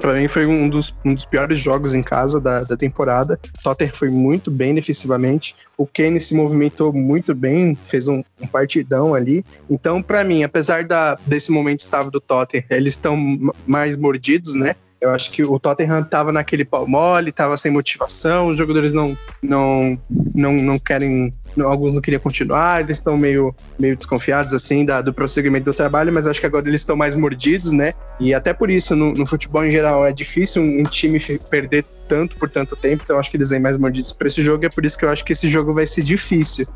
Para 0.00 0.14
mim 0.14 0.28
foi 0.28 0.46
um 0.46 0.68
dos, 0.68 0.94
um 1.04 1.14
dos 1.14 1.24
piores 1.24 1.58
jogos 1.58 1.94
em 1.94 2.02
casa 2.02 2.40
da, 2.40 2.64
da 2.64 2.76
temporada. 2.76 3.38
Tottenham 3.62 3.92
foi 3.92 4.10
muito 4.10 4.50
bem 4.50 4.74
defensivamente. 4.74 5.54
O 5.76 5.86
Kane 5.86 6.20
se 6.20 6.34
movimentou 6.34 6.92
muito 6.92 7.34
bem, 7.34 7.74
fez 7.74 8.08
um, 8.08 8.22
um 8.40 8.46
partidão 8.46 9.14
ali. 9.14 9.44
Então, 9.70 10.02
para 10.02 10.24
mim, 10.24 10.42
apesar 10.42 10.84
da, 10.84 11.16
desse 11.26 11.52
momento 11.52 11.80
estável 11.80 12.10
do 12.10 12.20
Tottenham, 12.20 12.64
eles 12.70 12.94
estão 12.94 13.16
mais 13.66 13.96
mordidos, 13.96 14.54
né? 14.54 14.74
Eu 15.04 15.10
acho 15.10 15.30
que 15.32 15.44
o 15.44 15.58
Tottenham 15.58 16.02
tava 16.02 16.32
naquele 16.32 16.64
pau 16.64 16.88
mole, 16.88 17.30
tava 17.30 17.58
sem 17.58 17.70
motivação, 17.70 18.48
os 18.48 18.56
jogadores 18.56 18.94
não, 18.94 19.14
não, 19.42 20.00
não, 20.34 20.54
não 20.54 20.78
querem. 20.78 21.30
Alguns 21.60 21.92
não 21.92 22.00
queriam 22.00 22.18
continuar, 22.18 22.80
eles 22.80 22.96
estão 22.96 23.14
meio, 23.14 23.54
meio 23.78 23.96
desconfiados 23.96 24.54
assim 24.54 24.82
da, 24.82 25.02
do 25.02 25.12
prosseguimento 25.12 25.66
do 25.66 25.74
trabalho, 25.74 26.10
mas 26.10 26.26
acho 26.26 26.40
que 26.40 26.46
agora 26.46 26.66
eles 26.66 26.80
estão 26.80 26.96
mais 26.96 27.16
mordidos, 27.16 27.70
né? 27.70 27.92
E 28.18 28.32
até 28.32 28.54
por 28.54 28.70
isso, 28.70 28.96
no, 28.96 29.12
no 29.12 29.26
futebol 29.26 29.62
em 29.62 29.70
geral, 29.70 30.06
é 30.06 30.12
difícil 30.12 30.62
um, 30.62 30.80
um 30.80 30.82
time 30.84 31.20
perder 31.50 31.84
tanto 32.08 32.38
por 32.38 32.48
tanto 32.48 32.74
tempo, 32.74 33.02
então 33.04 33.18
acho 33.18 33.30
que 33.30 33.36
eles 33.36 33.50
vêm 33.50 33.60
mais 33.60 33.76
mordidos 33.76 34.10
para 34.10 34.26
esse 34.26 34.40
jogo, 34.40 34.64
e 34.64 34.66
é 34.66 34.70
por 34.70 34.86
isso 34.86 34.98
que 34.98 35.04
eu 35.04 35.10
acho 35.10 35.22
que 35.22 35.32
esse 35.32 35.46
jogo 35.48 35.70
vai 35.70 35.86
ser 35.86 36.02
difícil. 36.02 36.66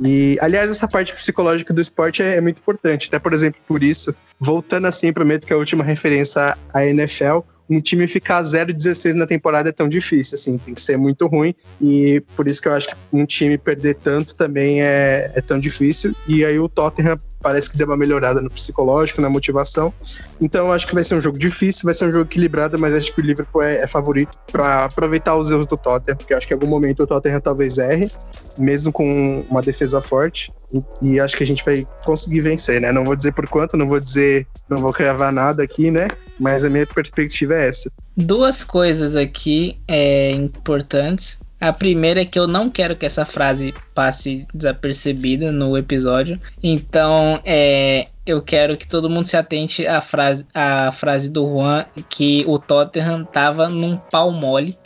E, 0.00 0.38
aliás, 0.40 0.70
essa 0.70 0.86
parte 0.86 1.14
psicológica 1.14 1.74
do 1.74 1.80
esporte 1.80 2.22
é, 2.22 2.36
é 2.36 2.40
muito 2.40 2.58
importante. 2.58 3.08
Até, 3.08 3.18
por 3.18 3.32
exemplo, 3.32 3.60
por 3.66 3.82
isso, 3.82 4.14
voltando 4.38 4.86
assim, 4.86 5.12
prometo 5.12 5.46
que 5.46 5.52
a 5.52 5.56
última 5.56 5.82
referência 5.82 6.56
à 6.72 6.86
NFL, 6.86 7.40
um 7.70 7.80
time 7.80 8.06
ficar 8.08 8.42
0-16 8.42 9.14
na 9.14 9.26
temporada 9.26 9.68
é 9.68 9.72
tão 9.72 9.88
difícil, 9.88 10.34
assim, 10.34 10.58
tem 10.58 10.74
que 10.74 10.82
ser 10.82 10.96
muito 10.96 11.26
ruim. 11.28 11.54
E 11.80 12.20
por 12.34 12.48
isso 12.48 12.60
que 12.60 12.66
eu 12.66 12.72
acho 12.72 12.88
que 12.88 12.96
um 13.12 13.24
time 13.24 13.56
perder 13.56 13.94
tanto 13.94 14.34
também 14.34 14.82
é, 14.82 15.30
é 15.34 15.40
tão 15.40 15.58
difícil. 15.58 16.12
E 16.26 16.44
aí 16.44 16.58
o 16.58 16.68
Tottenham 16.68 17.18
parece 17.40 17.70
que 17.70 17.78
deu 17.78 17.86
uma 17.86 17.96
melhorada 17.96 18.40
no 18.40 18.50
psicológico, 18.50 19.20
na 19.20 19.30
motivação. 19.30 19.94
Então 20.40 20.72
acho 20.72 20.86
que 20.86 20.94
vai 20.94 21.04
ser 21.04 21.14
um 21.14 21.20
jogo 21.20 21.38
difícil, 21.38 21.84
vai 21.84 21.94
ser 21.94 22.06
um 22.06 22.12
jogo 22.12 22.24
equilibrado, 22.24 22.78
mas 22.78 22.92
acho 22.92 23.14
que 23.14 23.20
o 23.20 23.24
Liverpool 23.24 23.62
é, 23.62 23.78
é 23.78 23.86
favorito 23.86 24.36
para 24.50 24.84
aproveitar 24.86 25.36
os 25.36 25.50
erros 25.50 25.66
do 25.66 25.76
Tottenham, 25.76 26.16
porque 26.16 26.34
acho 26.34 26.46
que 26.46 26.52
em 26.52 26.56
algum 26.56 26.66
momento 26.66 27.04
o 27.04 27.06
Tottenham 27.06 27.40
talvez 27.40 27.78
erre, 27.78 28.10
mesmo 28.58 28.92
com 28.92 29.44
uma 29.48 29.62
defesa 29.62 30.00
forte. 30.00 30.52
E, 30.72 31.14
e, 31.14 31.20
acho 31.20 31.36
que 31.36 31.42
a 31.42 31.46
gente 31.46 31.64
vai 31.64 31.86
conseguir 32.04 32.40
vencer, 32.40 32.80
né? 32.80 32.92
Não 32.92 33.04
vou 33.04 33.16
dizer 33.16 33.32
por 33.32 33.48
quanto, 33.48 33.76
não 33.76 33.88
vou 33.88 33.98
dizer, 33.98 34.46
não 34.68 34.78
vou 34.78 34.92
cravar 34.92 35.32
nada 35.32 35.64
aqui, 35.64 35.90
né? 35.90 36.06
Mas 36.40 36.64
a 36.64 36.70
minha 36.70 36.86
perspectiva 36.86 37.54
é 37.54 37.68
essa. 37.68 37.92
Duas 38.16 38.64
coisas 38.64 39.14
aqui 39.14 39.76
é, 39.86 40.30
importantes. 40.30 41.40
A 41.60 41.72
primeira 41.74 42.22
é 42.22 42.24
que 42.24 42.38
eu 42.38 42.48
não 42.48 42.70
quero 42.70 42.96
que 42.96 43.04
essa 43.04 43.26
frase 43.26 43.74
passe 43.94 44.46
desapercebida 44.54 45.52
no 45.52 45.76
episódio. 45.76 46.40
Então, 46.62 47.38
é, 47.44 48.08
eu 48.24 48.40
quero 48.40 48.78
que 48.78 48.88
todo 48.88 49.10
mundo 49.10 49.26
se 49.26 49.36
atente 49.36 49.86
à 49.86 50.00
frase, 50.00 50.46
à 50.54 50.90
frase 50.90 51.28
do 51.28 51.46
Juan 51.46 51.84
que 52.08 52.44
o 52.48 52.58
Tottenham 52.58 53.24
tava 53.26 53.68
num 53.68 53.96
pau 53.96 54.32
mole. 54.32 54.78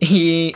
E 0.00 0.54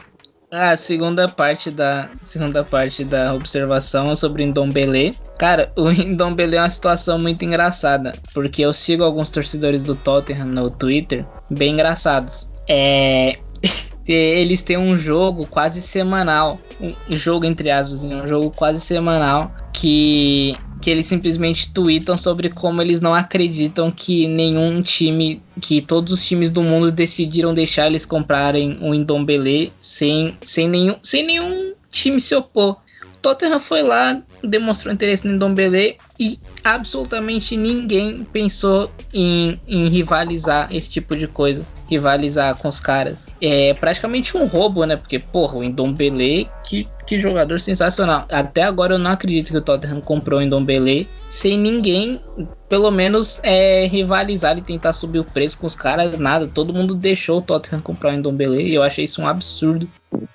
a 0.50 0.76
segunda 0.76 1.28
parte 1.28 1.70
da 1.70 2.08
segunda 2.14 2.64
parte 2.64 3.04
da 3.04 3.34
observação 3.34 4.10
é 4.10 4.14
sobre 4.14 4.46
Ndombele. 4.46 5.14
Cara, 5.38 5.72
o 5.76 5.90
Ndombele 5.90 6.56
é 6.56 6.60
uma 6.60 6.70
situação 6.70 7.18
muito 7.18 7.44
engraçada, 7.44 8.14
porque 8.32 8.62
eu 8.62 8.72
sigo 8.72 9.02
alguns 9.02 9.30
torcedores 9.30 9.82
do 9.82 9.94
Tottenham 9.94 10.46
no 10.46 10.70
Twitter, 10.70 11.26
bem 11.50 11.72
engraçados. 11.72 12.50
É 12.68 13.38
eles 14.06 14.62
têm 14.62 14.76
um 14.76 14.96
jogo 14.96 15.46
quase 15.46 15.82
semanal, 15.82 16.60
um 16.80 17.16
jogo 17.16 17.44
entre 17.44 17.70
aspas, 17.70 18.04
um 18.12 18.26
jogo 18.26 18.52
quase 18.54 18.80
semanal 18.80 19.52
que 19.72 20.56
que 20.80 20.90
eles 20.90 21.06
simplesmente 21.06 21.72
tweetam 21.72 22.16
sobre 22.16 22.50
como 22.50 22.80
eles 22.80 23.00
não 23.00 23.14
acreditam 23.14 23.90
que 23.90 24.26
nenhum 24.26 24.82
time, 24.82 25.42
que 25.60 25.80
todos 25.80 26.12
os 26.12 26.24
times 26.24 26.50
do 26.50 26.62
mundo 26.62 26.92
decidiram 26.92 27.54
deixar 27.54 27.86
eles 27.86 28.06
comprarem 28.06 28.78
o 28.80 28.94
Indombele 28.94 29.72
sem, 29.80 30.36
sem, 30.42 30.68
nenhum, 30.68 30.96
sem 31.02 31.24
nenhum 31.24 31.72
time 31.90 32.20
se 32.20 32.34
opor. 32.34 32.76
O 33.02 33.18
Tottenham 33.22 33.58
foi 33.58 33.82
lá, 33.82 34.22
demonstrou 34.42 34.92
interesse 34.92 35.26
no 35.26 35.34
Indombele 35.34 35.96
e 36.20 36.38
absolutamente 36.62 37.56
ninguém 37.56 38.24
pensou 38.32 38.90
em, 39.12 39.60
em 39.66 39.88
rivalizar 39.88 40.68
esse 40.70 40.90
tipo 40.90 41.16
de 41.16 41.26
coisa 41.26 41.66
rivalizar 41.88 42.56
com 42.56 42.68
os 42.68 42.80
caras. 42.80 43.26
É 43.40 43.74
praticamente 43.74 44.36
um 44.36 44.46
roubo, 44.46 44.84
né? 44.84 44.96
Porque, 44.96 45.18
porra, 45.18 45.58
o 45.58 45.64
Indombele, 45.64 46.48
que, 46.64 46.88
que 47.06 47.18
jogador 47.18 47.60
sensacional. 47.60 48.26
Até 48.30 48.62
agora 48.62 48.94
eu 48.94 48.98
não 48.98 49.10
acredito 49.10 49.50
que 49.50 49.56
o 49.56 49.62
Tottenham 49.62 50.00
comprou 50.00 50.40
o 50.40 50.42
Indombele 50.42 51.08
sem 51.28 51.58
ninguém, 51.58 52.20
pelo 52.68 52.90
menos, 52.90 53.40
é, 53.42 53.86
rivalizar 53.86 54.56
e 54.58 54.62
tentar 54.62 54.92
subir 54.92 55.18
o 55.18 55.24
preço 55.24 55.58
com 55.60 55.66
os 55.66 55.76
caras. 55.76 56.18
Nada, 56.18 56.46
todo 56.46 56.72
mundo 56.72 56.94
deixou 56.94 57.38
o 57.38 57.42
Tottenham 57.42 57.82
comprar 57.82 58.10
o 58.10 58.14
Indombele 58.14 58.62
e 58.62 58.74
eu 58.74 58.82
achei 58.82 59.04
isso 59.04 59.20
um 59.20 59.26
absurdo. 59.26 59.88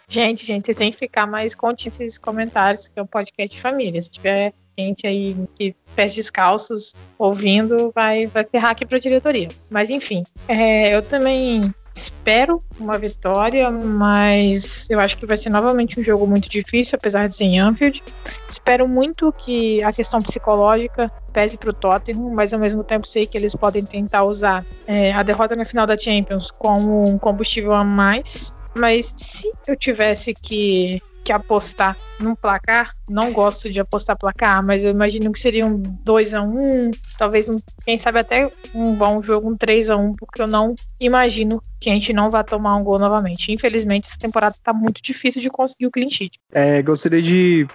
Gente, 0.08 0.46
gente, 0.46 0.66
vocês 0.66 0.78
têm 0.78 0.92
que 0.92 0.98
ficar 0.98 1.26
mais 1.26 1.56
contidos 1.56 2.00
esses 2.00 2.18
comentários, 2.18 2.88
que 2.88 3.00
é 3.00 3.04
um 3.04 3.08
podcast 3.08 3.56
de 3.56 3.62
família. 3.62 4.02
Se 4.02 4.12
tiver 4.12 4.54
gente 4.82 5.08
aí 5.08 5.36
que 5.56 5.76
pés 5.96 6.14
descalços 6.14 6.94
ouvindo 7.18 7.92
vai, 7.94 8.28
vai 8.28 8.46
ferrar 8.46 8.72
aqui 8.72 8.86
para 8.86 8.98
a 8.98 9.02
diretoria. 9.02 9.50
Mas 9.70 9.90
enfim, 9.90 10.24
é, 10.48 10.96
eu 10.96 11.02
também 11.02 11.74
espero 11.94 12.64
uma 12.80 12.98
vitória, 12.98 13.70
mas 13.70 14.90
eu 14.90 15.00
acho 15.00 15.18
que 15.18 15.26
vai 15.26 15.36
ser 15.36 15.50
novamente 15.50 16.00
um 16.00 16.04
jogo 16.04 16.26
muito 16.26 16.50
difícil, 16.50 16.98
apesar 16.98 17.28
de 17.28 17.36
ser 17.36 17.46
em 17.46 17.60
Anfield. 17.60 18.02
Espero 18.50 18.88
muito 18.88 19.32
que 19.34 19.84
a 19.84 19.92
questão 19.92 20.22
psicológica 20.22 21.12
pese 21.34 21.58
para 21.58 21.70
o 21.70 21.74
Tottenham, 21.74 22.30
mas 22.34 22.54
ao 22.54 22.60
mesmo 22.60 22.84
tempo 22.84 23.08
sei 23.08 23.28
que 23.28 23.38
eles 23.38 23.56
podem 23.56 23.84
tentar 23.84 24.24
usar 24.24 24.66
é, 24.88 25.12
a 25.12 25.24
derrota 25.24 25.56
na 25.56 25.66
final 25.66 25.86
da 25.86 25.98
Champions 25.98 26.50
como 26.52 27.10
um 27.10 27.18
combustível 27.18 27.74
a 27.74 27.84
mais. 27.84 28.54
Mas 28.74 29.14
se 29.18 29.52
eu 29.68 29.76
tivesse 29.76 30.34
que 30.34 31.02
que 31.24 31.32
apostar 31.32 31.98
num 32.20 32.36
placar. 32.36 32.96
Não 33.10 33.32
gosto 33.32 33.70
de 33.72 33.80
apostar 33.80 34.18
placar, 34.18 34.64
mas 34.64 34.84
eu 34.84 34.92
imagino 34.92 35.32
que 35.32 35.40
seria 35.40 35.66
um 35.66 35.78
2 35.78 36.34
a 36.34 36.42
1 36.42 36.92
talvez 37.18 37.50
um, 37.50 37.58
quem 37.86 37.98
sabe 37.98 38.20
até 38.20 38.52
um 38.74 38.96
bom 38.96 39.22
jogo, 39.22 39.50
um 39.50 39.58
3 39.58 39.90
a 39.90 39.98
1 39.98 40.16
porque 40.16 40.42
eu 40.42 40.48
não 40.48 40.76
imagino 41.00 41.62
que 41.80 41.90
a 41.90 41.94
gente 41.94 42.14
não 42.14 42.30
vá 42.30 42.44
tomar 42.44 42.76
um 42.76 42.84
gol 42.84 43.00
novamente. 43.00 43.52
Infelizmente, 43.52 44.08
essa 44.08 44.18
temporada 44.18 44.56
tá 44.64 44.74
muito 44.74 45.02
difícil 45.02 45.42
de 45.42 45.50
conseguir 45.50 45.88
o 45.88 45.92
clean 45.92 46.10
sheet. 46.10 46.40
É, 46.52 46.82
gostaria 46.82 47.22
de 47.22 47.68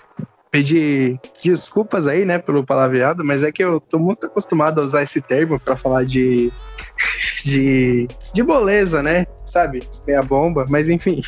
pedir 0.51 1.21
desculpas 1.43 2.07
aí, 2.07 2.25
né, 2.25 2.39
pelo 2.39 2.65
palavreado, 2.65 3.25
mas 3.25 3.43
é 3.43 3.53
que 3.53 3.63
eu 3.63 3.79
tô 3.79 3.99
muito 3.99 4.27
acostumado 4.27 4.81
a 4.81 4.85
usar 4.85 5.03
esse 5.03 5.21
termo 5.21 5.61
para 5.61 5.77
falar 5.77 6.05
de 6.05 6.51
de 7.45 8.09
de 8.33 8.43
moleza, 8.43 9.03
né? 9.03 9.27
Sabe? 9.45 9.87
Meia 10.07 10.23
bomba, 10.23 10.65
mas 10.69 10.89
enfim. 10.89 11.21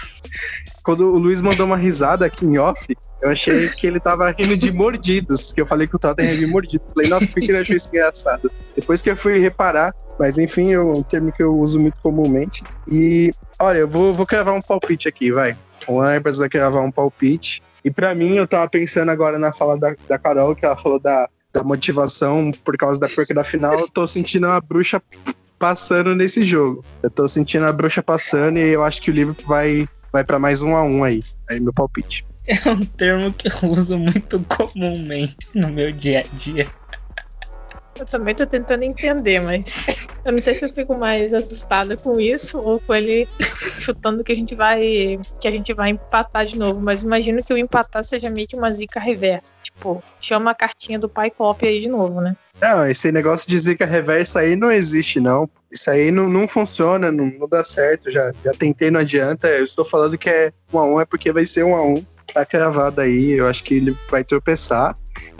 Quando 0.89 1.12
o 1.12 1.18
Luiz 1.18 1.43
mandou 1.43 1.66
uma 1.66 1.76
risada 1.76 2.24
aqui 2.24 2.47
em 2.47 2.57
off, 2.57 2.97
eu 3.20 3.28
achei 3.28 3.68
que 3.68 3.86
ele 3.86 4.01
tava 4.01 4.30
rindo 4.30 4.57
de 4.57 4.72
mordidos, 4.72 5.53
que 5.53 5.61
eu 5.61 5.66
falei 5.66 5.86
que 5.86 5.95
o 5.95 5.99
Tottenham 5.99 6.32
ia 6.32 6.49
mordido. 6.49 6.82
Falei, 6.95 7.11
nossa, 7.11 7.26
por 7.26 7.43
que 7.43 7.51
ele 7.51 7.59
achou 7.59 7.76
isso 7.76 7.89
engraçado? 7.89 8.51
Depois 8.74 9.03
que 9.03 9.11
eu 9.11 9.14
fui 9.14 9.39
reparar, 9.39 9.95
mas 10.18 10.39
enfim, 10.39 10.72
é 10.72 10.80
um 10.80 11.03
termo 11.03 11.30
que 11.30 11.43
eu 11.43 11.55
uso 11.55 11.78
muito 11.78 12.01
comumente. 12.01 12.64
E, 12.91 13.34
olha, 13.59 13.80
eu 13.80 13.86
vou, 13.86 14.14
vou 14.14 14.26
um 14.57 14.62
palpite 14.62 15.07
aqui, 15.07 15.30
vai. 15.30 15.55
O 15.86 16.01
Ambers 16.01 16.39
vai 16.39 16.49
cravar 16.49 16.82
um 16.82 16.91
palpite. 16.91 17.62
E 17.84 17.91
para 17.91 18.14
mim, 18.14 18.36
eu 18.36 18.49
tava 18.49 18.66
pensando 18.66 19.11
agora 19.11 19.39
na 19.39 19.53
fala 19.53 19.78
da, 19.78 19.95
da 20.09 20.18
Carol, 20.18 20.57
que 20.57 20.64
ela 20.64 20.74
falou 20.74 20.99
da, 20.99 21.28
da 21.53 21.62
motivação 21.62 22.51
por 22.64 22.78
causa 22.78 22.99
da 22.99 23.11
perca 23.11 23.34
da 23.34 23.45
final. 23.45 23.78
Eu 23.78 23.89
tô 23.89 24.09
sentindo 24.09 24.47
uma 24.47 24.59
bruxa 24.59 25.03
passando 25.59 26.14
nesse 26.14 26.43
jogo. 26.45 26.82
Eu 27.03 27.11
tô 27.11 27.28
sentindo 27.28 27.66
a 27.66 27.72
bruxa 27.74 28.03
passando 28.03 28.57
e 28.59 28.72
eu 28.72 28.82
acho 28.82 29.03
que 29.03 29.11
o 29.11 29.14
livro 29.14 29.36
vai 29.47 29.86
vai 30.13 30.25
para 30.25 30.39
mais 30.39 30.63
um 30.63 30.75
a 30.77 30.83
um 30.83 31.05
aí. 31.05 31.23
Aí 31.51 31.61
meu 31.61 31.73
palpite. 31.73 32.27
É 32.47 32.71
um 32.71 32.83
termo 32.83 33.31
que 33.31 33.47
eu 33.47 33.71
uso 33.71 33.99
muito 33.99 34.41
comumente 34.49 35.37
no 35.55 35.69
meu 35.69 35.93
dia 35.93 36.21
a 36.21 36.37
dia. 36.37 36.67
Eu 37.99 38.07
também 38.07 38.35
tô 38.35 38.47
tentando 38.47 38.85
entender, 38.85 39.41
mas 39.41 40.09
eu 40.25 40.33
não 40.33 40.41
sei 40.41 40.55
se 40.55 40.65
eu 40.65 40.69
fico 40.71 40.97
mais 40.97 41.35
assustada 41.35 41.97
com 41.97 42.19
isso 42.19 42.59
ou 42.61 42.81
com 42.81 42.95
ele 42.95 43.29
chutando 43.81 44.23
que 44.23 44.33
a 44.33 44.35
gente 44.37 44.55
vai 44.55 45.19
que 45.41 45.49
a 45.49 45.51
gente 45.51 45.75
vai 45.75 45.91
empatar 45.91 46.47
de 46.47 46.57
novo. 46.57 46.81
Mas 46.81 47.03
imagino 47.03 47.43
que 47.43 47.53
o 47.53 47.59
empatar 47.59 48.05
seja 48.05 48.31
meio 48.31 48.47
que 48.47 48.57
uma 48.57 48.73
zica 48.73 49.01
reversa. 49.01 49.55
Tipo, 49.79 50.03
chama 50.20 50.51
a 50.51 50.55
cartinha 50.55 50.99
do 50.99 51.09
pai 51.09 51.31
copy 51.31 51.64
aí 51.64 51.81
de 51.81 51.89
novo, 51.89 52.20
né? 52.20 52.37
Não, 52.61 52.85
esse 52.85 53.12
negócio 53.12 53.49
de 53.49 53.57
zica 53.57 53.87
reversa 53.87 54.41
aí 54.41 54.57
não 54.57 54.72
existe, 54.72 55.20
não. 55.20 55.49
Isso 55.70 55.89
aí 55.89 56.11
não, 56.11 56.29
não 56.29 56.49
funciona, 56.49 57.12
não, 57.12 57.26
não 57.26 57.49
dá 57.49 57.62
certo. 57.62 58.11
Já, 58.11 58.33
já 58.45 58.53
tentei, 58.53 58.91
não 58.91 58.99
adianta. 58.99 59.47
Eu 59.47 59.62
estou 59.62 59.85
falando 59.85 60.18
que 60.18 60.29
é 60.29 60.53
um 60.72 60.79
a 60.81 60.85
um, 60.85 61.01
é 61.01 61.05
porque 61.05 61.31
vai 61.31 61.47
ser 61.47 61.62
um 61.62 61.76
a 61.76 61.83
um. 61.83 62.05
Tá 62.35 62.45
cravado 62.45 63.01
aí. 63.01 63.31
Eu 63.31 63.47
acho 63.47 63.62
que 63.62 63.74
ele 63.74 63.97
vai 64.11 64.24
tropeçar. 64.24 64.97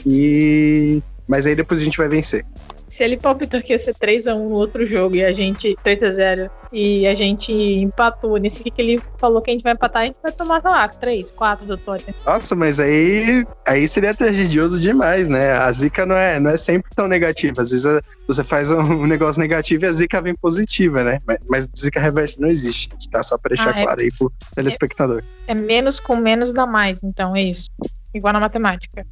E 0.07 1.03
mas 1.26 1.47
aí 1.47 1.57
depois 1.57 1.80
a 1.80 1.84
gente 1.84 1.99
vai 1.99 2.09
vencer. 2.09 2.45
Se 2.89 3.05
ele 3.05 3.16
palpitou 3.16 3.61
que 3.61 3.72
ia 3.72 3.78
ser 3.78 3.95
3x1 3.95 4.34
no 4.34 4.55
outro 4.55 4.86
jogo 4.86 5.16
e 5.16 5.24
a 5.24 5.32
gente 5.32 5.76
3x0 5.84 6.51
e 6.72 7.07
a 7.07 7.14
gente 7.14 7.53
empatou 7.53 8.36
nesse 8.36 8.62
que 8.62 8.72
ele 8.80 9.03
falou 9.18 9.41
que 9.41 9.51
a 9.51 9.55
gente 9.55 9.62
vai 9.62 9.72
empatar, 9.72 10.03
a 10.03 10.07
gente 10.07 10.16
vai 10.22 10.32
tomar, 10.32 10.61
sei 10.61 10.70
lá, 10.70 10.89
3, 10.89 11.30
4 11.30 11.66
do 11.66 11.76
Tottenham. 11.76 12.14
Nossa, 12.26 12.55
mas 12.55 12.80
aí, 12.80 13.45
aí 13.66 13.86
seria 13.89 14.14
tragedioso 14.14 14.80
demais, 14.80 15.28
né? 15.28 15.53
A 15.53 15.70
zica 15.72 16.05
não 16.05 16.16
é, 16.16 16.39
não 16.39 16.51
é 16.51 16.57
sempre 16.57 16.91
tão 16.95 17.09
negativa. 17.09 17.62
Às 17.62 17.70
vezes 17.70 18.01
você 18.26 18.45
faz 18.45 18.70
um 18.70 19.05
negócio 19.07 19.41
negativo 19.41 19.84
e 19.84 19.89
a 19.89 19.93
zica 19.93 20.20
vem 20.20 20.34
positiva, 20.34 21.03
né? 21.03 21.18
Mas, 21.26 21.39
mas 21.49 21.68
zica 21.76 22.01
reversa 22.01 22.41
não 22.41 22.49
existe, 22.49 22.91
tá? 23.11 23.22
Só 23.22 23.39
pra 23.39 23.51
deixar 23.51 23.74
ah, 23.74 23.80
é, 23.80 23.84
claro 23.84 24.01
aí 24.01 24.11
pro 24.16 24.32
telespectador. 24.55 25.22
É, 25.47 25.53
é 25.53 25.55
menos 25.55 26.01
com 26.01 26.16
menos 26.16 26.53
dá 26.53 26.66
mais, 26.66 27.03
então 27.03 27.34
é 27.34 27.43
isso. 27.43 27.68
Igual 28.14 28.32
na 28.32 28.40
matemática. 28.40 29.06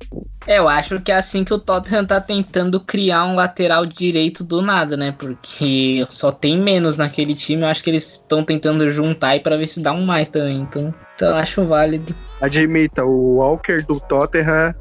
É, 0.46 0.58
eu 0.58 0.68
acho 0.68 1.00
que 1.00 1.12
é 1.12 1.16
assim 1.16 1.44
que 1.44 1.52
o 1.52 1.58
Tottenham 1.58 2.06
tá 2.06 2.20
tentando 2.20 2.80
criar 2.80 3.24
um 3.24 3.34
lateral 3.34 3.84
direito 3.84 4.42
do 4.42 4.62
nada, 4.62 4.96
né? 4.96 5.12
Porque 5.12 6.06
só 6.08 6.32
tem 6.32 6.58
menos 6.58 6.96
naquele 6.96 7.34
time. 7.34 7.62
Eu 7.62 7.68
acho 7.68 7.84
que 7.84 7.90
eles 7.90 8.14
estão 8.14 8.42
tentando 8.42 8.88
juntar 8.88 9.28
aí 9.28 9.40
pra 9.40 9.56
ver 9.56 9.66
se 9.66 9.82
dá 9.82 9.92
um 9.92 10.04
mais 10.04 10.28
também. 10.28 10.58
Então, 10.58 10.94
então 11.14 11.28
eu 11.28 11.36
acho 11.36 11.64
válido. 11.64 12.14
Admita, 12.40 13.04
o 13.04 13.36
Walker 13.36 13.82
do 13.82 14.00
Tottenham 14.00 14.74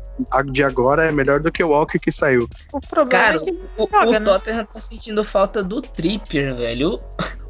de 0.51 0.63
agora 0.63 1.05
é 1.05 1.11
melhor 1.11 1.39
do 1.39 1.51
que 1.51 1.63
o 1.63 1.69
Walker 1.69 1.99
que 1.99 2.11
saiu. 2.11 2.47
O 2.71 2.79
problema 2.79 3.09
Cara, 3.09 3.37
é 3.37 3.39
que 3.39 3.51
o, 3.77 3.89
joga, 3.89 4.07
o 4.07 4.11
né? 4.11 4.19
Tottenham 4.19 4.65
tá 4.65 4.79
sentindo 4.79 5.23
falta 5.23 5.63
do 5.63 5.81
Trippier, 5.81 6.55
velho. 6.55 7.01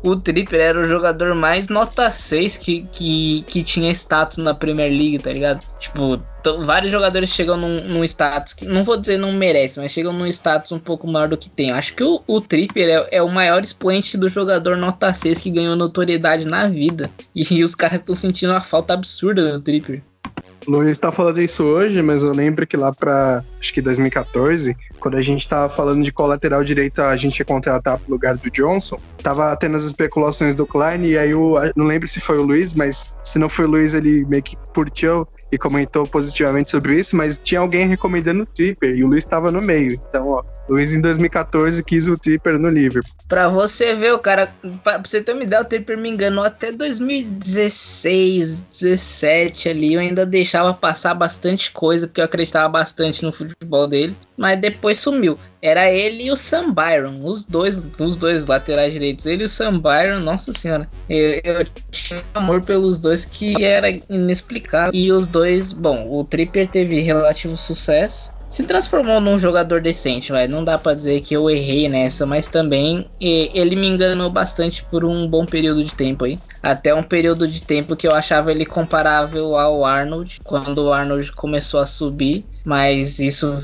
O, 0.03 0.09
o 0.09 0.15
Trippier 0.15 0.61
era 0.61 0.79
o 0.79 0.85
jogador 0.85 1.33
mais 1.35 1.67
nota 1.67 2.11
6 2.11 2.57
que, 2.57 2.87
que, 2.91 3.43
que 3.47 3.63
tinha 3.63 3.91
status 3.91 4.37
na 4.37 4.53
Premier 4.53 4.89
League, 4.89 5.19
tá 5.19 5.31
ligado? 5.31 5.65
Tipo, 5.79 6.19
vários 6.63 6.91
jogadores 6.91 7.29
chegam 7.29 7.57
num, 7.57 7.81
num 7.81 8.03
status 8.03 8.53
que, 8.53 8.65
não 8.65 8.83
vou 8.83 8.97
dizer 8.97 9.17
não 9.17 9.31
merece, 9.31 9.79
mas 9.79 9.91
chegam 9.91 10.13
num 10.13 10.27
status 10.27 10.71
um 10.71 10.79
pouco 10.79 11.07
maior 11.07 11.27
do 11.27 11.37
que 11.37 11.49
tem. 11.49 11.71
Acho 11.71 11.95
que 11.95 12.03
o, 12.03 12.21
o 12.27 12.41
Trippier 12.41 12.89
é, 12.89 13.17
é 13.17 13.21
o 13.21 13.29
maior 13.29 13.63
expoente 13.63 14.17
do 14.17 14.29
jogador 14.29 14.77
nota 14.77 15.13
6 15.13 15.39
que 15.39 15.51
ganhou 15.51 15.75
notoriedade 15.75 16.45
na 16.45 16.67
vida. 16.67 17.09
E, 17.33 17.63
os 17.63 17.75
caras 17.75 17.99
estão 17.99 18.15
sentindo 18.15 18.53
a 18.53 18.61
falta 18.61 18.93
absurda 18.93 19.53
do 19.53 19.59
Trippier. 19.59 20.01
Luiz 20.67 20.97
tá 20.97 21.11
falando 21.11 21.41
isso 21.41 21.63
hoje, 21.63 22.01
mas 22.01 22.23
eu 22.23 22.33
lembro 22.33 22.65
que 22.65 22.75
lá 22.75 22.91
pra, 22.91 23.43
acho 23.59 23.73
que 23.73 23.81
2014, 23.81 24.75
quando 24.99 25.15
a 25.15 25.21
gente 25.21 25.47
tava 25.47 25.69
falando 25.69 26.03
de 26.03 26.11
qual 26.11 26.27
lateral 26.27 26.63
direito 26.63 27.01
a 27.01 27.15
gente 27.15 27.39
ia 27.39 27.45
contratar 27.45 27.99
pro 27.99 28.11
lugar 28.11 28.35
do 28.35 28.49
Johnson, 28.49 28.99
tava 29.21 29.55
tendo 29.55 29.75
as 29.75 29.83
especulações 29.83 30.55
do 30.55 30.65
Klein, 30.65 31.05
e 31.05 31.17
aí 31.17 31.33
o, 31.33 31.55
não 31.75 31.85
lembro 31.85 32.07
se 32.07 32.19
foi 32.19 32.37
o 32.37 32.43
Luiz, 32.43 32.73
mas 32.73 33.13
se 33.23 33.37
não 33.37 33.47
foi 33.47 33.65
o 33.65 33.69
Luiz, 33.69 33.93
ele 33.93 34.25
meio 34.25 34.43
que 34.43 34.57
curtiu 34.73 35.27
e 35.51 35.57
comentou 35.57 36.07
positivamente 36.07 36.71
sobre 36.71 36.97
isso, 36.97 37.15
mas 37.15 37.37
tinha 37.37 37.61
alguém 37.61 37.87
recomendando 37.87 38.43
o 38.43 38.45
Tripper, 38.45 38.95
e 38.95 39.03
o 39.03 39.07
Luiz 39.07 39.23
tava 39.23 39.51
no 39.51 39.61
meio. 39.61 39.99
Então, 40.09 40.29
ó, 40.29 40.43
Luiz 40.67 40.93
em 40.93 41.01
2014 41.01 41.83
quis 41.83 42.07
o 42.07 42.17
Tripper 42.17 42.57
no 42.57 42.69
Liverpool. 42.69 43.11
Pra 43.27 43.47
você 43.47 43.93
ver, 43.93 44.13
o 44.13 44.19
cara, 44.19 44.51
pra, 44.83 44.97
você 44.97 45.21
ter 45.21 45.33
uma 45.33 45.43
ideia, 45.43 45.61
o 45.61 45.65
Tripper 45.65 45.97
me 45.97 46.09
enganou 46.09 46.43
até 46.43 46.71
2016, 46.71 48.63
17 48.63 49.69
ali. 49.69 49.93
Eu 49.93 49.99
ainda 49.99 50.25
deixava 50.25 50.73
passar 50.73 51.13
bastante 51.13 51.71
coisa, 51.71 52.07
porque 52.07 52.19
eu 52.21 52.25
acreditava 52.25 52.67
bastante 52.69 53.23
no 53.23 53.31
futebol 53.31 53.87
dele. 53.87 54.15
Mas 54.37 54.59
depois 54.59 54.99
sumiu. 54.99 55.37
Era 55.61 55.89
ele 55.89 56.25
e 56.25 56.31
o 56.31 56.35
Sam 56.35 56.71
Byron, 56.71 57.21
os 57.23 57.45
dois, 57.45 57.81
os 57.99 58.17
dois 58.17 58.45
laterais 58.45 58.93
direitos. 58.93 59.25
Ele 59.25 59.43
e 59.43 59.45
o 59.45 59.49
Sam 59.49 59.79
Byron, 59.79 60.19
nossa 60.19 60.51
senhora. 60.53 60.89
Eu, 61.09 61.41
eu 61.43 61.65
tinha 61.89 62.23
amor 62.33 62.61
pelos 62.61 62.99
dois 62.99 63.23
que 63.25 63.63
era 63.63 63.89
inexplicável. 64.09 64.91
E 64.93 65.11
os 65.11 65.27
dois, 65.27 65.73
bom, 65.73 66.07
o 66.11 66.23
Tripper 66.23 66.67
teve 66.67 66.99
relativo 66.99 67.55
sucesso 67.55 68.34
se 68.49 68.63
transformou 68.63 69.19
num 69.19 69.37
jogador 69.37 69.81
decente, 69.81 70.31
vai. 70.31 70.47
Não 70.47 70.63
dá 70.63 70.77
pra 70.77 70.93
dizer 70.93 71.21
que 71.21 71.35
eu 71.35 71.49
errei 71.49 71.89
nessa, 71.89 72.25
mas 72.25 72.47
também 72.47 73.09
ele 73.19 73.75
me 73.75 73.87
enganou 73.87 74.29
bastante 74.29 74.83
por 74.85 75.03
um 75.03 75.27
bom 75.27 75.45
período 75.45 75.83
de 75.83 75.93
tempo 75.93 76.25
aí. 76.25 76.39
Até 76.63 76.93
um 76.93 77.03
período 77.03 77.47
de 77.47 77.61
tempo 77.61 77.95
que 77.95 78.07
eu 78.07 78.13
achava 78.13 78.51
ele 78.51 78.65
comparável 78.65 79.57
ao 79.57 79.83
Arnold, 79.83 80.39
quando 80.43 80.85
o 80.85 80.93
Arnold 80.93 81.31
começou 81.33 81.79
a 81.79 81.85
subir, 81.85 82.45
mas 82.63 83.19
isso 83.19 83.59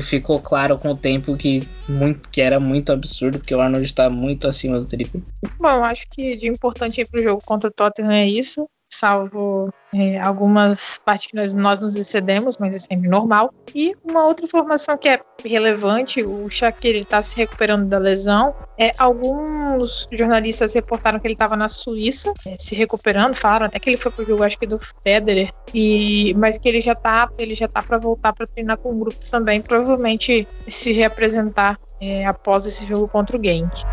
ficou 0.00 0.40
claro 0.40 0.78
com 0.78 0.92
o 0.92 0.96
tempo 0.96 1.36
que, 1.36 1.68
muito, 1.88 2.28
que 2.30 2.40
era 2.40 2.60
muito 2.60 2.92
absurdo, 2.92 3.38
porque 3.38 3.54
o 3.54 3.60
Arnold 3.60 3.92
tá 3.92 4.08
muito 4.08 4.46
acima 4.46 4.78
do 4.78 4.86
triplo. 4.86 5.20
Bom, 5.58 5.84
acho 5.84 6.06
que 6.08 6.36
de 6.36 6.48
importante 6.48 7.00
aí 7.00 7.06
pro 7.06 7.22
jogo 7.22 7.42
contra 7.44 7.68
o 7.68 7.72
Tottenham 7.72 8.12
é 8.12 8.26
isso. 8.26 8.68
Salvo 8.90 9.72
é, 9.94 10.18
algumas 10.20 11.00
partes 11.04 11.26
que 11.26 11.34
nós, 11.34 11.52
nós 11.52 11.80
nos 11.80 11.96
excedemos, 11.96 12.58
mas 12.58 12.74
é 12.74 12.78
sempre 12.78 13.08
normal. 13.08 13.52
E 13.74 13.94
uma 14.04 14.26
outra 14.26 14.44
informação 14.44 14.98
que 14.98 15.08
é 15.08 15.20
relevante, 15.44 16.22
o 16.22 16.48
Shaqiri 16.50 17.00
está 17.00 17.22
se 17.22 17.36
recuperando 17.36 17.88
da 17.88 17.98
lesão. 17.98 18.54
É, 18.78 18.90
alguns 18.98 20.08
jornalistas 20.12 20.74
reportaram 20.74 21.20
que 21.20 21.26
ele 21.26 21.34
estava 21.34 21.56
na 21.56 21.68
Suíça, 21.68 22.32
é, 22.46 22.56
se 22.58 22.74
recuperando, 22.74 23.34
falaram 23.34 23.66
até 23.66 23.78
que 23.78 23.90
ele 23.90 23.96
foi 23.96 24.10
pro 24.10 24.24
jogo, 24.24 24.42
acho 24.42 24.58
que 24.58 24.66
do 24.66 24.80
Federer, 25.04 25.52
e, 25.72 26.34
mas 26.34 26.58
que 26.58 26.68
ele 26.68 26.80
já 26.80 26.94
tá, 26.94 27.30
ele 27.38 27.54
já 27.54 27.68
tá 27.68 27.82
para 27.82 27.98
voltar 27.98 28.32
para 28.32 28.46
treinar 28.46 28.76
com 28.78 28.90
o 28.90 28.98
grupo 28.98 29.18
também, 29.30 29.60
provavelmente 29.60 30.46
se 30.68 30.92
reapresentar 30.92 31.78
é, 32.00 32.24
após 32.26 32.66
esse 32.66 32.84
jogo 32.84 33.06
contra 33.06 33.36
o 33.36 33.44
Genk. 33.44 33.84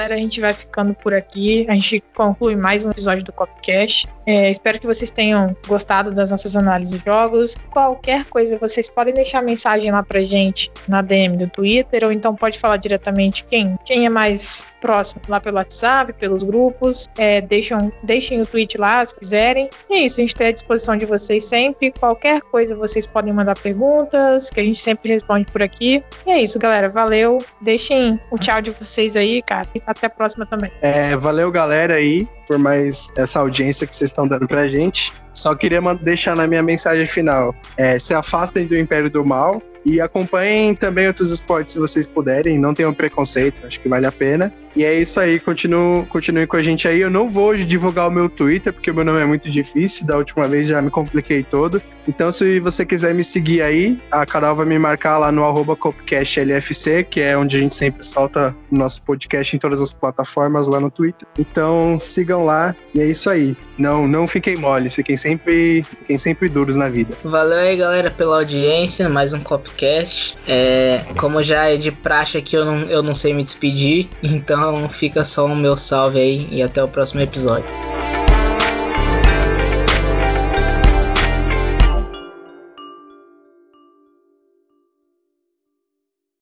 Galera. 0.00 0.14
A 0.14 0.18
gente 0.18 0.40
vai 0.40 0.52
ficando 0.52 0.94
por 0.94 1.12
aqui. 1.12 1.66
A 1.68 1.74
gente 1.74 2.02
conclui 2.14 2.56
mais 2.56 2.84
um 2.84 2.90
episódio 2.90 3.22
do 3.22 3.32
Copcast. 3.32 4.08
É, 4.26 4.50
espero 4.50 4.78
que 4.78 4.86
vocês 4.86 5.10
tenham 5.10 5.54
gostado 5.66 6.10
das 6.12 6.30
nossas 6.30 6.56
análises 6.56 6.98
de 6.98 7.04
jogos. 7.04 7.56
Qualquer 7.70 8.24
coisa, 8.24 8.56
vocês 8.56 8.88
podem 8.88 9.12
deixar 9.12 9.42
mensagem 9.42 9.90
lá 9.90 10.02
pra 10.02 10.22
gente 10.22 10.70
na 10.88 11.02
DM 11.02 11.36
do 11.36 11.48
Twitter, 11.48 12.04
ou 12.04 12.12
então 12.12 12.34
pode 12.34 12.58
falar 12.58 12.76
diretamente 12.76 13.44
quem, 13.44 13.78
quem 13.84 14.06
é 14.06 14.08
mais 14.08 14.64
próximo 14.80 15.20
lá 15.28 15.40
pelo 15.40 15.56
WhatsApp, 15.56 16.12
pelos 16.14 16.42
grupos. 16.42 17.06
É, 17.18 17.40
deixam, 17.40 17.92
deixem 18.02 18.40
o 18.40 18.46
tweet 18.46 18.78
lá 18.78 19.04
se 19.04 19.14
quiserem. 19.14 19.68
E 19.90 19.94
é 19.94 19.98
isso, 20.00 20.20
a 20.20 20.22
gente 20.22 20.30
está 20.30 20.46
à 20.46 20.52
disposição 20.52 20.96
de 20.96 21.04
vocês 21.04 21.44
sempre. 21.44 21.92
Qualquer 21.98 22.40
coisa, 22.42 22.74
vocês 22.74 23.06
podem 23.06 23.32
mandar 23.32 23.58
perguntas, 23.58 24.48
que 24.48 24.60
a 24.60 24.64
gente 24.64 24.80
sempre 24.80 25.12
responde 25.12 25.46
por 25.50 25.62
aqui. 25.62 26.02
E 26.26 26.30
é 26.30 26.40
isso, 26.40 26.58
galera. 26.58 26.88
Valeu. 26.88 27.38
Deixem 27.60 28.18
o 28.30 28.38
tchau 28.38 28.62
de 28.62 28.70
vocês 28.70 29.16
aí, 29.16 29.42
cara. 29.42 29.66
Até 29.90 30.06
a 30.06 30.10
próxima 30.10 30.46
também. 30.46 30.70
É, 30.80 31.16
valeu, 31.16 31.50
galera, 31.50 31.94
aí, 31.94 32.28
por 32.46 32.56
mais 32.56 33.10
essa 33.16 33.40
audiência 33.40 33.84
que 33.88 33.96
vocês 33.96 34.10
estão 34.10 34.28
dando 34.28 34.46
pra 34.46 34.68
gente. 34.68 35.12
Só 35.34 35.52
queria 35.52 35.80
deixar 35.96 36.36
na 36.36 36.46
minha 36.46 36.62
mensagem 36.62 37.04
final: 37.04 37.52
é, 37.76 37.98
se 37.98 38.14
afastem 38.14 38.68
do 38.68 38.78
Império 38.78 39.10
do 39.10 39.26
Mal 39.26 39.60
e 39.84 40.00
acompanhem 40.00 40.74
também 40.74 41.06
outros 41.06 41.30
esportes 41.30 41.74
se 41.74 41.80
vocês 41.80 42.06
puderem. 42.06 42.58
Não 42.58 42.74
tenham 42.74 42.92
preconceito, 42.92 43.66
acho 43.66 43.80
que 43.80 43.88
vale 43.88 44.06
a 44.06 44.12
pena. 44.12 44.52
E 44.74 44.84
é 44.84 44.94
isso 44.94 45.18
aí, 45.18 45.40
continue, 45.40 46.06
continue 46.06 46.46
com 46.46 46.56
a 46.56 46.62
gente 46.62 46.86
aí. 46.86 47.00
Eu 47.00 47.10
não 47.10 47.28
vou 47.28 47.54
divulgar 47.56 48.08
o 48.08 48.10
meu 48.10 48.28
Twitter, 48.28 48.72
porque 48.72 48.90
o 48.90 48.94
meu 48.94 49.04
nome 49.04 49.20
é 49.20 49.26
muito 49.26 49.50
difícil. 49.50 50.06
Da 50.06 50.16
última 50.16 50.46
vez 50.46 50.68
já 50.68 50.80
me 50.80 50.90
compliquei 50.90 51.42
todo. 51.42 51.82
Então, 52.06 52.30
se 52.30 52.60
você 52.60 52.84
quiser 52.84 53.14
me 53.14 53.22
seguir 53.22 53.62
aí, 53.62 54.00
a 54.10 54.24
Carol 54.24 54.54
vai 54.54 54.66
me 54.66 54.78
marcar 54.78 55.18
lá 55.18 55.32
no 55.32 55.44
arroba 55.44 55.76
CopcastLFC, 55.76 57.04
que 57.04 57.20
é 57.20 57.36
onde 57.36 57.56
a 57.56 57.60
gente 57.60 57.74
sempre 57.74 58.04
solta 58.04 58.54
o 58.70 58.76
nosso 58.76 59.02
podcast 59.02 59.54
em 59.54 59.58
todas 59.58 59.82
as 59.82 59.92
plataformas 59.92 60.68
lá 60.68 60.80
no 60.80 60.90
Twitter. 60.90 61.28
Então, 61.38 61.98
sigam 62.00 62.44
lá 62.44 62.74
e 62.94 63.00
é 63.00 63.06
isso 63.06 63.28
aí. 63.28 63.56
Não, 63.80 64.06
não 64.06 64.26
fiquem 64.26 64.56
moles, 64.56 64.94
fiquem 64.94 65.16
sempre, 65.16 65.82
fiquem 65.82 66.18
sempre 66.18 66.50
duros 66.50 66.76
na 66.76 66.86
vida. 66.90 67.16
Valeu 67.24 67.56
aí, 67.56 67.74
galera, 67.78 68.10
pela 68.10 68.36
audiência. 68.36 69.08
Mais 69.08 69.32
um 69.32 69.40
Copcast. 69.40 70.36
É, 70.46 71.02
como 71.18 71.42
já 71.42 71.64
é 71.70 71.78
de 71.78 71.90
praxe 71.90 72.36
aqui, 72.36 72.54
eu 72.54 72.66
não, 72.66 72.76
eu 72.80 73.02
não 73.02 73.14
sei 73.14 73.32
me 73.32 73.42
despedir. 73.42 74.08
Então 74.40 74.88
fica 74.88 75.24
só 75.24 75.46
o 75.46 75.56
meu 75.56 75.76
salve 75.76 76.18
aí 76.18 76.48
e 76.50 76.62
até 76.62 76.82
o 76.82 76.88
próximo 76.88 77.20
episódio. 77.20 77.64